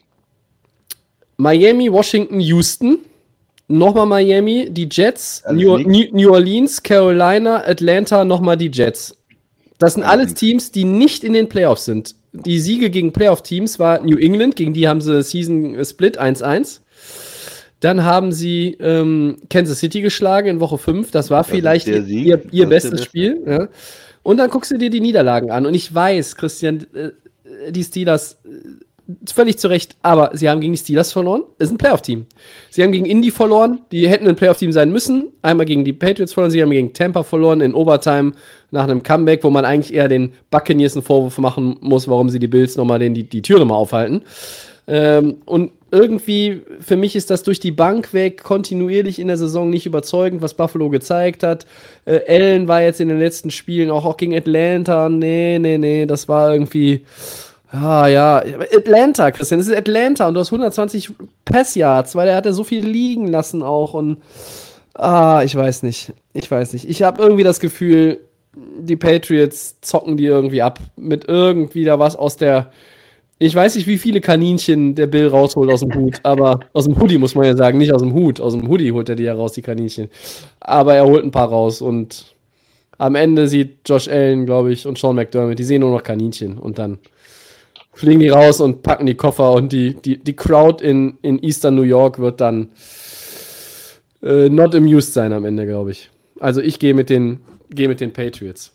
Miami, 1.37 1.91
Washington, 1.91 2.39
Houston. 2.39 2.99
Nochmal 3.67 4.05
Miami, 4.05 4.69
die 4.69 4.87
Jets, 4.89 5.43
New. 5.51 5.77
New, 5.77 6.31
Orleans, 6.31 6.81
Carolina, 6.81 7.63
Atlanta, 7.65 8.23
nochmal 8.23 8.57
die 8.57 8.69
Jets. 8.71 9.17
Das 9.79 9.95
sind 9.95 10.03
Alles. 10.03 10.33
Teams, 10.33 10.71
die 10.71 10.85
nicht 10.85 11.23
in 11.23 11.33
den 11.33 11.49
Playoffs 11.49 11.85
sind. 11.85 12.15
Die 12.31 12.59
Siege 12.59 12.89
gegen 12.89 13.11
Playoff-Teams 13.11 13.79
war 13.79 14.01
New 14.01 14.17
England, 14.17 14.55
gegen 14.55 14.73
die 14.73 14.87
haben 14.87 15.01
sie 15.01 15.21
Season 15.21 15.83
Split 15.83 16.19
1-1. 16.19 16.79
Dann 17.79 18.03
haben 18.03 18.31
sie 18.31 18.77
ähm, 18.79 19.37
Kansas 19.49 19.79
City 19.79 20.01
geschlagen 20.01 20.47
in 20.47 20.59
Woche 20.61 20.77
5. 20.77 21.11
Das 21.11 21.29
war 21.29 21.43
vielleicht 21.43 21.87
ihr, 21.87 22.05
ihr 22.51 22.65
bestes 22.65 22.91
beste. 22.91 23.05
Spiel. 23.05 23.41
Ja. 23.45 23.67
Und 24.23 24.37
dann 24.37 24.49
guckst 24.49 24.71
du 24.71 24.77
dir 24.77 24.89
die 24.89 25.01
Niederlagen 25.01 25.51
an. 25.51 25.65
Und 25.65 25.73
ich 25.73 25.93
weiß, 25.93 26.35
Christian, 26.35 26.87
äh, 26.93 27.11
die 27.71 27.83
Steelers 27.83 28.39
äh, 28.45 29.29
völlig 29.31 29.57
zu 29.57 29.67
Recht, 29.67 29.97
aber 30.01 30.31
sie 30.33 30.49
haben 30.49 30.61
gegen 30.61 30.73
die 30.73 30.79
Steelers 30.79 31.11
verloren. 31.11 31.43
Ist 31.59 31.71
ein 31.71 31.77
Playoff-Team. 31.77 32.25
Sie 32.69 32.83
haben 32.83 32.93
gegen 32.93 33.05
Indy 33.05 33.31
verloren, 33.31 33.81
die 33.91 34.07
hätten 34.07 34.27
ein 34.27 34.35
Playoff-Team 34.35 34.71
sein 34.71 34.91
müssen. 34.91 35.33
Einmal 35.41 35.65
gegen 35.65 35.83
die 35.83 35.93
Patriots 35.93 36.33
verloren, 36.33 36.51
sie 36.51 36.61
haben 36.61 36.71
gegen 36.71 36.93
Tampa 36.93 37.23
verloren 37.23 37.61
in 37.61 37.73
Overtime 37.73 38.31
nach 38.71 38.85
einem 38.85 39.03
Comeback, 39.03 39.43
wo 39.43 39.49
man 39.49 39.65
eigentlich 39.65 39.93
eher 39.93 40.07
den 40.07 40.33
Buccaneers 40.51 40.95
einen 40.95 41.03
Vorwurf 41.03 41.37
machen 41.37 41.77
muss, 41.81 42.07
warum 42.07 42.29
sie 42.29 42.39
die 42.39 42.47
Bills 42.47 42.77
nochmal 42.77 42.99
die, 42.99 43.23
die 43.23 43.41
Tür 43.41 43.59
nochmal 43.59 43.77
aufhalten. 43.77 44.21
Ähm, 44.87 45.37
und 45.45 45.71
irgendwie, 45.93 46.63
für 46.79 46.95
mich 46.95 47.15
ist 47.15 47.29
das 47.29 47.43
durch 47.43 47.59
die 47.59 47.71
Bank 47.71 48.13
weg, 48.13 48.43
kontinuierlich 48.43 49.19
in 49.19 49.27
der 49.27 49.37
Saison 49.37 49.69
nicht 49.69 49.85
überzeugend, 49.85 50.41
was 50.41 50.55
Buffalo 50.55 50.89
gezeigt 50.89 51.43
hat. 51.43 51.67
Äh, 52.05 52.21
Allen 52.27 52.67
war 52.67 52.81
jetzt 52.81 52.99
in 52.99 53.09
den 53.09 53.19
letzten 53.19 53.51
Spielen 53.51 53.91
auch, 53.91 54.03
auch 54.03 54.17
gegen 54.17 54.35
Atlanta. 54.35 55.07
Nee, 55.07 55.59
nee, 55.59 55.77
nee, 55.77 56.07
das 56.07 56.27
war 56.27 56.51
irgendwie. 56.51 57.05
Ah, 57.71 58.07
ja, 58.07 58.43
Atlanta, 58.75 59.31
Christian, 59.31 59.59
das 59.59 59.67
ist 59.67 59.77
Atlanta 59.77 60.27
und 60.27 60.33
du 60.33 60.39
hast 60.39 60.49
120 60.49 61.11
Pass-Yards, 61.45 62.15
weil 62.15 62.27
er 62.27 62.35
hat 62.37 62.45
ja 62.45 62.53
so 62.53 62.63
viel 62.63 62.85
liegen 62.85 63.27
lassen 63.27 63.61
auch 63.61 63.93
und. 63.93 64.17
Ah, 64.95 65.41
ich 65.43 65.55
weiß 65.55 65.83
nicht. 65.83 66.13
Ich 66.33 66.49
weiß 66.49 66.73
nicht. 66.73 66.89
Ich 66.89 67.03
habe 67.03 67.21
irgendwie 67.21 67.43
das 67.43 67.59
Gefühl, 67.59 68.19
die 68.55 68.95
Patriots 68.95 69.79
zocken 69.81 70.17
die 70.17 70.25
irgendwie 70.25 70.61
ab 70.61 70.79
mit 70.95 71.27
irgendwie 71.27 71.85
da 71.85 71.99
was 71.99 72.15
aus 72.15 72.37
der 72.37 72.71
ich 73.45 73.55
weiß 73.55 73.75
nicht, 73.75 73.87
wie 73.87 73.97
viele 73.97 74.21
Kaninchen 74.21 74.95
der 74.95 75.07
Bill 75.07 75.27
rausholt 75.27 75.69
aus 75.69 75.81
dem 75.81 75.93
Hut, 75.93 76.19
aber 76.23 76.61
aus 76.71 76.85
dem 76.85 76.99
Hoodie 76.99 77.17
muss 77.17 77.35
man 77.35 77.45
ja 77.45 77.57
sagen, 77.57 77.77
nicht 77.77 77.93
aus 77.93 78.01
dem 78.01 78.13
Hut. 78.13 78.39
Aus 78.39 78.53
dem 78.53 78.67
Hoodie 78.69 78.91
holt 78.91 79.09
er 79.09 79.15
die 79.15 79.23
ja 79.23 79.33
raus, 79.33 79.51
die 79.51 79.61
Kaninchen. 79.61 80.09
Aber 80.61 80.95
er 80.95 81.05
holt 81.05 81.25
ein 81.25 81.31
paar 81.31 81.49
raus 81.49 81.81
und 81.81 82.35
am 82.97 83.15
Ende 83.15 83.47
sieht 83.47 83.79
Josh 83.85 84.07
Allen, 84.07 84.45
glaube 84.45 84.71
ich, 84.71 84.87
und 84.87 84.97
Sean 84.97 85.15
McDermott, 85.15 85.59
die 85.59 85.63
sehen 85.63 85.81
nur 85.81 85.91
noch 85.91 86.03
Kaninchen 86.03 86.57
und 86.57 86.79
dann 86.79 86.99
fliegen 87.93 88.21
die 88.21 88.29
raus 88.29 88.61
und 88.61 88.81
packen 88.81 89.05
die 89.05 89.15
Koffer 89.15 89.51
und 89.51 89.73
die, 89.73 89.95
die, 89.95 90.17
die 90.17 90.35
Crowd 90.35 90.83
in, 90.83 91.17
in 91.21 91.43
Eastern 91.43 91.75
New 91.75 91.83
York 91.83 92.19
wird 92.19 92.39
dann 92.39 92.69
äh, 94.21 94.47
not 94.47 94.73
amused 94.73 95.13
sein 95.13 95.33
am 95.33 95.43
Ende, 95.43 95.65
glaube 95.65 95.91
ich. 95.91 96.09
Also 96.39 96.61
ich 96.61 96.79
gehe 96.79 96.93
mit, 96.93 97.09
den, 97.09 97.41
geh 97.69 97.89
mit 97.89 97.99
den 97.99 98.13
Patriots. 98.13 98.71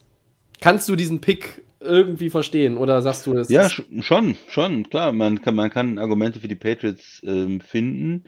Kannst 0.61 0.89
du 0.89 0.97
diesen 0.97 1.21
Pick 1.21 1.63
irgendwie 1.81 2.31
verstehen 2.31 2.77
oder 2.77 3.03
sagst 3.03 3.27
du 3.27 3.35
das? 3.35 3.49
Ja, 3.49 3.69
schon, 3.71 4.37
schon, 4.49 4.89
klar. 4.89 5.13
Man 5.13 5.41
kann, 5.43 5.55
man 5.55 5.71
kann 5.71 5.99
Argumente 5.99 6.41
für 6.41 6.49
die 6.49 6.55
Patriots 6.55 7.23
ähm, 7.25 7.61
finden. 7.61 8.25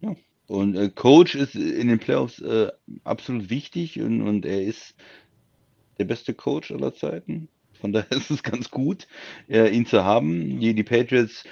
Ja. 0.00 0.14
Und 0.46 0.76
äh, 0.76 0.90
Coach 0.90 1.34
ist 1.34 1.54
in 1.54 1.88
den 1.88 1.98
Playoffs 1.98 2.40
äh, 2.40 2.68
absolut 3.04 3.50
wichtig 3.50 4.00
und, 4.00 4.22
und 4.22 4.44
er 4.44 4.62
ist 4.62 4.94
der 5.98 6.04
beste 6.04 6.34
Coach 6.34 6.70
aller 6.72 6.94
Zeiten. 6.94 7.48
Von 7.80 7.92
daher 7.92 8.12
ist 8.16 8.30
es 8.30 8.42
ganz 8.42 8.70
gut, 8.70 9.06
äh, 9.48 9.68
ihn 9.68 9.86
zu 9.86 10.04
haben. 10.04 10.60
Die, 10.60 10.74
die 10.74 10.84
Patriots 10.84 11.44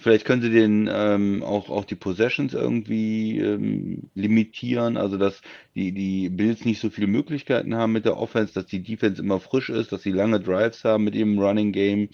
Vielleicht 0.00 0.24
können 0.24 0.40
sie 0.40 0.50
den 0.50 0.88
ähm, 0.90 1.42
auch, 1.42 1.68
auch 1.68 1.84
die 1.84 1.94
Possessions 1.94 2.54
irgendwie 2.54 3.38
ähm, 3.38 4.10
limitieren, 4.14 4.96
also 4.96 5.18
dass 5.18 5.42
die, 5.74 5.92
die 5.92 6.30
Bills 6.30 6.64
nicht 6.64 6.80
so 6.80 6.88
viele 6.88 7.06
Möglichkeiten 7.06 7.74
haben 7.74 7.92
mit 7.92 8.06
der 8.06 8.16
Offense, 8.16 8.54
dass 8.54 8.66
die 8.66 8.82
Defense 8.82 9.20
immer 9.20 9.38
frisch 9.38 9.68
ist, 9.68 9.92
dass 9.92 10.02
sie 10.02 10.12
lange 10.12 10.40
Drives 10.40 10.84
haben 10.84 11.04
mit 11.04 11.14
ihrem 11.14 11.38
Running 11.38 11.72
Game, 11.72 12.08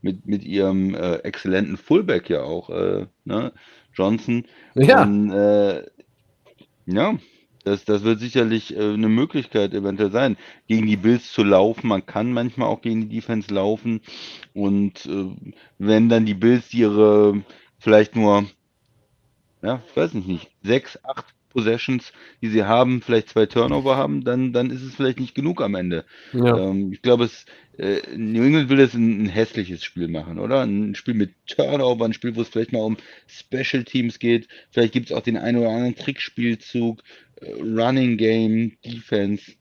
mit, 0.00 0.26
mit 0.26 0.42
ihrem 0.42 0.94
äh, 0.94 1.16
exzellenten 1.16 1.76
Fullback 1.76 2.30
ja 2.30 2.42
auch, 2.42 2.70
äh, 2.70 3.06
ne? 3.24 3.52
Johnson. 3.92 4.46
Ja. 4.74 5.02
Und, 5.02 5.30
äh, 5.30 5.84
ja, 6.86 7.18
das, 7.68 7.84
das 7.84 8.02
wird 8.02 8.20
sicherlich 8.20 8.76
äh, 8.76 8.80
eine 8.80 9.08
Möglichkeit 9.08 9.74
eventuell 9.74 10.10
sein, 10.10 10.36
gegen 10.66 10.86
die 10.86 10.96
Bills 10.96 11.32
zu 11.32 11.44
laufen. 11.44 11.88
Man 11.88 12.06
kann 12.06 12.32
manchmal 12.32 12.68
auch 12.68 12.80
gegen 12.80 13.08
die 13.08 13.16
Defense 13.16 13.52
laufen. 13.52 14.00
Und 14.54 15.06
äh, 15.06 15.26
wenn 15.78 16.08
dann 16.08 16.26
die 16.26 16.34
Bills 16.34 16.72
ihre 16.72 17.42
vielleicht 17.78 18.16
nur, 18.16 18.46
ja, 19.62 19.82
ich 19.88 19.96
weiß 19.96 20.14
nicht, 20.14 20.50
sechs, 20.62 20.98
acht 21.04 21.26
Possessions, 21.50 22.12
die 22.42 22.48
sie 22.48 22.64
haben, 22.64 23.02
vielleicht 23.02 23.30
zwei 23.30 23.46
Turnover 23.46 23.96
haben, 23.96 24.22
dann, 24.24 24.52
dann 24.52 24.70
ist 24.70 24.82
es 24.82 24.94
vielleicht 24.94 25.20
nicht 25.20 25.34
genug 25.34 25.62
am 25.62 25.74
Ende. 25.74 26.04
Ja. 26.32 26.56
Ähm, 26.56 26.92
ich 26.92 27.02
glaube, 27.02 27.24
es, 27.24 27.46
äh, 27.78 28.00
New 28.16 28.42
England 28.42 28.68
will 28.68 28.80
es 28.80 28.94
ein, 28.94 29.24
ein, 29.24 29.28
hässliches 29.28 29.82
Spiel 29.84 30.08
machen, 30.08 30.38
oder? 30.38 30.62
Ein 30.62 30.94
Spiel 30.94 31.14
mit 31.14 31.30
Turnover, 31.46 32.04
ein 32.04 32.12
Spiel, 32.12 32.36
wo 32.36 32.42
es 32.42 32.48
vielleicht 32.48 32.72
mal 32.72 32.80
um 32.80 32.96
Special 33.26 33.84
Teams 33.84 34.18
geht. 34.18 34.48
Vielleicht 34.70 34.92
gibt 34.92 35.10
es 35.10 35.16
auch 35.16 35.22
den 35.22 35.36
einen 35.36 35.58
oder 35.58 35.70
anderen 35.70 35.96
Trickspielzug, 35.96 37.02
Running 37.60 38.16
Game, 38.16 38.72
Defense. 38.84 39.52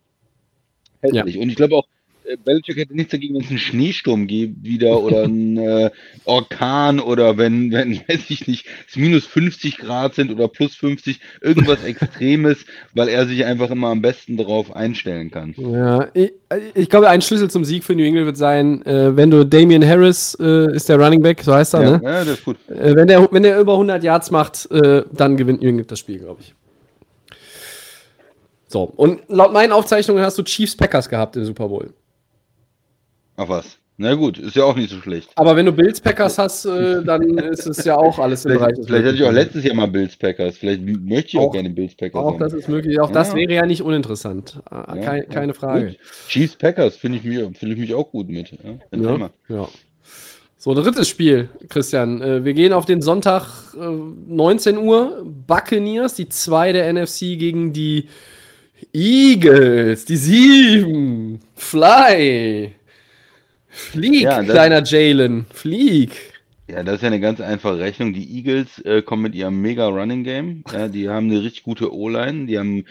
Hässlich. 1.01 1.36
Ja. 1.36 1.41
Und 1.41 1.49
ich 1.49 1.55
glaube 1.55 1.75
auch, 1.75 1.88
äh, 2.28 2.38
Belichick 2.43 2.78
hätte 2.78 2.93
nichts 2.93 3.11
dagegen, 3.11 3.36
wenn 3.36 3.43
es 3.43 3.49
einen 3.49 3.59
Schneesturm 3.59 4.28
gibt 4.28 4.63
wieder 4.63 4.99
oder 5.03 5.23
einen 5.23 5.57
äh, 5.57 5.89
Orkan 6.25 6.99
oder 6.99 7.38
wenn, 7.38 7.71
wenn, 7.71 7.95
weiß 8.07 8.30
ich 8.30 8.47
nicht, 8.47 8.65
es 8.88 8.95
minus 8.95 9.25
50 9.25 9.78
Grad 9.78 10.15
sind 10.15 10.32
oder 10.32 10.47
plus 10.47 10.75
50, 10.75 11.19
irgendwas 11.41 11.84
Extremes, 11.86 12.65
weil 12.93 13.07
er 13.09 13.28
sich 13.28 13.45
einfach 13.45 13.69
immer 13.71 13.88
am 13.88 14.01
besten 14.01 14.38
darauf 14.38 14.75
einstellen 14.75 15.32
kann. 15.32 15.55
Ja, 15.57 16.07
ich, 16.13 16.32
ich 16.73 16.89
glaube, 16.89 17.09
ein 17.09 17.21
Schlüssel 17.21 17.49
zum 17.49 17.63
Sieg 17.63 17.84
für 17.84 17.95
New 17.95 18.03
England 18.03 18.25
wird 18.25 18.38
sein, 18.38 18.86
äh, 18.86 19.15
wenn 19.15 19.32
du 19.32 19.45
Damian 19.45 19.86
Harris 19.86 20.38
äh, 20.39 20.75
ist 20.75 20.89
der 20.89 20.99
Running 20.99 21.21
Back, 21.21 21.41
so 21.43 21.53
heißt 21.53 21.73
er, 21.75 21.82
ja, 21.82 21.97
ne? 21.97 22.01
Ja, 22.03 22.25
das 22.25 22.39
ist 22.39 22.45
gut. 22.45 22.57
Äh, 22.69 22.95
wenn, 22.95 23.07
der, 23.07 23.28
wenn 23.32 23.43
der 23.43 23.59
über 23.59 23.73
100 23.73 24.03
Yards 24.03 24.32
macht, 24.32 24.69
äh, 24.71 25.03
dann 25.11 25.38
gewinnt 25.38 25.61
New 25.61 25.69
England 25.69 25.91
das 25.91 25.99
Spiel, 25.99 26.19
glaube 26.19 26.41
ich. 26.41 26.53
So, 28.68 28.84
und 28.84 29.22
laut 29.30 29.53
meinen 29.53 29.72
Aufzeichnungen 29.72 30.24
hast 30.24 30.38
du 30.38 30.43
Chiefs 30.43 30.76
Packers 30.76 31.07
gehabt 31.07 31.36
im 31.36 31.45
Super 31.45 31.68
Bowl. 31.68 31.93
Ach 33.38 33.47
was. 33.47 33.78
Na 33.99 34.13
gut, 34.13 34.38
ist 34.38 34.55
ja 34.55 34.63
auch 34.63 34.76
nicht 34.76 34.91
so 34.91 35.01
schlecht. 35.01 35.32
Aber 35.36 35.55
wenn 35.55 35.65
du 35.65 35.72
Bills 35.72 35.99
Packers 35.99 36.38
hast, 36.38 36.65
äh, 36.65 37.03
dann 37.03 37.36
ist 37.39 37.65
es 37.65 37.84
ja 37.84 37.97
auch 37.97 38.20
alles 38.20 38.45
im 38.45 38.53
Bereich. 38.53 38.76
Vielleicht 38.86 39.05
hatte 39.05 39.15
ich 39.15 39.24
auch 39.24 39.32
letztes 39.32 39.63
Jahr 39.63 39.74
mal 39.74 39.88
Bills 39.88 40.15
Packers. 40.15 40.55
Vielleicht 40.57 40.84
möchte 40.84 41.30
ich 41.30 41.38
auch, 41.39 41.47
auch 41.47 41.51
gerne 41.51 41.72
Bills 41.72 41.95
Packers. 41.95 42.22
Auch 42.22 42.34
haben. 42.34 42.39
das 42.39 42.53
ist 42.53 42.70
möglich. 42.70 42.99
Auch 42.99 43.07
ja. 43.07 43.13
das 43.13 43.34
wäre 43.34 43.51
ja 43.51 43.65
nicht 43.65 43.82
uninteressant. 43.82 44.61
Äh, 44.70 45.01
keine, 45.01 45.18
ja, 45.18 45.24
keine 45.24 45.55
Frage. 45.55 45.88
Gut. 45.88 45.97
Chiefs 46.28 46.55
Packers 46.55 46.95
finde 46.95 47.18
ich, 47.18 47.24
find 47.24 47.72
ich 47.72 47.78
mich 47.78 47.95
auch 47.95 48.11
gut 48.11 48.30
mit. 48.30 48.51
Ja, 48.91 49.30
ja. 49.49 49.68
So, 50.59 50.76
drittes 50.76 51.09
Spiel, 51.09 51.49
Christian. 51.68 52.22
Äh, 52.22 52.45
wir 52.45 52.53
gehen 52.53 52.74
auf 52.74 52.86
den 52.86 53.01
Sonntag 53.01 53.74
19 53.76 54.78
Uhr. 54.78 55.26
Buccaneers, 55.26 56.13
die 56.13 56.30
zwei 56.30 56.72
der 56.72 56.93
NFC 56.93 57.20
gegen 57.39 57.74
die 57.74 58.09
Eagles, 58.93 60.05
die 60.05 60.17
sieben. 60.17 61.39
Fly. 61.55 62.73
Flieg, 63.69 64.21
ja, 64.23 64.41
kleiner 64.43 64.83
Jalen, 64.83 65.45
flieg. 65.53 66.11
Ja, 66.67 66.83
das 66.83 66.95
ist 66.95 67.01
ja 67.01 67.07
eine 67.07 67.19
ganz 67.19 67.39
einfache 67.39 67.79
Rechnung. 67.79 68.11
Die 68.13 68.38
Eagles 68.38 68.79
äh, 68.79 69.01
kommen 69.01 69.21
mit 69.21 69.35
ihrem 69.35 69.61
mega 69.61 69.88
Running 69.88 70.23
Game. 70.23 70.63
Ja, 70.73 70.88
die 70.88 71.07
haben 71.07 71.29
eine 71.29 71.41
richtig 71.41 71.63
gute 71.63 71.93
O-Line. 71.93 72.47
Die 72.47 72.57
haben 72.57 72.85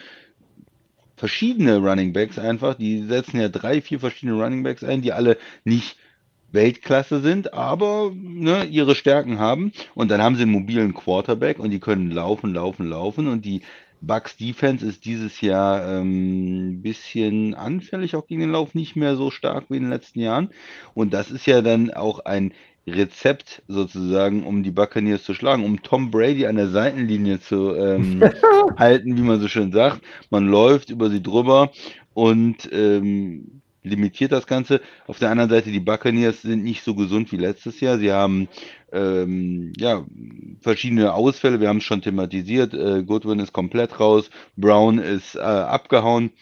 verschiedene 1.16 1.78
Running 1.78 2.12
Backs 2.12 2.38
einfach. 2.38 2.74
Die 2.74 3.02
setzen 3.02 3.40
ja 3.40 3.48
drei, 3.48 3.82
vier 3.82 4.00
verschiedene 4.00 4.42
Running 4.42 4.62
Backs 4.62 4.84
ein, 4.84 5.02
die 5.02 5.12
alle 5.12 5.36
nicht 5.64 5.96
Weltklasse 6.52 7.20
sind, 7.20 7.52
aber 7.52 8.12
ne, 8.14 8.64
ihre 8.64 8.94
Stärken 8.94 9.38
haben. 9.38 9.72
Und 9.94 10.10
dann 10.10 10.22
haben 10.22 10.36
sie 10.36 10.42
einen 10.42 10.52
mobilen 10.52 10.94
Quarterback 10.94 11.58
und 11.58 11.70
die 11.70 11.80
können 11.80 12.10
laufen, 12.10 12.54
laufen, 12.54 12.88
laufen. 12.88 13.28
Und 13.28 13.44
die 13.44 13.62
Bucks 14.00 14.36
Defense 14.36 14.86
ist 14.86 15.04
dieses 15.04 15.40
Jahr 15.40 15.82
ein 15.82 16.02
ähm, 16.02 16.82
bisschen 16.82 17.54
anfällig, 17.54 18.14
auch 18.14 18.26
gegen 18.26 18.40
den 18.40 18.52
Lauf 18.52 18.74
nicht 18.74 18.96
mehr 18.96 19.16
so 19.16 19.30
stark 19.30 19.64
wie 19.68 19.76
in 19.76 19.84
den 19.84 19.90
letzten 19.90 20.20
Jahren. 20.20 20.50
Und 20.94 21.12
das 21.12 21.30
ist 21.30 21.46
ja 21.46 21.62
dann 21.62 21.92
auch 21.92 22.20
ein 22.20 22.52
Rezept 22.86 23.62
sozusagen, 23.66 24.44
um 24.44 24.62
die 24.62 24.70
Buccaneers 24.70 25.24
zu 25.24 25.34
schlagen, 25.34 25.64
um 25.64 25.82
Tom 25.82 26.10
Brady 26.10 26.46
an 26.46 26.56
der 26.56 26.68
Seitenlinie 26.68 27.40
zu 27.40 27.74
ähm, 27.74 28.22
halten, 28.76 29.16
wie 29.16 29.22
man 29.22 29.40
so 29.40 29.48
schön 29.48 29.72
sagt. 29.72 30.02
Man 30.30 30.46
läuft 30.46 30.90
über 30.90 31.10
sie 31.10 31.22
drüber 31.22 31.72
und 32.14 32.68
ähm, 32.72 33.62
limitiert 33.86 34.32
das 34.32 34.46
Ganze. 34.46 34.80
Auf 35.06 35.18
der 35.18 35.30
anderen 35.30 35.50
Seite, 35.50 35.70
die 35.70 35.80
Buccaneers 35.80 36.42
sind 36.42 36.64
nicht 36.64 36.82
so 36.82 36.94
gesund 36.94 37.32
wie 37.32 37.36
letztes 37.36 37.80
Jahr. 37.80 37.98
Sie 37.98 38.12
haben 38.12 38.48
ähm, 38.92 39.72
ja, 39.78 40.04
verschiedene 40.60 41.14
Ausfälle. 41.14 41.60
Wir 41.60 41.68
haben 41.68 41.78
es 41.78 41.84
schon 41.84 42.02
thematisiert. 42.02 42.74
Äh, 42.74 43.02
Goodwin 43.04 43.38
ist 43.38 43.52
komplett 43.52 43.98
raus. 44.00 44.30
Brown 44.56 44.98
ist 44.98 45.36
äh, 45.36 45.40
abgehauen. 45.40 46.32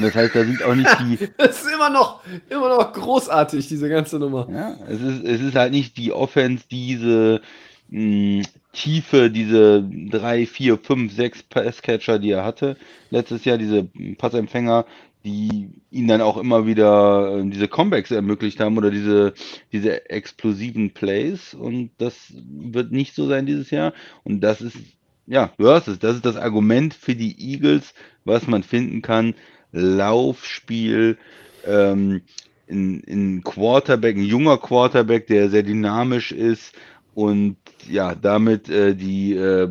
Das 0.00 0.14
heißt, 0.14 0.34
da 0.34 0.44
sind 0.44 0.62
auch 0.62 0.74
nicht 0.74 0.96
die. 1.00 1.28
das 1.38 1.62
ist 1.62 1.72
immer 1.72 1.88
noch, 1.88 2.22
immer 2.50 2.68
noch 2.68 2.92
großartig, 2.92 3.66
diese 3.66 3.88
ganze 3.88 4.18
Nummer. 4.18 4.46
Ja, 4.52 4.76
es 4.86 5.00
ist, 5.00 5.24
es 5.24 5.40
ist 5.40 5.54
halt 5.54 5.72
nicht 5.72 5.96
die 5.96 6.12
Offense, 6.12 6.64
diese 6.70 7.40
mh, 7.88 8.44
Tiefe, 8.72 9.30
diese 9.30 9.82
drei, 9.82 10.46
vier, 10.46 10.78
fünf, 10.78 11.14
sechs 11.14 11.42
Passcatcher, 11.42 12.18
die 12.18 12.32
er 12.32 12.44
hatte 12.44 12.76
letztes 13.10 13.44
Jahr, 13.44 13.58
diese 13.58 13.88
Passempfänger, 14.16 14.84
die 15.24 15.70
ihn 15.90 16.08
dann 16.08 16.20
auch 16.20 16.36
immer 16.36 16.66
wieder 16.66 17.38
äh, 17.38 17.50
diese 17.50 17.68
Comebacks 17.68 18.10
ermöglicht 18.10 18.60
haben 18.60 18.78
oder 18.78 18.90
diese, 18.90 19.34
diese 19.72 20.08
explosiven 20.08 20.92
Plays. 20.92 21.54
Und 21.54 21.90
das 21.98 22.32
wird 22.34 22.92
nicht 22.92 23.14
so 23.14 23.26
sein 23.26 23.46
dieses 23.46 23.70
Jahr. 23.70 23.92
Und 24.24 24.40
das 24.40 24.60
ist, 24.60 24.76
ja, 25.26 25.52
es, 25.58 25.98
das 25.98 26.16
ist 26.16 26.24
das 26.24 26.36
Argument 26.36 26.94
für 26.94 27.14
die 27.14 27.52
Eagles, 27.52 27.94
was 28.24 28.46
man 28.46 28.62
finden 28.62 29.02
kann. 29.02 29.34
Laufspiel, 29.72 31.18
ähm, 31.66 32.22
in, 32.66 33.00
in 33.00 33.42
Quarterback, 33.44 34.16
ein 34.16 34.24
junger 34.24 34.58
Quarterback, 34.58 35.26
der 35.26 35.50
sehr 35.50 35.64
dynamisch 35.64 36.32
ist 36.32 36.74
und 37.14 37.56
ja, 37.88 38.14
damit 38.14 38.68
äh, 38.68 38.94
die 38.94 39.34
äh, 39.34 39.68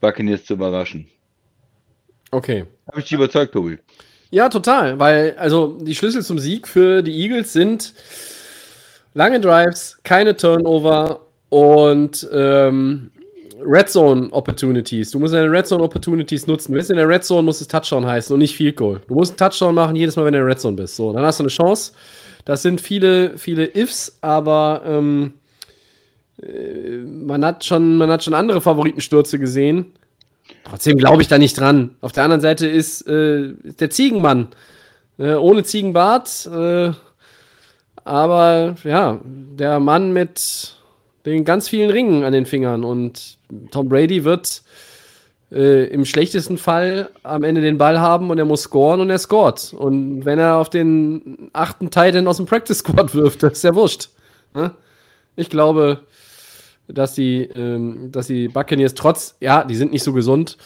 Buccaneers 0.00 0.44
zu 0.44 0.54
überraschen. 0.54 1.08
Okay. 2.30 2.66
Habe 2.86 3.00
ich 3.00 3.06
dich 3.06 3.12
überzeugt, 3.12 3.52
Tobi? 3.52 3.78
Ja, 4.32 4.48
total, 4.48 4.98
weil 4.98 5.36
also 5.38 5.76
die 5.82 5.94
Schlüssel 5.94 6.22
zum 6.22 6.38
Sieg 6.38 6.66
für 6.66 7.02
die 7.02 7.12
Eagles 7.12 7.52
sind 7.52 7.92
lange 9.12 9.38
Drives, 9.38 9.98
keine 10.04 10.34
Turnover 10.34 11.20
Und 11.50 12.26
ähm, 12.32 13.10
Red 13.62 13.90
Zone 13.90 14.30
Opportunities. 14.32 15.10
Du 15.10 15.18
musst 15.18 15.34
deine 15.34 15.50
Red 15.50 15.66
Zone 15.66 15.84
Opportunities 15.84 16.46
nutzen. 16.46 16.74
Wenn 16.74 16.82
in 16.86 16.96
der 16.96 17.06
Red 17.06 17.24
Zone 17.24 17.42
muss 17.42 17.60
es 17.60 17.68
Touchdown 17.68 18.06
heißen 18.06 18.32
und 18.32 18.38
nicht 18.38 18.56
Field 18.56 18.76
Goal. 18.76 19.02
Du 19.06 19.14
musst 19.14 19.32
einen 19.32 19.50
Touchdown 19.50 19.74
machen 19.74 19.96
jedes 19.96 20.16
Mal, 20.16 20.24
wenn 20.24 20.32
du 20.32 20.38
in 20.38 20.44
der 20.46 20.50
Red 20.50 20.60
Zone 20.60 20.76
bist. 20.76 20.96
So, 20.96 21.12
dann 21.12 21.24
hast 21.26 21.38
du 21.38 21.42
eine 21.42 21.50
Chance. 21.50 21.92
Das 22.46 22.62
sind 22.62 22.80
viele, 22.80 23.36
viele 23.36 23.66
Ifs, 23.76 24.16
aber 24.22 24.80
ähm, 24.86 25.34
äh, 26.42 26.96
man, 27.04 27.44
hat 27.44 27.66
schon, 27.66 27.98
man 27.98 28.10
hat 28.10 28.24
schon 28.24 28.32
andere 28.32 28.62
Favoritenstürze 28.62 29.38
gesehen. 29.38 29.92
Trotzdem 30.64 30.98
glaube 30.98 31.22
ich 31.22 31.28
da 31.28 31.38
nicht 31.38 31.58
dran. 31.58 31.96
Auf 32.00 32.12
der 32.12 32.24
anderen 32.24 32.40
Seite 32.40 32.66
ist 32.66 33.06
äh, 33.06 33.54
der 33.80 33.90
Ziegenmann. 33.90 34.48
Äh, 35.18 35.34
ohne 35.34 35.64
Ziegenbart. 35.64 36.46
Äh, 36.46 36.92
aber 38.04 38.76
ja, 38.84 39.20
der 39.24 39.80
Mann 39.80 40.12
mit 40.12 40.76
den 41.26 41.44
ganz 41.44 41.68
vielen 41.68 41.90
Ringen 41.90 42.24
an 42.24 42.32
den 42.32 42.46
Fingern. 42.46 42.84
Und 42.84 43.38
Tom 43.70 43.88
Brady 43.88 44.24
wird 44.24 44.62
äh, 45.52 45.84
im 45.86 46.04
schlechtesten 46.04 46.58
Fall 46.58 47.10
am 47.22 47.44
Ende 47.44 47.60
den 47.60 47.78
Ball 47.78 48.00
haben 48.00 48.30
und 48.30 48.38
er 48.38 48.44
muss 48.44 48.62
scoren 48.62 49.00
und 49.00 49.10
er 49.10 49.18
scoret. 49.18 49.74
Und 49.76 50.24
wenn 50.24 50.38
er 50.38 50.56
auf 50.56 50.70
den 50.70 51.50
achten 51.52 51.90
Titan 51.90 52.26
aus 52.26 52.38
dem 52.38 52.46
Practice 52.46 52.78
Squad 52.78 53.14
wirft, 53.14 53.42
das 53.42 53.52
ist 53.52 53.64
ja 53.64 53.74
wurscht. 53.74 54.08
Ne? 54.54 54.72
Ich 55.36 55.50
glaube, 55.50 56.00
dass 56.88 57.14
die, 57.14 57.42
ähm, 57.44 58.10
dass 58.12 58.26
die 58.26 58.48
Buccaneers 58.48 58.94
trotz, 58.94 59.36
ja, 59.40 59.64
die 59.64 59.76
sind 59.76 59.92
nicht 59.92 60.02
so 60.02 60.12
gesund. 60.12 60.58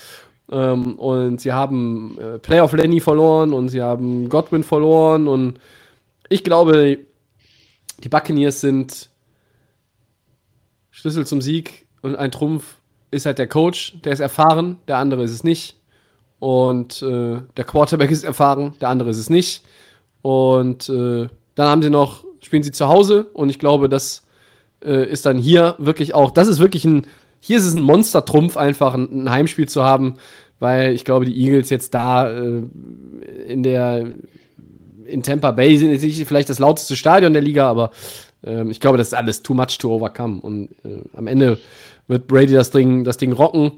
Ähm, 0.50 0.98
und 0.98 1.40
sie 1.40 1.52
haben 1.52 2.18
äh, 2.18 2.38
Playoff 2.38 2.72
Lenny 2.72 3.00
verloren 3.00 3.52
und 3.52 3.68
sie 3.68 3.82
haben 3.82 4.28
Godwin 4.28 4.62
verloren. 4.62 5.28
Und 5.28 5.58
ich 6.28 6.44
glaube, 6.44 6.98
die 8.02 8.08
Buccaneers 8.08 8.60
sind 8.60 9.10
Schlüssel 10.90 11.26
zum 11.26 11.40
Sieg 11.40 11.86
und 12.02 12.16
ein 12.16 12.30
Trumpf 12.30 12.76
ist 13.10 13.26
halt 13.26 13.38
der 13.38 13.48
Coach, 13.48 13.96
der 14.04 14.12
ist 14.12 14.20
erfahren, 14.20 14.78
der 14.88 14.98
andere 14.98 15.24
ist 15.24 15.32
es 15.32 15.44
nicht. 15.44 15.76
Und 16.38 17.02
äh, 17.02 17.40
der 17.56 17.64
Quarterback 17.64 18.10
ist 18.10 18.24
erfahren, 18.24 18.74
der 18.80 18.88
andere 18.88 19.10
ist 19.10 19.18
es 19.18 19.30
nicht. 19.30 19.64
Und 20.22 20.88
äh, 20.88 21.28
dann 21.54 21.68
haben 21.68 21.82
sie 21.82 21.90
noch, 21.90 22.24
spielen 22.40 22.62
sie 22.62 22.72
zu 22.72 22.88
Hause 22.88 23.24
und 23.32 23.48
ich 23.48 23.58
glaube, 23.58 23.88
das 23.88 24.25
äh, 24.84 25.08
ist 25.08 25.26
dann 25.26 25.38
hier 25.38 25.74
wirklich 25.78 26.14
auch, 26.14 26.30
das 26.30 26.48
ist 26.48 26.58
wirklich 26.58 26.84
ein, 26.84 27.06
hier 27.40 27.58
ist 27.58 27.66
es 27.66 27.74
ein 27.74 27.82
Monster-Trumpf, 27.82 28.56
einfach 28.56 28.94
ein, 28.94 29.24
ein, 29.24 29.30
Heimspiel 29.30 29.68
zu 29.68 29.84
haben, 29.84 30.14
weil 30.58 30.92
ich 30.92 31.04
glaube, 31.04 31.24
die 31.26 31.38
Eagles 31.38 31.70
jetzt 31.70 31.94
da 31.94 32.30
äh, 32.30 32.62
in 33.46 33.62
der 33.62 34.06
in 35.04 35.22
Tampa 35.22 35.52
Bay 35.52 35.76
sind 35.78 35.92
jetzt 35.92 36.02
nicht 36.02 36.26
vielleicht 36.26 36.50
das 36.50 36.58
lauteste 36.58 36.96
Stadion 36.96 37.32
der 37.32 37.42
Liga, 37.42 37.68
aber 37.68 37.90
ähm, 38.44 38.70
ich 38.70 38.80
glaube, 38.80 38.98
das 38.98 39.08
ist 39.08 39.14
alles 39.14 39.42
too 39.42 39.54
much 39.54 39.78
to 39.78 39.94
overcome. 39.94 40.40
Und 40.40 40.70
äh, 40.84 41.02
am 41.14 41.26
Ende 41.26 41.58
wird 42.08 42.26
Brady 42.26 42.52
das 42.52 42.70
Ding, 42.70 43.04
das 43.04 43.16
Ding 43.16 43.32
rocken, 43.32 43.72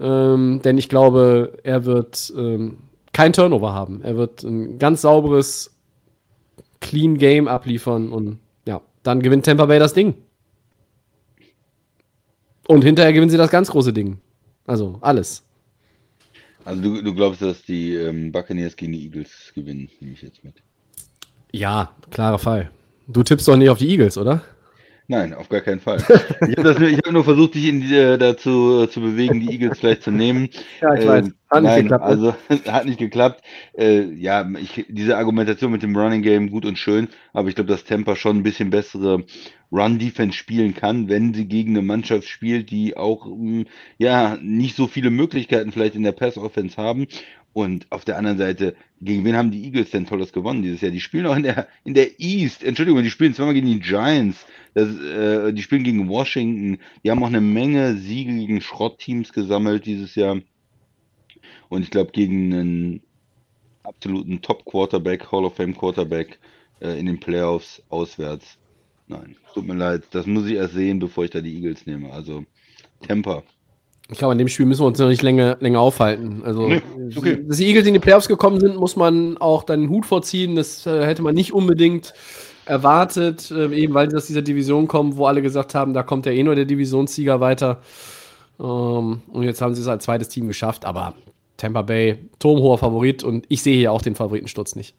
ähm, 0.00 0.60
denn 0.64 0.78
ich 0.78 0.88
glaube, 0.88 1.58
er 1.62 1.84
wird 1.84 2.32
ähm, 2.36 2.78
kein 3.12 3.32
Turnover 3.32 3.72
haben. 3.72 4.02
Er 4.02 4.16
wird 4.16 4.42
ein 4.42 4.78
ganz 4.78 5.02
sauberes, 5.02 5.74
clean 6.80 7.18
Game 7.18 7.48
abliefern 7.48 8.10
und 8.10 8.38
ja, 8.66 8.80
dann 9.02 9.20
gewinnt 9.20 9.44
Tampa 9.44 9.66
Bay 9.66 9.78
das 9.78 9.94
Ding. 9.94 10.14
Und 12.70 12.84
hinterher 12.84 13.12
gewinnen 13.12 13.30
sie 13.30 13.36
das 13.36 13.50
ganz 13.50 13.68
große 13.68 13.92
Ding. 13.92 14.18
Also 14.64 14.96
alles. 15.00 15.42
Also 16.64 16.80
du, 16.80 17.02
du 17.02 17.12
glaubst, 17.12 17.42
dass 17.42 17.64
die 17.64 17.96
ähm, 17.96 18.30
Buccaneers 18.30 18.76
gegen 18.76 18.92
die 18.92 19.06
Eagles 19.06 19.50
gewinnen, 19.56 19.90
nehme 19.98 20.12
ich 20.12 20.22
jetzt 20.22 20.44
mit. 20.44 20.54
Ja, 21.50 21.92
klarer 22.12 22.38
Fall. 22.38 22.70
Du 23.08 23.24
tippst 23.24 23.48
doch 23.48 23.56
nicht 23.56 23.70
auf 23.70 23.78
die 23.78 23.88
Eagles, 23.88 24.16
oder? 24.16 24.42
Nein, 25.10 25.34
auf 25.34 25.48
gar 25.48 25.60
keinen 25.60 25.80
Fall. 25.80 25.98
Ich 26.48 26.56
habe 26.56 26.72
hab 26.72 27.12
nur 27.12 27.24
versucht, 27.24 27.56
dich 27.56 27.66
in 27.66 27.82
äh, 27.90 28.16
dazu 28.16 28.86
zu 28.86 29.00
bewegen, 29.00 29.40
die 29.40 29.50
Eagles 29.50 29.80
vielleicht 29.80 30.04
zu 30.04 30.12
nehmen. 30.12 30.50
Ja, 30.80 30.94
ich 30.94 31.04
weiß. 31.04 31.26
Äh, 31.26 31.32
hat 31.50 31.62
nein, 31.64 31.64
nicht 31.64 31.82
geklappt. 31.82 32.04
Also 32.04 32.34
hat 32.68 32.84
nicht 32.84 32.98
geklappt. 33.00 33.42
Äh, 33.76 34.02
ja, 34.14 34.48
ich, 34.56 34.86
diese 34.88 35.16
Argumentation 35.16 35.72
mit 35.72 35.82
dem 35.82 35.96
Running 35.96 36.22
Game 36.22 36.48
gut 36.52 36.64
und 36.64 36.78
schön, 36.78 37.08
aber 37.32 37.48
ich 37.48 37.56
glaube, 37.56 37.66
dass 37.66 37.82
Tampa 37.82 38.14
schon 38.14 38.36
ein 38.36 38.42
bisschen 38.44 38.70
bessere 38.70 39.24
Run-Defense 39.72 40.38
spielen 40.38 40.74
kann, 40.74 41.08
wenn 41.08 41.34
sie 41.34 41.46
gegen 41.46 41.70
eine 41.70 41.82
Mannschaft 41.82 42.28
spielt, 42.28 42.70
die 42.70 42.96
auch 42.96 43.26
hm, 43.26 43.66
ja 43.98 44.38
nicht 44.40 44.76
so 44.76 44.86
viele 44.86 45.10
Möglichkeiten 45.10 45.72
vielleicht 45.72 45.96
in 45.96 46.04
der 46.04 46.12
Pass-Offense 46.12 46.76
haben. 46.76 47.08
Und 47.52 47.90
auf 47.90 48.04
der 48.04 48.16
anderen 48.16 48.38
Seite, 48.38 48.76
gegen 49.00 49.24
wen 49.24 49.36
haben 49.36 49.50
die 49.50 49.64
Eagles 49.64 49.90
denn 49.90 50.06
Tolles 50.06 50.32
gewonnen 50.32 50.62
dieses 50.62 50.82
Jahr? 50.82 50.92
Die 50.92 51.00
spielen 51.00 51.26
auch 51.26 51.34
in 51.34 51.42
der, 51.42 51.66
in 51.82 51.94
der 51.94 52.20
East. 52.20 52.62
Entschuldigung, 52.62 53.02
die 53.02 53.10
spielen 53.10 53.34
zweimal 53.34 53.54
gegen 53.54 53.66
die 53.66 53.80
Giants. 53.80 54.46
Das, 54.74 54.88
äh, 55.00 55.52
die 55.52 55.62
spielen 55.62 55.84
gegen 55.84 56.08
Washington. 56.08 56.78
Die 57.02 57.10
haben 57.10 57.22
auch 57.22 57.28
eine 57.28 57.40
Menge 57.40 57.96
Siege 57.96 58.32
gegen 58.32 58.60
Schrottteams 58.60 59.32
gesammelt 59.32 59.86
dieses 59.86 60.14
Jahr. 60.14 60.40
Und 61.68 61.82
ich 61.82 61.90
glaube, 61.90 62.12
gegen 62.12 62.52
einen 62.52 63.02
absoluten 63.82 64.40
Top-Quarterback, 64.42 65.30
Hall 65.30 65.44
of 65.44 65.56
Fame-Quarterback 65.56 66.38
äh, 66.80 66.98
in 66.98 67.06
den 67.06 67.18
Playoffs 67.18 67.82
auswärts. 67.88 68.58
Nein, 69.08 69.36
tut 69.54 69.66
mir 69.66 69.74
leid. 69.74 70.04
Das 70.12 70.26
muss 70.26 70.46
ich 70.46 70.54
erst 70.54 70.74
sehen, 70.74 70.98
bevor 71.00 71.24
ich 71.24 71.30
da 71.30 71.40
die 71.40 71.54
Eagles 71.56 71.86
nehme. 71.86 72.12
Also, 72.12 72.44
Temper. 73.02 73.42
Ich 74.10 74.18
glaube, 74.18 74.32
an 74.32 74.38
dem 74.38 74.48
Spiel 74.48 74.66
müssen 74.66 74.82
wir 74.82 74.86
uns 74.86 74.98
noch 74.98 75.08
nicht 75.08 75.22
länger, 75.22 75.56
länger 75.60 75.80
aufhalten. 75.80 76.42
Also, 76.44 76.68
nee, 76.68 76.82
okay. 77.16 77.44
dass 77.46 77.58
die 77.58 77.66
Eagles 77.66 77.86
in 77.86 77.94
die 77.94 78.00
Playoffs 78.00 78.28
gekommen 78.28 78.60
sind, 78.60 78.76
muss 78.76 78.96
man 78.96 79.36
auch 79.38 79.62
dann 79.62 79.82
den 79.82 79.90
Hut 79.90 80.06
vorziehen. 80.06 80.56
Das 80.56 80.86
äh, 80.86 81.06
hätte 81.06 81.22
man 81.22 81.34
nicht 81.34 81.52
unbedingt 81.52 82.12
erwartet, 82.70 83.50
äh, 83.50 83.74
eben 83.74 83.94
weil 83.94 84.10
sie 84.10 84.16
aus 84.16 84.26
dieser 84.26 84.42
Division 84.42 84.86
kommen, 84.86 85.16
wo 85.16 85.26
alle 85.26 85.42
gesagt 85.42 85.74
haben, 85.74 85.92
da 85.92 86.02
kommt 86.02 86.24
ja 86.24 86.32
eh 86.32 86.42
nur 86.42 86.54
der 86.54 86.64
Divisionssieger 86.64 87.40
weiter. 87.40 87.82
Ähm, 88.58 89.22
und 89.28 89.42
jetzt 89.42 89.60
haben 89.60 89.74
sie 89.74 89.82
es 89.82 89.88
als 89.88 90.04
zweites 90.04 90.28
Team 90.28 90.46
geschafft, 90.46 90.84
aber 90.84 91.14
Tampa 91.56 91.82
Bay, 91.82 92.18
turmhoher 92.38 92.78
Favorit 92.78 93.24
und 93.24 93.44
ich 93.48 93.62
sehe 93.62 93.76
hier 93.76 93.92
auch 93.92 94.02
den 94.02 94.14
Favoritensturz 94.14 94.76
nicht. 94.76 94.94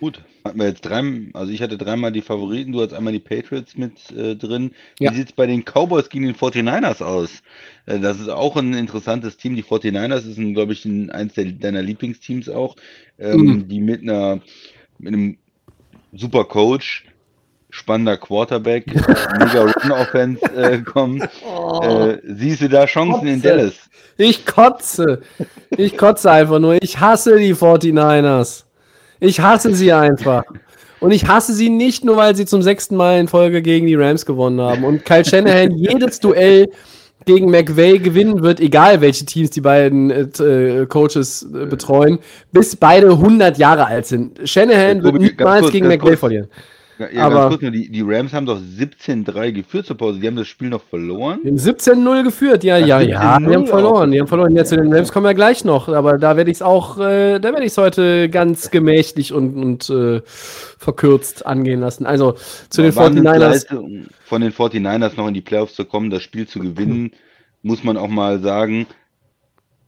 Gut, 0.00 0.22
hatten 0.44 0.60
wir 0.60 0.68
jetzt 0.68 0.82
drei, 0.82 1.02
also 1.32 1.50
ich 1.50 1.60
hatte 1.60 1.76
dreimal 1.76 2.12
die 2.12 2.20
Favoriten, 2.20 2.70
du 2.70 2.82
hast 2.82 2.92
einmal 2.92 3.12
die 3.12 3.18
Patriots 3.18 3.76
mit 3.76 4.12
äh, 4.12 4.36
drin. 4.36 4.72
Wie 4.98 5.04
ja. 5.04 5.12
sieht 5.12 5.28
es 5.30 5.32
bei 5.32 5.46
den 5.46 5.64
Cowboys 5.64 6.08
gegen 6.08 6.26
den 6.26 6.36
49ers 6.36 7.02
aus? 7.02 7.42
Äh, 7.86 7.98
das 7.98 8.20
ist 8.20 8.28
auch 8.28 8.54
ein 8.56 8.74
interessantes 8.74 9.38
Team. 9.38 9.56
Die 9.56 9.64
49ers 9.64 10.28
ist, 10.28 10.36
glaube 10.54 10.72
ich, 10.72 10.84
ein, 10.84 11.10
eins 11.10 11.34
der, 11.34 11.46
deiner 11.46 11.82
Lieblingsteams 11.82 12.48
auch, 12.48 12.76
ähm, 13.18 13.40
mhm. 13.40 13.68
die 13.68 13.80
mit 13.80 14.02
einer 14.02 14.40
mit 15.00 15.14
einem 15.14 15.38
super 16.12 16.44
Coach, 16.44 17.04
spannender 17.70 18.16
Quarterback, 18.16 18.86
mega 18.86 19.62
Run-Offense 19.62 20.44
äh, 20.54 20.78
kommen. 20.82 21.28
Oh. 21.44 21.80
Äh, 21.82 22.18
siehst 22.24 22.62
du 22.62 22.68
da 22.68 22.86
Chancen 22.86 23.12
kotze. 23.12 23.28
in 23.28 23.42
Dallas? 23.42 23.74
Ich 24.16 24.46
kotze. 24.46 25.20
Ich 25.70 25.96
kotze 25.96 26.30
einfach 26.30 26.58
nur. 26.58 26.82
Ich 26.82 26.98
hasse 26.98 27.36
die 27.36 27.54
49ers. 27.54 28.64
Ich 29.20 29.40
hasse 29.40 29.74
sie 29.74 29.92
einfach. 29.92 30.44
Und 31.00 31.12
ich 31.12 31.26
hasse 31.26 31.52
sie 31.52 31.70
nicht 31.70 32.04
nur, 32.04 32.16
weil 32.16 32.34
sie 32.34 32.46
zum 32.46 32.62
sechsten 32.62 32.96
Mal 32.96 33.20
in 33.20 33.28
Folge 33.28 33.62
gegen 33.62 33.86
die 33.86 33.94
Rams 33.94 34.26
gewonnen 34.26 34.60
haben. 34.60 34.84
Und 34.84 35.04
Kyle 35.04 35.24
Shanahan 35.24 35.72
jedes 35.76 36.20
Duell 36.20 36.70
gegen 37.28 37.50
McVay 37.50 37.98
gewinnen 37.98 38.42
wird, 38.42 38.58
egal 38.58 39.02
welche 39.02 39.26
Teams 39.26 39.50
die 39.50 39.60
beiden 39.60 40.10
äh, 40.10 40.86
Coaches 40.88 41.42
äh, 41.42 41.66
betreuen, 41.66 42.20
bis 42.52 42.74
beide 42.74 43.10
100 43.10 43.58
Jahre 43.58 43.86
alt 43.86 44.06
sind. 44.06 44.48
Shanahan 44.48 45.02
wird 45.02 45.16
niemals 45.16 45.70
gegen 45.70 45.88
McVay 45.88 46.16
verlieren. 46.16 46.48
Ja, 46.98 47.26
aber 47.26 47.48
kurz, 47.48 47.60
die, 47.60 47.90
die, 47.90 48.02
Rams 48.02 48.32
haben 48.32 48.46
doch 48.46 48.58
17-3 48.58 49.52
geführt 49.52 49.86
zur 49.86 49.96
Pause. 49.96 50.18
Die 50.18 50.26
haben 50.26 50.36
das 50.36 50.48
Spiel 50.48 50.68
noch 50.68 50.82
verloren. 50.82 51.40
17-0 51.44 52.24
geführt, 52.24 52.64
ja, 52.64 52.76
ja, 52.76 53.00
ja. 53.00 53.38
Die 53.38 53.46
haben 53.46 53.66
verloren. 53.66 54.10
Die 54.10 54.20
haben 54.20 54.26
verloren. 54.26 54.56
Ja, 54.56 54.64
zu 54.64 54.76
den 54.76 54.92
Rams 54.92 55.12
kommen 55.12 55.26
wir 55.26 55.34
gleich 55.34 55.64
noch. 55.64 55.88
Aber 55.88 56.18
da 56.18 56.36
werde 56.36 56.50
ich 56.50 56.56
es 56.56 56.62
auch, 56.62 56.98
äh, 56.98 57.38
da 57.38 57.52
werde 57.52 57.64
ich 57.64 57.72
es 57.72 57.78
heute 57.78 58.28
ganz 58.28 58.70
gemächlich 58.70 59.32
und, 59.32 59.54
und 59.54 59.90
äh, 59.90 60.22
verkürzt 60.24 61.46
angehen 61.46 61.80
lassen. 61.80 62.04
Also 62.04 62.34
zu 62.68 62.82
den 62.82 62.92
49ers. 62.92 63.66
Von 64.24 64.40
den 64.40 64.52
49ers 64.52 65.16
noch 65.16 65.28
in 65.28 65.34
die 65.34 65.40
Playoffs 65.40 65.74
zu 65.74 65.84
kommen, 65.84 66.10
das 66.10 66.22
Spiel 66.22 66.48
zu 66.48 66.58
gewinnen, 66.58 67.12
muss 67.62 67.84
man 67.84 67.96
auch 67.96 68.08
mal 68.08 68.40
sagen, 68.40 68.86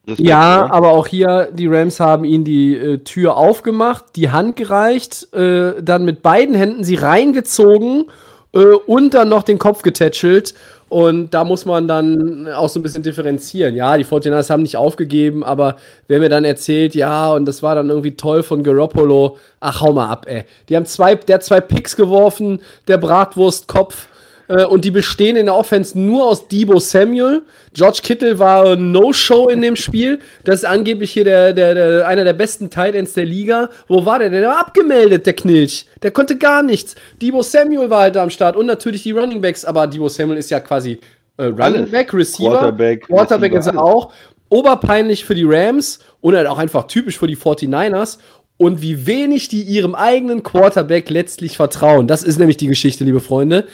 Respekt, 0.06 0.28
ja, 0.28 0.64
oder? 0.64 0.74
aber 0.74 0.88
auch 0.90 1.06
hier, 1.06 1.48
die 1.52 1.66
Rams 1.66 2.00
haben 2.00 2.24
ihnen 2.24 2.44
die 2.44 2.74
äh, 2.74 2.98
Tür 2.98 3.36
aufgemacht, 3.36 4.04
die 4.16 4.30
Hand 4.30 4.56
gereicht, 4.56 5.32
äh, 5.34 5.82
dann 5.82 6.04
mit 6.04 6.22
beiden 6.22 6.54
Händen 6.54 6.84
sie 6.84 6.96
reingezogen 6.96 8.06
äh, 8.52 8.58
und 8.58 9.14
dann 9.14 9.28
noch 9.28 9.42
den 9.42 9.58
Kopf 9.58 9.82
getätschelt. 9.82 10.54
Und 10.88 11.34
da 11.34 11.44
muss 11.44 11.66
man 11.66 11.86
dann 11.86 12.48
auch 12.48 12.68
so 12.68 12.80
ein 12.80 12.82
bisschen 12.82 13.04
differenzieren. 13.04 13.76
Ja, 13.76 13.96
die 13.96 14.04
49ers 14.04 14.50
haben 14.50 14.62
nicht 14.62 14.76
aufgegeben, 14.76 15.44
aber 15.44 15.76
wer 16.08 16.18
mir 16.18 16.28
dann 16.28 16.44
erzählt, 16.44 16.96
ja, 16.96 17.32
und 17.32 17.46
das 17.46 17.62
war 17.62 17.76
dann 17.76 17.90
irgendwie 17.90 18.16
toll 18.16 18.42
von 18.42 18.64
Garoppolo, 18.64 19.38
ach, 19.60 19.82
hau 19.82 19.92
mal 19.92 20.08
ab, 20.08 20.26
ey. 20.28 20.42
Die 20.68 20.74
haben 20.74 20.86
zwei, 20.86 21.14
der 21.14 21.36
hat 21.36 21.44
zwei 21.44 21.60
Picks 21.60 21.94
geworfen, 21.94 22.60
der 22.88 22.98
Bratwurstkopf 22.98 24.08
Äh, 24.50 24.64
und 24.64 24.84
die 24.84 24.90
bestehen 24.90 25.36
in 25.36 25.46
der 25.46 25.54
Offense 25.54 25.98
nur 25.98 26.26
aus 26.26 26.48
Debo 26.48 26.80
Samuel. 26.80 27.42
George 27.72 28.00
Kittle 28.02 28.38
war 28.40 28.74
No-Show 28.74 29.48
in 29.48 29.62
dem 29.62 29.76
Spiel. 29.76 30.18
Das 30.42 30.56
ist 30.56 30.64
angeblich 30.64 31.12
hier 31.12 31.22
der, 31.22 31.52
der, 31.52 31.74
der, 31.74 32.08
einer 32.08 32.24
der 32.24 32.32
besten 32.32 32.68
Tight 32.68 32.96
Ends 32.96 33.12
der 33.12 33.26
Liga. 33.26 33.70
Wo 33.86 34.04
war 34.04 34.18
der 34.18 34.28
denn? 34.28 34.40
Der 34.40 34.50
war 34.50 34.60
abgemeldet, 34.60 35.24
der 35.24 35.34
Knilch. 35.34 35.86
Der 36.02 36.10
konnte 36.10 36.36
gar 36.36 36.64
nichts. 36.64 36.96
Debo 37.22 37.42
Samuel 37.42 37.90
war 37.90 38.00
halt 38.00 38.16
da 38.16 38.24
am 38.24 38.30
Start 38.30 38.56
und 38.56 38.66
natürlich 38.66 39.04
die 39.04 39.12
Running 39.12 39.40
Backs. 39.40 39.64
Aber 39.64 39.86
Debo 39.86 40.08
Samuel 40.08 40.38
ist 40.38 40.50
ja 40.50 40.58
quasi 40.58 40.98
äh, 41.36 41.44
Running. 41.44 41.88
Back, 41.88 42.12
Receiver. 42.12 42.50
Quarterback, 42.50 43.06
Quarterback 43.06 43.52
Receiver, 43.52 43.70
ist 43.70 43.76
er 43.76 43.84
auch. 43.84 44.12
Oberpeinlich 44.48 45.24
für 45.24 45.36
die 45.36 45.44
Rams 45.44 46.00
und 46.20 46.34
halt 46.34 46.48
auch 46.48 46.58
einfach 46.58 46.88
typisch 46.88 47.20
für 47.20 47.28
die 47.28 47.36
49ers. 47.36 48.18
Und 48.56 48.82
wie 48.82 49.06
wenig 49.06 49.48
die 49.48 49.62
ihrem 49.62 49.94
eigenen 49.94 50.42
Quarterback 50.42 51.08
letztlich 51.08 51.56
vertrauen. 51.56 52.08
Das 52.08 52.24
ist 52.24 52.38
nämlich 52.38 52.56
die 52.56 52.66
Geschichte, 52.66 53.04
liebe 53.04 53.20
Freunde. 53.20 53.68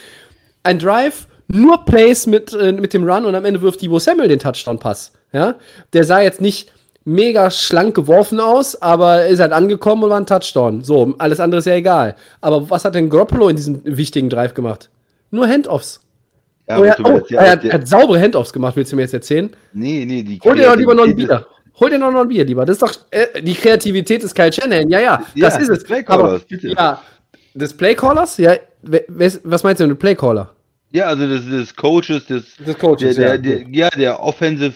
Ein 0.66 0.80
Drive, 0.80 1.28
nur 1.46 1.84
Plays 1.84 2.26
mit, 2.26 2.52
äh, 2.52 2.72
mit 2.72 2.92
dem 2.92 3.08
Run 3.08 3.24
und 3.24 3.36
am 3.36 3.44
Ende 3.44 3.62
wirft 3.62 3.80
Debo 3.80 4.00
Samuel 4.00 4.28
den 4.28 4.40
Touchdown-Pass. 4.40 5.12
Ja? 5.32 5.54
Der 5.92 6.02
sah 6.02 6.20
jetzt 6.20 6.40
nicht 6.40 6.72
mega 7.04 7.52
schlank 7.52 7.94
geworfen 7.94 8.40
aus, 8.40 8.82
aber 8.82 9.22
er 9.22 9.28
ist 9.28 9.38
halt 9.38 9.52
angekommen 9.52 10.02
und 10.02 10.10
war 10.10 10.18
ein 10.18 10.26
Touchdown. 10.26 10.82
So, 10.82 11.14
alles 11.18 11.38
andere 11.38 11.60
ist 11.60 11.66
ja 11.66 11.74
egal. 11.74 12.16
Aber 12.40 12.68
was 12.68 12.84
hat 12.84 12.96
denn 12.96 13.08
Garoppolo 13.08 13.48
in 13.48 13.54
diesem 13.54 13.80
wichtigen 13.84 14.28
Drive 14.28 14.54
gemacht? 14.54 14.90
Nur 15.30 15.46
Handoffs. 15.46 16.00
Ja, 16.68 16.80
oh, 16.80 16.82
er, 16.82 16.96
oh, 17.04 17.20
ja, 17.28 17.42
er, 17.42 17.50
hat, 17.52 17.64
er 17.64 17.72
hat 17.74 17.86
saubere 17.86 18.20
Handoffs 18.20 18.52
gemacht, 18.52 18.74
willst 18.74 18.90
du 18.90 18.96
mir 18.96 19.02
jetzt 19.02 19.14
erzählen? 19.14 19.54
Nee, 19.72 20.04
nee, 20.04 20.24
die 20.24 20.40
Hol 20.42 20.56
dir 20.56 20.66
doch 20.66 20.74
lieber 20.74 20.96
noch 20.96 21.04
ein 21.04 21.14
Bier. 21.14 21.46
Hol 21.78 21.90
dir 21.90 21.98
noch 21.98 22.12
ein 22.12 22.26
Bier 22.26 22.44
lieber. 22.44 22.64
Das 22.64 22.74
ist 22.74 22.82
doch 22.82 22.92
äh, 23.12 23.40
die 23.40 23.54
Kreativität 23.54 24.24
des 24.24 24.34
Kyle 24.34 24.52
Shanahan. 24.52 24.88
Ja, 24.88 24.98
ja, 24.98 25.22
Ja, 25.34 25.48
das 25.48 25.60
ist 25.60 25.68
es. 25.68 25.84
Playcallers, 25.84 26.24
Aber, 26.24 26.38
bitte. 26.40 26.68
Ja, 26.70 27.00
des 27.54 27.72
Playcallers? 27.72 28.36
Ja, 28.38 28.56
was 28.82 29.62
meinst 29.62 29.80
du 29.80 29.86
mit 29.86 29.98
Playcaller? 30.00 30.55
Ja, 30.96 31.08
also 31.08 31.26
des, 31.28 31.44
des 31.44 31.76
Coaches, 31.76 32.24
des, 32.26 32.56
Des 32.56 32.78
Coaches, 32.78 33.16
der, 33.16 33.28
ja. 33.28 33.36
der, 33.36 33.58
der, 33.58 33.68
ja, 33.70 33.90
der 33.90 34.18
Offensive 34.22 34.72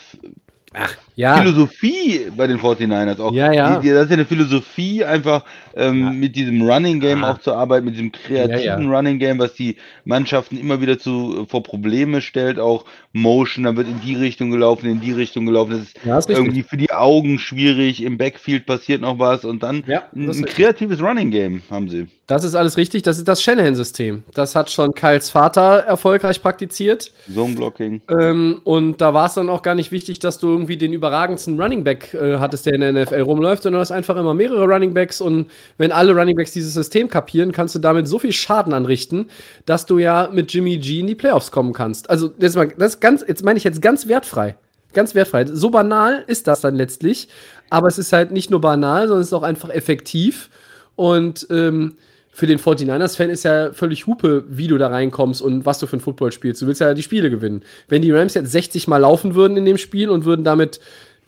Ja, 1.16 1.37
Philosophie 1.37 2.27
bei 2.37 2.47
den 2.47 2.59
49ers 2.59 3.20
auch. 3.20 3.32
Ja, 3.32 3.53
ja. 3.53 3.77
Die, 3.77 3.89
die, 3.89 3.93
das 3.95 4.05
ist 4.05 4.11
ja 4.11 4.15
eine 4.15 4.24
Philosophie, 4.24 5.05
einfach 5.05 5.45
ähm, 5.77 6.03
Ja. 6.05 6.11
mit 6.11 6.37
diesem 6.37 6.62
Running 6.62 7.01
Game 7.01 7.24
Ah. 7.24 7.32
auch 7.32 7.39
zu 7.39 7.53
arbeiten, 7.55 7.85
mit 7.87 7.95
diesem 7.95 8.11
kreativen 8.12 8.62
Ja. 8.91 8.97
Running 8.97 9.19
Game, 9.19 9.39
was 9.39 9.55
die 9.55 9.77
Mannschaften 10.05 10.57
immer 10.59 10.81
wieder 10.81 10.99
zu, 10.99 11.47
vor 11.49 11.62
Probleme 11.62 12.20
stellt, 12.20 12.59
auch 12.59 12.85
Motion, 13.12 13.65
da 13.65 13.77
wird 13.77 13.89
in 13.89 14.01
die 14.01 14.15
Richtung 14.15 14.51
gelaufen, 14.51 14.89
in 14.89 15.01
die 15.01 15.12
Richtung 15.12 15.47
gelaufen, 15.47 15.73
das 15.73 15.81
ist 15.82 15.97
Ja, 16.05 16.19
ist 16.19 16.31
irgendwie 16.31 16.62
für 16.62 16.77
die 16.77 16.91
Augen 16.93 17.39
schwierig, 17.39 18.03
im 18.03 18.16
Backfield 18.19 18.66
passiert 18.66 19.01
noch 19.01 19.19
was 19.19 19.45
und 19.45 19.62
dann 19.62 19.85
ein, 19.87 20.27
das 20.27 20.39
ein 20.39 20.45
kreatives 20.45 21.01
Running 21.03 21.31
Game 21.31 21.62
haben 21.70 21.89
sie. 21.89 22.07
das 22.27 22.45
ist 22.45 22.55
alles 22.55 22.77
richtig. 22.77 23.03
Das 23.03 23.19
ist 23.19 23.27
das 23.27 23.43
Shanahan-System. 23.43 24.23
Das 24.35 24.55
hat 24.55 24.70
schon 24.70 24.93
Kyles 24.95 25.31
Vater 25.31 25.78
erfolgreich 25.81 26.41
praktiziert. 26.41 27.12
Zone 27.32 27.55
Blocking. 27.57 28.01
Ähm, 28.09 28.61
und 28.65 29.01
da 29.01 29.12
war 29.15 29.27
es 29.27 29.35
dann 29.35 29.49
auch 29.49 29.62
gar 29.62 29.74
nicht 29.74 29.91
wichtig, 29.93 30.20
dass 30.20 30.39
du 30.39 30.49
irgendwie 30.49 30.77
den 30.77 30.93
überragendsten 31.01 31.59
Running 31.59 31.82
Back 31.82 32.12
äh, 32.12 32.36
hattest, 32.36 32.66
der 32.66 32.74
in 32.74 32.82
der 32.82 32.93
NFL 32.93 33.22
rumläuft, 33.22 33.62
sondern 33.62 33.78
du 33.78 33.81
hast 33.81 33.90
einfach 33.90 34.16
immer 34.16 34.35
mehrere 34.35 34.66
Running 34.66 34.93
Backs 34.93 35.22
und 35.22 35.51
wenn 35.78 35.93
alle 35.93 36.14
Running 36.14 36.36
Backs 36.36 36.52
dieses 36.52 36.74
System 36.74 37.09
kapieren, 37.09 37.52
kannst 37.52 37.74
du 37.74 37.78
damit 37.78 38.06
so 38.06 38.18
viel 38.18 38.32
Schaden 38.32 38.74
anrichten, 38.74 39.31
dass 39.64 39.86
du 39.86 39.98
ja 39.98 40.28
mit 40.31 40.52
Jimmy 40.52 40.77
G 40.77 41.01
in 41.01 41.06
die 41.06 41.14
Playoffs 41.14 41.51
kommen 41.51 41.72
kannst. 41.72 42.10
Also, 42.10 42.28
das, 42.28 42.59
das 42.77 43.01
ganz, 43.01 43.24
jetzt 43.27 43.43
meine 43.43 43.56
ich 43.56 43.64
jetzt 43.64 43.81
ganz 43.81 44.06
wertfrei. 44.06 44.56
Ganz 44.93 45.14
wertfrei. 45.14 45.47
So 45.47 45.70
banal 45.70 46.24
ist 46.27 46.47
das 46.47 46.60
dann 46.60 46.74
letztlich, 46.74 47.28
aber 47.70 47.89
es 47.89 47.97
ist 47.97 48.12
halt 48.12 48.31
nicht 48.31 48.51
nur 48.51 48.60
banal, 48.60 49.09
sondern 49.09 49.22
es 49.22 49.28
ist 49.28 49.32
auch 49.32 49.43
einfach 49.43 49.70
effektiv 49.70 50.51
und 50.97 51.47
ähm, 51.51 51.97
für 52.32 52.47
den 52.47 52.59
49ers-Fan 52.59 53.31
ist 53.31 53.43
ja 53.43 53.73
völlig 53.73 54.07
Hupe, 54.07 54.44
wie 54.48 54.69
du 54.69 54.78
da 54.78 54.89
reinkommst 54.89 55.43
und 55.43 55.66
was 55.66 55.78
du 55.78 55.86
für 55.86 55.97
ein 55.97 56.01
Football 56.01 56.32
spielst. 56.32 56.62
Du 56.62 56.66
willst 56.66 56.81
ja 56.81 56.94
die 56.94 57.02
Spiele 57.02 57.28
gewinnen. 57.28 57.62
Wenn 57.89 58.02
die 58.02 58.12
Rams 58.12 58.35
jetzt 58.35 58.52
60 58.52 58.89
Mal 58.89 58.98
laufen 58.98 59.35
würden 59.35 59.57
in 59.57 59.65
dem 59.65 59.78
Spiel 59.78 60.11
und 60.11 60.24
würden 60.24 60.44
damit 60.44 60.81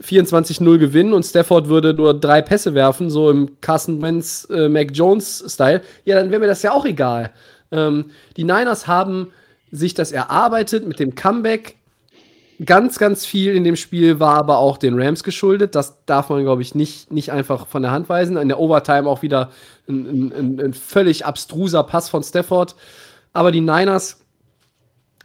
24-0 0.03 0.79
gewinnen 0.79 1.12
und 1.12 1.24
Stafford 1.24 1.69
würde 1.69 1.95
nur 1.95 2.19
drei 2.19 2.43
Pässe 2.43 2.74
werfen, 2.74 3.11
so 3.11 3.31
im 3.31 3.61
Carson 3.61 4.01
Wentz, 4.03 4.47
äh, 4.51 4.69
Mac 4.69 4.89
Jones-Style, 4.93 5.83
ja, 6.05 6.16
dann 6.16 6.31
wäre 6.31 6.41
mir 6.41 6.47
das 6.47 6.62
ja 6.62 6.73
auch 6.73 6.87
egal. 6.87 7.33
Ähm, 7.70 8.07
die 8.37 8.45
Niners 8.45 8.87
haben 8.87 9.33
sich 9.70 9.95
das 9.95 10.12
erarbeitet 10.12 10.87
mit 10.87 11.01
dem 11.01 11.15
Comeback. 11.15 11.77
Ganz, 12.65 12.99
ganz 12.99 13.24
viel 13.27 13.57
in 13.57 13.65
dem 13.65 13.77
Spiel 13.77 14.20
war 14.20 14.37
aber 14.37 14.59
auch 14.59 14.77
den 14.77 15.01
Rams 15.01 15.24
geschuldet. 15.24 15.74
Das 15.74 16.05
darf 16.07 16.29
man, 16.29 16.43
glaube 16.43 16.62
ich, 16.62 16.74
nicht, 16.74 17.11
nicht 17.11 17.33
einfach 17.33 17.66
von 17.66 17.83
der 17.83 17.91
Hand 17.91 18.09
weisen. 18.09 18.37
In 18.37 18.49
der 18.49 18.61
Overtime 18.61 19.09
auch 19.09 19.23
wieder 19.23 19.51
ein, 19.89 20.33
ein, 20.33 20.61
ein, 20.61 20.74
völlig 20.74 21.27
abstruser 21.27 21.83
Pass 21.83 22.09
von 22.09 22.23
Stafford. 22.23 22.77
Aber 23.33 23.51
die 23.51 23.61
Niners, 23.61 24.20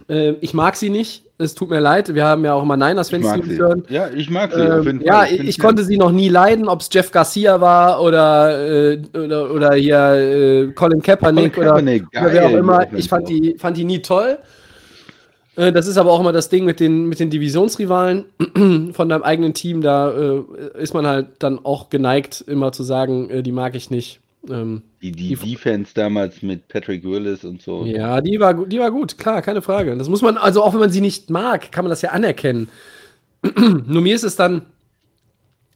äh, 0.10 0.32
ich 0.41 0.54
mag 0.54 0.76
sie 0.76 0.90
nicht. 0.90 1.26
Es 1.38 1.54
tut 1.54 1.70
mir 1.70 1.80
leid. 1.80 2.16
Wir 2.16 2.26
haben 2.26 2.44
ja 2.44 2.54
auch 2.54 2.64
immer 2.64 2.78
Niners-Fans, 2.78 3.45
sie. 3.45 3.58
hören. 3.58 3.84
Ja, 3.90 4.10
ich 4.10 4.32
mag 4.32 4.52
sie. 4.52 4.60
Ähm, 4.60 5.02
ja, 5.06 5.26
ich, 5.26 5.40
ich 5.41 5.60
konnte 5.60 5.84
sie 5.84 5.98
noch 5.98 6.12
nie 6.12 6.30
leiden, 6.30 6.68
ob 6.68 6.82
es 6.82 6.90
Jeff 6.91 7.12
Garcia 7.12 7.62
war 7.62 8.02
oder, 8.02 8.68
äh, 8.68 9.02
oder, 9.14 9.52
oder 9.52 9.74
hier 9.76 9.98
äh, 9.98 10.72
Colin 10.74 11.02
Kaepernick, 11.02 11.54
Colin 11.54 11.68
oder, 11.68 11.76
Kaepernick, 11.76 12.04
oder 12.12 12.34
wer 12.34 12.45
auch 12.48 12.54
immer. 12.54 12.94
Ich 12.94 13.08
fand 13.08 13.30
die, 13.30 13.56
fand 13.60 13.78
die 13.78 13.84
nie 13.84 14.02
toll. 14.02 14.40
Äh, 15.58 15.74
das 15.74 15.88
ist 15.88 15.98
aber 15.98 16.12
auch 16.12 16.20
immer 16.22 16.32
das 16.32 16.48
Ding 16.50 16.64
mit 16.64 16.80
den, 16.80 17.08
mit 17.10 17.20
den 17.20 17.30
Divisionsrivalen 17.30 18.26
von 18.94 19.10
deinem 19.10 19.24
eigenen 19.24 19.54
Team. 19.54 19.82
Da 19.82 20.12
äh, 20.12 20.44
ist 20.80 20.94
man 20.94 21.06
halt 21.06 21.28
dann 21.40 21.60
auch 21.66 21.90
geneigt, 21.90 22.44
immer 22.48 22.72
zu 22.72 22.84
sagen, 22.84 23.30
äh, 23.30 23.44
die 23.44 23.52
mag 23.52 23.76
ich 23.76 23.90
nicht. 23.92 24.20
Ähm, 24.50 24.84
Die, 25.02 25.12
die 25.12 25.36
Defense 25.36 25.92
damals 25.94 26.42
mit 26.42 26.68
Patrick 26.70 27.04
Willis 27.04 27.44
und 27.44 27.62
so. 27.62 27.84
ja, 27.86 28.22
die 28.22 28.40
war, 28.40 28.54
die 28.66 28.80
war 28.80 28.92
gut, 28.92 29.18
klar, 29.18 29.42
keine 29.42 29.62
Frage. 29.62 29.98
Das 29.98 30.08
muss 30.08 30.22
man, 30.22 30.38
also 30.38 30.64
auch 30.64 30.74
wenn 30.74 30.80
man 30.80 30.92
sie 30.92 31.02
nicht 31.02 31.30
mag, 31.30 31.72
kann 31.72 31.84
man 31.84 31.90
das 31.90 32.02
ja 32.02 32.12
anerkennen. 32.12 32.70
Nur 33.56 34.02
mir 34.02 34.16
ist 34.16 34.24
es 34.24 34.36
dann, 34.38 34.62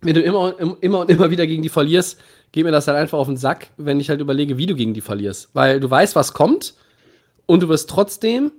wenn 0.01 0.15
du 0.15 0.21
immer, 0.21 0.57
und- 0.57 0.81
immer 0.83 0.99
und 0.99 1.09
immer 1.09 1.29
wieder 1.31 1.45
gegen 1.47 1.63
die 1.63 1.69
verlierst, 1.69 2.19
geht 2.51 2.63
mir 2.65 2.71
das 2.71 2.87
halt 2.87 2.97
einfach 2.97 3.17
auf 3.17 3.27
den 3.27 3.37
Sack, 3.37 3.67
wenn 3.77 3.99
ich 3.99 4.09
halt 4.09 4.19
überlege, 4.21 4.57
wie 4.57 4.65
du 4.65 4.75
gegen 4.75 4.93
die 4.93 5.01
verlierst. 5.01 5.49
Weil 5.53 5.79
du 5.79 5.89
weißt, 5.89 6.15
was 6.15 6.33
kommt 6.33 6.73
und 7.45 7.63
du 7.63 7.69
wirst 7.69 7.89
trotzdem, 7.89 8.51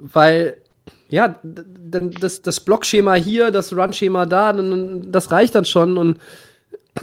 weil, 0.00 0.58
ja, 1.08 1.38
das, 1.42 2.42
das 2.42 2.60
Blockschema 2.60 3.14
hier, 3.14 3.50
das 3.50 3.74
Run-Schema 3.74 4.26
da, 4.26 4.52
das 4.52 5.30
reicht 5.30 5.54
dann 5.54 5.64
schon 5.64 5.98
und 5.98 6.18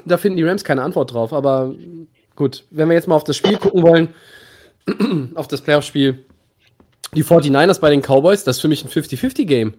da 0.05 0.17
finden 0.17 0.37
die 0.37 0.43
Rams 0.43 0.63
keine 0.63 0.83
Antwort 0.83 1.13
drauf. 1.13 1.33
Aber 1.33 1.73
gut, 2.35 2.63
wenn 2.71 2.89
wir 2.89 2.95
jetzt 2.95 3.07
mal 3.07 3.15
auf 3.15 3.23
das 3.23 3.37
Spiel 3.37 3.57
gucken 3.57 3.83
wollen, 3.83 4.09
auf 5.35 5.47
das 5.47 5.61
Playoff-Spiel, 5.61 6.25
die 7.13 7.23
49ers 7.23 7.79
bei 7.79 7.89
den 7.89 8.01
Cowboys, 8.01 8.43
das 8.43 8.57
ist 8.57 8.61
für 8.61 8.67
mich 8.67 8.83
ein 8.83 8.89
50-50-Game. 8.89 9.73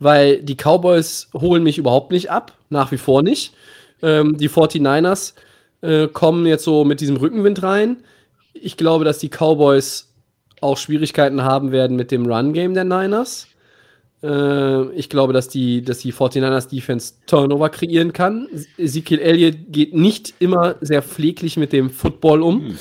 Weil 0.00 0.42
die 0.42 0.56
Cowboys 0.56 1.28
holen 1.34 1.62
mich 1.62 1.76
überhaupt 1.76 2.12
nicht 2.12 2.30
ab, 2.30 2.52
nach 2.70 2.92
wie 2.92 2.98
vor 2.98 3.22
nicht. 3.22 3.54
Ähm, 4.00 4.38
die 4.38 4.48
49ers 4.48 5.34
äh, 5.82 6.06
kommen 6.06 6.46
jetzt 6.46 6.64
so 6.64 6.84
mit 6.84 7.00
diesem 7.00 7.16
Rückenwind 7.16 7.62
rein. 7.62 7.98
Ich 8.54 8.76
glaube, 8.76 9.04
dass 9.04 9.18
die 9.18 9.28
Cowboys 9.28 10.07
auch 10.60 10.76
Schwierigkeiten 10.76 11.42
haben 11.42 11.72
werden 11.72 11.96
mit 11.96 12.10
dem 12.10 12.26
Run-Game 12.26 12.74
der 12.74 12.84
Niners. 12.84 13.48
Äh, 14.22 14.90
ich 14.92 15.08
glaube, 15.08 15.32
dass 15.32 15.48
die, 15.48 15.82
dass 15.82 15.98
die 15.98 16.12
49ers 16.12 16.68
Defense 16.68 17.14
Turnover 17.26 17.68
kreieren 17.68 18.12
kann. 18.12 18.48
Ezekiel 18.76 19.20
Elliott 19.20 19.56
geht 19.68 19.94
nicht 19.94 20.34
immer 20.38 20.76
sehr 20.80 21.02
pfleglich 21.02 21.56
mit 21.56 21.72
dem 21.72 21.90
Football 21.90 22.42
um. 22.42 22.76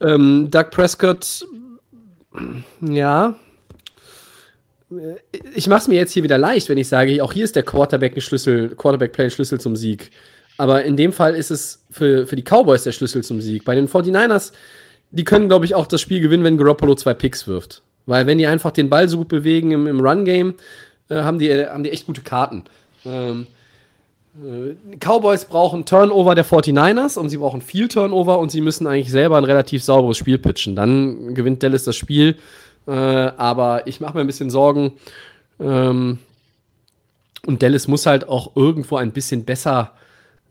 Ähm, 0.00 0.48
Doug 0.50 0.70
Prescott, 0.70 1.44
ja. 2.80 3.36
Ich 5.54 5.66
mache 5.66 5.80
es 5.80 5.88
mir 5.88 5.96
jetzt 5.96 6.12
hier 6.12 6.22
wieder 6.22 6.38
leicht, 6.38 6.68
wenn 6.70 6.78
ich 6.78 6.88
sage, 6.88 7.22
auch 7.22 7.32
hier 7.32 7.44
ist 7.44 7.56
der 7.56 7.62
Quarterback 7.62 8.16
ein 8.16 8.22
Schlüssel, 8.22 8.74
Quarterback-Play 8.74 9.24
ein 9.24 9.30
Schlüssel 9.30 9.60
zum 9.60 9.76
Sieg. 9.76 10.10
Aber 10.56 10.82
in 10.84 10.96
dem 10.96 11.12
Fall 11.12 11.34
ist 11.34 11.50
es 11.50 11.84
für, 11.90 12.26
für 12.26 12.36
die 12.36 12.42
Cowboys 12.42 12.84
der 12.84 12.92
Schlüssel 12.92 13.22
zum 13.22 13.40
Sieg. 13.40 13.64
Bei 13.64 13.74
den 13.74 13.86
49ers, 13.86 14.52
die 15.10 15.24
können, 15.24 15.48
glaube 15.48 15.64
ich, 15.64 15.74
auch 15.74 15.86
das 15.86 16.00
Spiel 16.00 16.20
gewinnen, 16.20 16.44
wenn 16.44 16.58
Garoppolo 16.58 16.94
zwei 16.94 17.14
Picks 17.14 17.46
wirft. 17.46 17.82
Weil 18.06 18.26
wenn 18.26 18.38
die 18.38 18.46
einfach 18.46 18.70
den 18.70 18.88
Ball 18.88 19.08
so 19.08 19.18
gut 19.18 19.28
bewegen 19.28 19.70
im, 19.70 19.86
im 19.86 20.00
Run-Game, 20.00 20.54
äh, 21.08 21.16
haben, 21.16 21.38
die, 21.38 21.66
haben 21.66 21.84
die 21.84 21.90
echt 21.90 22.06
gute 22.06 22.22
Karten. 22.22 22.64
Ähm, 23.04 23.46
äh, 24.36 24.96
Cowboys 24.98 25.44
brauchen 25.46 25.84
Turnover 25.84 26.34
der 26.34 26.44
49ers 26.44 27.18
und 27.18 27.28
sie 27.30 27.38
brauchen 27.38 27.62
viel 27.62 27.88
Turnover 27.88 28.38
und 28.38 28.50
sie 28.50 28.60
müssen 28.60 28.86
eigentlich 28.86 29.10
selber 29.10 29.38
ein 29.38 29.44
relativ 29.44 29.82
sauberes 29.82 30.16
Spiel 30.16 30.38
pitchen. 30.38 30.76
Dann 30.76 31.34
gewinnt 31.34 31.62
Dallas 31.62 31.84
das 31.84 31.96
Spiel. 31.96 32.36
Äh, 32.86 32.92
aber 32.92 33.86
ich 33.86 34.00
mache 34.00 34.14
mir 34.14 34.20
ein 34.22 34.26
bisschen 34.26 34.50
Sorgen. 34.50 34.92
Ähm, 35.60 36.18
und 37.46 37.62
Dallas 37.62 37.88
muss 37.88 38.06
halt 38.06 38.28
auch 38.28 38.56
irgendwo 38.56 38.96
ein 38.96 39.12
bisschen 39.12 39.44
besser 39.44 39.92
äh, 39.94 40.07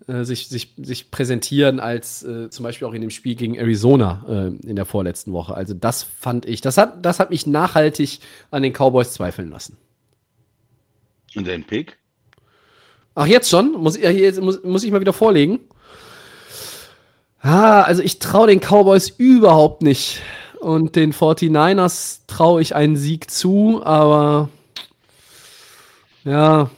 sich, 0.08 0.48
sich, 0.48 0.74
sich 0.78 1.12
präsentieren 1.12 1.80
als 1.80 2.24
äh, 2.24 2.50
zum 2.50 2.64
Beispiel 2.64 2.88
auch 2.88 2.94
in 2.94 3.02
dem 3.02 3.10
Spiel 3.10 3.36
gegen 3.36 3.56
Arizona 3.56 4.24
äh, 4.28 4.68
in 4.68 4.76
der 4.76 4.86
vorletzten 4.86 5.34
Woche. 5.34 5.54
Also 5.54 5.74
das 5.74 6.04
fand 6.04 6.46
ich, 6.46 6.62
das 6.62 6.78
hat, 6.78 7.06
das 7.06 7.20
hat 7.20 7.30
mich 7.30 7.46
nachhaltig 7.46 8.20
an 8.50 8.64
den 8.64 8.74
Cowboys 8.74 9.14
zweifeln 9.14 9.50
lassen. 9.50 9.78
Und 11.36 11.48
dein 11.48 11.66
Pick? 11.66 11.98
Ach, 13.16 13.28
jetzt 13.28 13.50
schon? 13.50 13.74
Muss, 13.74 13.98
jetzt 13.98 14.42
muss, 14.42 14.64
muss 14.64 14.84
ich 14.84 14.92
mal 14.92 15.02
wieder 15.02 15.14
vorlegen? 15.14 15.60
Ah, 17.42 17.82
also 17.82 18.02
ich 18.02 18.20
traue 18.20 18.48
den 18.48 18.60
Cowboys 18.60 19.10
überhaupt 19.10 19.82
nicht. 19.82 20.22
und 20.60 20.96
den 20.96 21.14
49ers 21.14 22.22
traue 22.28 22.62
ich 22.62 22.76
einen 22.76 22.96
Sieg 22.96 23.30
zu, 23.30 23.82
aber 23.84 24.50
ja. 26.24 26.70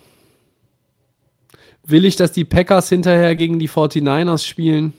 Will 1.90 2.06
ich, 2.06 2.16
dass 2.16 2.32
die 2.32 2.46
Packers 2.46 2.90
hinterher 2.90 3.36
gegen 3.36 3.58
die 3.58 3.70
49ers 3.70 4.46
spielen? 4.46 4.94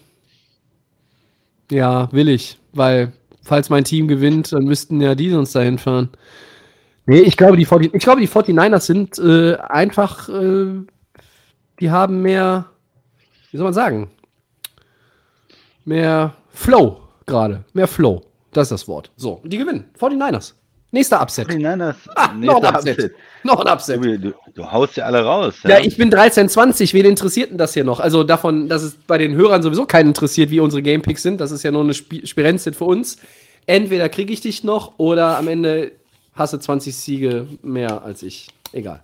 Ja, 1.70 2.10
will 2.12 2.28
ich, 2.28 2.58
weil 2.72 3.12
falls 3.42 3.70
mein 3.70 3.84
Team 3.84 4.08
gewinnt, 4.08 4.52
dann 4.52 4.64
müssten 4.64 5.00
ja 5.00 5.14
die 5.14 5.32
uns 5.32 5.52
dahin 5.52 5.78
fahren. 5.78 6.10
Nee, 7.06 7.20
ich 7.20 7.36
glaube, 7.36 7.56
die, 7.56 7.64
40, 7.64 7.94
ich 7.94 8.02
glaube, 8.02 8.20
die 8.20 8.28
49ers 8.28 8.80
sind 8.80 9.18
äh, 9.18 9.56
einfach, 9.56 10.28
äh, 10.28 10.84
die 11.78 11.90
haben 11.90 12.22
mehr, 12.22 12.66
wie 13.50 13.56
soll 13.56 13.64
man 13.64 13.74
sagen, 13.74 14.10
mehr 15.84 16.34
Flow 16.52 17.00
gerade, 17.26 17.64
mehr 17.72 17.86
Flow. 17.86 18.22
Das 18.52 18.66
ist 18.66 18.72
das 18.72 18.88
Wort. 18.88 19.10
So, 19.16 19.40
die 19.44 19.58
gewinnen. 19.58 19.84
49ers. 19.98 20.54
Nächster 20.90 21.20
Upset. 21.20 21.48
49ers. 21.48 21.94
Ah, 22.16 22.32
noch 22.34 22.62
ein 22.62 22.74
Upset. 22.74 23.12
Noch 23.44 23.60
ein 23.60 23.72
Upset. 23.72 24.04
Du, 24.04 24.18
du, 24.18 24.34
du 24.54 24.70
haust 24.70 24.96
ja 24.96 25.04
alle 25.04 25.24
raus. 25.24 25.54
Ja, 25.64 25.78
ich 25.78 25.96
bin 25.96 26.12
1320. 26.12 26.94
Wen 26.94 27.06
interessiert 27.06 27.50
denn 27.50 27.58
das 27.58 27.74
hier 27.74 27.84
noch? 27.84 28.00
Also 28.00 28.24
davon, 28.24 28.68
dass 28.68 28.82
es 28.82 28.94
bei 28.94 29.18
den 29.18 29.34
Hörern 29.34 29.62
sowieso 29.62 29.86
keinen 29.86 30.08
interessiert, 30.08 30.50
wie 30.50 30.60
unsere 30.60 30.82
Gamepicks 30.82 31.22
sind. 31.22 31.40
Das 31.40 31.50
ist 31.50 31.62
ja 31.62 31.70
nur 31.70 31.82
eine 31.82 31.92
Sp 31.96 32.26
Spirenzit 32.26 32.76
für 32.76 32.84
uns. 32.84 33.18
Entweder 33.66 34.08
kriege 34.08 34.32
ich 34.32 34.40
dich 34.40 34.64
noch 34.64 34.98
oder 34.98 35.38
am 35.38 35.48
Ende 35.48 35.92
hast 36.34 36.52
du 36.52 36.58
20 36.58 36.94
Siege 36.94 37.46
mehr 37.62 38.02
als 38.02 38.22
ich. 38.22 38.48
Egal. 38.72 39.02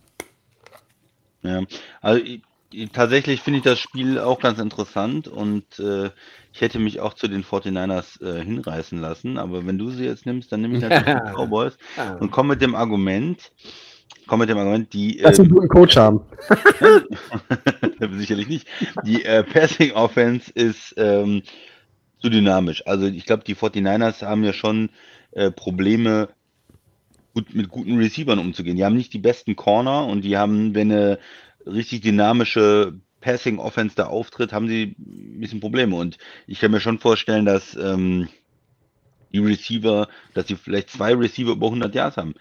Ja, 1.42 1.62
also 2.00 2.22
ich, 2.22 2.42
ich, 2.72 2.90
tatsächlich 2.90 3.40
finde 3.40 3.58
ich 3.58 3.64
das 3.64 3.78
Spiel 3.78 4.18
auch 4.18 4.40
ganz 4.40 4.58
interessant 4.58 5.28
und 5.28 5.78
äh, 5.78 6.10
ich 6.52 6.60
hätte 6.60 6.78
mich 6.78 7.00
auch 7.00 7.14
zu 7.14 7.28
den 7.28 7.44
49ers 7.44 8.22
äh, 8.22 8.42
hinreißen 8.42 8.98
lassen, 8.98 9.38
aber 9.38 9.66
wenn 9.66 9.78
du 9.78 9.90
sie 9.90 10.04
jetzt 10.04 10.26
nimmst, 10.26 10.50
dann 10.50 10.62
nehme 10.62 10.76
ich 10.76 10.82
natürlich 10.82 11.04
die 11.04 11.32
Cowboys 11.34 11.76
und 12.18 12.30
komme 12.30 12.54
mit 12.54 12.62
dem 12.62 12.74
Argument, 12.74 13.52
komme 14.26 14.42
mit 14.42 14.50
dem 14.50 14.58
Argument, 14.58 14.92
die 14.92 15.18
Dass 15.18 15.38
wir 15.38 15.44
einen 15.44 15.54
guten 15.54 15.68
Coach 15.68 15.96
haben. 15.96 16.20
sicherlich 18.18 18.48
nicht. 18.48 18.68
Die 19.04 19.24
äh, 19.24 19.42
Passing 19.42 19.92
Offense 19.92 20.50
ist 20.52 20.94
ähm, 20.96 21.42
zu 22.20 22.28
dynamisch. 22.28 22.86
Also 22.86 23.06
ich 23.06 23.26
glaube, 23.26 23.44
die 23.44 23.54
49ers 23.54 24.22
haben 24.22 24.44
ja 24.44 24.52
schon 24.52 24.90
äh, 25.32 25.50
Probleme 25.50 26.28
gut, 27.34 27.54
mit 27.54 27.68
guten 27.68 27.98
Receivern 27.98 28.38
umzugehen. 28.38 28.76
Die 28.76 28.84
haben 28.84 28.96
nicht 28.96 29.12
die 29.12 29.18
besten 29.18 29.56
Corner 29.56 30.06
und 30.06 30.22
die 30.22 30.36
haben, 30.36 30.74
wenn 30.74 30.90
eine 30.90 31.18
richtig 31.66 32.02
dynamische 32.02 32.94
Passing 33.20 33.58
Offense 33.58 33.96
da 33.96 34.06
auftritt, 34.06 34.52
haben 34.52 34.68
sie 34.68 34.96
ein 34.98 35.40
bisschen 35.40 35.60
Probleme. 35.60 35.96
Und 35.96 36.18
ich 36.46 36.60
kann 36.60 36.70
mir 36.70 36.80
schon 36.80 36.98
vorstellen, 36.98 37.44
dass 37.44 37.76
ähm, 37.76 38.28
die 39.32 39.38
Receiver, 39.38 40.08
dass 40.34 40.46
sie 40.46 40.56
vielleicht 40.56 40.90
zwei 40.90 41.14
Receiver 41.14 41.52
über 41.52 41.66
100 41.66 41.94
Yards 41.94 42.16
haben. 42.16 42.34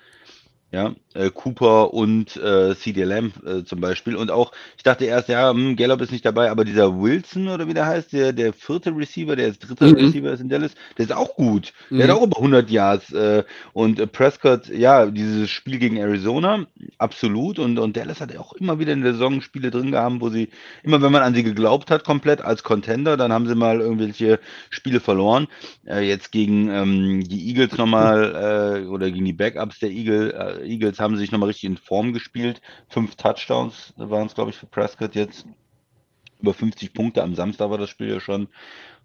Ja, 0.71 0.93
äh, 1.13 1.29
Cooper 1.29 1.93
und 1.93 2.35
äh, 2.35 2.75
CD 2.75 3.03
Lamb 3.05 3.41
äh, 3.45 3.63
zum 3.63 3.79
Beispiel. 3.79 4.15
Und 4.17 4.29
auch, 4.29 4.51
ich 4.75 4.83
dachte 4.83 5.05
erst, 5.05 5.29
ja, 5.29 5.51
hm, 5.51 5.77
Gallup 5.77 6.01
ist 6.01 6.11
nicht 6.11 6.25
dabei, 6.25 6.51
aber 6.51 6.65
dieser 6.65 6.99
Wilson 6.99 7.47
oder 7.47 7.67
wie 7.69 7.73
der 7.73 7.85
heißt, 7.85 8.11
der, 8.11 8.33
der 8.33 8.51
vierte 8.51 8.89
Receiver, 8.93 9.37
der 9.37 9.51
dritte 9.53 9.85
Mhm. 9.85 9.95
Receiver 9.95 10.31
ist 10.33 10.41
in 10.41 10.49
Dallas, 10.49 10.73
der 10.97 11.05
ist 11.05 11.13
auch 11.13 11.35
gut. 11.35 11.71
Der 11.97 12.07
Mhm. 12.07 12.11
hat 12.11 12.17
auch 12.17 12.23
über 12.23 12.37
100 12.39 12.69
Yards. 12.69 13.13
Äh, 13.13 13.45
und 13.71 13.99
äh, 13.99 14.07
Prescott, 14.07 14.67
ja, 14.67 15.05
dieses 15.05 15.49
Spiel 15.49 15.77
gegen 15.79 15.95
Arizona, 15.95 16.65
absolut. 16.97 17.59
Und, 17.59 17.77
und 17.79 17.95
Dallas 17.95 18.19
hat 18.19 18.35
auch 18.35 18.51
immer 18.53 18.77
wieder 18.79 18.91
in 18.91 19.01
der 19.01 19.13
Saison 19.13 19.39
Spiele 19.41 19.71
drin 19.71 19.91
gehabt, 19.91 20.19
wo 20.19 20.29
sie, 20.29 20.49
immer 20.83 21.01
wenn 21.01 21.11
man 21.11 21.21
an 21.23 21.35
sie 21.35 21.43
geglaubt 21.43 21.89
hat, 21.89 22.03
komplett 22.03 22.41
als 22.41 22.63
Contender, 22.63 23.15
dann 23.15 23.31
haben 23.31 23.47
sie 23.47 23.55
mal 23.55 23.79
irgendwelche 23.79 24.39
Spiele 24.71 24.99
verloren. 24.99 25.47
Äh, 25.85 26.01
jetzt 26.07 26.31
gegen 26.31 26.69
ähm, 26.69 27.23
die 27.23 27.47
Eagles 27.49 27.77
nochmal, 27.77 28.83
äh, 28.83 28.87
oder 28.87 29.09
gegen 29.11 29.25
die 29.25 29.33
Backups 29.33 29.79
der 29.79 29.89
Eagle, 29.91 30.33
äh, 30.33 30.54
Eagles 30.63 30.99
haben 30.99 31.17
sich 31.17 31.31
nochmal 31.31 31.47
richtig 31.47 31.65
in 31.69 31.77
Form 31.77 32.13
gespielt. 32.13 32.61
Fünf 32.89 33.15
Touchdowns 33.15 33.93
waren 33.97 34.27
es, 34.27 34.35
glaube 34.35 34.51
ich, 34.51 34.57
für 34.57 34.67
Prescott 34.67 35.15
jetzt. 35.15 35.45
Über 36.41 36.53
50 36.53 36.93
Punkte. 36.93 37.23
Am 37.23 37.35
Samstag 37.35 37.69
war 37.69 37.77
das 37.77 37.89
Spiel 37.89 38.09
ja 38.09 38.19
schon. 38.19 38.47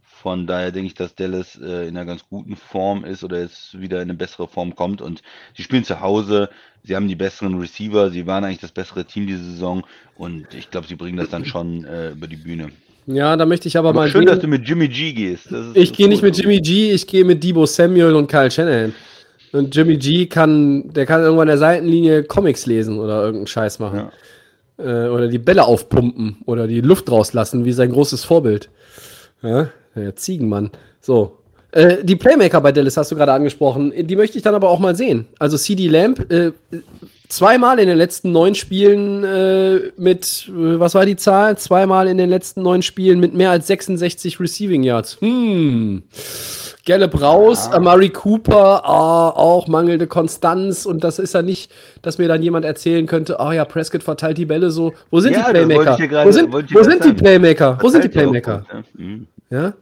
Von 0.03 0.47
daher 0.47 0.71
denke 0.71 0.89
ich, 0.89 0.95
dass 0.95 1.15
Dallas 1.15 1.57
äh, 1.57 1.89
in 1.89 1.97
einer 1.97 2.05
ganz 2.05 2.25
guten 2.29 2.55
Form 2.57 3.05
ist 3.05 3.25
oder 3.25 3.41
jetzt 3.41 3.81
wieder 3.81 3.99
in 3.99 4.11
eine 4.11 4.15
bessere 4.15 4.49
Form 4.49 4.75
kommt. 4.75 5.01
Und 5.01 5.23
sie 5.57 5.63
spielen 5.63 5.85
zu 5.85 6.01
Hause. 6.01 6.51
Sie 6.83 6.95
haben 6.95 7.09
die 7.09 7.15
besseren 7.15 7.59
Receiver. 7.59 8.11
Sie 8.11 8.27
waren 8.27 8.45
eigentlich 8.45 8.61
das 8.61 8.73
bessere 8.73 9.05
Team 9.07 9.27
diese 9.27 9.45
Saison. 9.45 9.87
Und 10.17 10.53
ich 10.53 10.71
glaube, 10.71 10.87
sie 10.89 10.97
bringen 10.97 11.17
das 11.17 11.31
dann 11.31 11.47
schon 11.47 11.85
äh, 11.85 12.11
über 12.11 12.27
die 12.27 12.37
Bühne. 12.37 12.71
Ja, 13.07 13.37
da 13.37 13.47
möchte 13.47 13.67
ich 13.69 13.79
aber, 13.79 13.91
Aber 13.91 14.01
mal 14.01 14.11
schön, 14.11 14.21
sehen. 14.21 14.27
dass 14.29 14.41
du 14.41 14.47
mit 14.47 14.69
Jimmy 14.69 14.89
G 14.89 15.13
gehst. 15.13 15.49
Ich 15.75 15.93
gehe 15.93 16.09
nicht 16.09 16.23
mit 16.23 16.37
Jimmy 16.37 16.61
G, 16.61 16.93
ich 16.93 17.07
gehe 17.07 17.25
mit 17.25 17.43
Debo 17.43 17.65
Samuel 17.65 18.15
und 18.15 18.27
Kyle 18.27 18.51
Shanahan. 18.51 18.95
Und 19.53 19.75
Jimmy 19.75 19.97
G 19.97 20.27
kann, 20.27 20.93
der 20.93 21.07
kann 21.07 21.23
irgendwann 21.23 21.49
an 21.49 21.49
der 21.49 21.59
Seitenlinie 21.59 22.25
Comics 22.25 22.67
lesen 22.67 22.99
oder 22.99 23.21
irgendeinen 23.21 23.47
Scheiß 23.47 23.79
machen. 23.79 24.11
Äh, 24.79 25.09
oder 25.09 25.29
die 25.29 25.39
Bälle 25.39 25.65
aufpumpen 25.65 26.39
oder 26.47 26.67
die 26.67 26.81
Luft 26.81 27.11
rauslassen, 27.11 27.65
wie 27.65 27.73
sein 27.73 27.93
großes 27.93 28.25
Vorbild. 28.25 28.71
Ja, 29.43 29.69
der 29.95 30.17
Ziegenmann. 30.17 30.71
So. 31.01 31.39
Äh, 31.73 32.05
die 32.05 32.17
Playmaker 32.17 32.61
bei 32.61 32.73
Dallas 32.73 32.97
hast 32.97 33.11
du 33.11 33.17
gerade 33.17 33.33
angesprochen. 33.33 33.93
Die 33.97 34.17
möchte 34.17 34.37
ich 34.37 34.43
dann 34.43 34.55
aber 34.55 34.71
auch 34.71 34.79
mal 34.79 34.97
sehen. 34.97 35.27
Also 35.39 35.57
CD 35.57 35.89
Lamb, 35.89 36.31
äh, 36.33 36.53
zweimal 37.31 37.79
in 37.79 37.89
den 37.89 37.97
letzten 37.97 38.33
neun 38.33 38.55
Spielen 38.55 39.25
äh, 39.25 39.91
mit, 39.97 40.49
äh, 40.49 40.79
was 40.81 40.95
war 40.95 41.07
die 41.07 41.17
Zahl? 41.17 41.57
Zweimal 41.57 42.09
in 42.09 42.19
den 42.19 42.29
letzten 42.29 42.63
neun 42.63 42.83
Spielen 42.83 43.21
mit 43.21 43.33
mehr 43.35 43.51
als 43.51 43.67
66 43.69 44.39
Receiving 44.41 44.83
Yards. 44.83 45.17
Hm. 45.21 46.03
Gallup 46.87 47.21
raus, 47.21 47.71
Amari 47.71 48.09
Cooper, 48.09 48.85
ah, 48.85 49.31
auch 49.31 49.69
mangelnde 49.69 50.07
Konstanz 50.07 50.87
und 50.87 51.05
das 51.05 51.19
ist 51.19 51.35
ja 51.35 51.43
nicht, 51.43 51.71
dass 52.03 52.19
mir 52.19 52.27
dann 52.27 52.43
jemand 52.43 52.65
erzählen 52.65 53.07
könnte, 53.07 53.39
ah 53.39 53.53
ja, 53.53 53.65
Prescott 53.65 54.03
verteilt 54.03 54.39
die 54.39 54.47
Bälle 54.47 54.71
so. 54.71 54.93
Wo 55.11 55.21
sind 55.21 55.35
Ja, 55.35 55.53
die 55.53 55.65
Playmaker? 55.65 55.97
gerade- 56.09 56.29
wo 56.29 56.33
sind, 56.33 56.53
wo 56.53 56.83
sind 56.83 57.05
die 57.05 57.13
Playmaker? 57.13 57.79
Wo 57.81 57.89
sind 57.91 58.03
die 58.05 58.09
ja 58.09 58.13
Playmaker? 58.13 58.65
ja. 58.73 58.83
Mhm. 58.95 59.27
Ja? 59.51 59.73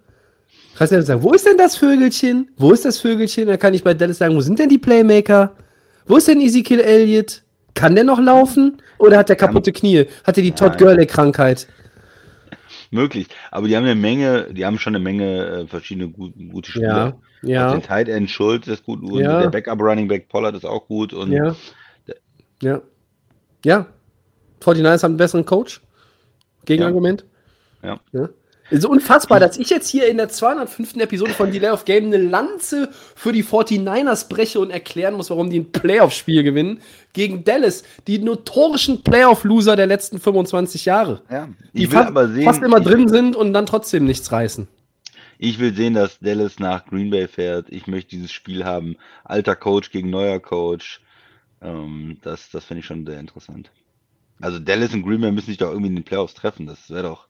Kannst 0.77 0.93
du 0.93 0.97
ja 0.97 1.03
sagen, 1.03 1.23
wo 1.23 1.33
ist 1.33 1.47
denn 1.47 1.57
das 1.57 1.77
Vögelchen? 1.77 2.51
Wo 2.57 2.73
ist 2.73 2.85
das 2.85 2.99
Vögelchen? 3.01 3.47
Dann 3.47 3.59
kann 3.59 3.75
ich 3.75 3.83
bei 3.83 3.95
Dallas 3.95 4.19
sagen, 4.19 4.35
wo 4.37 4.41
sind 4.41 4.59
denn 4.59 4.69
die 4.69 4.79
Playmaker? 4.79 5.53
Wo 6.09 6.17
ist 6.17 6.27
denn 6.29 6.41
Ezekiel 6.41 6.81
Elliott? 6.81 7.43
Kann 7.75 7.95
der 7.95 8.05
noch 8.05 8.19
laufen? 8.19 8.83
Oder 8.99 9.19
hat 9.19 9.29
der 9.29 9.37
kaputte 9.37 9.73
Knie? 9.73 10.07
Hat 10.25 10.37
er 10.37 10.43
die 10.43 10.53
Todd 10.53 10.79
Gurley-Krankheit? 10.79 11.69
Möglich. 12.91 13.29
Aber 13.51 13.69
die 13.69 13.77
haben 13.77 13.85
eine 13.85 13.95
Menge, 13.95 14.53
die 14.53 14.65
haben 14.65 14.79
schon 14.79 14.97
eine 14.97 15.05
Menge 15.05 15.47
äh, 15.47 15.67
verschiedene 15.67 16.09
gut, 16.09 16.33
gute 16.51 16.71
Spieler. 16.71 17.19
Ja, 17.43 17.49
ja. 17.51 17.69
Auch 17.69 17.73
den 17.73 17.83
Tight 17.83 18.09
End 18.09 18.31
Schulz 18.31 18.67
ist 18.67 18.85
gut 18.85 19.03
und 19.03 19.21
Ja. 19.21 19.43
der 19.43 19.51
Backup 19.51 19.81
Running 19.81 20.09
Back 20.09 20.29
Pollard 20.29 20.57
ist 20.57 20.65
auch 20.65 20.87
gut 20.89 21.13
und 21.13 21.31
Ja. 21.31 21.55
Ja. 22.63 22.81
Ja. 23.65 23.87
49ers 24.61 25.03
haben 25.03 25.13
einen 25.13 25.17
besseren 25.19 25.45
Coach. 25.45 25.81
Gegenargument. 26.65 27.25
Ja. 27.83 28.01
ja. 28.13 28.29
Es 28.71 28.81
ist 28.81 28.85
unfassbar, 28.85 29.41
dass 29.41 29.57
ich 29.57 29.71
jetzt 29.71 29.89
hier 29.89 30.09
in 30.09 30.19
der 30.19 30.29
205. 30.29 30.97
Episode 30.97 31.33
von 31.33 31.51
Delay 31.51 31.71
of 31.71 31.87
Game 31.87 32.07
eine 32.07 32.19
Lanze 32.19 32.91
für 33.15 33.33
die 33.33 33.43
49ers 33.43 34.29
breche 34.29 34.61
und 34.61 34.71
erklären 34.71 35.15
muss, 35.15 35.31
warum 35.31 35.49
die 35.49 35.61
ein 35.61 35.73
Playoff-Spiel 35.73 36.43
gewinnen 36.43 36.83
gegen 37.15 37.45
Dallas, 37.45 37.83
die 38.07 38.19
notorischen 38.19 39.03
Playoff-Loser 39.03 39.75
der 39.75 39.87
letzten 39.87 40.19
25 40.21 40.85
Jahre. 40.85 41.23
Ja, 41.31 41.49
Die 41.73 41.85
ich 41.85 41.91
will 41.91 41.99
fa 41.99 42.07
aber 42.09 42.29
sehen, 42.29 42.45
fast 42.45 42.63
immer 42.63 42.81
drin 42.81 43.09
sind 43.09 43.37
und 43.37 43.55
dann 43.55 43.65
trotzdem 43.65 44.05
nichts 44.05 44.31
reißen. 44.33 44.69
ich 45.39 45.59
will 45.59 45.75
sehen, 45.75 45.95
dass 45.95 46.19
Dallas 46.19 46.59
nach 46.59 46.85
Green 46.85 47.11
Bay 47.11 47.27
fährt. 47.29 47.67
Ich 47.71 47.87
möchte 47.87 48.11
dieses 48.11 48.33
Spiel 48.33 48.65
haben. 48.65 48.97
Alter 49.25 49.57
Coach 49.57 49.91
gegen 49.91 50.11
neuer 50.11 50.41
Coach. 50.41 51.01
Ähm, 51.63 52.19
das 52.23 52.51
das 52.51 52.65
finde 52.67 52.81
ich 52.81 52.87
schon 52.87 53.07
sehr 53.07 53.19
interessant. 53.21 53.71
Also 54.41 54.59
Dallas 54.59 54.93
und 54.95 55.03
Green 55.05 55.21
Bay 55.21 55.33
müssen 55.33 55.47
sich 55.47 55.59
doch 55.59 55.71
irgendwie 55.71 55.89
in 55.89 55.97
den 55.97 56.05
Playoffs 56.05 56.35
treffen. 56.35 56.67
Das 56.67 56.91
wäre 56.91 57.05
doch 57.05 57.28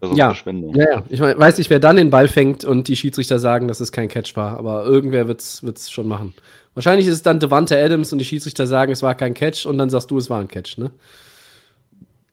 ist 0.00 0.16
Ja. 0.16 0.28
Verschwendung. 0.28 0.74
Ja, 0.74 0.84
ja. 0.90 1.02
Ich 1.08 1.20
mein, 1.20 1.38
weiß 1.38 1.58
nicht, 1.58 1.70
wer 1.70 1.80
dann 1.80 1.96
den 1.96 2.10
Ball 2.10 2.28
fängt 2.28 2.64
und 2.64 2.88
die 2.88 2.96
Schiedsrichter 2.96 3.38
sagen, 3.38 3.68
dass 3.68 3.80
es 3.80 3.92
kein 3.92 4.08
Catch 4.08 4.36
war, 4.36 4.58
aber 4.58 4.84
irgendwer 4.84 5.28
wird 5.28 5.40
es 5.40 5.90
schon 5.90 6.08
machen. 6.08 6.34
Wahrscheinlich 6.74 7.06
ist 7.06 7.14
es 7.14 7.22
dann 7.22 7.38
Devante 7.38 7.78
Adams 7.78 8.12
und 8.12 8.18
die 8.18 8.24
Schiedsrichter 8.24 8.66
sagen, 8.66 8.92
es 8.92 9.02
war 9.02 9.14
kein 9.14 9.34
Catch 9.34 9.66
und 9.66 9.78
dann 9.78 9.90
sagst 9.90 10.10
du, 10.10 10.18
es 10.18 10.28
war 10.28 10.40
ein 10.40 10.48
Catch, 10.48 10.78
ne? 10.78 10.90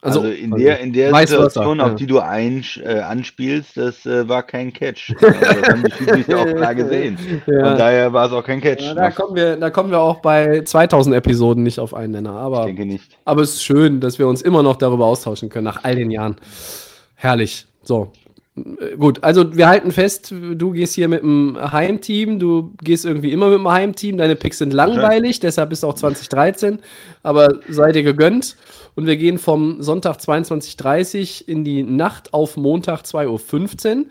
Also, 0.04 0.24
in 0.24 0.50
der, 0.56 0.80
in 0.80 0.94
der 0.94 1.16
Situation, 1.16 1.78
ja. 1.78 1.86
auf 1.86 1.96
die 1.96 2.08
du 2.08 2.18
ein, 2.18 2.66
äh, 2.84 3.02
anspielst, 3.02 3.78
das 3.78 4.04
äh, 4.08 4.28
war 4.28 4.42
kein 4.42 4.74
Catch. 4.74 5.14
Also, 5.22 5.62
das 5.62 5.70
haben 5.70 5.84
die 5.84 5.92
Schiedsrichter 5.92 6.40
auch 6.40 6.46
klar 6.56 6.74
gesehen. 6.74 7.20
Ja. 7.46 7.70
Von 7.70 7.78
daher 7.78 8.12
war 8.12 8.26
es 8.26 8.32
auch 8.32 8.44
kein 8.44 8.62
Catch. 8.62 8.82
Ja, 8.82 8.96
da, 8.96 9.12
kommen 9.12 9.36
wir, 9.36 9.58
da 9.58 9.70
kommen 9.70 9.92
wir 9.92 10.00
auch 10.00 10.20
bei 10.20 10.64
2000 10.64 11.16
Episoden 11.16 11.62
nicht 11.62 11.78
auf 11.80 11.94
einen 11.94 12.14
Nenner. 12.14 12.32
ich 12.32 12.36
Aber, 12.36 12.66
denke 12.66 12.86
nicht. 12.88 13.16
aber 13.26 13.44
es 13.44 13.54
ist 13.54 13.64
schön, 13.64 14.00
dass 14.00 14.18
wir 14.18 14.28
uns 14.28 14.42
immer 14.42 14.64
noch 14.64 14.78
darüber 14.78 15.06
austauschen 15.06 15.50
können, 15.50 15.66
nach 15.66 15.84
all 15.84 15.96
den 15.96 16.10
Jahren. 16.10 16.38
Herrlich. 17.22 17.68
So. 17.84 18.12
Äh, 18.58 18.98
Gut, 18.98 19.24
also 19.24 19.56
wir 19.56 19.68
halten 19.68 19.92
fest, 19.92 20.32
du 20.32 20.72
gehst 20.72 20.96
hier 20.96 21.08
mit 21.08 21.22
dem 21.22 21.56
Heimteam, 21.56 22.40
du 22.40 22.74
gehst 22.82 23.06
irgendwie 23.06 23.32
immer 23.32 23.50
mit 23.50 23.60
dem 23.60 23.70
Heimteam, 23.70 24.18
deine 24.18 24.36
Picks 24.36 24.58
sind 24.58 24.74
langweilig, 24.74 25.40
deshalb 25.40 25.70
bist 25.70 25.84
du 25.84 25.88
auch 25.88 25.94
2013, 25.94 26.80
aber 27.22 27.60
sei 27.70 27.92
dir 27.92 28.02
gegönnt. 28.02 28.58
Und 28.96 29.06
wir 29.06 29.18
gehen 29.18 29.38
vom 29.38 29.84
Sonntag 29.84 30.18
22.30 30.18 31.48
in 31.48 31.64
die 31.64 31.84
Nacht 31.84 32.34
auf 32.34 32.58
Montag 32.58 33.04
2.15 33.04 33.98
Uhr. 33.98 34.06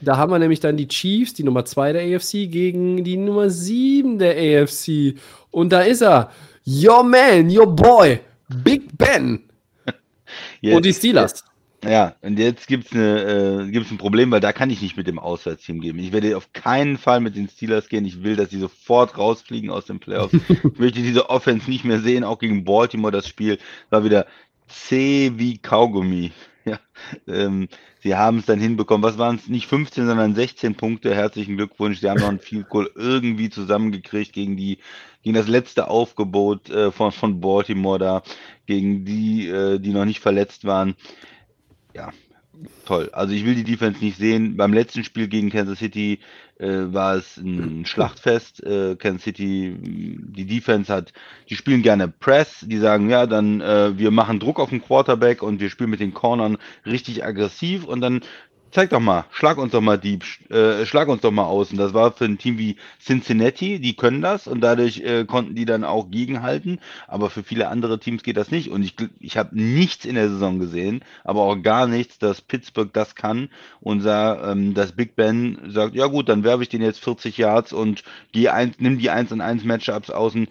Da 0.00 0.16
haben 0.16 0.32
wir 0.32 0.38
nämlich 0.38 0.60
dann 0.60 0.78
die 0.78 0.88
Chiefs, 0.88 1.34
die 1.34 1.44
Nummer 1.44 1.66
2 1.66 1.92
der 1.92 2.16
AFC, 2.16 2.50
gegen 2.50 3.04
die 3.04 3.18
Nummer 3.18 3.50
7 3.50 4.18
der 4.18 4.62
AFC. 4.62 5.18
Und 5.50 5.70
da 5.70 5.82
ist 5.82 6.00
er. 6.00 6.30
Your 6.66 7.04
man, 7.04 7.54
your 7.54 7.66
boy, 7.66 8.20
Big 8.64 8.96
Ben. 8.96 9.44
Jetzt, 10.62 10.74
Und 10.74 10.86
die 10.86 10.94
Steelers. 10.94 11.44
Ja, 11.88 12.14
und 12.22 12.38
jetzt 12.38 12.66
gibt's 12.66 12.92
eine, 12.92 13.66
äh, 13.66 13.70
gibt's 13.70 13.90
ein 13.90 13.98
Problem, 13.98 14.30
weil 14.30 14.40
da 14.40 14.52
kann 14.52 14.70
ich 14.70 14.80
nicht 14.80 14.96
mit 14.96 15.06
dem 15.06 15.18
Auswärtsteam 15.18 15.80
gehen. 15.80 15.98
Ich 15.98 16.12
werde 16.12 16.36
auf 16.36 16.52
keinen 16.52 16.98
Fall 16.98 17.20
mit 17.20 17.36
den 17.36 17.48
Steelers 17.48 17.88
gehen. 17.88 18.04
Ich 18.04 18.22
will, 18.22 18.36
dass 18.36 18.50
sie 18.50 18.58
sofort 18.58 19.18
rausfliegen 19.18 19.70
aus 19.70 19.86
den 19.86 20.00
Playoffs. 20.00 20.34
ich 20.48 20.78
möchte 20.78 21.02
diese 21.02 21.30
Offense 21.30 21.68
nicht 21.70 21.84
mehr 21.84 22.00
sehen, 22.00 22.24
auch 22.24 22.38
gegen 22.38 22.64
Baltimore 22.64 23.12
das 23.12 23.28
Spiel 23.28 23.58
war 23.90 24.04
wieder 24.04 24.26
zäh 24.68 25.32
wie 25.36 25.58
Kaugummi. 25.58 26.32
Ja, 26.66 26.78
ähm, 27.28 27.68
sie 28.00 28.14
haben 28.14 28.38
es 28.38 28.46
dann 28.46 28.58
hinbekommen. 28.58 29.02
Was 29.02 29.18
waren 29.18 29.36
es? 29.36 29.48
Nicht 29.48 29.66
15, 29.66 30.06
sondern 30.06 30.34
16 30.34 30.76
Punkte. 30.76 31.14
Herzlichen 31.14 31.58
Glückwunsch. 31.58 32.00
Sie 32.00 32.08
haben 32.08 32.20
noch 32.20 32.30
ein 32.30 32.38
Field 32.38 32.70
Goal 32.70 32.90
irgendwie 32.94 33.50
zusammengekriegt 33.50 34.32
gegen 34.32 34.56
die, 34.56 34.78
gegen 35.22 35.34
das 35.34 35.46
letzte 35.46 35.88
Aufgebot 35.88 36.70
äh, 36.70 36.90
von, 36.90 37.12
von 37.12 37.38
Baltimore 37.42 37.98
da, 37.98 38.22
gegen 38.64 39.04
die, 39.04 39.46
äh, 39.46 39.78
die 39.78 39.90
noch 39.90 40.06
nicht 40.06 40.20
verletzt 40.20 40.64
waren 40.64 40.96
ja, 41.94 42.12
toll. 42.84 43.10
Also 43.12 43.32
ich 43.34 43.44
will 43.44 43.54
die 43.54 43.64
Defense 43.64 44.02
nicht 44.02 44.18
sehen. 44.18 44.56
Beim 44.56 44.72
letzten 44.72 45.04
Spiel 45.04 45.28
gegen 45.28 45.50
Kansas 45.50 45.78
City 45.78 46.20
äh, 46.58 46.68
war 46.68 47.16
es 47.16 47.36
ein 47.36 47.86
Schlachtfest. 47.86 48.62
Äh, 48.62 48.96
Kansas 48.96 49.24
City, 49.24 49.76
die 49.80 50.46
Defense 50.46 50.92
hat, 50.92 51.12
die 51.48 51.56
spielen 51.56 51.82
gerne 51.82 52.08
Press. 52.08 52.64
Die 52.66 52.78
sagen, 52.78 53.10
ja, 53.10 53.26
dann 53.26 53.60
äh, 53.60 53.98
wir 53.98 54.10
machen 54.10 54.40
Druck 54.40 54.60
auf 54.60 54.70
den 54.70 54.82
Quarterback 54.82 55.42
und 55.42 55.60
wir 55.60 55.70
spielen 55.70 55.90
mit 55.90 56.00
den 56.00 56.14
Cornern 56.14 56.58
richtig 56.84 57.24
aggressiv 57.24 57.84
und 57.84 58.00
dann 58.00 58.20
zeig 58.74 58.90
doch 58.90 59.00
mal, 59.00 59.24
schlag 59.30 59.56
uns 59.58 59.70
doch 59.70 59.80
mal 59.80 59.98
Dieb, 59.98 60.24
äh, 60.50 60.84
schlag 60.84 61.08
uns 61.08 61.22
doch 61.22 61.30
mal 61.30 61.44
aus. 61.44 61.70
Und 61.70 61.78
das 61.78 61.94
war 61.94 62.12
für 62.12 62.24
ein 62.24 62.38
Team 62.38 62.58
wie 62.58 62.76
Cincinnati, 63.00 63.78
die 63.78 63.94
können 63.94 64.20
das 64.20 64.48
und 64.48 64.60
dadurch 64.60 65.00
äh, 65.00 65.24
konnten 65.24 65.54
die 65.54 65.64
dann 65.64 65.84
auch 65.84 66.10
gegenhalten. 66.10 66.80
Aber 67.06 67.30
für 67.30 67.44
viele 67.44 67.68
andere 67.68 68.00
Teams 68.00 68.24
geht 68.24 68.36
das 68.36 68.50
nicht. 68.50 68.70
Und 68.70 68.82
ich, 68.82 68.96
ich 69.20 69.36
habe 69.36 69.56
nichts 69.58 70.04
in 70.04 70.16
der 70.16 70.28
Saison 70.28 70.58
gesehen, 70.58 71.04
aber 71.22 71.42
auch 71.42 71.62
gar 71.62 71.86
nichts, 71.86 72.18
dass 72.18 72.40
Pittsburgh 72.40 72.92
das 72.92 73.14
kann 73.14 73.48
und 73.80 74.00
sah, 74.00 74.50
ähm, 74.50 74.74
dass 74.74 74.92
Big 74.92 75.14
Ben 75.14 75.58
sagt, 75.68 75.94
ja 75.94 76.06
gut, 76.06 76.28
dann 76.28 76.42
werfe 76.42 76.64
ich 76.64 76.68
den 76.68 76.82
jetzt 76.82 77.02
40 77.02 77.38
Yards 77.38 77.72
und 77.72 78.02
geh 78.32 78.48
ein, 78.48 78.74
nimm 78.78 78.98
die 78.98 79.10
1 79.10 79.30
und 79.30 79.40
1 79.40 79.64
Matchups 79.64 80.10
außen. 80.10 80.48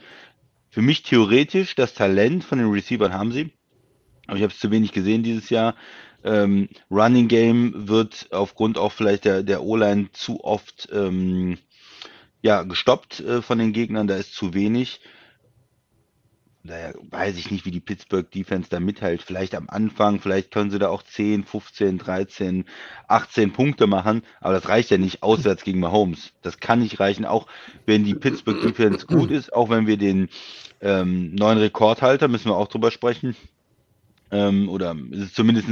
Für 0.69 0.81
mich 0.81 1.03
theoretisch 1.03 1.75
das 1.75 1.93
Talent 1.93 2.45
von 2.45 2.57
den 2.57 2.71
Receivern 2.71 3.13
haben 3.13 3.33
sie. 3.33 3.51
Aber 4.27 4.37
ich 4.37 4.43
habe 4.43 4.53
es 4.53 4.59
zu 4.59 4.71
wenig 4.71 4.93
gesehen 4.93 5.23
dieses 5.23 5.49
Jahr. 5.49 5.75
Ähm, 6.23 6.69
Running 6.89 7.27
Game 7.27 7.87
wird 7.87 8.27
aufgrund 8.31 8.77
auch 8.77 8.91
vielleicht 8.91 9.25
der, 9.25 9.43
der 9.43 9.63
O-Line 9.63 10.09
zu 10.13 10.43
oft 10.43 10.87
ähm, 10.91 11.57
ja, 12.41 12.63
gestoppt 12.63 13.21
äh, 13.21 13.41
von 13.41 13.57
den 13.57 13.73
Gegnern, 13.73 14.07
da 14.07 14.15
ist 14.15 14.33
zu 14.33 14.53
wenig. 14.53 15.01
Daher 16.65 16.93
weiß 17.09 17.37
ich 17.37 17.51
nicht, 17.51 17.65
wie 17.65 17.71
die 17.71 17.81
Pittsburgh 17.81 18.29
Defense 18.31 18.69
da 18.69 18.79
mithält. 18.79 19.21
Vielleicht 19.21 19.53
am 19.53 19.69
Anfang, 19.69 20.21
vielleicht 20.21 20.51
können 20.51 20.71
sie 20.71 20.79
da 20.79 20.87
auch 20.87 21.03
10, 21.03 21.43
15, 21.43 21.97
13, 21.97 22.65
18 23.09 23.51
Punkte 23.51 23.85
machen, 23.85 24.23
aber 24.39 24.53
das 24.53 24.69
reicht 24.69 24.89
ja 24.89 24.97
nicht 24.97 25.23
auswärts 25.23 25.65
gegen 25.65 25.81
Mahomes. 25.81 26.31
Das 26.41 26.59
kann 26.59 26.79
nicht 26.79 27.01
reichen, 27.01 27.25
auch 27.25 27.47
wenn 27.85 28.05
die 28.05 28.15
Pittsburgh 28.15 28.61
Defense 28.61 29.05
gut 29.07 29.29
ist, 29.29 29.51
auch 29.51 29.69
wenn 29.69 29.87
wir 29.87 29.97
den 29.97 30.29
ähm, 30.79 31.35
neuen 31.35 31.57
Rekordhalter, 31.57 32.29
müssen 32.29 32.49
wir 32.49 32.55
auch 32.55 32.69
drüber 32.69 32.91
sprechen, 32.91 33.35
ähm, 34.33 34.69
oder 34.69 34.95
zumindest 35.33 35.67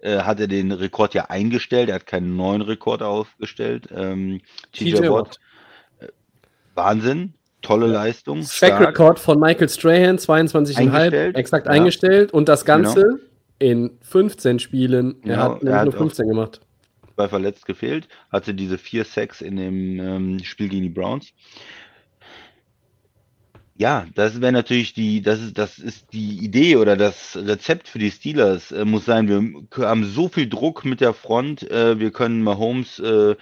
äh, 0.00 0.18
hat 0.18 0.40
er 0.40 0.48
den 0.48 0.70
Rekord 0.70 1.14
ja 1.14 1.26
eingestellt. 1.26 1.88
Er 1.88 1.96
hat 1.96 2.06
keinen 2.06 2.36
neuen 2.36 2.62
Rekord 2.62 3.02
aufgestellt. 3.02 3.88
Ähm, 3.94 4.40
TJ 4.72 5.08
Watt. 5.08 5.38
Äh, 5.98 6.08
Wahnsinn. 6.74 7.34
Tolle. 7.62 7.86
Leistung. 7.86 8.42
Track-Rekord 8.42 9.20
von 9.20 9.38
Michael 9.38 9.68
Strahan, 9.68 10.18
22,5 10.18 11.36
exakt 11.36 11.66
ja. 11.66 11.72
eingestellt. 11.72 12.32
Und 12.32 12.48
das 12.48 12.64
Ganze 12.64 13.02
genau. 13.02 13.16
in 13.58 13.90
15 14.02 14.58
Spielen. 14.58 15.16
Er 15.22 15.28
genau. 15.28 15.42
hat 15.42 15.62
er 15.62 15.84
nur 15.84 15.92
15 15.92 16.28
gemacht. 16.28 16.60
Bei 17.14 17.28
verletzt 17.28 17.66
gefehlt. 17.66 18.08
Hatte 18.30 18.52
diese 18.52 18.78
vier 18.78 19.04
Sacks 19.04 19.40
in 19.40 19.56
dem 19.56 20.00
ähm, 20.00 20.38
Spiel 20.42 20.68
gegen 20.68 20.82
die 20.82 20.88
Browns. 20.88 21.32
Ja, 23.74 24.06
das 24.14 24.40
wäre 24.40 24.52
natürlich 24.52 24.92
die, 24.92 25.22
das 25.22 25.40
ist, 25.40 25.56
das 25.58 25.78
ist 25.78 26.12
die 26.12 26.38
Idee 26.44 26.76
oder 26.76 26.96
das 26.96 27.36
Rezept 27.36 27.88
für 27.88 27.98
die 27.98 28.10
Steelers 28.10 28.70
äh, 28.70 28.84
muss 28.84 29.06
sein. 29.06 29.28
Wir 29.28 29.86
haben 29.86 30.04
so 30.04 30.28
viel 30.28 30.48
Druck 30.48 30.84
mit 30.84 31.00
der 31.00 31.14
Front, 31.14 31.68
äh, 31.70 31.98
wir 31.98 32.10
können 32.10 32.42
Mahomes 32.42 32.98
äh, 32.98 33.34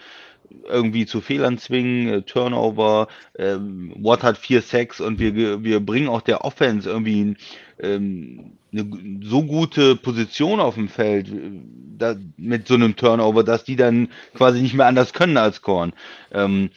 irgendwie 0.69 1.07
zu 1.07 1.20
Fehlern 1.20 1.59
zwingen, 1.59 2.09
äh, 2.09 2.23
Turnover, 2.23 3.09
ähm, 3.39 3.93
Watt 3.98 4.23
hat 4.23 4.39
vier 4.39 4.62
Sacks 4.62 5.01
und 5.01 5.19
wir, 5.19 5.65
wir 5.65 5.81
bringen 5.81 6.09
auch 6.09 6.23
der 6.23 6.44
Offense 6.44 6.89
irgendwie 6.89 7.36
ähm, 7.81 8.52
eine 8.73 8.89
so 9.23 9.43
gute 9.43 9.97
Position 9.97 10.61
auf 10.61 10.74
dem 10.74 10.89
Feld 10.89 11.28
äh, 11.28 11.61
da, 11.98 12.15
mit 12.36 12.69
so 12.69 12.74
einem 12.74 12.94
Turnover, 12.97 13.43
dass 13.43 13.65
die 13.65 13.77
dann 13.77 14.09
quasi 14.35 14.62
nicht 14.62 14.74
mehr 14.74 14.86
anders 14.86 15.12
können 15.12 15.36
als 15.36 15.61
Korn. 15.61 15.93
Ähm, 16.32 16.70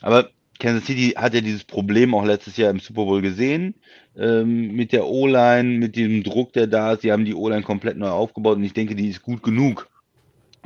aber 0.00 0.30
Kansas 0.60 0.86
City 0.86 1.14
hat 1.16 1.34
ja 1.34 1.40
dieses 1.40 1.64
Problem 1.64 2.14
auch 2.14 2.24
letztes 2.24 2.56
Jahr 2.56 2.70
im 2.70 2.78
Super 2.78 3.04
Bowl 3.04 3.22
gesehen 3.22 3.74
ähm, 4.16 4.72
mit 4.72 4.92
der 4.92 5.06
O-Line, 5.06 5.78
mit 5.78 5.96
dem 5.96 6.22
Druck, 6.22 6.52
der 6.52 6.66
da 6.66 6.92
ist. 6.92 7.02
Sie 7.02 7.10
haben 7.10 7.24
die 7.24 7.34
O-Line 7.34 7.62
komplett 7.62 7.96
neu 7.96 8.10
aufgebaut 8.10 8.56
und 8.56 8.64
ich 8.64 8.74
denke, 8.74 8.94
die 8.94 9.08
ist 9.08 9.22
gut 9.22 9.42
genug. 9.42 9.88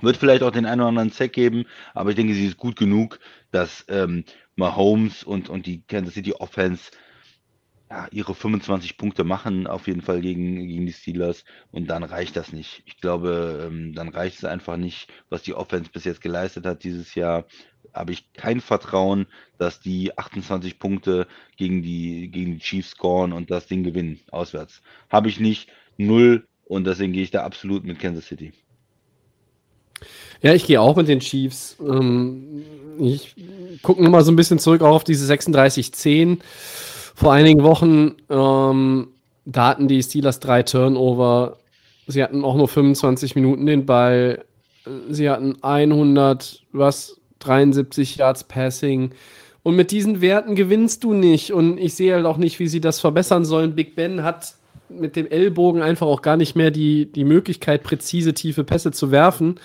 Wird 0.03 0.17
vielleicht 0.17 0.43
auch 0.43 0.51
den 0.51 0.67
einen 0.67 0.81
oder 0.81 0.89
anderen 0.89 1.13
Zack 1.13 1.33
geben, 1.33 1.65
aber 1.95 2.11
ich 2.11 2.17
denke, 2.17 2.35
sie 2.35 2.47
ist 2.47 2.59
gut 2.59 2.77
genug, 2.77 3.21
dass 3.53 3.85
ähm, 3.89 4.25
Mahomes 4.57 5.23
und, 5.23 5.49
und 5.49 5.67
die 5.67 5.83
Kansas 5.87 6.15
City 6.15 6.35
Offense 6.35 6.91
ja, 7.91 8.09
ihre 8.11 8.35
25 8.35 8.97
Punkte 8.97 9.23
machen, 9.23 9.67
auf 9.69 9.87
jeden 9.87 10.01
Fall 10.03 10.21
gegen, 10.21 10.67
gegen 10.67 10.87
die 10.87 10.93
Steelers. 10.93 11.45
Und 11.71 11.89
dann 11.89 12.03
reicht 12.03 12.35
das 12.37 12.53
nicht. 12.53 12.83
Ich 12.87 12.97
glaube, 13.01 13.69
ähm, 13.69 13.95
dann 13.95 14.09
reicht 14.09 14.39
es 14.39 14.45
einfach 14.45 14.77
nicht, 14.77 15.09
was 15.29 15.43
die 15.43 15.55
Offense 15.55 15.91
bis 15.91 16.05
jetzt 16.05 16.21
geleistet 16.21 16.67
hat 16.67 16.83
dieses 16.83 17.15
Jahr 17.15 17.47
habe 17.95 18.13
ich 18.13 18.33
kein 18.35 18.61
Vertrauen, 18.61 19.27
dass 19.59 19.81
die 19.81 20.17
28 20.17 20.79
Punkte 20.79 21.27
gegen 21.57 21.83
die, 21.83 22.29
gegen 22.29 22.55
die 22.55 22.59
Chiefs 22.59 22.91
scoren 22.91 23.33
und 23.33 23.51
das 23.51 23.67
Ding 23.67 23.85
gewinnen, 23.85 24.21
auswärts. 24.31 24.83
Habe 25.11 25.29
ich 25.29 25.41
nicht, 25.41 25.69
null 25.97 26.47
und 26.65 26.87
deswegen 26.87 27.13
gehe 27.13 27.23
ich 27.23 27.31
da 27.31 27.45
absolut 27.45 27.85
mit 27.85 27.99
Kansas 27.99 28.27
City. 28.27 28.53
Ja, 30.43 30.53
ich 30.53 30.67
gehe 30.67 30.81
auch 30.81 30.97
mit 30.97 31.09
den 31.09 31.21
Chiefs. 31.21 31.77
Ähm, 31.81 32.65
ich 32.99 33.35
gucke 33.83 34.03
nochmal 34.03 34.25
so 34.25 34.33
ein 34.33 34.37
bisschen 34.37 34.59
zurück 34.59 34.83
auch 34.83 34.95
auf 34.97 35.05
diese 35.05 35.33
36-10. 35.33 36.41
Vor 37.15 37.33
einigen 37.33 37.63
Wochen, 37.63 38.17
ähm, 38.29 39.09
da 39.45 39.69
hatten 39.69 39.89
die 39.89 40.03
Steelers 40.03 40.41
drei 40.41 40.63
Turnover. 40.63 41.59
Sie 42.07 42.23
hatten 42.23 42.45
auch 42.45 42.57
nur 42.57 42.69
25 42.69 43.35
Minuten 43.35 43.67
den 43.67 43.87
Ball. 43.87 44.45
Sie 45.09 45.31
hatten 45.31 45.57
100, 45.63 46.63
was, 46.73 47.21
73 47.45 48.17
Yards 48.17 48.45
Passing. 48.45 49.11
Und 49.63 49.77
mit 49.77 49.91
diesen 49.91 50.21
Werten 50.21 50.55
gewinnst 50.55 51.05
du 51.05 51.15
nicht. 51.15 51.53
Und 51.53 51.79
ich 51.79 51.95
sehe 51.95 52.15
halt 52.15 52.27
auch 52.27 52.37
nicht, 52.37 52.59
wie 52.59 52.69
sie 52.69 52.81
das 52.81 53.01
verbessern 53.01 53.45
sollen. 53.45 53.75
Big 53.75 53.97
Ben 53.97 54.23
hat 54.23 54.55
mit 54.89 55.17
dem 55.17 55.27
Ellbogen 55.27 55.83
einfach 55.83 56.07
auch 56.07 56.23
gar 56.23 56.37
nicht 56.37 56.55
mehr 56.57 56.71
die, 56.71 57.11
die 57.11 57.25
Möglichkeit, 57.25 57.83
präzise 57.83 58.35
tiefe 58.35 58.65
Pässe 58.65 58.93
zu 58.93 59.11
werfen. 59.11 59.59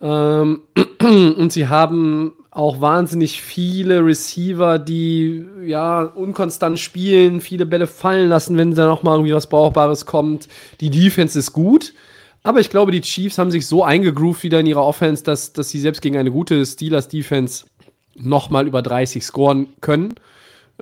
Ähm, 0.00 0.62
und 1.02 1.52
sie 1.52 1.68
haben 1.68 2.34
auch 2.50 2.80
wahnsinnig 2.80 3.40
viele 3.40 4.04
Receiver, 4.04 4.78
die 4.78 5.46
ja 5.64 6.02
unkonstant 6.02 6.78
spielen, 6.78 7.40
viele 7.40 7.64
Bälle 7.64 7.86
fallen 7.86 8.28
lassen, 8.28 8.58
wenn 8.58 8.74
da 8.74 8.86
noch 8.86 9.02
mal 9.02 9.14
irgendwie 9.14 9.34
was 9.34 9.48
Brauchbares 9.48 10.04
kommt. 10.04 10.48
Die 10.80 10.90
Defense 10.90 11.38
ist 11.38 11.52
gut. 11.52 11.94
Aber 12.42 12.60
ich 12.60 12.70
glaube, 12.70 12.92
die 12.92 13.00
Chiefs 13.00 13.38
haben 13.38 13.50
sich 13.50 13.66
so 13.66 13.84
eingegroovt 13.84 14.42
wieder 14.42 14.60
in 14.60 14.66
ihrer 14.66 14.84
Offense, 14.84 15.22
dass, 15.22 15.52
dass 15.52 15.70
sie 15.70 15.80
selbst 15.80 16.02
gegen 16.02 16.16
eine 16.16 16.32
gute 16.32 16.64
Steelers-Defense 16.66 17.66
nochmal 18.16 18.66
über 18.66 18.82
30 18.82 19.24
scoren 19.24 19.68
können. 19.80 20.14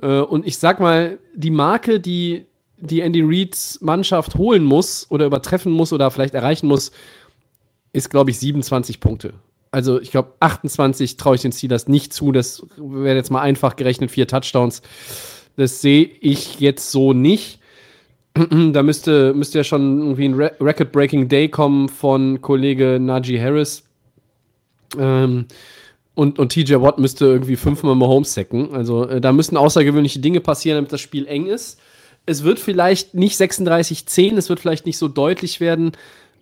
Äh, 0.01 0.19
und 0.21 0.45
ich 0.45 0.57
sag 0.57 0.79
mal, 0.79 1.19
die 1.35 1.51
Marke, 1.51 1.99
die, 1.99 2.45
die 2.77 3.01
Andy 3.01 3.21
Reids 3.23 3.79
Mannschaft 3.81 4.35
holen 4.35 4.63
muss 4.63 5.05
oder 5.09 5.25
übertreffen 5.25 5.71
muss 5.71 5.93
oder 5.93 6.09
vielleicht 6.09 6.33
erreichen 6.33 6.67
muss, 6.67 6.91
ist, 7.93 8.09
glaube 8.09 8.31
ich, 8.31 8.39
27 8.39 8.99
Punkte. 8.99 9.33
Also 9.69 10.01
ich 10.01 10.11
glaube, 10.11 10.33
28 10.39 11.15
traue 11.15 11.35
ich 11.35 11.41
den 11.41 11.51
Steelers 11.51 11.87
nicht 11.87 12.11
zu. 12.11 12.31
Das 12.31 12.65
wäre 12.77 13.15
jetzt 13.15 13.31
mal 13.31 13.41
einfach 13.41 13.75
gerechnet, 13.75 14.11
vier 14.11 14.27
Touchdowns. 14.27 14.81
Das 15.55 15.81
sehe 15.81 16.09
ich 16.19 16.59
jetzt 16.59 16.91
so 16.91 17.13
nicht. 17.13 17.60
da 18.73 18.83
müsste, 18.83 19.33
müsste 19.33 19.59
ja 19.59 19.63
schon 19.63 19.99
irgendwie 19.99 20.25
ein 20.25 20.33
Re 20.35 20.51
Record-Breaking 20.59 21.27
Day 21.27 21.49
kommen 21.49 21.89
von 21.89 22.41
Kollege 22.41 22.97
Najee 22.99 23.41
Harris. 23.41 23.83
Ähm, 24.97 25.45
und, 26.13 26.39
und 26.39 26.49
TJ 26.49 26.75
Watt 26.75 26.99
müsste 26.99 27.25
irgendwie 27.25 27.55
fünfmal 27.55 27.95
Mahomes 27.95 28.33
sacken. 28.33 28.73
Also 28.73 29.07
äh, 29.07 29.21
da 29.21 29.31
müssen 29.31 29.57
außergewöhnliche 29.57 30.19
Dinge 30.19 30.41
passieren, 30.41 30.77
damit 30.77 30.91
das 30.91 31.01
Spiel 31.01 31.27
eng 31.27 31.47
ist. 31.47 31.79
Es 32.25 32.43
wird 32.43 32.59
vielleicht 32.59 33.15
nicht 33.15 33.39
36-10, 33.39 34.37
es 34.37 34.49
wird 34.49 34.59
vielleicht 34.59 34.85
nicht 34.85 34.97
so 34.97 35.07
deutlich 35.07 35.59
werden, 35.59 35.93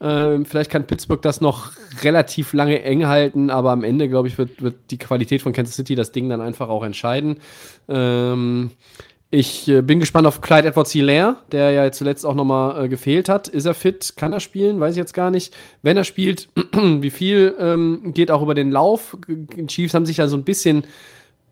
Ähm, 0.01 0.45
vielleicht 0.45 0.71
kann 0.71 0.87
Pittsburgh 0.87 1.21
das 1.21 1.41
noch 1.41 1.73
relativ 2.03 2.53
lange 2.53 2.81
eng 2.83 3.07
halten, 3.07 3.49
aber 3.49 3.71
am 3.71 3.83
Ende, 3.83 4.07
glaube 4.07 4.29
ich, 4.29 4.37
wird, 4.37 4.61
wird 4.61 4.75
die 4.91 4.97
Qualität 4.97 5.41
von 5.41 5.51
Kansas 5.51 5.75
City 5.75 5.95
das 5.95 6.11
Ding 6.11 6.29
dann 6.29 6.41
einfach 6.41 6.69
auch 6.69 6.83
entscheiden. 6.83 7.37
Ähm, 7.89 8.71
ich 9.31 9.67
äh, 9.67 9.81
bin 9.81 9.99
gespannt 9.99 10.25
auf 10.25 10.41
Clyde 10.41 10.69
Edwards 10.69 10.91
Hilaire, 10.91 11.37
der 11.51 11.71
ja 11.71 11.91
zuletzt 11.91 12.25
auch 12.25 12.33
nochmal 12.33 12.85
äh, 12.85 12.89
gefehlt 12.89 13.29
hat. 13.29 13.47
Ist 13.47 13.65
er 13.65 13.75
fit? 13.75 14.13
Kann 14.15 14.33
er 14.33 14.39
spielen? 14.39 14.79
Weiß 14.79 14.91
ich 14.95 14.97
jetzt 14.97 15.13
gar 15.13 15.29
nicht. 15.29 15.55
Wenn 15.83 15.97
er 15.97 16.03
spielt, 16.03 16.49
wie 16.73 17.11
viel 17.11 17.55
ähm, 17.59 18.13
geht 18.13 18.31
auch 18.31 18.41
über 18.41 18.55
den 18.55 18.71
Lauf? 18.71 19.15
Die 19.27 19.67
Chiefs 19.67 19.93
haben 19.93 20.07
sich 20.07 20.17
ja 20.17 20.27
so 20.27 20.35
ein 20.35 20.43
bisschen 20.43 20.83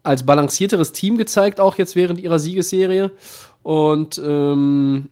als 0.02 0.26
balancierteres 0.26 0.92
Team 0.92 1.18
gezeigt, 1.18 1.60
auch 1.60 1.78
jetzt 1.78 1.96
während 1.96 2.20
ihrer 2.20 2.40
Siegesserie. 2.40 3.12
Und 3.62 4.20
ähm, 4.26 5.10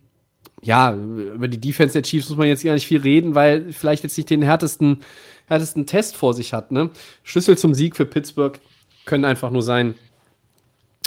ja, 0.64 0.96
über 0.96 1.48
die 1.48 1.60
Defense 1.60 1.94
der 1.94 2.02
Chiefs 2.02 2.30
muss 2.30 2.38
man 2.38 2.48
jetzt 2.48 2.64
gar 2.64 2.74
nicht 2.74 2.88
viel 2.88 3.02
reden, 3.02 3.36
weil 3.36 3.74
vielleicht 3.74 4.04
jetzt 4.04 4.18
nicht 4.18 4.32
den 4.32 4.42
härtesten, 4.42 5.02
härtesten 5.48 5.86
Test 5.86 6.16
vor 6.16 6.34
sich 6.34 6.54
hat. 6.54 6.72
Ne? 6.72 6.90
Schlüssel 7.24 7.58
zum 7.58 7.76
Sieg 7.76 7.96
für 7.96 8.06
Pittsburgh 8.06 8.60
können 9.06 9.26
einfach 9.26 9.52
nur 9.52 9.62
sein, 9.62 9.94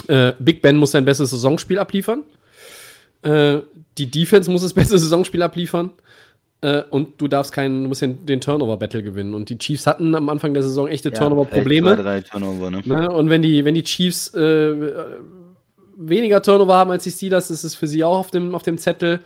äh, 0.07 0.33
Big 0.39 0.61
Ben 0.61 0.77
muss 0.77 0.91
sein 0.91 1.05
bestes 1.05 1.31
Saisonspiel 1.31 1.79
abliefern. 1.79 2.23
Äh, 3.21 3.59
die 3.97 4.09
Defense 4.09 4.49
muss 4.49 4.61
das 4.61 4.73
beste 4.75 4.97
Saisonspiel 4.97 5.41
abliefern. 5.41 5.91
Äh, 6.61 6.83
und 6.89 7.21
du 7.21 7.27
darfst 7.27 7.53
keinen, 7.53 7.83
du 7.83 7.89
musst 7.89 8.01
den, 8.01 8.25
den 8.25 8.41
Turnover-Battle 8.41 9.03
gewinnen. 9.03 9.33
Und 9.33 9.49
die 9.49 9.57
Chiefs 9.57 9.87
hatten 9.87 10.13
am 10.15 10.29
Anfang 10.29 10.53
der 10.53 10.63
Saison 10.63 10.87
echte 10.87 11.09
Ja, 11.09 11.15
Turnover-Probleme. 11.15 11.95
drei 11.95 12.21
Turnover, 12.21 12.69
ne? 12.69 12.81
Ne? 12.85 13.09
Und 13.09 13.29
wenn 13.29 13.41
die, 13.41 13.63
wenn 13.63 13.75
die 13.75 13.83
Chiefs 13.83 14.33
äh, 14.33 14.73
weniger 15.95 16.41
Turnover 16.41 16.75
haben 16.75 16.91
als 16.91 17.03
die 17.03 17.11
Steelers, 17.11 17.49
ist 17.51 17.63
es 17.63 17.75
für 17.75 17.87
sie 17.87 18.03
auch 18.03 18.17
auf 18.17 18.31
dem, 18.31 18.55
auf 18.55 18.63
dem 18.63 18.77
Zettel. 18.77 19.21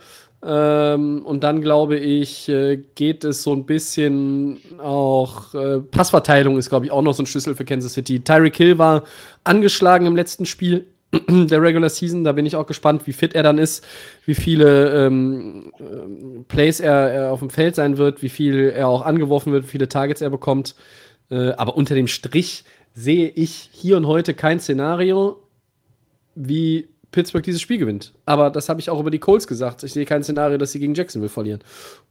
Ähm, 0.46 1.22
und 1.24 1.42
dann 1.42 1.62
glaube 1.62 1.96
ich, 1.96 2.50
äh, 2.50 2.76
geht 2.94 3.24
es 3.24 3.42
so 3.42 3.52
ein 3.52 3.64
bisschen 3.64 4.60
auch, 4.78 5.54
äh, 5.54 5.80
Passverteilung 5.80 6.58
ist, 6.58 6.68
glaube 6.68 6.84
ich, 6.84 6.92
auch 6.92 7.00
noch 7.00 7.14
so 7.14 7.22
ein 7.22 7.26
Schlüssel 7.26 7.54
für 7.54 7.64
Kansas 7.64 7.94
City. 7.94 8.20
Tyreek 8.20 8.56
Hill 8.56 8.76
war 8.76 9.04
angeschlagen 9.44 10.04
im 10.04 10.16
letzten 10.16 10.44
Spiel 10.44 10.86
der 11.28 11.62
Regular 11.62 11.88
Season. 11.88 12.24
Da 12.24 12.32
bin 12.32 12.44
ich 12.44 12.56
auch 12.56 12.66
gespannt, 12.66 13.06
wie 13.06 13.14
fit 13.14 13.34
er 13.34 13.42
dann 13.42 13.56
ist, 13.56 13.86
wie 14.26 14.34
viele 14.34 15.06
ähm, 15.06 15.72
ähm, 15.80 16.44
Plays 16.46 16.80
er, 16.80 17.10
er 17.10 17.32
auf 17.32 17.40
dem 17.40 17.48
Feld 17.48 17.74
sein 17.74 17.96
wird, 17.96 18.20
wie 18.20 18.28
viel 18.28 18.70
er 18.76 18.88
auch 18.88 19.02
angeworfen 19.02 19.50
wird, 19.50 19.64
wie 19.64 19.70
viele 19.70 19.88
Targets 19.88 20.20
er 20.20 20.30
bekommt. 20.30 20.74
Äh, 21.30 21.52
aber 21.52 21.74
unter 21.74 21.94
dem 21.94 22.06
Strich 22.06 22.64
sehe 22.92 23.28
ich 23.28 23.70
hier 23.72 23.96
und 23.96 24.06
heute 24.06 24.34
kein 24.34 24.60
Szenario, 24.60 25.42
wie 26.34 26.88
Pittsburgh 27.14 27.44
dieses 27.44 27.60
Spiel 27.60 27.78
gewinnt. 27.78 28.12
Aber 28.26 28.50
das 28.50 28.68
habe 28.68 28.80
ich 28.80 28.90
auch 28.90 28.98
über 28.98 29.12
die 29.12 29.20
Colts 29.20 29.46
gesagt. 29.46 29.84
Ich 29.84 29.92
sehe 29.92 30.04
kein 30.04 30.24
Szenario, 30.24 30.58
dass 30.58 30.72
sie 30.72 30.80
gegen 30.80 30.94
Jacksonville 30.94 31.30
verlieren. 31.30 31.60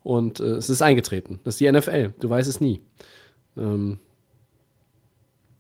Und 0.02 0.40
äh, 0.40 0.54
es 0.54 0.70
ist 0.70 0.82
eingetreten. 0.82 1.42
Das 1.44 1.56
ist 1.56 1.60
die 1.60 1.70
NFL. 1.70 2.14
Du 2.22 2.30
weißt 2.30 2.50
es 2.50 2.62
nie. 2.62 2.82
Ähm, 3.58 4.00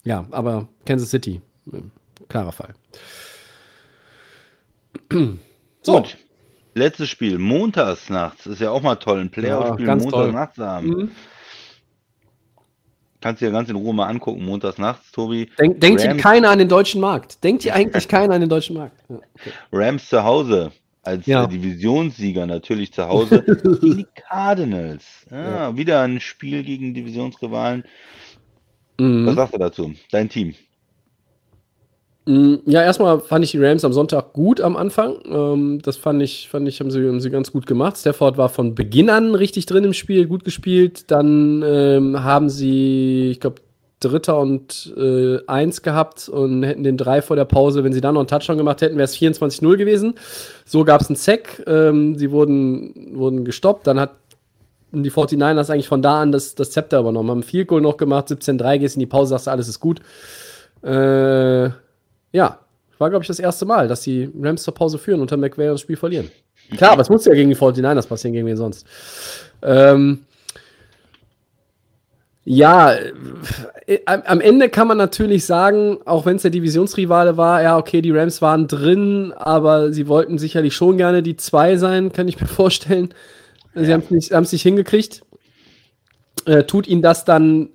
ja, 0.05 0.25
aber 0.31 0.69
Kansas 0.85 1.09
City, 1.09 1.41
äh, 1.71 1.81
klarer 2.29 2.53
Fall. 2.53 2.73
So. 5.85 5.97
Gut. 5.97 6.17
Letztes 6.75 7.09
Spiel, 7.09 7.37
montags 7.39 8.09
nachts. 8.09 8.45
Ist 8.45 8.61
ja 8.61 8.71
auch 8.71 8.81
mal 8.81 8.95
toll, 8.95 9.19
ein 9.19 9.29
Playoff-Spiel 9.29 9.85
Ja, 9.85 9.95
ganz 9.95 10.05
montags 10.05 10.33
nachts 10.33 10.57
haben. 10.59 10.87
Mhm. 10.87 11.11
Kannst 13.23 13.41
du 13.41 13.45
dir 13.45 13.53
ganz 13.53 13.69
in 13.69 13.77
Ruhe 13.77 13.93
mal 13.93 14.07
angucken, 14.07 14.43
montags 14.43 14.77
nachts, 14.77 15.09
Tobi. 15.13 15.49
Denk, 15.57 15.79
denkt 15.79 16.01
hier 16.01 16.17
keiner 16.17 16.49
an 16.49 16.59
den 16.59 16.67
deutschen 16.67 16.99
Markt? 16.99 17.41
Denkt 17.41 17.63
hier 17.63 17.73
eigentlich 17.73 18.09
keiner 18.09 18.33
an 18.33 18.41
den 18.41 18.49
deutschen 18.49 18.75
Markt? 18.75 18.97
Ja, 19.07 19.15
okay. 19.15 19.51
Rams 19.71 20.09
zu 20.09 20.21
Hause. 20.21 20.73
Als 21.03 21.25
Ja. 21.25 21.45
äh, 21.45 21.47
Divisionssieger 21.47 22.45
natürlich 22.45 22.91
zu 22.91 23.07
Hause 23.07 23.41
gegen 23.81 23.97
die 23.97 24.07
Cardinals. 24.27 25.05
Ja, 25.31 25.75
Wieder 25.77 26.01
ein 26.01 26.19
Spiel 26.19 26.63
gegen 26.63 26.93
Divisionsrivalen. 26.93 27.83
Was 28.97 29.05
Mhm. 29.07 29.33
sagst 29.35 29.53
du 29.53 29.57
dazu? 29.57 29.93
Dein 30.11 30.27
Team. 30.27 30.53
Mm, 32.25 32.55
Ja, 32.65 32.81
erstmal 32.83 33.19
fand 33.19 33.43
ich 33.43 33.51
die 33.51 33.63
Rams 33.63 33.83
am 33.83 33.93
Sonntag 33.93 34.33
gut 34.33 34.61
am 34.61 34.75
Anfang. 34.77 35.15
Ähm, 35.25 35.79
das 35.81 35.97
fand 35.97 36.21
ich, 36.21 36.47
fand 36.49 36.67
ich, 36.67 36.79
haben 36.79 36.91
sie, 36.91 37.05
haben 37.07 37.19
sie 37.19 37.29
ganz 37.29 37.51
gut 37.51 37.65
gemacht. 37.67 37.97
Stafford 37.97 38.37
war 38.37 38.49
von 38.49 38.75
Beginn 38.75 39.09
an 39.09 39.35
richtig 39.35 39.65
drin 39.65 39.83
im 39.83 39.93
Spiel, 39.93 40.25
gut 40.27 40.45
gespielt. 40.45 41.11
Dann 41.11 41.63
ähm, 41.65 42.23
haben 42.23 42.49
sie, 42.49 43.31
ich 43.31 43.39
glaube, 43.39 43.57
Dritter 43.99 44.37
und 44.39 44.93
äh, 44.97 45.39
Eins 45.47 45.81
gehabt 45.81 46.27
und 46.27 46.63
hätten 46.63 46.83
den 46.83 46.97
drei 46.97 47.21
vor 47.21 47.37
der 47.37 47.45
Pause, 47.45 47.85
wenn 47.85 47.93
sie 47.93 48.01
dann 48.01 48.15
noch 48.15 48.21
einen 48.21 48.27
Touchdown 48.27 48.57
gemacht 48.57 48.81
hätten, 48.81 48.97
wäre 48.97 49.05
es 49.05 49.15
24-0 49.15 49.77
gewesen. 49.77 50.15
So 50.65 50.83
gab 50.83 51.01
es 51.01 51.07
einen 51.07 51.15
Sack. 51.15 51.63
Ähm, 51.67 52.17
sie 52.17 52.31
wurden, 52.31 53.11
wurden 53.17 53.45
gestoppt. 53.45 53.87
Dann 53.87 53.99
hat 53.99 54.11
die 54.91 55.11
49ers 55.11 55.69
eigentlich 55.71 55.87
von 55.87 56.01
da 56.01 56.21
an 56.21 56.31
das, 56.31 56.55
das 56.55 56.71
Zepter 56.71 56.99
übernommen, 56.99 57.31
haben 57.31 57.43
Field 57.43 57.67
Goal 57.67 57.81
noch 57.81 57.97
gemacht, 57.97 58.27
17-3, 58.29 58.77
gehst 58.77 58.95
in 58.95 58.99
die 58.99 59.05
Pause, 59.07 59.31
sagst 59.31 59.47
du, 59.47 59.51
alles 59.51 59.67
ist 59.67 59.79
gut. 59.79 60.01
Äh, 60.83 61.69
ja, 62.33 62.59
war, 63.03 63.09
glaube 63.09 63.23
ich, 63.23 63.27
das 63.27 63.39
erste 63.39 63.65
Mal, 63.65 63.87
dass 63.87 64.01
die 64.01 64.29
Rams 64.41 64.63
zur 64.63 64.73
Pause 64.73 64.97
führen 64.97 65.17
und 65.17 65.23
unter 65.23 65.37
McVay 65.37 65.67
das 65.67 65.81
Spiel 65.81 65.97
verlieren. 65.97 66.31
Klar, 66.77 66.91
aber 66.91 67.01
es 67.01 67.09
muss 67.09 67.25
ja 67.25 67.33
gegen 67.33 67.49
die 67.49 67.55
49ers 67.55 68.07
passieren, 68.07 68.33
gegen 68.33 68.47
wen 68.47 68.55
sonst. 68.55 68.87
Ähm, 69.61 70.25
ja, 72.45 72.93
äh, 73.85 73.99
am 74.05 74.41
Ende 74.41 74.69
kann 74.69 74.87
man 74.87 74.97
natürlich 74.97 75.45
sagen, 75.45 75.99
auch 76.05 76.25
wenn 76.25 76.37
es 76.37 76.41
der 76.41 76.51
Divisionsrivale 76.51 77.37
war, 77.37 77.61
ja, 77.61 77.77
okay, 77.77 78.01
die 78.01 78.11
Rams 78.11 78.41
waren 78.41 78.67
drin, 78.67 79.33
aber 79.35 79.91
sie 79.91 80.07
wollten 80.07 80.37
sicherlich 80.37 80.73
schon 80.73 80.97
gerne 80.97 81.23
die 81.23 81.35
zwei 81.35 81.77
sein, 81.77 82.13
kann 82.13 82.27
ich 82.27 82.39
mir 82.39 82.47
vorstellen. 82.47 83.13
Sie 83.75 83.91
haben 83.93 84.03
es 84.11 84.51
nicht 84.51 84.61
hingekriegt. 84.61 85.23
Äh, 86.45 86.63
tut 86.63 86.87
ihnen 86.87 87.01
das 87.01 87.25
dann 87.25 87.69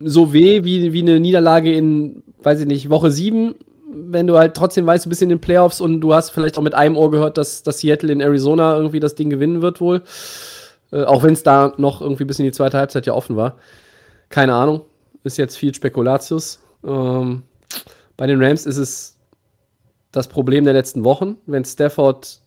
so 0.00 0.32
weh 0.32 0.64
wie, 0.64 0.92
wie 0.92 1.02
eine 1.02 1.18
Niederlage 1.18 1.72
in, 1.72 2.22
weiß 2.42 2.60
ich 2.60 2.66
nicht, 2.66 2.90
Woche 2.90 3.10
7, 3.10 3.54
wenn 3.92 4.26
du 4.26 4.38
halt 4.38 4.54
trotzdem 4.54 4.86
weißt, 4.86 5.04
du 5.04 5.08
bist 5.08 5.22
in 5.22 5.28
den 5.28 5.40
Playoffs 5.40 5.80
und 5.80 6.00
du 6.00 6.14
hast 6.14 6.30
vielleicht 6.30 6.58
auch 6.58 6.62
mit 6.62 6.74
einem 6.74 6.96
Ohr 6.96 7.10
gehört, 7.10 7.38
dass, 7.38 7.62
dass 7.62 7.80
Seattle 7.80 8.12
in 8.12 8.20
Arizona 8.20 8.76
irgendwie 8.76 9.00
das 9.00 9.14
Ding 9.14 9.30
gewinnen 9.30 9.62
wird 9.62 9.80
wohl. 9.80 10.02
Äh, 10.92 11.04
auch 11.04 11.22
wenn 11.22 11.34
es 11.34 11.42
da 11.42 11.72
noch 11.76 12.00
irgendwie 12.00 12.24
bis 12.24 12.38
in 12.38 12.44
die 12.44 12.52
zweite 12.52 12.78
Halbzeit 12.78 13.06
ja 13.06 13.14
offen 13.14 13.36
war. 13.36 13.56
Keine 14.28 14.54
Ahnung. 14.54 14.82
Ist 15.24 15.38
jetzt 15.38 15.56
viel 15.56 15.74
Spekulatius. 15.74 16.60
Ähm, 16.84 17.42
bei 18.16 18.26
den 18.26 18.42
Rams 18.42 18.66
ist 18.66 18.78
es 18.78 19.16
das 20.10 20.28
Problem 20.28 20.64
der 20.64 20.74
letzten 20.74 21.04
Wochen. 21.04 21.36
Wenn 21.46 21.64
Stafford 21.64 22.41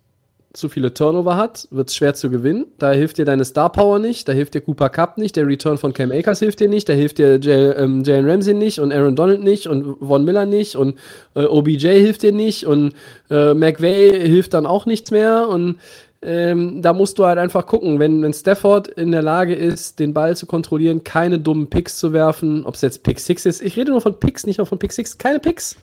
zu 0.56 0.70
viele 0.70 0.94
Turnover 0.94 1.36
hat, 1.36 1.68
wird 1.72 1.90
es 1.90 1.96
schwer 1.96 2.14
zu 2.14 2.30
gewinnen. 2.30 2.66
Da 2.78 2.92
hilft 2.92 3.18
dir 3.18 3.26
deine 3.26 3.46
Star 3.46 3.72
Power 3.72 4.00
nicht, 4.00 4.28
da 4.28 4.34
hilft 4.34 4.54
dir 4.54 4.62
Cooper 4.62 4.90
Cup 4.90 5.18
nicht, 5.18 5.36
der 5.36 5.48
Return 5.48 5.78
von 5.78 5.94
Cam 5.94 6.12
Akers 6.12 6.40
hilft 6.40 6.60
dir 6.60 6.70
nicht, 6.70 6.90
da 6.90 6.94
hilft 6.94 7.18
dir 7.18 7.40
ähm, 7.78 8.04
Jalen 8.04 8.30
Ramsey 8.30 8.54
nicht 8.54 8.80
und 8.80 8.92
Aaron 8.92 9.16
Donald 9.16 9.44
nicht 9.44 9.68
und 9.68 9.98
Von 10.00 10.26
Miller 10.26 10.46
nicht 10.46 10.76
und 10.76 10.98
äh, 11.36 11.44
OBJ 11.46 11.88
hilft 12.00 12.24
dir 12.24 12.32
nicht 12.32 12.66
und 12.66 12.94
äh, 13.30 13.54
McVay 13.54 14.28
hilft 14.28 14.54
dann 14.54 14.66
auch 14.66 14.86
nichts 14.86 15.12
mehr 15.12 15.48
und 15.50 15.78
ähm, 16.22 16.82
da 16.82 16.94
musst 16.94 17.20
du 17.20 17.26
halt 17.26 17.38
einfach 17.38 17.68
gucken, 17.68 18.00
wenn, 18.00 18.22
wenn 18.24 18.34
Stafford 18.34 18.88
in 18.88 19.12
der 19.12 19.22
Lage 19.22 19.54
ist, 19.54 20.00
den 20.00 20.14
Ball 20.14 20.36
zu 20.36 20.48
kontrollieren, 20.48 21.04
keine 21.04 21.38
dummen 21.38 21.70
Picks 21.70 21.98
zu 21.98 22.14
werfen, 22.14 22.66
ob 22.66 22.74
es 22.74 22.82
jetzt 22.82 23.04
Pick 23.04 23.20
6 23.20 23.46
ist, 23.46 23.62
ich 23.62 23.78
rede 23.78 23.92
nur 23.92 24.02
von 24.02 24.20
Picks, 24.20 24.48
nicht 24.48 24.58
nur 24.58 24.66
von 24.66 24.80
Pick 24.80 24.92
6, 24.92 25.20
keine 25.20 25.40
Picks, 25.40 25.76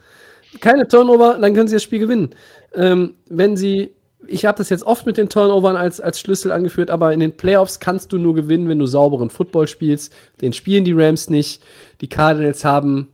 keine 0.61 0.89
Turnover, 0.89 1.39
dann 1.41 1.55
können 1.55 1.69
sie 1.69 1.77
das 1.77 1.85
Spiel 1.85 2.01
gewinnen. 2.01 2.31
Ähm, 2.75 3.15
wenn 3.29 3.57
sie, 3.57 3.93
ich 4.27 4.45
habe 4.45 4.59
das 4.59 4.71
jetzt 4.71 4.85
oft 4.85 5.07
mit 5.07 5.17
den 5.17 5.29
Turnovern 5.29 5.77
als, 5.77 6.01
als 6.01 6.21
Schlüssel 6.21 6.53
angeführt, 6.53 6.91
aber 6.91 7.13
in 7.13 7.21
den 7.21 7.37
Playoffs 7.37 7.81
kannst 7.81 8.13
du 8.13 8.19
nur 8.19 8.35
gewinnen, 8.35 8.69
wenn 8.69 8.79
du 8.79 8.87
sauberen 8.87 9.31
Football 9.31 9.69
spielst. 9.69 10.13
Den 10.41 10.53
spielen 10.53 10.85
die 10.85 10.93
Rams 10.93 11.31
nicht. 11.31 11.63
Die 12.01 12.09
Cardinals 12.09 12.65
haben, 12.65 13.09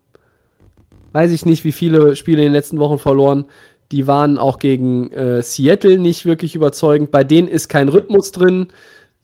weiß 1.12 1.32
ich 1.32 1.47
nicht, 1.47 1.64
wie 1.64 1.72
viele 1.72 2.16
Spiele 2.16 2.39
in 2.39 2.47
den 2.47 2.52
letzten 2.52 2.78
Wochen 2.78 2.98
verloren. 2.98 3.47
Die 3.90 4.06
waren 4.06 4.39
auch 4.39 4.59
gegen 4.59 5.10
äh, 5.12 5.43
Seattle 5.43 5.98
nicht 5.98 6.26
wirklich 6.26 6.55
überzeugend. 6.55 7.10
Bei 7.10 7.24
denen 7.24 7.48
ist 7.48 7.68
kein 7.68 7.89
Rhythmus 7.89 8.32
drin. 8.32 8.68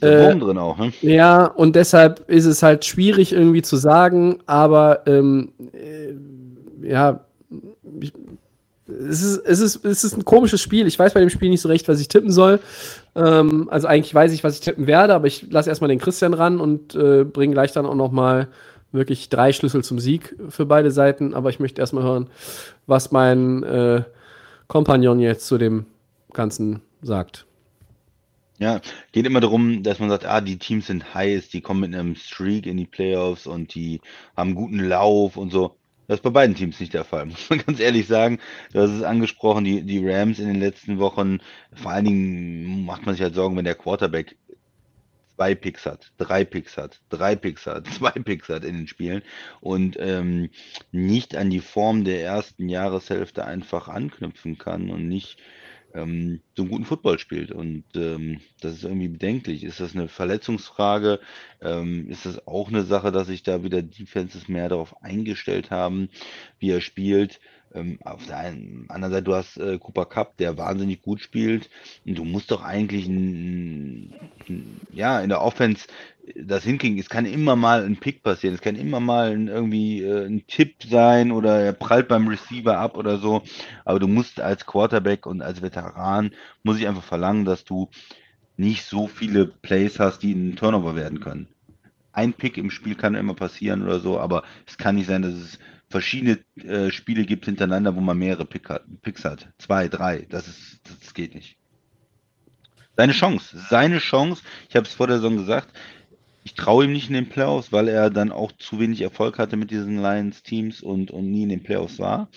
Äh, 0.00 0.26
Wurm 0.26 0.40
drin 0.40 0.58
auch, 0.58 0.78
ne? 0.78 0.92
Ja, 1.02 1.46
und 1.46 1.76
deshalb 1.76 2.28
ist 2.28 2.46
es 2.46 2.62
halt 2.62 2.84
schwierig 2.84 3.32
irgendwie 3.32 3.62
zu 3.62 3.76
sagen, 3.76 4.38
aber 4.46 5.06
ähm, 5.06 5.52
äh, 5.72 6.14
ja, 6.88 7.26
ich, 8.00 8.12
es, 9.08 9.22
ist, 9.22 9.38
es, 9.44 9.60
ist, 9.60 9.84
es 9.84 10.04
ist 10.04 10.16
ein 10.16 10.24
komisches 10.24 10.60
Spiel. 10.60 10.86
Ich 10.86 10.98
weiß 10.98 11.14
bei 11.14 11.20
dem 11.20 11.30
Spiel 11.30 11.50
nicht 11.50 11.60
so 11.60 11.68
recht, 11.68 11.88
was 11.88 12.00
ich 12.00 12.08
tippen 12.08 12.30
soll. 12.30 12.60
Ähm, 13.14 13.68
also 13.70 13.86
eigentlich 13.86 14.14
weiß 14.14 14.32
ich, 14.32 14.44
was 14.44 14.54
ich 14.54 14.60
tippen 14.60 14.86
werde, 14.86 15.14
aber 15.14 15.26
ich 15.26 15.50
lasse 15.50 15.68
erstmal 15.68 15.88
den 15.88 15.98
Christian 15.98 16.34
ran 16.34 16.60
und 16.60 16.94
äh, 16.94 17.24
bringe 17.24 17.54
gleich 17.54 17.72
dann 17.72 17.86
auch 17.86 17.94
noch 17.94 18.12
mal 18.12 18.48
wirklich 18.92 19.28
drei 19.28 19.52
Schlüssel 19.52 19.82
zum 19.82 19.98
Sieg 19.98 20.36
für 20.48 20.66
beide 20.66 20.90
Seiten. 20.90 21.34
Aber 21.34 21.50
ich 21.50 21.60
möchte 21.60 21.80
erstmal 21.80 22.04
hören, 22.04 22.28
was 22.86 23.12
mein 23.12 23.62
äh, 23.62 24.04
Kompagnon 24.68 25.20
jetzt 25.20 25.46
zu 25.46 25.58
dem 25.58 25.86
Ganzen 26.32 26.80
sagt. 27.02 27.46
Ja, 28.58 28.80
geht 29.10 29.26
immer 29.26 29.40
darum, 29.40 29.82
dass 29.82 29.98
man 29.98 30.08
sagt, 30.08 30.26
ah, 30.26 30.40
die 30.40 30.58
Teams 30.58 30.86
sind 30.86 31.12
heiß, 31.12 31.48
die 31.48 31.60
kommen 31.60 31.80
mit 31.80 31.94
einem 31.94 32.14
Streak 32.14 32.66
in 32.66 32.76
die 32.76 32.86
Playoffs 32.86 33.46
und 33.48 33.74
die 33.74 34.00
haben 34.36 34.54
guten 34.54 34.78
Lauf 34.78 35.36
und 35.36 35.50
so. 35.50 35.76
Das 36.06 36.18
ist 36.18 36.22
bei 36.22 36.30
beiden 36.30 36.54
Teams 36.54 36.80
nicht 36.80 36.94
der 36.94 37.04
Fall, 37.04 37.26
muss 37.26 37.48
man 37.50 37.60
ganz 37.60 37.80
ehrlich 37.80 38.06
sagen. 38.06 38.38
Du 38.72 38.80
hast 38.80 38.90
es 38.90 39.02
angesprochen, 39.02 39.64
die, 39.64 39.82
die 39.82 40.06
Rams 40.06 40.38
in 40.38 40.46
den 40.46 40.60
letzten 40.60 40.98
Wochen, 40.98 41.38
vor 41.74 41.92
allen 41.92 42.04
Dingen 42.04 42.84
macht 42.84 43.06
man 43.06 43.14
sich 43.14 43.22
halt 43.22 43.34
Sorgen, 43.34 43.56
wenn 43.56 43.64
der 43.64 43.74
Quarterback 43.74 44.36
zwei 45.36 45.54
Picks 45.54 45.86
hat, 45.86 46.12
drei 46.16 46.44
Picks 46.44 46.76
hat, 46.76 47.00
drei 47.08 47.36
Picks 47.36 47.66
hat, 47.66 47.86
zwei 47.92 48.10
Picks 48.10 48.48
hat 48.48 48.64
in 48.64 48.76
den 48.76 48.88
Spielen 48.88 49.22
und 49.60 49.96
ähm, 49.98 50.50
nicht 50.92 51.36
an 51.36 51.50
die 51.50 51.60
Form 51.60 52.04
der 52.04 52.22
ersten 52.22 52.68
Jahreshälfte 52.68 53.44
einfach 53.44 53.88
anknüpfen 53.88 54.58
kann 54.58 54.90
und 54.90 55.08
nicht 55.08 55.38
ähm, 55.94 56.40
so 56.56 56.62
einen 56.62 56.70
guten 56.70 56.84
Football 56.84 57.18
spielt. 57.18 57.52
Und 57.52 57.84
ähm, 57.94 58.40
das 58.60 58.74
ist 58.74 58.84
irgendwie 58.84 59.08
bedenklich. 59.08 59.64
Ist 59.64 59.80
das 59.80 59.94
eine 59.94 60.08
Verletzungsfrage? 60.08 61.20
Ähm, 61.60 62.08
ist 62.10 62.26
das 62.26 62.46
auch 62.46 62.68
eine 62.68 62.82
Sache, 62.82 63.12
dass 63.12 63.28
sich 63.28 63.42
da 63.42 63.62
wieder 63.62 63.82
Defenses 63.82 64.48
mehr 64.48 64.68
darauf 64.68 65.02
eingestellt 65.02 65.70
haben, 65.70 66.08
wie 66.58 66.70
er 66.70 66.80
spielt? 66.80 67.40
Ähm, 67.74 67.98
auf 68.04 68.24
der 68.26 68.38
einen, 68.38 68.86
anderen 68.88 69.12
Seite, 69.12 69.24
du 69.24 69.34
hast 69.34 69.56
äh, 69.56 69.78
Cooper 69.78 70.06
Cup, 70.06 70.36
der 70.36 70.56
wahnsinnig 70.56 71.02
gut 71.02 71.20
spielt. 71.20 71.68
Und 72.06 72.16
du 72.16 72.24
musst 72.24 72.50
doch 72.50 72.62
eigentlich 72.62 73.06
ein, 73.08 74.14
ein, 74.48 74.80
ja, 74.92 75.20
in 75.20 75.28
der 75.28 75.42
Offense 75.42 75.86
das 76.36 76.64
hinkriegen. 76.64 76.98
Es 76.98 77.08
kann 77.08 77.26
immer 77.26 77.56
mal 77.56 77.84
ein 77.84 77.96
Pick 77.96 78.22
passieren. 78.22 78.54
Es 78.54 78.60
kann 78.60 78.76
immer 78.76 79.00
mal 79.00 79.32
ein, 79.32 79.48
irgendwie 79.48 80.02
äh, 80.02 80.26
ein 80.26 80.46
Tipp 80.46 80.76
sein 80.88 81.32
oder 81.32 81.60
er 81.60 81.72
prallt 81.72 82.08
beim 82.08 82.28
Receiver 82.28 82.78
ab 82.78 82.96
oder 82.96 83.18
so. 83.18 83.42
Aber 83.84 83.98
du 83.98 84.06
musst 84.06 84.40
als 84.40 84.64
Quarterback 84.66 85.26
und 85.26 85.42
als 85.42 85.60
Veteran, 85.60 86.30
muss 86.62 86.78
ich 86.78 86.86
einfach 86.86 87.02
verlangen, 87.02 87.44
dass 87.44 87.64
du 87.64 87.90
nicht 88.56 88.84
so 88.84 89.08
viele 89.08 89.46
Plays 89.46 89.98
hast, 89.98 90.22
die 90.22 90.32
ein 90.32 90.56
Turnover 90.56 90.94
werden 90.94 91.20
können. 91.20 91.48
Ein 92.12 92.32
Pick 92.32 92.56
im 92.56 92.70
Spiel 92.70 92.94
kann 92.94 93.16
immer 93.16 93.34
passieren 93.34 93.82
oder 93.82 93.98
so, 93.98 94.20
aber 94.20 94.44
es 94.66 94.78
kann 94.78 94.94
nicht 94.94 95.08
sein, 95.08 95.22
dass 95.22 95.34
es 95.34 95.58
verschiedene 95.88 96.38
äh, 96.56 96.90
Spiele 96.90 97.24
gibt 97.24 97.44
hintereinander, 97.46 97.94
wo 97.94 98.00
man 98.00 98.18
mehrere 98.18 98.44
Pick 98.44 98.68
hat, 98.68 98.84
Picks 99.02 99.24
hat. 99.24 99.48
Zwei, 99.58 99.88
drei. 99.88 100.26
Das 100.28 100.48
ist, 100.48 100.80
das 100.84 101.14
geht 101.14 101.34
nicht. 101.34 101.56
Seine 102.96 103.12
Chance, 103.12 103.58
seine 103.70 103.98
Chance. 103.98 104.42
Ich 104.68 104.76
habe 104.76 104.86
es 104.86 104.94
vor 104.94 105.06
der 105.06 105.16
Saison 105.16 105.36
gesagt. 105.36 105.68
Ich 106.44 106.54
traue 106.54 106.84
ihm 106.84 106.92
nicht 106.92 107.08
in 107.08 107.14
den 107.14 107.28
Playoffs, 107.28 107.72
weil 107.72 107.88
er 107.88 108.10
dann 108.10 108.30
auch 108.30 108.52
zu 108.52 108.78
wenig 108.78 109.00
Erfolg 109.00 109.38
hatte 109.38 109.56
mit 109.56 109.70
diesen 109.70 110.00
Lions-Teams 110.00 110.82
und, 110.82 111.10
und 111.10 111.30
nie 111.30 111.44
in 111.44 111.48
den 111.48 111.62
Playoffs 111.62 111.98
war. 111.98 112.28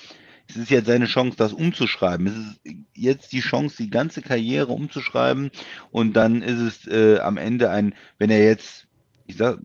Es 0.48 0.56
ist 0.56 0.70
jetzt 0.70 0.88
seine 0.88 1.08
Chance, 1.08 1.36
das 1.38 1.52
umzuschreiben. 1.52 2.28
Es 2.28 2.36
ist 2.36 2.78
jetzt 2.94 3.34
die 3.34 3.42
Chance, 3.42 3.84
die 3.84 3.90
ganze 3.90 4.22
Karriere 4.22 4.72
umzuschreiben. 4.72 5.52
Und 5.92 6.14
dann 6.14 6.42
ist 6.42 6.60
es 6.60 6.88
äh, 6.88 7.20
am 7.20 7.38
Ende 7.38 7.70
ein, 7.70 7.94
wenn 8.18 8.30
er 8.30 8.44
jetzt, 8.44 8.88
ich 9.28 9.36
sag, 9.36 9.60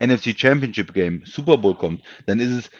NFC 0.00 0.38
Championship 0.38 0.94
Game, 0.94 1.22
Super 1.26 1.58
Bowl 1.58 1.74
kommt, 1.74 2.02
dann 2.26 2.40
ist 2.40 2.52
es 2.52 2.70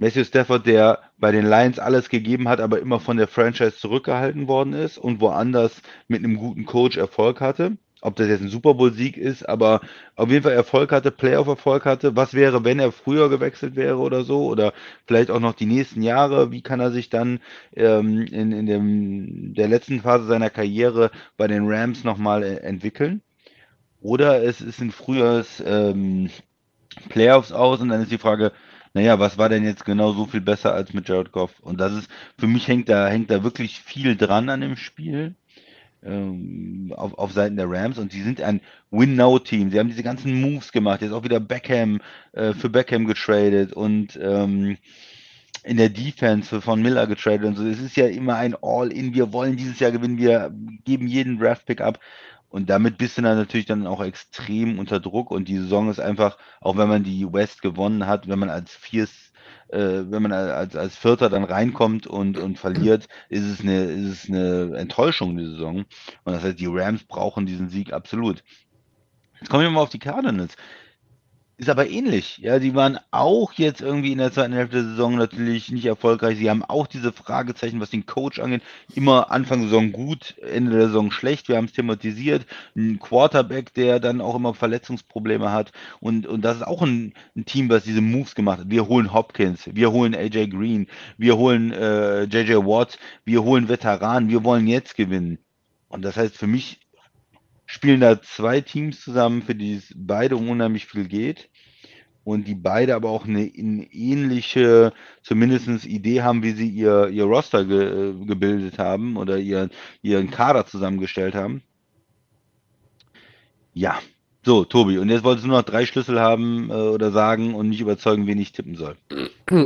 Matthew 0.00 0.24
Stafford, 0.24 0.66
der 0.66 1.00
bei 1.18 1.30
den 1.30 1.44
Lions 1.44 1.78
alles 1.78 2.08
gegeben 2.08 2.48
hat, 2.48 2.58
aber 2.58 2.80
immer 2.80 3.00
von 3.00 3.18
der 3.18 3.28
Franchise 3.28 3.76
zurückgehalten 3.76 4.48
worden 4.48 4.72
ist 4.72 4.96
und 4.96 5.20
woanders 5.20 5.82
mit 6.08 6.24
einem 6.24 6.38
guten 6.38 6.64
Coach 6.64 6.96
Erfolg 6.96 7.42
hatte. 7.42 7.76
Ob 8.00 8.16
das 8.16 8.28
jetzt 8.28 8.40
ein 8.40 8.48
Super 8.48 8.72
Bowl-Sieg 8.72 9.18
ist, 9.18 9.46
aber 9.46 9.82
auf 10.16 10.30
jeden 10.30 10.42
Fall 10.42 10.54
Erfolg 10.54 10.90
hatte, 10.90 11.10
Playoff-Erfolg 11.10 11.84
hatte. 11.84 12.16
Was 12.16 12.32
wäre, 12.32 12.64
wenn 12.64 12.78
er 12.78 12.92
früher 12.92 13.28
gewechselt 13.28 13.76
wäre 13.76 13.98
oder 13.98 14.24
so? 14.24 14.46
Oder 14.46 14.72
vielleicht 15.06 15.30
auch 15.30 15.38
noch 15.38 15.52
die 15.52 15.66
nächsten 15.66 16.00
Jahre? 16.00 16.50
Wie 16.50 16.62
kann 16.62 16.80
er 16.80 16.92
sich 16.92 17.10
dann 17.10 17.40
ähm, 17.76 18.22
in, 18.22 18.52
in 18.52 18.64
dem, 18.64 19.52
der 19.52 19.68
letzten 19.68 20.00
Phase 20.00 20.24
seiner 20.26 20.48
Karriere 20.48 21.10
bei 21.36 21.46
den 21.46 21.70
Rams 21.70 22.04
nochmal 22.04 22.42
äh, 22.42 22.56
entwickeln? 22.60 23.20
Oder 24.00 24.42
es 24.42 24.62
ist 24.62 24.80
ein 24.80 24.92
frühes 24.92 25.62
ähm, 25.66 26.30
Playoffs 27.10 27.52
aus 27.52 27.80
und 27.80 27.90
dann 27.90 28.00
ist 28.00 28.10
die 28.10 28.16
Frage, 28.16 28.52
naja, 28.92 29.18
was 29.18 29.38
war 29.38 29.48
denn 29.48 29.64
jetzt 29.64 29.84
genau 29.84 30.12
so 30.12 30.26
viel 30.26 30.40
besser 30.40 30.74
als 30.74 30.92
mit 30.92 31.08
Jared 31.08 31.32
Goff? 31.32 31.60
Und 31.60 31.80
das 31.80 31.92
ist, 31.92 32.10
für 32.38 32.46
mich 32.46 32.66
hängt 32.66 32.88
da, 32.88 33.08
hängt 33.08 33.30
da 33.30 33.44
wirklich 33.44 33.80
viel 33.80 34.16
dran 34.16 34.48
an 34.48 34.60
dem 34.60 34.76
Spiel. 34.76 35.34
Ähm, 36.02 36.94
auf, 36.96 37.18
auf 37.18 37.32
Seiten 37.32 37.56
der 37.56 37.70
Rams 37.70 37.98
und 37.98 38.10
sie 38.10 38.22
sind 38.22 38.40
ein 38.40 38.62
Win-Now-Team. 38.90 39.70
Sie 39.70 39.78
haben 39.78 39.88
diese 39.90 40.02
ganzen 40.02 40.40
Moves 40.40 40.72
gemacht. 40.72 41.02
Jetzt 41.02 41.12
auch 41.12 41.24
wieder 41.24 41.40
Beckham 41.40 42.00
äh, 42.32 42.54
für 42.54 42.70
Beckham 42.70 43.06
getradet 43.06 43.74
und 43.74 44.18
ähm, 44.20 44.78
in 45.62 45.76
der 45.76 45.90
Defense 45.90 46.60
von 46.62 46.80
Miller 46.80 47.06
getradet 47.06 47.44
und 47.44 47.56
so. 47.56 47.66
Es 47.66 47.80
ist 47.80 47.96
ja 47.96 48.06
immer 48.06 48.36
ein 48.36 48.56
All-In. 48.62 49.14
Wir 49.14 49.32
wollen 49.32 49.56
dieses 49.56 49.78
Jahr 49.78 49.90
gewinnen. 49.90 50.16
Wir 50.16 50.50
geben 50.84 51.06
jeden 51.06 51.38
Draft-Pick 51.38 51.82
ab. 51.82 52.00
Und 52.50 52.68
damit 52.68 52.98
bist 52.98 53.16
du 53.16 53.22
dann 53.22 53.38
natürlich 53.38 53.66
dann 53.66 53.86
auch 53.86 54.02
extrem 54.02 54.78
unter 54.78 54.98
Druck. 54.98 55.30
Und 55.30 55.46
die 55.46 55.56
Saison 55.56 55.88
ist 55.88 56.00
einfach, 56.00 56.36
auch 56.60 56.76
wenn 56.76 56.88
man 56.88 57.04
die 57.04 57.32
West 57.32 57.62
gewonnen 57.62 58.06
hat, 58.06 58.28
wenn 58.28 58.40
man 58.40 58.50
als 58.50 58.74
Viers, 58.74 59.32
äh, 59.68 59.78
wenn 59.78 60.22
man 60.22 60.32
als, 60.32 60.74
als 60.74 60.96
Vierter 60.96 61.30
dann 61.30 61.44
reinkommt 61.44 62.08
und, 62.08 62.36
und 62.38 62.58
verliert, 62.58 63.06
ist 63.28 63.44
es, 63.44 63.60
eine, 63.60 63.84
ist 63.84 64.24
es 64.24 64.28
eine 64.28 64.76
Enttäuschung, 64.76 65.36
die 65.36 65.46
Saison. 65.46 65.84
Und 66.24 66.32
das 66.32 66.42
heißt, 66.42 66.58
die 66.58 66.66
Rams 66.66 67.04
brauchen 67.04 67.46
diesen 67.46 67.68
Sieg 67.68 67.92
absolut. 67.92 68.42
Jetzt 69.40 69.48
kommen 69.48 69.62
wir 69.62 69.70
mal 69.70 69.80
auf 69.80 69.88
die 69.88 70.00
Cardinals. 70.00 70.56
Ist 71.60 71.68
aber 71.68 71.90
ähnlich. 71.90 72.38
Ja, 72.38 72.58
die 72.58 72.74
waren 72.74 72.98
auch 73.10 73.52
jetzt 73.52 73.82
irgendwie 73.82 74.12
in 74.12 74.16
der 74.18 74.32
zweiten 74.32 74.54
Hälfte 74.54 74.76
der 74.76 74.86
Saison 74.86 75.16
natürlich 75.16 75.70
nicht 75.70 75.84
erfolgreich. 75.84 76.38
Sie 76.38 76.48
haben 76.48 76.64
auch 76.64 76.86
diese 76.86 77.12
Fragezeichen, 77.12 77.80
was 77.80 77.90
den 77.90 78.06
Coach 78.06 78.38
angeht. 78.38 78.62
Immer 78.94 79.30
Anfang 79.30 79.60
der 79.60 79.68
Saison 79.68 79.92
gut, 79.92 80.36
Ende 80.38 80.70
der 80.70 80.86
Saison 80.86 81.10
schlecht. 81.10 81.48
Wir 81.48 81.58
haben 81.58 81.66
es 81.66 81.74
thematisiert. 81.74 82.46
Ein 82.74 82.98
Quarterback, 82.98 83.74
der 83.74 84.00
dann 84.00 84.22
auch 84.22 84.36
immer 84.36 84.54
Verletzungsprobleme 84.54 85.52
hat. 85.52 85.72
Und, 86.00 86.26
und 86.26 86.46
das 86.46 86.56
ist 86.56 86.66
auch 86.66 86.80
ein, 86.80 87.12
ein 87.36 87.44
Team, 87.44 87.68
was 87.68 87.84
diese 87.84 88.00
Moves 88.00 88.34
gemacht 88.34 88.60
hat. 88.60 88.70
Wir 88.70 88.88
holen 88.88 89.12
Hopkins, 89.12 89.68
wir 89.70 89.92
holen 89.92 90.14
AJ 90.14 90.48
Green, 90.48 90.86
wir 91.18 91.36
holen 91.36 91.72
äh, 91.72 92.22
JJ 92.22 92.54
Watt, 92.64 92.98
wir 93.26 93.42
holen 93.44 93.68
Veteranen, 93.68 94.30
wir 94.30 94.44
wollen 94.44 94.66
jetzt 94.66 94.96
gewinnen. 94.96 95.36
Und 95.90 96.06
das 96.06 96.16
heißt 96.16 96.38
für 96.38 96.46
mich 96.46 96.80
spielen 97.70 98.00
da 98.00 98.20
zwei 98.20 98.60
Teams 98.60 99.00
zusammen, 99.00 99.42
für 99.42 99.54
die 99.54 99.76
es 99.76 99.94
beide 99.94 100.36
unheimlich 100.36 100.86
viel 100.86 101.06
geht 101.06 101.48
und 102.24 102.48
die 102.48 102.56
beide 102.56 102.96
aber 102.96 103.10
auch 103.10 103.26
eine, 103.26 103.48
eine 103.56 103.84
ähnliche, 103.92 104.92
zumindest 105.22 105.86
Idee 105.86 106.22
haben, 106.22 106.42
wie 106.42 106.50
sie 106.50 106.68
ihr, 106.68 107.08
ihr 107.10 107.24
Roster 107.24 107.64
ge, 107.64 108.10
äh, 108.10 108.24
gebildet 108.26 108.80
haben 108.80 109.16
oder 109.16 109.38
ihr, 109.38 109.70
ihren 110.02 110.32
Kader 110.32 110.66
zusammengestellt 110.66 111.36
haben. 111.36 111.62
Ja, 113.72 114.00
so, 114.44 114.64
Tobi, 114.64 114.98
und 114.98 115.08
jetzt 115.08 115.22
wolltest 115.22 115.44
du 115.44 115.48
nur 115.48 115.58
noch 115.58 115.64
drei 115.64 115.86
Schlüssel 115.86 116.18
haben 116.18 116.70
äh, 116.70 116.72
oder 116.72 117.12
sagen 117.12 117.54
und 117.54 117.68
nicht 117.68 117.80
überzeugen, 117.80 118.26
wen 118.26 118.40
ich 118.40 118.50
tippen 118.50 118.74
soll. 118.74 118.96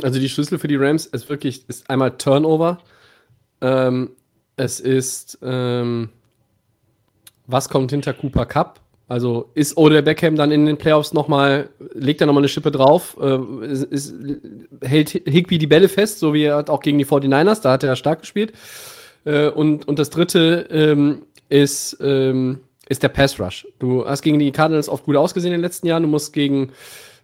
Also 0.02 0.20
die 0.20 0.28
Schlüssel 0.28 0.59
für 0.59 0.68
die 0.68 0.76
Rams 0.76 1.06
ist 1.06 1.31
wirklich 1.31 1.66
ist 1.68 1.89
einmal 1.89 2.18
Turnover. 2.18 2.82
Ähm, 3.62 4.10
es 4.56 4.81
ist 4.81 5.39
ähm, 5.43 6.10
was 7.46 7.68
kommt 7.68 7.90
hinter 7.90 8.12
Cooper 8.12 8.46
Cup? 8.46 8.80
Also 9.06 9.50
ist 9.54 9.76
Odell 9.76 10.02
Beckham 10.02 10.34
dann 10.34 10.50
in 10.50 10.64
den 10.64 10.78
Playoffs 10.78 11.12
nochmal, 11.12 11.68
legt 11.92 12.22
er 12.22 12.26
nochmal 12.26 12.40
eine 12.40 12.48
Schippe 12.48 12.70
drauf, 12.70 13.16
äh, 13.20 13.66
ist, 13.66 13.84
ist, 13.84 14.14
hält 14.82 15.10
Higby 15.10 15.58
die 15.58 15.66
Bälle 15.66 15.88
fest, 15.88 16.20
so 16.20 16.32
wie 16.32 16.44
er 16.44 16.68
auch 16.70 16.80
gegen 16.80 16.98
die 16.98 17.04
49ers, 17.04 17.60
da 17.60 17.72
hat 17.72 17.84
er 17.84 17.96
stark 17.96 18.20
gespielt. 18.20 18.54
Äh, 19.26 19.48
und, 19.48 19.86
und 19.86 19.98
das 19.98 20.08
dritte 20.08 20.66
ähm, 20.70 21.22
ist, 21.50 21.98
ähm, 22.00 22.60
ist 22.88 23.02
der 23.02 23.10
Pass 23.10 23.38
Rush. 23.38 23.66
Du 23.78 24.06
hast 24.06 24.22
gegen 24.22 24.38
die 24.38 24.52
Cardinals 24.52 24.88
oft 24.88 25.04
gut 25.04 25.16
ausgesehen 25.16 25.52
in 25.52 25.60
den 25.60 25.64
letzten 25.64 25.86
Jahren, 25.86 26.02
du 26.02 26.08
musst 26.08 26.32
gegen 26.32 26.70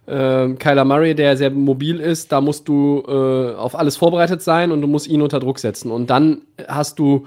äh, 0.05 0.49
Kyler 0.49 0.85
Murray, 0.85 1.15
der 1.15 1.35
sehr 1.35 1.49
mobil 1.49 1.99
ist, 1.99 2.31
da 2.31 2.41
musst 2.41 2.67
du 2.67 3.03
äh, 3.07 3.55
auf 3.55 3.75
alles 3.75 3.97
vorbereitet 3.97 4.43
sein 4.43 4.71
und 4.71 4.81
du 4.81 4.87
musst 4.87 5.07
ihn 5.07 5.21
unter 5.23 5.39
Druck 5.39 5.57
setzen. 5.57 5.91
Und 5.91 6.11
dann 6.11 6.43
hast 6.67 6.99
du 6.99 7.25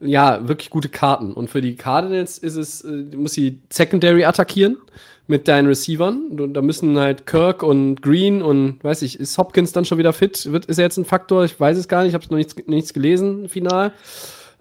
ja, 0.00 0.48
wirklich 0.48 0.70
gute 0.70 0.88
Karten. 0.88 1.32
Und 1.32 1.50
für 1.50 1.60
die 1.60 1.76
Cardinals 1.76 2.38
ist 2.38 2.56
es, 2.56 2.82
äh, 2.82 3.04
du 3.04 3.18
musst 3.18 3.36
die 3.36 3.58
Secondary 3.70 4.24
attackieren 4.24 4.78
mit 5.26 5.46
deinen 5.46 5.68
Receivern. 5.68 6.52
Da 6.52 6.60
müssen 6.62 6.98
halt 6.98 7.26
Kirk 7.26 7.62
und 7.62 8.02
Green 8.02 8.42
und 8.42 8.82
weiß 8.82 9.02
ich, 9.02 9.20
ist 9.20 9.38
Hopkins 9.38 9.72
dann 9.72 9.84
schon 9.84 9.98
wieder 9.98 10.12
fit? 10.12 10.50
Wird, 10.50 10.66
ist 10.66 10.78
er 10.78 10.84
jetzt 10.84 10.96
ein 10.96 11.04
Faktor? 11.04 11.44
Ich 11.44 11.58
weiß 11.58 11.78
es 11.78 11.88
gar 11.88 12.02
nicht, 12.02 12.10
ich 12.10 12.14
habe 12.14 12.24
noch 12.30 12.38
nichts, 12.38 12.56
nichts 12.66 12.92
gelesen, 12.92 13.48
final. 13.48 13.92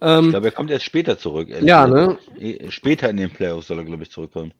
Ähm, 0.01 0.25
ich 0.25 0.29
glaube, 0.31 0.47
er 0.47 0.51
kommt 0.51 0.71
erst 0.71 0.85
später 0.85 1.17
zurück. 1.17 1.49
Ja, 1.61 1.87
ne? 1.87 2.17
Eh, 2.39 2.69
später 2.69 3.09
in 3.09 3.17
den 3.17 3.31
Playoffs 3.31 3.67
soll 3.67 3.79
er, 3.79 3.85
glaube 3.85 4.03
ich, 4.03 4.11
zurückkommen. 4.11 4.53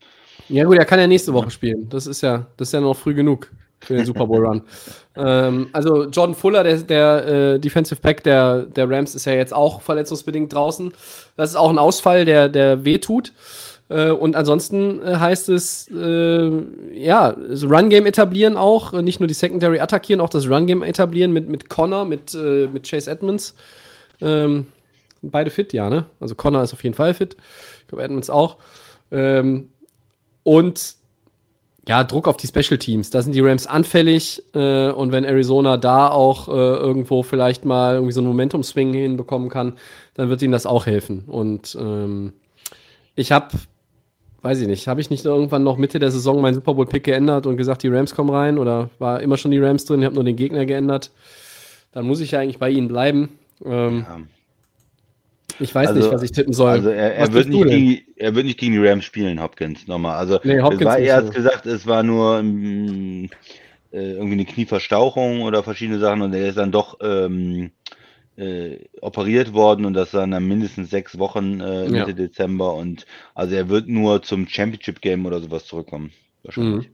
Ja, 0.47 0.63
gut, 0.63 0.77
er 0.77 0.85
kann 0.85 0.99
ja 0.99 1.07
nächste 1.07 1.33
Woche 1.33 1.51
spielen. 1.51 1.87
Das 1.89 2.07
ist 2.07 2.21
ja, 2.21 2.47
das 2.57 2.69
ist 2.69 2.73
ja 2.73 2.81
noch 2.81 2.95
früh 2.95 3.13
genug 3.13 3.51
für 3.81 3.95
den 3.95 4.05
Super 4.05 4.27
Bowl 4.27 4.45
Run. 4.45 4.61
ähm, 5.15 5.69
also 5.73 6.05
Jordan 6.05 6.35
Fuller, 6.35 6.63
der, 6.63 6.77
der 6.77 7.27
äh, 7.27 7.59
Defensive 7.59 7.99
Pack 8.01 8.23
der, 8.23 8.63
der 8.63 8.89
Rams, 8.89 9.15
ist 9.15 9.25
ja 9.25 9.33
jetzt 9.33 9.53
auch 9.53 9.81
verletzungsbedingt 9.81 10.53
draußen. 10.53 10.93
Das 11.37 11.51
ist 11.51 11.55
auch 11.55 11.69
ein 11.69 11.77
Ausfall, 11.77 12.25
der, 12.25 12.49
der 12.49 12.85
wehtut. 12.85 13.33
Äh, 13.89 14.11
und 14.11 14.35
ansonsten 14.35 15.01
äh, 15.01 15.15
heißt 15.15 15.49
es, 15.49 15.89
äh, 15.89 16.51
ja, 16.93 17.35
so 17.49 17.67
Run-Game 17.67 18.05
etablieren 18.05 18.55
auch, 18.55 18.93
nicht 18.93 19.19
nur 19.19 19.27
die 19.27 19.33
Secondary 19.33 19.79
attackieren, 19.79 20.21
auch 20.21 20.29
das 20.29 20.47
Run-Game 20.47 20.83
etablieren 20.83 21.33
mit, 21.33 21.49
mit 21.49 21.69
Connor, 21.69 22.05
mit, 22.05 22.33
mit 22.33 22.87
Chase 22.87 23.09
Edmonds. 23.09 23.55
Ähm, 24.21 24.67
beide 25.21 25.49
fit, 25.49 25.73
ja, 25.73 25.89
ne? 25.89 26.05
Also 26.19 26.35
Connor 26.35 26.63
ist 26.63 26.73
auf 26.73 26.83
jeden 26.83 26.95
Fall 26.95 27.13
fit. 27.13 27.35
Ich 27.81 27.87
glaube, 27.87 28.03
Edmonds 28.03 28.29
auch. 28.29 28.57
Ähm, 29.11 29.69
und 30.43 30.95
ja, 31.87 32.03
Druck 32.03 32.27
auf 32.27 32.37
die 32.37 32.47
Special 32.47 32.77
Teams. 32.77 33.09
Da 33.09 33.21
sind 33.21 33.33
die 33.33 33.39
Rams 33.39 33.67
anfällig 33.67 34.43
äh, 34.53 34.89
und 34.91 35.11
wenn 35.11 35.23
Arizona 35.23 35.77
da 35.77 36.09
auch 36.09 36.47
äh, 36.47 36.51
irgendwo 36.51 37.23
vielleicht 37.23 37.65
mal 37.65 37.95
irgendwie 37.95 38.11
so 38.11 38.19
einen 38.19 38.27
Momentum-Swing 38.29 38.93
hinbekommen 38.93 39.49
kann, 39.49 39.73
dann 40.13 40.29
wird 40.29 40.41
ihnen 40.41 40.51
das 40.51 40.65
auch 40.65 40.85
helfen. 40.85 41.23
Und 41.27 41.77
ähm, 41.79 42.33
ich 43.15 43.31
habe 43.31 43.49
weiß 44.41 44.61
ich 44.61 44.67
nicht, 44.67 44.87
habe 44.87 45.01
ich 45.01 45.09
nicht 45.09 45.25
irgendwann 45.25 45.63
noch 45.63 45.77
Mitte 45.77 45.99
der 45.99 46.11
Saison 46.11 46.41
meinen 46.41 46.53
Super 46.53 46.73
Bowl-Pick 46.73 47.03
geändert 47.03 47.45
und 47.45 47.57
gesagt, 47.57 47.83
die 47.83 47.89
Rams 47.89 48.15
kommen 48.15 48.29
rein 48.29 48.57
oder 48.57 48.89
war 48.99 49.21
immer 49.21 49.37
schon 49.37 49.51
die 49.51 49.59
Rams 49.59 49.85
drin, 49.85 49.99
ich 49.99 50.05
habe 50.05 50.15
nur 50.15 50.23
den 50.23 50.35
Gegner 50.35 50.65
geändert. 50.65 51.11
Dann 51.91 52.05
muss 52.05 52.21
ich 52.21 52.31
ja 52.31 52.39
eigentlich 52.39 52.59
bei 52.59 52.69
ihnen 52.69 52.87
bleiben. 52.87 53.37
Ähm, 53.65 54.05
Ja. 54.07 54.17
Ich 55.59 55.73
weiß 55.75 55.89
Also- 55.89 55.99
nicht, 55.99 56.11
was 56.11 56.23
ich 56.23 56.31
tippen 56.31 56.53
soll. 56.53 56.69
Also 56.69 56.89
er, 56.89 57.15
er, 57.15 57.33
wird 57.33 57.49
nicht 57.49 57.67
gegen, 57.67 58.01
er 58.15 58.35
wird 58.35 58.45
nicht 58.45 58.59
gegen 58.59 58.73
die 58.73 58.87
Rams 58.87 59.03
spielen, 59.05 59.41
Hopkins, 59.41 59.87
nochmal. 59.87 60.15
Also 60.17 60.39
Nee, 60.43 60.61
Hopkins 60.61 60.81
es 60.81 60.85
war 60.87 60.97
er 60.99 61.15
hat 61.17 61.25
ja. 61.25 61.31
gesagt, 61.31 61.65
es 61.65 61.85
war 61.87 62.03
nur 62.03 62.41
mm, 62.43 63.25
äh, 63.91 64.11
irgendwie 64.13 64.33
eine 64.33 64.45
Knieverstauchung 64.45 65.41
oder 65.41 65.63
verschiedene 65.63 65.99
Sachen 65.99 66.21
und 66.21 66.33
er 66.33 66.47
ist 66.49 66.57
dann 66.57 66.71
doch 66.71 66.97
ähm, 67.01 67.71
äh, 68.37 68.77
operiert 69.01 69.53
worden 69.53 69.85
und 69.85 69.93
das 69.95 70.13
waren 70.13 70.31
dann 70.31 70.47
mindestens 70.47 70.89
sechs 70.89 71.17
Wochen 71.19 71.59
äh, 71.59 71.83
Ja. 71.85 71.89
Mitte 71.89 72.13
Dezember 72.15 72.73
und 72.75 73.05
also 73.35 73.55
er 73.55 73.67
wird 73.67 73.87
nur 73.89 74.21
zum 74.21 74.47
Championship 74.47 75.01
Game 75.01 75.25
oder 75.25 75.39
sowas 75.41 75.65
zurückkommen. 75.65 76.11
Wahrscheinlich. 76.43 76.87
Mhm. 76.87 76.93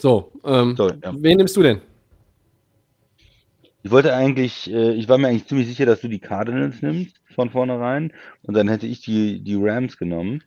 So, 0.00 0.32
ähm, 0.44 0.74
So, 0.76 0.88
ja. 0.88 1.14
wen 1.18 1.36
nimmst 1.36 1.56
du 1.56 1.62
denn? 1.62 1.80
Ich 3.84 3.90
wollte 3.90 4.14
eigentlich, 4.14 4.70
äh, 4.72 4.92
ich 4.94 5.08
war 5.08 5.18
mir 5.18 5.28
eigentlich 5.28 5.46
ziemlich 5.46 5.66
sicher, 5.66 5.86
dass 5.86 6.00
du 6.00 6.08
die 6.08 6.20
Cardinals 6.20 6.80
nimmst 6.82 7.16
von 7.32 7.50
vornherein 7.50 8.12
und 8.42 8.54
dann 8.54 8.68
hätte 8.68 8.86
ich 8.86 9.00
die, 9.00 9.40
die 9.40 9.56
Rams 9.56 9.98
genommen, 9.98 10.42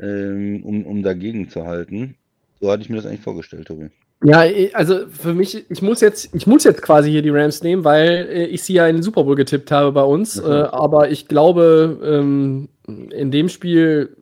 ähm, 0.00 0.62
um, 0.64 0.86
um 0.86 1.02
dagegen 1.02 1.48
zu 1.48 1.66
halten. 1.66 2.16
So 2.60 2.70
hatte 2.70 2.82
ich 2.82 2.90
mir 2.90 2.96
das 2.96 3.06
eigentlich 3.06 3.20
vorgestellt, 3.20 3.68
Tobi. 3.68 3.90
Ja, 4.22 4.44
eh, 4.44 4.72
also 4.74 5.06
für 5.08 5.32
mich, 5.32 5.64
ich 5.70 5.80
muss 5.80 6.00
jetzt, 6.00 6.34
ich 6.34 6.46
muss 6.46 6.64
jetzt 6.64 6.82
quasi 6.82 7.10
hier 7.10 7.22
die 7.22 7.30
Rams 7.30 7.62
nehmen, 7.62 7.84
weil 7.84 8.28
äh, 8.30 8.44
ich 8.46 8.62
sie 8.62 8.74
ja 8.74 8.86
in 8.86 8.96
den 8.96 9.02
Super 9.02 9.24
Bowl 9.24 9.34
getippt 9.34 9.70
habe 9.70 9.92
bei 9.92 10.02
uns. 10.02 10.36
Mhm. 10.40 10.50
Äh, 10.50 10.62
aber 10.64 11.10
ich 11.10 11.26
glaube, 11.26 11.98
ähm, 12.04 12.68
in 12.86 13.30
dem 13.30 13.48
Spiel 13.48 14.14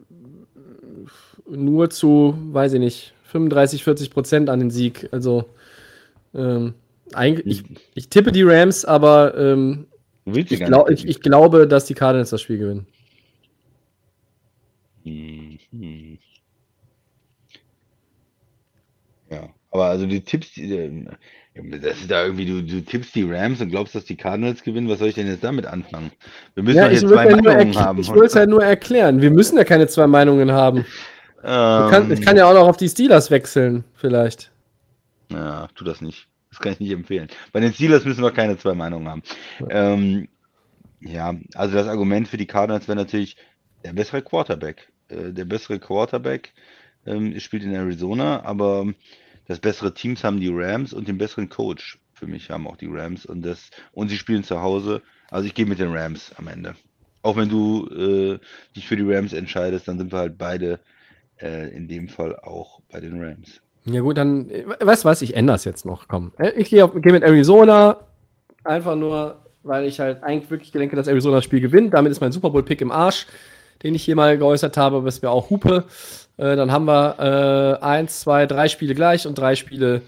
nur 1.50 1.90
zu, 1.90 2.34
weiß 2.52 2.74
ich 2.74 2.80
nicht, 2.80 3.12
35, 3.24 3.82
40 3.82 4.10
Prozent 4.10 4.50
an 4.50 4.60
den 4.60 4.70
Sieg. 4.70 5.08
Also 5.10 5.46
ähm, 6.34 6.74
eigentlich, 7.12 7.64
ich, 7.70 7.78
ich 7.94 8.08
tippe 8.08 8.30
die 8.30 8.42
Rams, 8.42 8.84
aber 8.84 9.36
ähm, 9.36 9.86
willst 10.34 10.52
ich, 10.52 10.60
glaub, 10.64 10.90
ich, 10.90 11.06
ich 11.06 11.20
glaube, 11.20 11.66
dass 11.68 11.86
die 11.86 11.94
Cardinals 11.94 12.30
das 12.30 12.42
Spiel 12.42 12.58
gewinnen. 12.58 12.86
Mhm. 15.04 16.18
Ja, 19.30 19.48
aber 19.70 19.86
also 19.86 20.06
du 20.06 20.20
tippst, 20.22 20.56
die, 20.56 20.72
äh, 20.72 21.06
das 21.80 22.00
ist 22.00 22.10
da 22.10 22.24
irgendwie, 22.24 22.46
du, 22.46 22.62
du 22.62 22.84
tippst 22.84 23.14
die 23.14 23.24
Rams 23.24 23.60
und 23.60 23.70
glaubst, 23.70 23.94
dass 23.94 24.04
die 24.04 24.16
Cardinals 24.16 24.62
gewinnen. 24.62 24.88
Was 24.88 25.00
soll 25.00 25.08
ich 25.08 25.14
denn 25.16 25.26
jetzt 25.26 25.44
damit 25.44 25.66
anfangen? 25.66 26.12
Wir 26.54 26.62
müssen 26.62 26.76
Ja, 26.76 26.90
will 26.90 27.04
zwei 27.04 27.26
ja 27.26 27.36
nur, 27.36 27.42
Meinungen 27.42 27.76
haben. 27.76 27.98
ich 27.98 28.12
will 28.12 28.24
es 28.24 28.36
halt 28.36 28.48
nur 28.50 28.64
erklären. 28.64 29.20
Wir 29.20 29.30
müssen 29.30 29.58
ja 29.58 29.64
keine 29.64 29.86
zwei 29.88 30.06
Meinungen 30.06 30.52
haben. 30.52 30.86
Ich 31.40 31.88
kann, 31.90 32.10
ich 32.10 32.20
Ähm, 32.20 32.24
kann 32.24 32.36
ja 32.36 32.46
auch 32.48 32.54
noch 32.54 32.68
auf 32.68 32.76
die 32.76 32.88
Steelers 32.88 33.30
wechseln, 33.30 33.84
vielleicht. 33.94 34.50
Ja, 35.30 35.68
tu 35.74 35.84
das 35.84 36.00
nicht. 36.00 36.27
Das 36.58 36.64
kann 36.64 36.72
ich 36.72 36.80
nicht 36.80 36.90
empfehlen. 36.90 37.28
Bei 37.52 37.60
den 37.60 37.72
Steelers 37.72 38.04
müssen 38.04 38.24
wir 38.24 38.32
keine 38.32 38.58
zwei 38.58 38.74
Meinungen 38.74 39.08
haben. 39.08 39.22
Ähm, 39.70 40.28
ja, 41.00 41.36
also 41.54 41.74
das 41.76 41.86
Argument 41.86 42.26
für 42.26 42.36
die 42.36 42.46
Cardinals 42.46 42.88
wäre 42.88 42.96
natürlich 42.96 43.36
der 43.84 43.92
bessere 43.92 44.22
Quarterback. 44.22 44.92
Äh, 45.08 45.32
der 45.32 45.44
bessere 45.44 45.78
Quarterback 45.78 46.52
ähm, 47.06 47.38
spielt 47.38 47.62
in 47.62 47.72
Arizona, 47.72 48.44
aber 48.44 48.92
das 49.46 49.60
bessere 49.60 49.94
Teams 49.94 50.24
haben 50.24 50.40
die 50.40 50.50
Rams 50.52 50.92
und 50.92 51.06
den 51.06 51.16
besseren 51.16 51.48
Coach 51.48 52.00
für 52.12 52.26
mich 52.26 52.50
haben 52.50 52.66
auch 52.66 52.76
die 52.76 52.88
Rams 52.90 53.24
und 53.24 53.42
das 53.42 53.70
und 53.92 54.08
sie 54.08 54.16
spielen 54.16 54.42
zu 54.42 54.60
Hause. 54.60 55.00
Also 55.30 55.46
ich 55.46 55.54
gehe 55.54 55.66
mit 55.66 55.78
den 55.78 55.94
Rams 55.94 56.32
am 56.36 56.48
Ende. 56.48 56.74
Auch 57.22 57.36
wenn 57.36 57.48
du 57.48 57.86
äh, 57.86 58.40
dich 58.74 58.88
für 58.88 58.96
die 58.96 59.08
Rams 59.08 59.32
entscheidest, 59.32 59.86
dann 59.86 59.98
sind 59.98 60.10
wir 60.10 60.18
halt 60.18 60.38
beide 60.38 60.80
äh, 61.40 61.68
in 61.68 61.86
dem 61.86 62.08
Fall 62.08 62.34
auch 62.34 62.80
bei 62.90 62.98
den 62.98 63.22
Rams. 63.22 63.60
Ja 63.92 64.00
gut, 64.00 64.18
dann, 64.18 64.50
äh, 64.50 64.64
weißt 64.80 65.04
du 65.04 65.08
was, 65.08 65.22
ich 65.22 65.34
ändere 65.36 65.56
es 65.56 65.64
jetzt 65.64 65.84
noch, 65.84 66.08
komm. 66.08 66.32
Äh, 66.38 66.50
Ich 66.56 66.70
gehe 66.70 66.88
gehe 66.88 67.12
mit 67.12 67.22
Arizona, 67.22 67.98
einfach 68.64 68.96
nur, 68.96 69.36
weil 69.62 69.86
ich 69.86 70.00
halt 70.00 70.22
eigentlich 70.22 70.50
wirklich 70.50 70.72
denke, 70.72 70.96
dass 70.96 71.08
Arizona 71.08 71.36
das 71.36 71.44
Spiel 71.44 71.60
gewinnt. 71.60 71.94
Damit 71.94 72.12
ist 72.12 72.20
mein 72.20 72.32
Super 72.32 72.50
Bowl-Pick 72.50 72.80
im 72.80 72.90
Arsch, 72.90 73.26
den 73.82 73.94
ich 73.94 74.04
hier 74.04 74.16
mal 74.16 74.36
geäußert 74.38 74.76
habe, 74.76 75.04
was 75.04 75.22
wir 75.22 75.30
auch 75.30 75.50
Hupe. 75.50 75.84
Äh, 76.36 76.56
dann 76.56 76.70
haben 76.70 76.84
wir 76.86 77.78
äh, 77.80 77.84
eins, 77.84 78.20
zwei, 78.20 78.46
drei 78.46 78.68
Spiele 78.68 78.94
gleich 78.94 79.26
und 79.26 79.36
drei 79.36 79.54
Spiele 79.54 80.02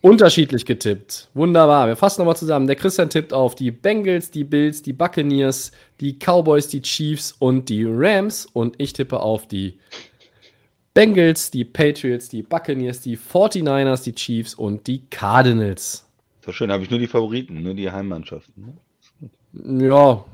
unterschiedlich 0.00 0.66
getippt. 0.66 1.28
Wunderbar. 1.32 1.86
Wir 1.86 1.96
fassen 1.96 2.20
nochmal 2.20 2.36
zusammen. 2.36 2.66
Der 2.66 2.76
Christian 2.76 3.08
tippt 3.08 3.32
auf 3.32 3.54
die 3.54 3.70
Bengals, 3.70 4.30
die 4.30 4.44
Bills, 4.44 4.82
die 4.82 4.92
Buccaneers, 4.92 5.72
die 6.00 6.18
Cowboys, 6.18 6.68
die 6.68 6.82
Chiefs 6.82 7.34
und 7.38 7.70
die 7.70 7.86
Rams. 7.88 8.46
Und 8.52 8.74
ich 8.76 8.92
tippe 8.92 9.20
auf 9.20 9.48
die 9.48 9.78
Bengals, 10.94 11.50
die 11.50 11.64
Patriots, 11.64 12.28
die 12.28 12.42
Buccaneers, 12.42 13.00
die 13.00 13.18
49ers, 13.18 14.04
die 14.04 14.14
Chiefs 14.14 14.54
und 14.54 14.86
die 14.86 15.02
Cardinals. 15.10 16.08
So 16.44 16.52
schön, 16.52 16.70
habe 16.70 16.84
ich 16.84 16.90
nur 16.90 17.00
die 17.00 17.08
Favoriten, 17.08 17.62
nur 17.62 17.74
die 17.74 17.90
Heimmannschaften. 17.90 18.78
ne? 19.52 19.88
Ja, 19.88 20.24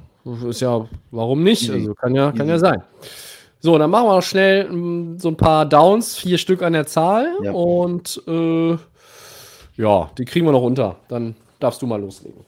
ist 0.49 0.61
ja, 0.61 0.87
warum 1.11 1.43
nicht? 1.43 1.71
Also 1.71 1.95
kann 1.95 2.15
ja, 2.15 2.31
kann 2.33 2.49
ja 2.49 2.59
sein. 2.59 2.83
So, 3.61 3.77
dann 3.79 3.91
machen 3.91 4.07
wir 4.07 4.17
noch 4.17 4.23
schnell 4.23 4.71
mm, 4.71 5.19
so 5.19 5.29
ein 5.29 5.37
paar 5.37 5.67
Downs, 5.67 6.17
vier 6.17 6.39
Stück 6.39 6.63
an 6.63 6.73
der 6.73 6.87
Zahl. 6.87 7.31
Ja. 7.43 7.53
Und 7.53 8.23
äh, 8.27 8.77
ja, 9.77 10.11
die 10.17 10.25
kriegen 10.25 10.47
wir 10.47 10.53
noch 10.53 10.63
unter. 10.63 10.97
Dann 11.09 11.37
darfst 11.59 11.81
du 11.83 11.87
mal 11.87 12.01
loslegen. 12.01 12.45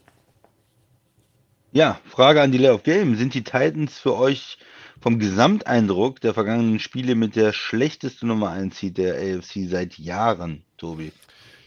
Ja, 1.73 1.99
Frage 2.05 2.43
an 2.43 2.53
die 2.53 2.59
Lay 2.59 2.71
of 2.71 2.83
Game. 2.83 3.15
Sind 3.17 3.35
die 3.35 3.45
Titans 3.45 3.99
für 3.99 4.17
euch 4.17 4.59
vom 5.03 5.19
Gesamteindruck 5.19 6.21
der 6.21 6.33
vergangenen 6.33 6.79
Spiele 6.79 7.15
mit 7.15 7.35
der 7.37 7.53
schlechteste 7.53 8.27
Nummer 8.27 8.51
1 8.51 8.79
Seed 8.79 8.99
der 8.99 9.15
AFC 9.17 9.69
seit 9.69 9.99
Jahren, 9.99 10.63
Tobi? 10.79 11.13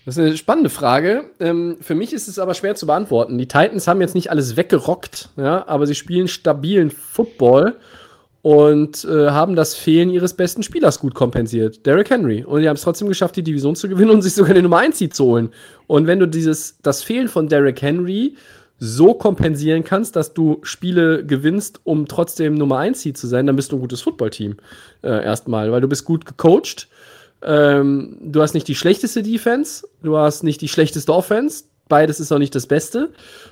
Das 0.05 0.17
ist 0.17 0.23
eine 0.23 0.37
spannende 0.37 0.69
Frage. 0.69 1.25
Ähm, 1.39 1.77
für 1.81 1.95
mich 1.95 2.13
ist 2.13 2.27
es 2.27 2.39
aber 2.39 2.53
schwer 2.53 2.75
zu 2.75 2.85
beantworten. 2.85 3.37
Die 3.37 3.47
Titans 3.47 3.87
haben 3.87 4.01
jetzt 4.01 4.15
nicht 4.15 4.29
alles 4.31 4.55
weggerockt, 4.55 5.29
ja, 5.35 5.67
aber 5.67 5.85
sie 5.85 5.95
spielen 5.95 6.27
stabilen 6.27 6.91
Football 6.91 7.75
und 8.41 9.03
äh, 9.05 9.31
haben 9.31 9.55
das 9.55 9.73
Fehlen 9.73 10.11
ihres 10.11 10.35
besten 10.35 10.61
Spielers 10.61 10.99
gut 10.99 11.15
kompensiert, 11.15 11.85
Derrick 11.85 12.11
Henry. 12.11 12.43
Und 12.43 12.61
die 12.61 12.69
haben 12.69 12.75
es 12.75 12.83
trotzdem 12.83 13.09
geschafft, 13.09 13.35
die 13.35 13.43
Division 13.43 13.75
zu 13.75 13.89
gewinnen 13.89 14.11
und 14.11 14.21
sich 14.21 14.35
sogar 14.35 14.53
den 14.53 14.63
Nummer 14.63 14.77
1 14.77 14.99
Seed 14.99 15.15
zu 15.15 15.25
holen. 15.25 15.49
Und 15.87 16.05
wenn 16.05 16.19
du 16.19 16.27
dieses, 16.27 16.77
das 16.83 17.01
Fehlen 17.01 17.27
von 17.27 17.47
Derrick 17.47 17.81
Henry 17.81 18.35
so 18.77 19.13
kompensieren 19.13 19.83
kannst, 19.83 20.15
dass 20.15 20.33
du 20.33 20.59
Spiele 20.63 21.25
gewinnst, 21.25 21.79
um 21.83 22.07
trotzdem 22.07 22.55
Nummer 22.55 22.79
1 22.79 23.01
Seed 23.01 23.17
zu 23.17 23.27
sein, 23.27 23.47
dann 23.47 23.55
bist 23.55 23.71
du 23.71 23.77
ein 23.77 23.81
gutes 23.81 24.01
Footballteam. 24.01 24.57
Äh, 25.01 25.23
erstmal, 25.23 25.71
weil 25.71 25.81
du 25.81 25.87
bist 25.87 26.05
gut 26.05 26.25
gecoacht. 26.25 26.87
Ähm, 27.41 28.17
du 28.21 28.41
hast 28.41 28.53
nicht 28.53 28.67
die 28.67 28.75
schlechteste 28.75 29.23
Defense, 29.23 29.87
du 30.01 30.17
hast 30.17 30.43
nicht 30.43 30.61
die 30.61 30.67
schlechteste 30.67 31.13
Offense. 31.13 31.65
Beides 31.87 32.19
ist 32.19 32.31
auch 32.31 32.39
nicht 32.39 32.55
das 32.55 32.65
Beste. 32.65 33.11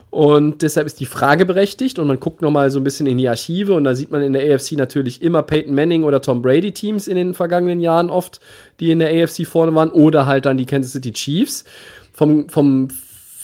Und 0.09 0.63
deshalb 0.63 0.87
ist 0.87 0.99
die 0.99 1.05
Frage 1.05 1.45
berechtigt. 1.45 1.99
Und 1.99 2.07
man 2.07 2.19
guckt 2.19 2.41
nochmal 2.41 2.71
so 2.71 2.79
ein 2.79 2.83
bisschen 2.83 3.05
in 3.05 3.19
die 3.19 3.29
Archive. 3.29 3.75
Und 3.75 3.83
da 3.83 3.93
sieht 3.93 4.09
man 4.09 4.23
in 4.23 4.33
der 4.33 4.55
AFC 4.55 4.71
natürlich 4.71 5.21
immer 5.21 5.43
Peyton 5.43 5.75
Manning 5.75 6.03
oder 6.03 6.19
Tom 6.19 6.41
Brady 6.41 6.71
Teams 6.71 7.07
in 7.07 7.15
den 7.15 7.35
vergangenen 7.35 7.79
Jahren 7.79 8.09
oft, 8.09 8.39
die 8.79 8.89
in 8.89 8.97
der 8.97 9.09
AFC 9.09 9.45
vorne 9.45 9.75
waren. 9.75 9.91
Oder 9.91 10.25
halt 10.25 10.47
dann 10.47 10.57
die 10.57 10.65
Kansas 10.65 10.93
City 10.93 11.13
Chiefs. 11.13 11.63
Vom, 12.11 12.49
vom 12.49 12.89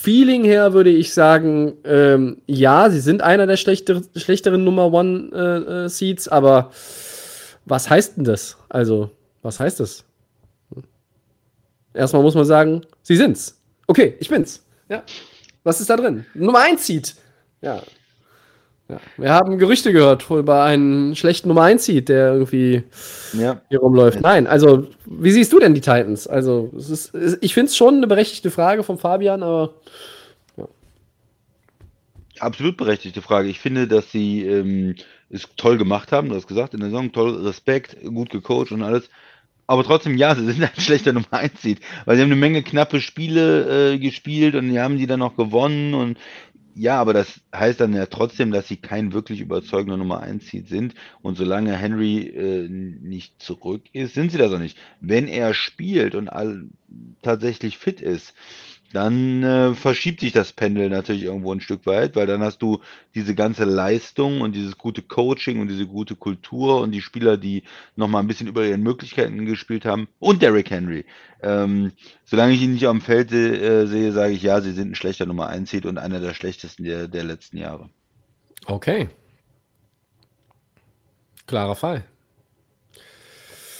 Feeling 0.02 0.46
her 0.46 0.72
würde 0.72 0.92
ich 0.92 1.14
sagen, 1.14 1.74
ähm, 1.84 2.42
ja, 2.48 2.90
sie 2.90 3.02
sind 3.02 3.22
einer 3.22 3.48
der 3.48 3.58
schlechter, 3.58 4.02
schlechteren 4.16 4.64
Nummer 4.64 4.94
One 4.94 5.30
äh, 5.34 5.74
äh, 5.74 5.90
Seeds. 5.90 6.30
Aber 6.30 6.72
was 7.66 7.90
heißt 7.90 8.16
denn 8.16 8.24
das? 8.24 8.56
Also, 8.70 9.12
was 9.42 9.60
heißt 9.60 9.82
das? 9.82 10.06
Erstmal 11.94 12.22
muss 12.22 12.34
man 12.34 12.46
sagen, 12.46 12.86
sie 13.02 13.18
sind's. 13.18 13.60
Okay, 13.88 14.16
ich 14.22 14.30
bin's. 14.30 14.64
Ja. 14.88 15.04
Was 15.66 15.82
ist 15.82 15.90
da 15.90 15.98
drin? 15.98 16.26
Nummer 16.34 16.60
1 16.60 16.86
Seed. 16.88 17.16
Ja. 17.60 17.84
Ja. 18.90 18.99
Wir 19.18 19.32
haben 19.32 19.57
Gerüchte 19.57 19.94
gehört 19.94 20.30
über 20.30 20.64
einen 20.64 21.16
schlechten 21.16 21.48
Nummer 21.48 21.64
1 21.64 21.86
Seed, 21.86 22.10
der 22.10 22.34
irgendwie 22.34 22.84
Ja. 23.34 23.61
hier 23.70 23.80
rumläuft. 23.80 24.22
Nein, 24.22 24.48
also, 24.48 24.88
wie 25.06 25.32
siehst 25.32 25.53
du 25.53 25.60
denn 25.60 25.74
die 25.74 25.82
Titans? 25.82 26.28
Also, 26.28 26.72
ist, 26.76 27.14
ich 27.41 27.53
finde 27.53 27.70
es 27.70 27.78
schon 27.78 27.98
eine 27.98 28.07
berechtigte 28.07 28.52
Frage 28.52 28.84
von 28.84 28.98
Fabian, 28.98 29.44
aber 29.44 29.74
Absolut 32.40 32.78
berechtigte 32.78 33.22
Frage. 33.22 33.49
Ich 33.49 33.60
finde, 33.60 33.88
dass 33.88 34.11
sie 34.11 34.45
ähm, 34.45 34.95
es 35.30 35.48
toll 35.57 35.78
gemacht 35.78 36.11
haben, 36.11 36.30
du 36.30 36.36
hast 36.36 36.48
gesagt, 36.48 36.74
in 36.74 36.80
der 36.80 36.90
Saison 36.90 37.11
toll, 37.11 37.45
Respekt, 37.45 37.98
gut 38.03 38.30
gecoacht 38.30 38.72
und 38.72 38.82
alles. 38.82 39.10
Aber 39.68 39.84
trotzdem, 39.84 40.18
ja, 40.18 40.34
sie 40.36 40.45
sind 40.45 40.64
ein 40.64 40.82
schlechter 40.82 41.14
Nummer 41.14 41.32
1 41.34 41.61
Seed, 41.61 41.80
weil 42.06 42.16
sie 42.16 42.22
haben 42.22 42.32
eine 42.32 42.40
Menge 42.40 42.64
knappe 42.64 43.02
Spiele 43.02 43.94
äh, 43.94 43.99
gespielt 43.99 44.56
und 44.56 44.70
die 44.70 44.80
haben 44.80 44.98
die 44.98 45.06
dann 45.07 45.20
noch 45.20 45.36
gewonnen 45.36 45.94
und 45.94 46.18
ja, 46.76 47.00
aber 47.00 47.14
das 47.14 47.41
heißt 47.54 47.80
dann 47.80 47.94
ja 47.94 48.06
trotzdem, 48.06 48.52
dass 48.52 48.68
sie 48.68 48.78
kein 48.78 49.14
wirklich 49.14 49.41
überzeugender 49.41 49.98
Nummer 49.98 50.22
1 50.22 50.48
Seed 50.48 50.68
sind 50.68 50.94
und 51.22 51.38
solange 51.38 51.76
Henry 51.76 52.28
äh, 52.28 52.68
nicht 52.70 53.41
zurück 53.41 53.84
ist, 53.91 54.14
sind 54.14 54.32
sie 54.32 54.38
das 54.38 54.52
auch 54.54 54.60
nicht. 54.60 54.78
Wenn 55.02 55.28
er 55.28 55.54
spielt 55.54 56.16
und 56.16 56.30
all, 56.30 56.66
tatsächlich 57.22 57.78
fit 57.78 58.02
ist, 58.02 58.34
dann 58.91 59.44
äh, 59.44 59.74
verschiebt 59.76 60.20
sich 60.20 60.32
das 60.32 60.52
Pendel 60.52 60.90
natürlich 60.90 61.24
irgendwo 61.24 61.53
ein 61.53 61.61
Stück 61.61 61.86
weit, 61.86 62.16
weil 62.16 62.26
dann 62.26 62.41
hast 62.41 62.61
du 62.61 62.80
diese 63.14 63.36
ganze 63.36 63.66
Leistung 63.66 64.41
und 64.41 64.56
dieses 64.56 64.78
gute 64.78 65.02
Coaching 65.02 65.60
und 65.60 65.68
diese 65.68 65.86
gute 65.86 66.16
Kultur 66.16 66.82
und 66.82 66.91
die 66.91 67.02
Spieler, 67.02 67.38
die 67.38 67.64
nochmal 67.95 68.24
ein 68.24 68.28
bisschen 68.28 68.48
über 68.48 68.66
ihren 68.66 68.82
Möglichkeiten 68.82 69.45
gespielt 69.45 69.86
haben 69.86 70.07
und 70.18 70.41
Derrick 70.41 70.72
Henry. 70.72 71.06
Ähm, 71.41 71.91
solange 72.26 72.53
ich 72.53 72.61
ihn 72.61 72.74
nicht 72.74 72.88
auf 72.88 72.98
dem 72.98 73.02
Feld 73.02 73.32
äh, 73.32 73.86
sehe, 73.86 74.11
sage 74.11 74.34
ich 74.34 74.41
ja, 74.41 74.60
sie 74.61 74.72
sind 74.72 74.91
ein 74.91 74.95
schlechter 74.95 75.26
Nummer 75.26 75.48
1 75.48 75.70
Seed 75.70 75.86
und 75.86 75.98
einer 75.98 76.20
der 76.20 76.34
schlechtesten 76.34 76.84
der, 76.84 77.07
der 77.07 77.24
letzten 77.24 77.57
Jahre. 77.57 77.90
Okay. 78.66 79.10
Klarer 81.45 81.76
Fall. 81.76 82.03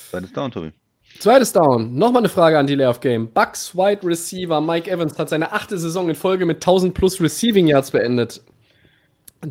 Zweites 0.10 0.34
Down, 0.34 0.52
Tobi. 0.52 0.72
Zweites 1.18 1.52
Down. 1.52 1.95
Nochmal 1.95 2.22
eine 2.22 2.30
Frage 2.30 2.57
an 2.57 2.68
die 2.68 2.76
Layoff 2.76 2.99
Game. 2.99 3.30
Bucks 3.31 3.76
Wide 3.76 4.06
Receiver 4.06 4.61
Mike 4.61 4.90
Evans 4.90 5.18
hat 5.18 5.30
seine 5.30 5.52
achte 5.52 5.77
Saison 5.77 6.07
in 6.07 6.15
Folge 6.15 6.45
mit 6.45 6.57
1000 6.57 6.94
plus 6.94 7.19
Receiving 7.19 7.68
Yards 7.68 7.91
beendet. 7.91 8.41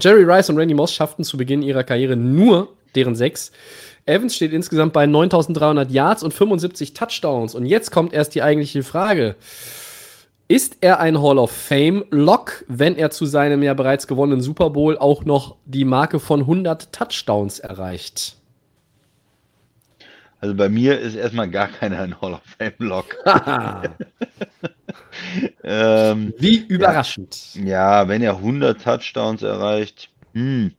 Jerry 0.00 0.24
Rice 0.24 0.50
und 0.50 0.56
Randy 0.56 0.74
Moss 0.74 0.92
schafften 0.92 1.24
zu 1.24 1.36
Beginn 1.36 1.62
ihrer 1.62 1.84
Karriere 1.84 2.16
nur 2.16 2.68
deren 2.94 3.14
sechs. 3.14 3.52
Evans 4.06 4.34
steht 4.34 4.52
insgesamt 4.52 4.94
bei 4.94 5.04
9300 5.06 5.90
Yards 5.90 6.22
und 6.22 6.32
75 6.32 6.94
Touchdowns. 6.94 7.54
Und 7.54 7.66
jetzt 7.66 7.90
kommt 7.90 8.14
erst 8.14 8.34
die 8.34 8.42
eigentliche 8.42 8.82
Frage. 8.82 9.36
Ist 10.50 10.78
er 10.80 11.00
ein 11.00 11.20
Hall 11.20 11.36
of 11.36 11.50
Fame 11.50 12.06
Lock, 12.10 12.64
wenn 12.68 12.96
er 12.96 13.10
zu 13.10 13.26
seinem 13.26 13.62
ja 13.62 13.74
bereits 13.74 14.06
gewonnenen 14.06 14.40
Super 14.40 14.70
Bowl 14.70 14.96
auch 14.96 15.26
noch 15.26 15.56
die 15.66 15.84
Marke 15.84 16.20
von 16.20 16.40
100 16.40 16.90
Touchdowns 16.90 17.58
erreicht? 17.58 18.37
Also 20.40 20.54
bei 20.54 20.68
mir 20.68 20.98
ist 20.98 21.16
erstmal 21.16 21.50
gar 21.50 21.68
keiner 21.68 22.00
ein 22.00 22.20
Hall 22.20 22.34
of 22.34 22.42
Fame 22.44 22.74
Lock. 22.78 23.16
ähm, 25.64 26.32
Wie 26.38 26.58
überraschend. 26.58 27.54
Ja, 27.54 28.02
ja, 28.02 28.08
wenn 28.08 28.22
er 28.22 28.36
100 28.36 28.80
Touchdowns 28.82 29.42
erreicht, 29.42 30.10
hm, 30.34 30.72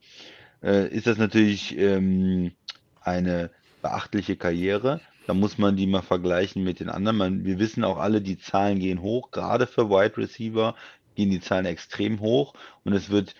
äh, 0.63 0.87
ist 0.87 1.07
das 1.07 1.17
natürlich 1.17 1.77
ähm, 1.77 2.53
eine 3.01 3.49
beachtliche 3.81 4.37
Karriere. 4.37 5.01
Da 5.27 5.33
muss 5.33 5.57
man 5.57 5.75
die 5.75 5.87
mal 5.87 6.01
vergleichen 6.01 6.63
mit 6.63 6.79
den 6.79 6.89
anderen. 6.89 7.17
Man, 7.17 7.45
wir 7.45 7.59
wissen 7.59 7.83
auch 7.83 7.97
alle, 7.97 8.21
die 8.21 8.39
Zahlen 8.39 8.79
gehen 8.79 9.01
hoch. 9.01 9.31
Gerade 9.31 9.67
für 9.67 9.89
Wide 9.89 10.17
Receiver 10.17 10.75
gehen 11.15 11.29
die 11.29 11.41
Zahlen 11.41 11.65
extrem 11.65 12.21
hoch. 12.21 12.53
Und 12.83 12.93
es 12.93 13.09
wird 13.09 13.35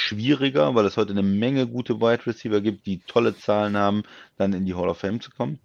schwieriger, 0.00 0.74
weil 0.74 0.86
es 0.86 0.96
heute 0.96 1.12
eine 1.12 1.22
Menge 1.22 1.66
gute 1.66 2.00
Wide 2.00 2.26
Receiver 2.26 2.60
gibt, 2.60 2.86
die 2.86 3.00
tolle 3.00 3.36
Zahlen 3.36 3.76
haben, 3.76 4.02
dann 4.36 4.52
in 4.52 4.64
die 4.64 4.74
Hall 4.74 4.88
of 4.88 4.98
Fame 4.98 5.20
zu 5.20 5.30
kommen. 5.30 5.58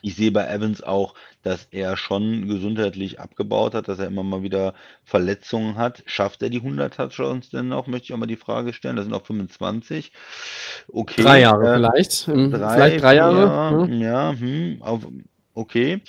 Ich 0.00 0.14
sehe 0.14 0.30
bei 0.30 0.46
Evans 0.46 0.82
auch, 0.82 1.14
dass 1.42 1.66
er 1.70 1.96
schon 1.96 2.46
gesundheitlich 2.46 3.18
abgebaut 3.18 3.74
hat, 3.74 3.88
dass 3.88 3.98
er 3.98 4.06
immer 4.06 4.22
mal 4.22 4.42
wieder 4.42 4.74
Verletzungen 5.04 5.76
hat. 5.76 6.04
Schafft 6.06 6.42
er 6.42 6.50
die 6.50 6.58
100 6.58 6.94
Touchdowns 6.94 7.50
denn 7.50 7.68
noch? 7.68 7.88
Möchte 7.88 8.06
ich 8.06 8.12
auch 8.12 8.18
mal 8.18 8.26
die 8.26 8.36
Frage 8.36 8.72
stellen. 8.72 8.96
Das 8.96 9.06
sind 9.06 9.14
auch 9.14 9.26
25. 9.26 10.12
Okay. 10.92 11.22
Drei 11.22 11.40
Jahre 11.40 11.68
äh, 11.68 11.74
vielleicht. 11.74 12.28
Drei, 12.28 12.74
vielleicht 12.74 13.02
drei 13.02 13.16
Jahre. 13.16 13.42
Ja, 13.42 13.70
hm. 13.70 14.00
ja 14.00 14.32
hm, 14.38 14.82
auf, 14.82 15.08
okay. 15.54 16.00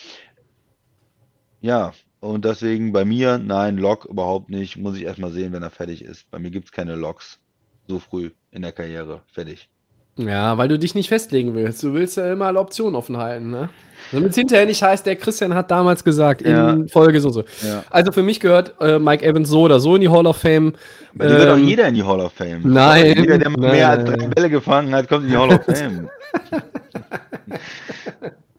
Ja, 1.62 1.94
und 2.20 2.46
deswegen 2.46 2.92
bei 2.92 3.06
mir, 3.06 3.38
nein, 3.38 3.78
Lock 3.78 4.06
überhaupt 4.06 4.50
nicht. 4.50 4.78
Muss 4.78 4.98
ich 4.98 5.04
erstmal 5.04 5.32
sehen, 5.32 5.54
wenn 5.54 5.64
er 5.64 5.70
fertig 5.70 6.04
ist. 6.04 6.30
Bei 6.32 6.40
mir 6.40 6.52
gibt 6.52 6.66
es 6.66 6.72
keine 6.72 6.96
Locks 6.96 7.40
so 7.88 8.00
früh 8.00 8.32
in 8.52 8.62
der 8.62 8.72
Karriere. 8.72 9.22
Fertig. 9.32 9.70
Ja, 10.18 10.58
weil 10.58 10.68
du 10.68 10.78
dich 10.78 10.96
nicht 10.96 11.08
festlegen 11.08 11.56
willst. 11.56 11.82
Du 11.82 11.94
willst 11.94 12.18
ja 12.18 12.34
immer 12.34 12.48
alle 12.48 12.60
Optionen 12.60 12.96
offen 12.96 13.16
halten, 13.16 13.52
ne? 13.52 13.70
Damit 14.12 14.32
es 14.32 14.36
hinterher 14.36 14.66
nicht 14.66 14.84
heißt, 14.84 15.06
der 15.06 15.16
Christian 15.16 15.54
hat 15.54 15.72
damals 15.72 16.04
gesagt, 16.04 16.42
ja. 16.42 16.72
in 16.72 16.90
Folge 16.90 17.22
so 17.22 17.28
und 17.30 17.34
so. 17.34 17.44
Ja. 17.66 17.84
Also 17.90 18.12
für 18.12 18.24
mich 18.24 18.42
gehört 18.42 18.76
äh, 18.82 19.00
Mike 19.00 19.26
Evans 19.26 19.48
so 19.50 19.62
oder 19.62 19.80
so 19.80 19.96
in 19.96 20.02
die 20.02 20.10
Hall 20.10 20.26
of 20.28 20.38
Fame. 20.38 20.74
Bei 21.14 21.26
ähm, 21.26 21.32
wird 21.32 21.50
auch 21.50 21.58
jeder 21.58 21.88
in 21.88 21.96
die 21.96 22.04
Hall 22.04 22.20
of 22.20 22.34
Fame. 22.34 22.62
Nein. 22.64 23.06
Jeder, 23.18 23.38
der 23.38 23.50
nein, 23.50 23.60
mehr 23.60 23.90
als 23.90 24.04
drei 24.04 24.28
Bälle 24.28 24.50
gefangen 24.50 24.94
hat, 24.94 25.08
kommt 25.08 25.24
in 25.24 25.32
die 25.32 25.38
Hall 25.38 25.54
of 25.54 25.64
Fame. 25.66 26.10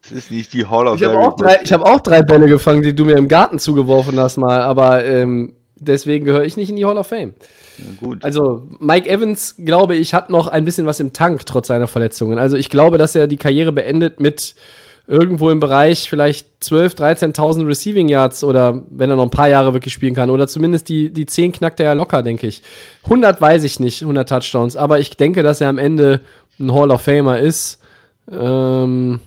Das 0.03 0.13
ist 0.13 0.31
nicht 0.31 0.53
die 0.53 0.67
Hall 0.67 0.87
of 0.87 0.99
Fame. 0.99 1.11
Ich 1.63 1.73
habe 1.73 1.85
auch 1.85 2.01
drei 2.01 2.23
Bälle 2.23 2.47
gefangen, 2.47 2.83
die 2.83 2.95
du 2.95 3.05
mir 3.05 3.17
im 3.17 3.29
Garten 3.29 3.59
zugeworfen 3.59 4.19
hast 4.19 4.39
mal, 4.39 4.61
aber 4.63 5.05
ähm, 5.05 5.55
deswegen 5.77 6.25
gehöre 6.25 6.45
ich 6.45 6.57
nicht 6.57 6.71
in 6.71 6.77
die 6.77 6.87
Hall 6.87 6.99
of 6.99 7.07
Fame. 7.07 7.35
Gut. 7.99 8.25
Also 8.25 8.67
Mike 8.79 9.09
Evans, 9.09 9.57
glaube 9.59 9.97
ich, 9.97 10.15
hat 10.15 10.31
noch 10.31 10.49
ein 10.49 10.65
bisschen 10.65 10.87
was 10.87 11.01
im 11.01 11.13
Tank 11.13 11.47
trotz 11.47 11.69
seiner 11.69 11.87
Verletzungen. 11.87 12.39
Also 12.39 12.57
ich 12.57 12.69
glaube, 12.69 12.99
dass 12.99 13.15
er 13.15 13.27
die 13.27 13.37
Karriere 13.37 13.73
beendet 13.73 14.21
mit 14.21 14.55
irgendwo 15.07 15.51
im 15.51 15.61
Bereich 15.61 16.09
vielleicht 16.09 16.47
12, 16.61 16.95
13.000 16.95 17.67
Receiving 17.67 18.09
Yards 18.09 18.45
oder 18.45 18.83
wenn 18.91 19.11
er 19.11 19.17
noch 19.17 19.25
ein 19.25 19.31
paar 19.31 19.49
Jahre 19.49 19.73
wirklich 19.73 19.93
spielen 19.93 20.15
kann 20.15 20.31
oder 20.31 20.47
zumindest 20.47 20.89
die, 20.89 21.11
die 21.11 21.27
10 21.27 21.53
knackt 21.53 21.81
er 21.81 21.87
ja 21.87 21.93
locker, 21.95 22.23
denke 22.23 22.47
ich. 22.47 22.63
100 23.05 23.41
weiß 23.41 23.65
ich 23.65 23.81
nicht, 23.81 24.03
100 24.03 24.29
Touchdowns, 24.29 24.77
aber 24.77 25.01
ich 25.01 25.17
denke, 25.17 25.43
dass 25.43 25.61
er 25.61 25.69
am 25.69 25.79
Ende 25.79 26.21
ein 26.61 26.73
Hall 26.73 26.91
of 26.91 27.03
Famer 27.03 27.41
ist. 27.41 27.81
Ähm, 28.31 29.21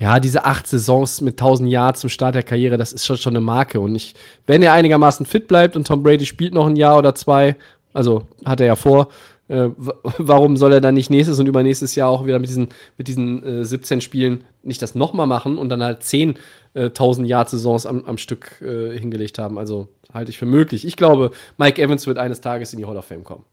ja, 0.00 0.18
diese 0.18 0.46
acht 0.46 0.66
Saisons 0.66 1.20
mit 1.20 1.34
1000 1.34 1.68
Yards 1.68 2.00
zum 2.00 2.08
Start 2.08 2.34
der 2.34 2.42
Karriere, 2.42 2.78
das 2.78 2.94
ist 2.94 3.04
schon, 3.04 3.18
schon 3.18 3.36
eine 3.36 3.44
Marke. 3.44 3.80
Und 3.80 3.94
ich, 3.94 4.14
wenn 4.46 4.62
er 4.62 4.72
einigermaßen 4.72 5.26
fit 5.26 5.46
bleibt 5.46 5.76
und 5.76 5.86
Tom 5.86 6.02
Brady 6.02 6.24
spielt 6.24 6.54
noch 6.54 6.66
ein 6.66 6.76
Jahr 6.76 6.96
oder 6.96 7.14
zwei, 7.14 7.54
also 7.92 8.26
hat 8.46 8.60
er 8.60 8.66
ja 8.66 8.76
vor, 8.76 9.08
äh, 9.48 9.68
warum 9.76 10.56
soll 10.56 10.72
er 10.72 10.80
dann 10.80 10.94
nicht 10.94 11.10
nächstes 11.10 11.38
und 11.38 11.46
übernächstes 11.46 11.96
Jahr 11.96 12.08
auch 12.08 12.24
wieder 12.24 12.38
mit 12.38 12.48
diesen, 12.48 12.68
mit 12.96 13.08
diesen 13.08 13.44
äh, 13.44 13.64
17 13.64 14.00
Spielen 14.00 14.44
nicht 14.62 14.80
das 14.80 14.94
nochmal 14.94 15.26
machen 15.26 15.58
und 15.58 15.68
dann 15.68 15.82
halt 15.82 16.00
10.000 16.00 17.22
äh, 17.22 17.26
Yard-Saisons 17.26 17.84
am, 17.84 18.04
am 18.06 18.16
Stück 18.16 18.62
äh, 18.62 18.98
hingelegt 18.98 19.38
haben? 19.38 19.58
Also 19.58 19.88
halte 20.14 20.30
ich 20.30 20.38
für 20.38 20.46
möglich. 20.46 20.86
Ich 20.86 20.96
glaube, 20.96 21.30
Mike 21.58 21.80
Evans 21.80 22.06
wird 22.06 22.16
eines 22.16 22.40
Tages 22.40 22.72
in 22.72 22.78
die 22.78 22.86
Hall 22.86 22.96
of 22.96 23.04
Fame 23.04 23.22
kommen. 23.22 23.44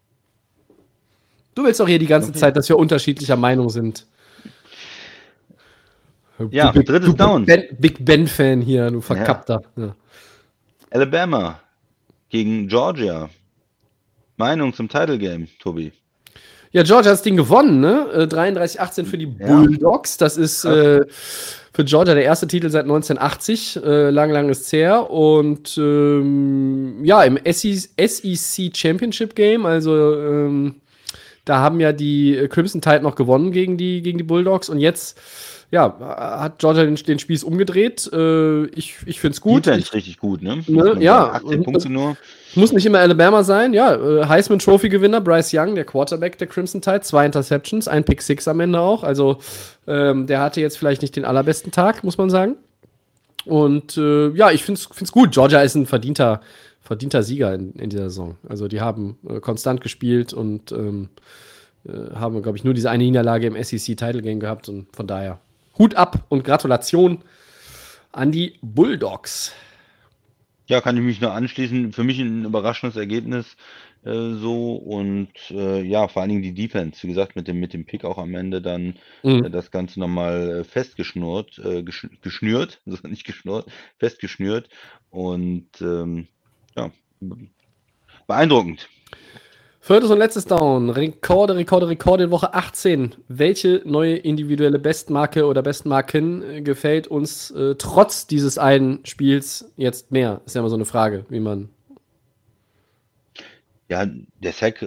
Du 1.56 1.66
willst 1.66 1.82
doch 1.82 1.90
hier 1.90 2.00
die 2.00 2.08
ganze 2.08 2.30
okay. 2.30 2.40
Zeit, 2.40 2.56
dass 2.56 2.70
wir 2.70 2.78
unterschiedlicher 2.78 3.36
Meinung 3.36 3.70
sind. 3.70 4.06
Ja, 6.52 6.72
du, 6.72 6.84
drittes 6.84 7.10
du, 7.10 7.16
Down. 7.16 7.46
Ben, 7.46 7.64
Big 7.80 8.04
Ben-Fan 8.04 8.62
hier, 8.62 8.92
du 8.92 9.02
verkappter. 9.02 9.62
Ja. 9.76 9.86
Ja. 9.86 9.96
Alabama 10.92 11.60
gegen 12.30 12.68
Georgia. 12.68 13.30
Meinung 14.38 14.74
zum 14.74 14.88
Title 14.88 15.18
Game, 15.18 15.48
Tobi. 15.60 15.92
Ja, 16.72 16.84
Georgia 16.84 17.10
hat 17.10 17.14
das 17.14 17.24
Ding 17.24 17.38
gewonnen, 17.38 17.80
ne? 17.80 18.28
33-18 18.30 19.02
äh, 19.02 19.06
für 19.06 19.18
die 19.18 19.26
Bulldogs. 19.26 20.18
Das 20.18 20.38
ist 20.38 20.64
äh, 20.66 21.06
für 21.74 21.86
Georgia 21.86 22.14
der 22.14 22.24
erste 22.24 22.48
Titel 22.48 22.70
seit 22.70 22.84
1980. 22.84 23.78
Äh, 23.84 24.10
lang, 24.12 24.32
lang 24.32 24.50
ist 24.50 24.72
her. 24.72 25.10
Und 25.10 25.78
ähm, 25.78 27.04
ja, 27.04 27.24
im 27.24 27.40
SEC 27.46 28.76
Championship 28.76 29.34
Game, 29.34 29.66
also 29.66 30.16
ähm, 30.20 30.76
da 31.46 31.60
haben 31.60 31.80
ja 31.80 31.94
die 31.94 32.48
Crimson 32.50 32.82
Tide 32.82 33.02
noch 33.02 33.16
gewonnen 33.16 33.52
gegen 33.52 33.78
die, 33.78 34.02
gegen 34.02 34.18
die 34.18 34.24
Bulldogs. 34.26 34.70
Und 34.70 34.80
jetzt 34.80 35.18
ja, 35.70 35.98
hat 36.40 36.60
Georgia 36.60 36.86
den, 36.86 36.96
den 36.96 37.20
Spieß 37.20 37.44
umgedreht. 37.44 38.10
Äh, 38.14 38.68
ich 38.68 38.96
ich 39.06 39.20
finde 39.20 39.34
es 39.34 39.42
gut. 39.42 39.66
Defense 39.66 39.94
richtig 39.94 40.18
gut, 40.18 40.42
ne? 40.42 40.64
ne 40.68 40.96
ja. 41.00 41.34
18 41.34 41.64
Punkte 41.64 41.90
nur. 41.90 42.16
Muss 42.56 42.72
nicht 42.72 42.86
immer 42.86 43.00
Alabama 43.00 43.44
sein, 43.44 43.74
ja. 43.74 43.94
Äh, 43.94 44.26
Heisman 44.28 44.60
Trophy 44.60 44.88
Gewinner 44.88 45.20
Bryce 45.20 45.54
Young, 45.54 45.76
der 45.76 45.84
Quarterback 45.84 46.38
der 46.38 46.48
Crimson 46.48 46.82
Tide, 46.82 47.02
zwei 47.02 47.26
Interceptions, 47.26 47.90
ein 47.90 48.06
Pick 48.06 48.22
Six 48.22 48.48
am 48.48 48.62
Ende 48.62 48.80
auch. 48.80 49.04
Also 49.04 49.40
ähm, 49.88 50.26
der 50.26 50.40
hatte 50.40 50.62
jetzt 50.62 50.78
vielleicht 50.78 51.02
nicht 51.02 51.18
den 51.18 51.26
allerbesten 51.26 51.72
Tag, 51.74 52.04
muss 52.04 52.18
man 52.18 52.30
sagen. 52.30 52.56
Und 53.44 53.98
äh, 53.98 54.30
ja, 54.30 54.52
ich 54.52 54.64
finde 54.64 54.80
es 54.80 55.12
gut. 55.12 55.32
Georgia 55.32 55.62
ist 55.62 55.76
ein 55.76 55.86
verdienter, 55.86 56.40
verdienter 56.80 57.24
Sieger 57.24 57.54
in, 57.54 57.74
in 57.74 57.90
dieser 57.90 58.10
Saison. 58.10 58.38
Also 58.48 58.70
die 58.70 58.80
haben 58.80 59.18
äh, 59.28 59.42
konstant 59.42 59.82
gespielt 59.82 60.32
und 60.32 60.72
ähm, 60.72 61.10
äh, 61.86 62.16
haben, 62.16 62.42
glaube 62.42 62.58
ich, 62.58 62.64
nur 62.64 62.74
diese 62.74 62.90
eine 62.90 63.04
Niederlage 63.04 63.48
im 63.48 63.62
SEC 63.62 63.98
Title 63.98 64.22
Game 64.22 64.40
gehabt 64.40 64.70
und 64.70 64.88
von 64.96 65.08
daher 65.08 65.40
Hut 65.78 65.96
ab 65.96 66.26
und 66.30 66.44
Gratulation 66.44 67.24
an 68.12 68.32
die 68.32 68.58
Bulldogs. 68.62 69.54
Ja, 70.68 70.82
kann 70.82 70.98
ich 70.98 71.04
mich 71.04 71.22
nur 71.22 71.34
anschließen. 71.34 71.94
Für 71.94 72.04
mich 72.04 72.20
ein 72.20 72.46
überraschendes 72.46 72.98
Ergebnis 72.98 73.56
äh, 74.04 74.34
so 74.34 74.76
und 74.76 75.30
äh, 75.50 75.82
ja, 75.82 76.08
vor 76.08 76.22
allen 76.22 76.30
Dingen 76.30 76.42
die 76.42 76.54
Defense, 76.54 77.04
wie 77.04 77.08
gesagt, 77.08 77.36
mit 77.36 77.48
dem, 77.48 77.60
mit 77.60 77.74
dem 77.74 77.86
Pick 77.86 78.04
auch 78.04 78.18
am 78.18 78.36
Ende 78.36 78.62
dann 78.62 78.96
mhm. 79.24 79.46
äh, 79.46 79.50
das 79.50 79.72
Ganze 79.72 80.00
nochmal 80.00 80.60
äh, 80.60 80.64
festgeschnurrt, 80.64 81.60
äh, 81.60 81.84
gesch 81.84 82.08
geschnürt, 82.22 82.82
also 82.86 83.08
nicht 83.08 83.26
geschnurrt, 83.26 83.70
festgeschnürt 83.98 84.70
und 85.10 85.70
ähm, 85.82 86.28
ja, 86.76 86.92
beeindruckend. 88.28 88.90
Viertes 89.88 90.12
und 90.12 90.18
letztes 90.18 90.44
Down. 90.44 90.90
Rekorde, 90.90 91.56
Rekorde, 91.56 91.88
Rekorde 91.88 92.26
in 92.26 92.30
Woche 92.32 92.54
18. 92.54 93.16
Welche 93.30 93.82
neue 93.86 94.18
individuelle 94.18 94.80
Bestmarke 94.80 95.46
oder 95.46 95.62
Bestmarken 95.62 96.44
äh, 96.44 96.62
gefällt 96.62 97.08
uns 97.08 97.52
äh, 97.52 97.76
trotz 97.76 98.28
dieses 98.28 98.58
einen 98.58 99.00
Spiels 99.06 99.72
jetzt 99.78 100.12
mehr? 100.12 100.42
Ist 100.46 100.56
ja 100.56 100.60
immer 100.60 100.70
so 100.70 100.76
eine 100.76 100.84
Frage, 100.84 101.26
wie 101.30 101.40
man. 101.40 101.70
Ja, 103.88 104.06
der 104.06 104.52
Sack 104.52 104.86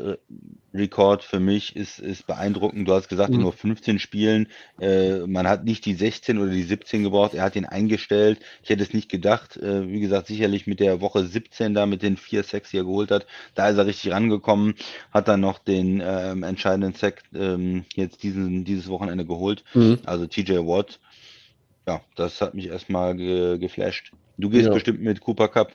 Rekord 0.72 1.24
für 1.24 1.40
mich 1.40 1.74
ist, 1.74 1.98
ist 1.98 2.26
beeindruckend. 2.26 2.88
Du 2.88 2.92
hast 2.94 3.08
gesagt, 3.08 3.32
Mhm. 3.32 3.40
nur 3.40 3.52
15 3.52 3.98
Spielen. 3.98 4.48
Äh, 4.80 5.26
man 5.26 5.48
hat 5.48 5.64
nicht 5.64 5.84
die 5.84 5.94
16 5.94 6.38
oder 6.38 6.50
die 6.52 6.62
17 6.62 7.02
gebraucht. 7.02 7.34
Er 7.34 7.42
hat 7.42 7.56
ihn 7.56 7.64
eingestellt. 7.64 8.38
Ich 8.62 8.70
hätte 8.70 8.82
es 8.82 8.92
nicht 8.94 9.08
gedacht. 9.08 9.56
Äh, 9.56 9.88
wie 9.88 10.00
gesagt, 10.00 10.28
sicherlich 10.28 10.66
mit 10.66 10.78
der 10.80 11.00
Woche 11.00 11.24
17 11.24 11.74
da, 11.74 11.86
mit 11.86 12.02
den 12.02 12.16
vier 12.16 12.42
Sacks, 12.44 12.70
die 12.70 12.76
er 12.78 12.84
geholt 12.84 13.10
hat. 13.10 13.26
Da 13.54 13.68
ist 13.68 13.78
er 13.78 13.86
richtig 13.86 14.12
rangekommen. 14.12 14.74
Hat 15.12 15.28
dann 15.28 15.40
noch 15.40 15.58
den 15.58 16.00
ähm, 16.04 16.42
entscheidenden 16.44 16.94
Sack 16.94 17.22
ähm, 17.34 17.84
jetzt 17.96 18.22
diesen, 18.22 18.64
dieses 18.64 18.88
Wochenende 18.88 19.24
geholt. 19.26 19.64
Mhm. 19.74 19.98
Also 20.04 20.26
TJ 20.26 20.58
Watt. 20.58 21.00
Ja, 21.88 22.00
das 22.14 22.40
hat 22.40 22.54
mich 22.54 22.68
erstmal 22.68 23.16
ge 23.16 23.58
geflasht. 23.58 24.12
Du 24.38 24.48
gehst 24.50 24.66
Ja. 24.66 24.72
bestimmt 24.72 25.00
mit 25.02 25.20
Cooper 25.20 25.48
Cup. 25.48 25.72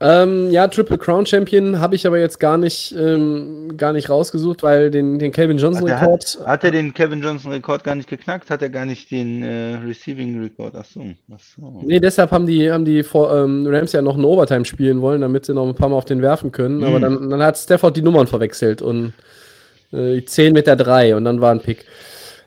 Ähm, 0.00 0.50
ja, 0.50 0.66
Triple 0.66 0.98
Crown 0.98 1.24
Champion 1.24 1.78
habe 1.78 1.94
ich 1.94 2.04
aber 2.06 2.18
jetzt 2.18 2.40
gar 2.40 2.58
nicht, 2.58 2.94
ähm, 2.98 3.76
gar 3.76 3.92
nicht 3.92 4.10
rausgesucht, 4.10 4.62
weil 4.64 4.90
den, 4.90 5.20
den 5.20 5.30
Calvin 5.30 5.56
Johnson 5.56 5.84
Rekord. 5.88 6.38
Hat, 6.40 6.46
hat 6.46 6.64
er 6.64 6.72
den 6.72 6.92
Kevin 6.92 7.22
Johnson 7.22 7.52
Rekord 7.52 7.84
gar 7.84 7.94
nicht 7.94 8.08
geknackt? 8.08 8.50
Hat 8.50 8.60
er 8.60 8.70
gar 8.70 8.86
nicht 8.86 9.10
den 9.12 9.42
äh, 9.44 9.76
Receiving 9.86 10.42
Rekord? 10.42 10.74
Ach 10.76 10.84
so. 10.84 11.04
Ach 11.32 11.38
so. 11.38 11.82
Nee, 11.84 12.00
deshalb 12.00 12.32
haben 12.32 12.46
die, 12.46 12.72
haben 12.72 12.84
die 12.84 13.04
vor, 13.04 13.34
ähm, 13.36 13.66
Rams 13.68 13.92
ja 13.92 14.02
noch 14.02 14.16
ein 14.16 14.24
Overtime 14.24 14.64
spielen 14.64 15.00
wollen, 15.00 15.20
damit 15.20 15.46
sie 15.46 15.54
noch 15.54 15.66
ein 15.66 15.76
paar 15.76 15.88
Mal 15.88 15.96
auf 15.96 16.04
den 16.04 16.22
werfen 16.22 16.50
können. 16.50 16.82
Aber 16.82 16.98
Mhm. 16.98 17.02
dann, 17.02 17.30
dann 17.30 17.42
hat 17.42 17.56
Stafford 17.56 17.96
die 17.96 18.02
Nummern 18.02 18.26
verwechselt 18.26 18.82
und 18.82 19.12
äh, 19.92 20.24
10 20.24 20.52
mit 20.54 20.66
der 20.66 20.76
3 20.76 21.14
und 21.14 21.24
dann 21.24 21.40
war 21.40 21.52
ein 21.52 21.60
Pick. 21.60 21.86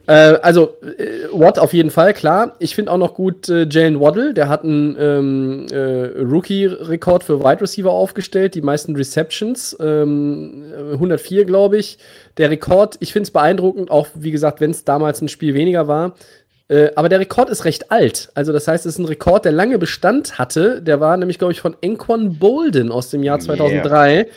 Äh, 0.07 0.39
also, 0.41 0.77
äh, 0.81 1.27
Watt 1.33 1.59
auf 1.59 1.73
jeden 1.73 1.91
Fall, 1.91 2.13
klar. 2.13 2.55
Ich 2.59 2.75
finde 2.75 2.91
auch 2.91 2.97
noch 2.97 3.13
gut 3.13 3.49
äh, 3.49 3.67
Jalen 3.69 3.99
Waddle, 3.99 4.33
der 4.33 4.47
hat 4.47 4.63
einen 4.63 4.95
ähm, 4.97 5.65
äh, 5.69 6.21
Rookie-Rekord 6.21 7.25
für 7.25 7.43
Wide 7.43 7.61
Receiver 7.61 7.91
aufgestellt, 7.91 8.55
die 8.55 8.61
meisten 8.61 8.95
Receptions, 8.95 9.75
ähm, 9.81 10.63
äh, 10.73 10.93
104, 10.93 11.43
glaube 11.43 11.77
ich. 11.77 11.97
Der 12.37 12.49
Rekord, 12.49 12.95
ich 13.01 13.11
finde 13.11 13.27
es 13.27 13.31
beeindruckend, 13.31 13.91
auch 13.91 14.07
wie 14.15 14.31
gesagt, 14.31 14.61
wenn 14.61 14.71
es 14.71 14.85
damals 14.85 15.21
ein 15.21 15.27
Spiel 15.27 15.53
weniger 15.53 15.89
war. 15.89 16.15
Äh, 16.69 16.91
aber 16.95 17.09
der 17.09 17.19
Rekord 17.19 17.49
ist 17.49 17.65
recht 17.65 17.91
alt. 17.91 18.29
Also, 18.33 18.53
das 18.53 18.67
heißt, 18.67 18.85
es 18.85 18.93
ist 18.93 18.99
ein 18.99 19.05
Rekord, 19.05 19.43
der 19.43 19.51
lange 19.51 19.77
Bestand 19.77 20.39
hatte. 20.39 20.81
Der 20.81 21.01
war 21.01 21.17
nämlich, 21.17 21.37
glaube 21.37 21.51
ich, 21.51 21.59
von 21.59 21.75
Enquan 21.81 22.39
Bolden 22.39 22.93
aus 22.93 23.09
dem 23.09 23.23
Jahr 23.23 23.39
Yeah. 24.25 24.33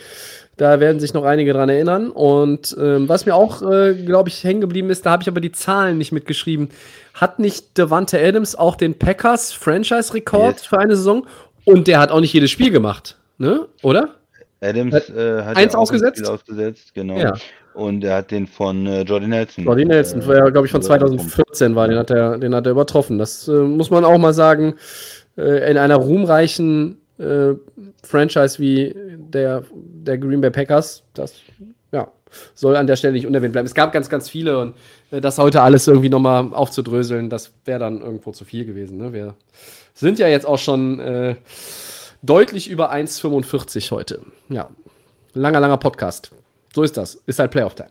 2003. 0.57 0.57
Da 0.57 0.79
werden 0.79 0.99
sich 0.99 1.13
noch 1.13 1.23
einige 1.23 1.53
dran 1.53 1.69
erinnern. 1.69 2.09
Und 2.11 2.75
ähm, 2.79 3.09
was 3.09 3.25
mir 3.25 3.35
auch, 3.35 3.61
äh, 3.61 3.93
glaube 3.93 4.29
ich, 4.29 4.43
hängen 4.43 4.61
geblieben 4.61 4.89
ist, 4.89 5.05
da 5.05 5.11
habe 5.11 5.23
ich 5.23 5.29
aber 5.29 5.41
die 5.41 5.51
Zahlen 5.51 5.97
nicht 5.97 6.11
mitgeschrieben. 6.11 6.69
Hat 7.13 7.39
nicht 7.39 7.77
Devante 7.77 8.19
Adams 8.19 8.55
auch 8.55 8.75
den 8.75 8.97
Packers 8.97 9.51
Franchise-Rekord 9.53 10.57
Yes. 10.57 10.65
für 10.65 10.79
eine 10.79 10.95
Saison? 10.95 11.25
Und 11.65 11.87
der 11.87 11.99
hat 11.99 12.11
auch 12.11 12.19
nicht 12.19 12.33
jedes 12.33 12.51
Spiel 12.51 12.71
gemacht, 12.71 13.17
ne? 13.37 13.67
Oder? 13.83 14.15
Adams 14.61 14.93
Hat 14.93 15.09
äh, 15.09 15.43
hat 15.43 15.57
eins 15.57 15.73
ja 15.73 15.79
auch 15.79 15.81
ein 15.81 15.83
ausgesetzt? 15.83 16.17
Spiel 16.19 16.29
ausgesetzt, 16.29 16.93
genau. 16.93 17.17
Ja. 17.17 17.33
Und 17.73 18.03
er 18.03 18.17
hat 18.17 18.31
den 18.31 18.47
von 18.47 18.85
äh, 18.85 19.01
Jordy 19.03 19.27
Nelson. 19.27 19.63
Jordi 19.63 19.85
Nelson, 19.85 20.25
war 20.27 20.35
ja, 20.35 20.49
glaube 20.49 20.67
ich, 20.67 20.71
von 20.71 20.81
übertroffen. 20.81 21.17
2014 21.17 21.75
war, 21.75 21.87
den 21.87 21.97
hat 21.97 22.11
er, 22.11 22.37
den 22.37 22.53
hat 22.53 22.65
er 22.65 22.71
übertroffen. 22.71 23.17
Das 23.17 23.47
äh, 23.47 23.51
muss 23.51 23.89
man 23.89 24.05
auch 24.05 24.17
mal 24.17 24.33
sagen. 24.33 24.75
Äh, 25.37 25.71
in 25.71 25.77
einer 25.77 25.95
ruhmreichen 25.95 27.00
äh, 27.21 27.55
Franchise 28.03 28.59
wie 28.59 28.95
der, 29.17 29.63
der 29.73 30.17
Green 30.17 30.41
Bay 30.41 30.51
Packers, 30.51 31.03
das 31.13 31.35
ja, 31.91 32.11
soll 32.55 32.75
an 32.75 32.87
der 32.87 32.95
Stelle 32.95 33.13
nicht 33.13 33.27
unerwähnt 33.27 33.53
bleiben. 33.53 33.65
Es 33.65 33.73
gab 33.73 33.91
ganz, 33.91 34.09
ganz 34.09 34.29
viele 34.29 34.59
und 34.59 34.75
äh, 35.11 35.21
das 35.21 35.37
heute 35.37 35.61
alles 35.61 35.87
irgendwie 35.87 36.09
nochmal 36.09 36.53
aufzudröseln, 36.53 37.29
das 37.29 37.51
wäre 37.65 37.79
dann 37.79 38.01
irgendwo 38.01 38.31
zu 38.31 38.45
viel 38.45 38.65
gewesen. 38.65 38.97
Ne? 38.97 39.13
Wir 39.13 39.35
sind 39.93 40.19
ja 40.19 40.27
jetzt 40.27 40.45
auch 40.45 40.59
schon 40.59 40.99
äh, 40.99 41.35
deutlich 42.21 42.69
über 42.69 42.91
1,45 42.91 43.91
heute. 43.91 44.21
Ja, 44.49 44.69
langer, 45.33 45.59
langer 45.59 45.77
Podcast. 45.77 46.31
So 46.73 46.83
ist 46.83 46.97
das. 46.97 47.15
Ist 47.25 47.39
halt 47.39 47.51
Playoff-Time. 47.51 47.89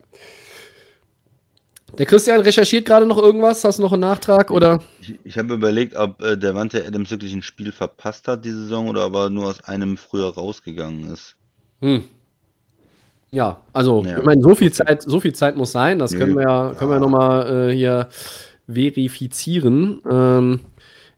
Der 2.01 2.07
Christian 2.07 2.41
recherchiert 2.41 2.87
gerade 2.87 3.05
noch 3.05 3.19
irgendwas. 3.19 3.63
Hast 3.63 3.79
du 3.79 3.83
noch 3.83 3.93
einen 3.93 4.01
Nachtrag 4.01 4.51
oder? 4.51 4.83
Ich, 5.03 5.19
ich 5.23 5.37
habe 5.37 5.53
überlegt, 5.53 5.95
ob 5.97 6.23
äh, 6.23 6.35
der 6.35 6.55
Wante 6.55 6.83
Adams 6.87 7.11
wirklich 7.11 7.35
ein 7.35 7.43
Spiel 7.43 7.73
verpasst 7.73 8.27
hat 8.27 8.43
diese 8.43 8.63
Saison 8.63 8.89
oder 8.89 9.03
aber 9.03 9.29
nur 9.29 9.49
aus 9.49 9.63
einem 9.65 9.99
früher 9.99 10.33
rausgegangen 10.33 11.13
ist. 11.13 11.37
Hm. 11.83 12.05
Ja, 13.33 13.61
also 13.75 14.03
Ja. 14.03 14.17
ich 14.17 14.25
meine, 14.25 14.41
so 14.41 14.55
viel 14.55 14.73
Zeit, 14.73 15.03
so 15.03 15.21
viel 15.21 15.35
Zeit 15.35 15.57
muss 15.57 15.73
sein. 15.73 15.99
Das 15.99 16.17
können 16.17 16.37
wir 16.37 16.45
ja, 16.45 16.73
können 16.73 16.91
wir 16.91 16.95
ja 16.95 17.01
noch 17.01 17.11
mal 17.11 17.69
äh, 17.69 17.75
hier 17.77 18.09
verifizieren. 18.67 20.01
Ähm, 20.11 20.61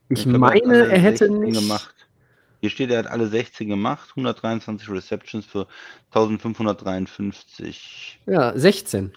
ich 0.09 0.27
Ich 0.27 0.33
hat 0.33 0.41
meine, 0.41 0.89
er 0.89 0.99
hätte 0.99 1.29
16 1.29 1.39
nicht. 1.39 1.61
gemacht. 1.61 1.95
Hier 2.61 2.71
steht, 2.71 2.91
er 2.91 2.99
hat 2.99 3.07
alle 3.07 3.29
16 3.29 3.69
gemacht, 3.69 4.09
123 4.17 4.91
Receptions 4.91 5.47
für 5.47 5.69
1553. 6.11 8.19
Ja, 8.27 8.53
16 8.59 9.13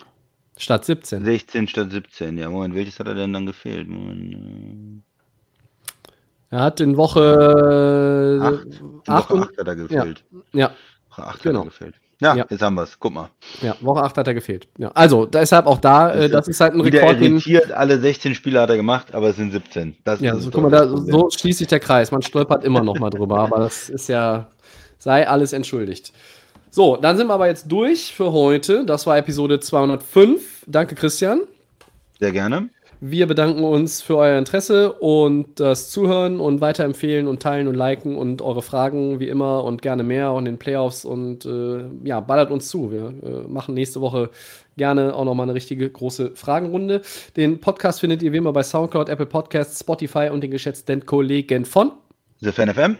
statt 0.57 0.85
17. 0.85 1.23
16 1.25 1.67
statt 1.67 1.91
17. 1.91 2.37
Ja, 2.37 2.49
Moment, 2.49 2.75
welches 2.75 2.99
hat 2.99 3.07
er 3.07 3.15
denn 3.15 3.33
dann 3.33 3.45
gefehlt? 3.45 3.87
Moment, 3.87 4.33
äh, 4.33 5.01
Er 6.55 6.61
hat 6.61 6.79
in 6.79 6.95
Woche 6.97 8.39
acht. 8.41 8.65
In 8.65 9.01
acht 9.13 9.29
Woche 9.29 9.33
und- 9.33 9.43
8 9.43 9.57
hat 9.57 9.67
er 9.67 9.75
gefehlt. 9.75 10.23
ja, 10.53 10.71
Woche 11.09 11.23
8 11.27 11.43
Genau. 11.43 11.59
hat 11.59 11.65
er 11.65 11.69
gefehlt. 11.69 11.95
Ja, 12.21 12.33
Ja. 12.33 12.45
jetzt 12.49 12.61
haben 12.61 12.75
wir 12.75 12.83
es. 12.83 12.97
Guck 12.97 13.13
mal. 13.13 13.29
ja, 13.61 13.75
Woche 13.81 14.01
8 14.01 14.17
hat 14.17 14.27
er 14.27 14.33
gefehlt. 14.33 14.69
Ja, 14.77 14.89
also 14.93 15.25
deshalb 15.25 15.65
auch 15.65 15.79
da, 15.79 16.13
äh, 16.13 16.29
das 16.29 16.47
ist 16.47 16.61
halt 16.61 16.73
ein 16.73 16.79
Rekord, 16.79 17.19
irritiert, 17.19 17.73
alle 17.73 17.99
16 17.99 18.33
Spiele 18.35 18.61
hat 18.61 18.69
er 18.69 18.77
gemacht, 18.77 19.13
aber 19.13 19.29
es 19.29 19.35
sind 19.35 19.51
17. 19.51 19.97
Das 20.05 20.21
Ja, 20.21 20.33
ist 20.33 20.43
so, 20.43 20.49
doch 20.49 20.61
guck 20.61 20.71
mal, 20.71 20.77
das 20.77 20.89
da, 20.91 20.97
so 21.11 21.29
schließt 21.29 21.59
sich 21.59 21.67
der 21.67 21.81
Kreis. 21.81 22.11
Man 22.11 22.21
stolpert 22.21 22.63
immer 22.63 22.81
noch 22.81 22.97
mal 22.99 23.09
drüber, 23.09 23.39
aber 23.39 23.59
das 23.59 23.89
ist 23.89 24.07
ja, 24.07 24.47
sei 24.97 25.27
alles 25.27 25.51
entschuldigt. 25.51 26.13
So, 26.75 26.97
dann 26.97 27.15
sind 27.15 27.27
wir 27.27 27.35
aber 27.35 27.47
jetzt 27.47 27.71
durch 27.71 28.13
für 28.13 28.33
heute. 28.33 28.83
Das 28.83 29.07
war 29.07 29.17
Episode 29.17 29.61
205. 29.61 30.65
Danke, 30.67 30.95
Christian. 30.95 31.43
Sehr 32.19 32.33
gerne. 32.33 32.67
Wir 32.99 33.27
bedanken 33.27 33.63
uns 33.63 34.01
für 34.01 34.17
euer 34.17 34.37
Interesse 34.37 34.91
und 34.91 35.57
das 35.61 35.89
Zuhören 35.89 36.41
und 36.41 36.59
weiterempfehlen 36.59 37.29
und 37.29 37.41
teilen 37.41 37.69
und 37.69 37.75
liken 37.75 38.17
und 38.17 38.41
eure 38.41 38.61
Fragen 38.61 39.21
wie 39.21 39.29
immer 39.29 39.63
und 39.63 39.81
gerne 39.81 40.03
mehr 40.03 40.33
und 40.33 40.47
in 40.47 40.55
den 40.55 40.59
Playoffs 40.59 41.05
und 41.05 41.45
äh, 41.45 41.85
ja, 42.03 42.19
ballert 42.19 42.51
uns 42.51 42.67
zu. 42.67 42.91
Wir 42.91 43.13
äh, 43.23 43.47
machen 43.47 43.73
nächste 43.73 44.01
Woche 44.01 44.29
gerne 44.75 45.15
auch 45.15 45.23
nochmal 45.23 45.45
eine 45.45 45.53
richtige 45.53 45.89
große 45.89 46.31
Fragenrunde. 46.35 47.03
Den 47.37 47.61
Podcast 47.61 48.01
findet 48.01 48.21
ihr 48.21 48.33
wie 48.33 48.37
immer 48.37 48.51
bei 48.51 48.63
Soundcloud, 48.63 49.07
Apple 49.07 49.27
Podcasts, 49.27 49.79
Spotify 49.79 50.27
und 50.29 50.41
den 50.41 50.51
geschätzten 50.51 51.05
Kollegen 51.05 51.63
von 51.63 51.93
The 52.41 52.51
Fan 52.51 52.73
FM. 52.73 52.97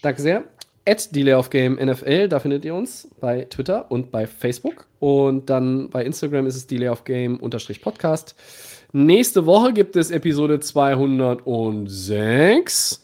Danke 0.00 0.22
sehr. 0.22 0.44
At 0.86 1.14
Delay 1.14 1.34
of 1.34 1.50
Game 1.50 1.76
NFL, 1.76 2.28
da 2.28 2.40
findet 2.40 2.64
ihr 2.64 2.74
uns 2.74 3.08
bei 3.20 3.44
Twitter 3.46 3.90
und 3.90 4.10
bei 4.10 4.26
Facebook. 4.26 4.86
Und 4.98 5.48
dann 5.48 5.88
bei 5.88 6.04
Instagram 6.04 6.46
ist 6.46 6.56
es 6.56 6.66
Delay 6.66 6.88
of 6.88 7.04
Game 7.04 7.38
unterstrich 7.38 7.80
Podcast. 7.80 8.34
Nächste 8.92 9.46
Woche 9.46 9.72
gibt 9.72 9.96
es 9.96 10.10
Episode 10.10 10.60
206. 10.60 13.00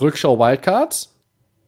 Rückschau 0.00 0.36
Wildcard. 0.38 1.08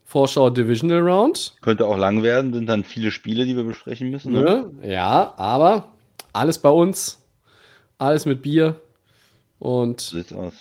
Vorschau 0.04 0.50
Divisional 0.50 1.00
Round. 1.00 1.54
Könnte 1.60 1.86
auch 1.86 1.96
lang 1.96 2.24
werden, 2.24 2.52
sind 2.52 2.66
dann 2.66 2.82
viele 2.82 3.12
Spiele, 3.12 3.46
die 3.46 3.54
wir 3.54 3.62
besprechen 3.62 4.10
müssen. 4.10 4.32
Ne? 4.32 4.42
Ne? 4.42 4.68
Ja, 4.90 5.32
aber 5.36 5.92
alles 6.32 6.58
bei 6.58 6.70
uns. 6.70 7.24
Alles 7.98 8.26
mit 8.26 8.42
Bier. 8.42 8.80
Und 9.60 10.12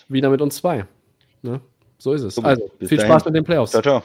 wieder 0.08 0.30
mit 0.30 0.40
uns 0.40 0.54
zwei. 0.56 0.86
Ne? 1.42 1.60
So 2.00 2.14
ist 2.14 2.22
es. 2.22 2.38
Also, 2.38 2.70
viel. 2.78 2.98
Spaß 2.98 3.26
mit 3.26 3.34
den 3.34 3.44
Playoffs. 3.44 3.72
Ciao, 3.72 3.82
ciao. 3.82 4.02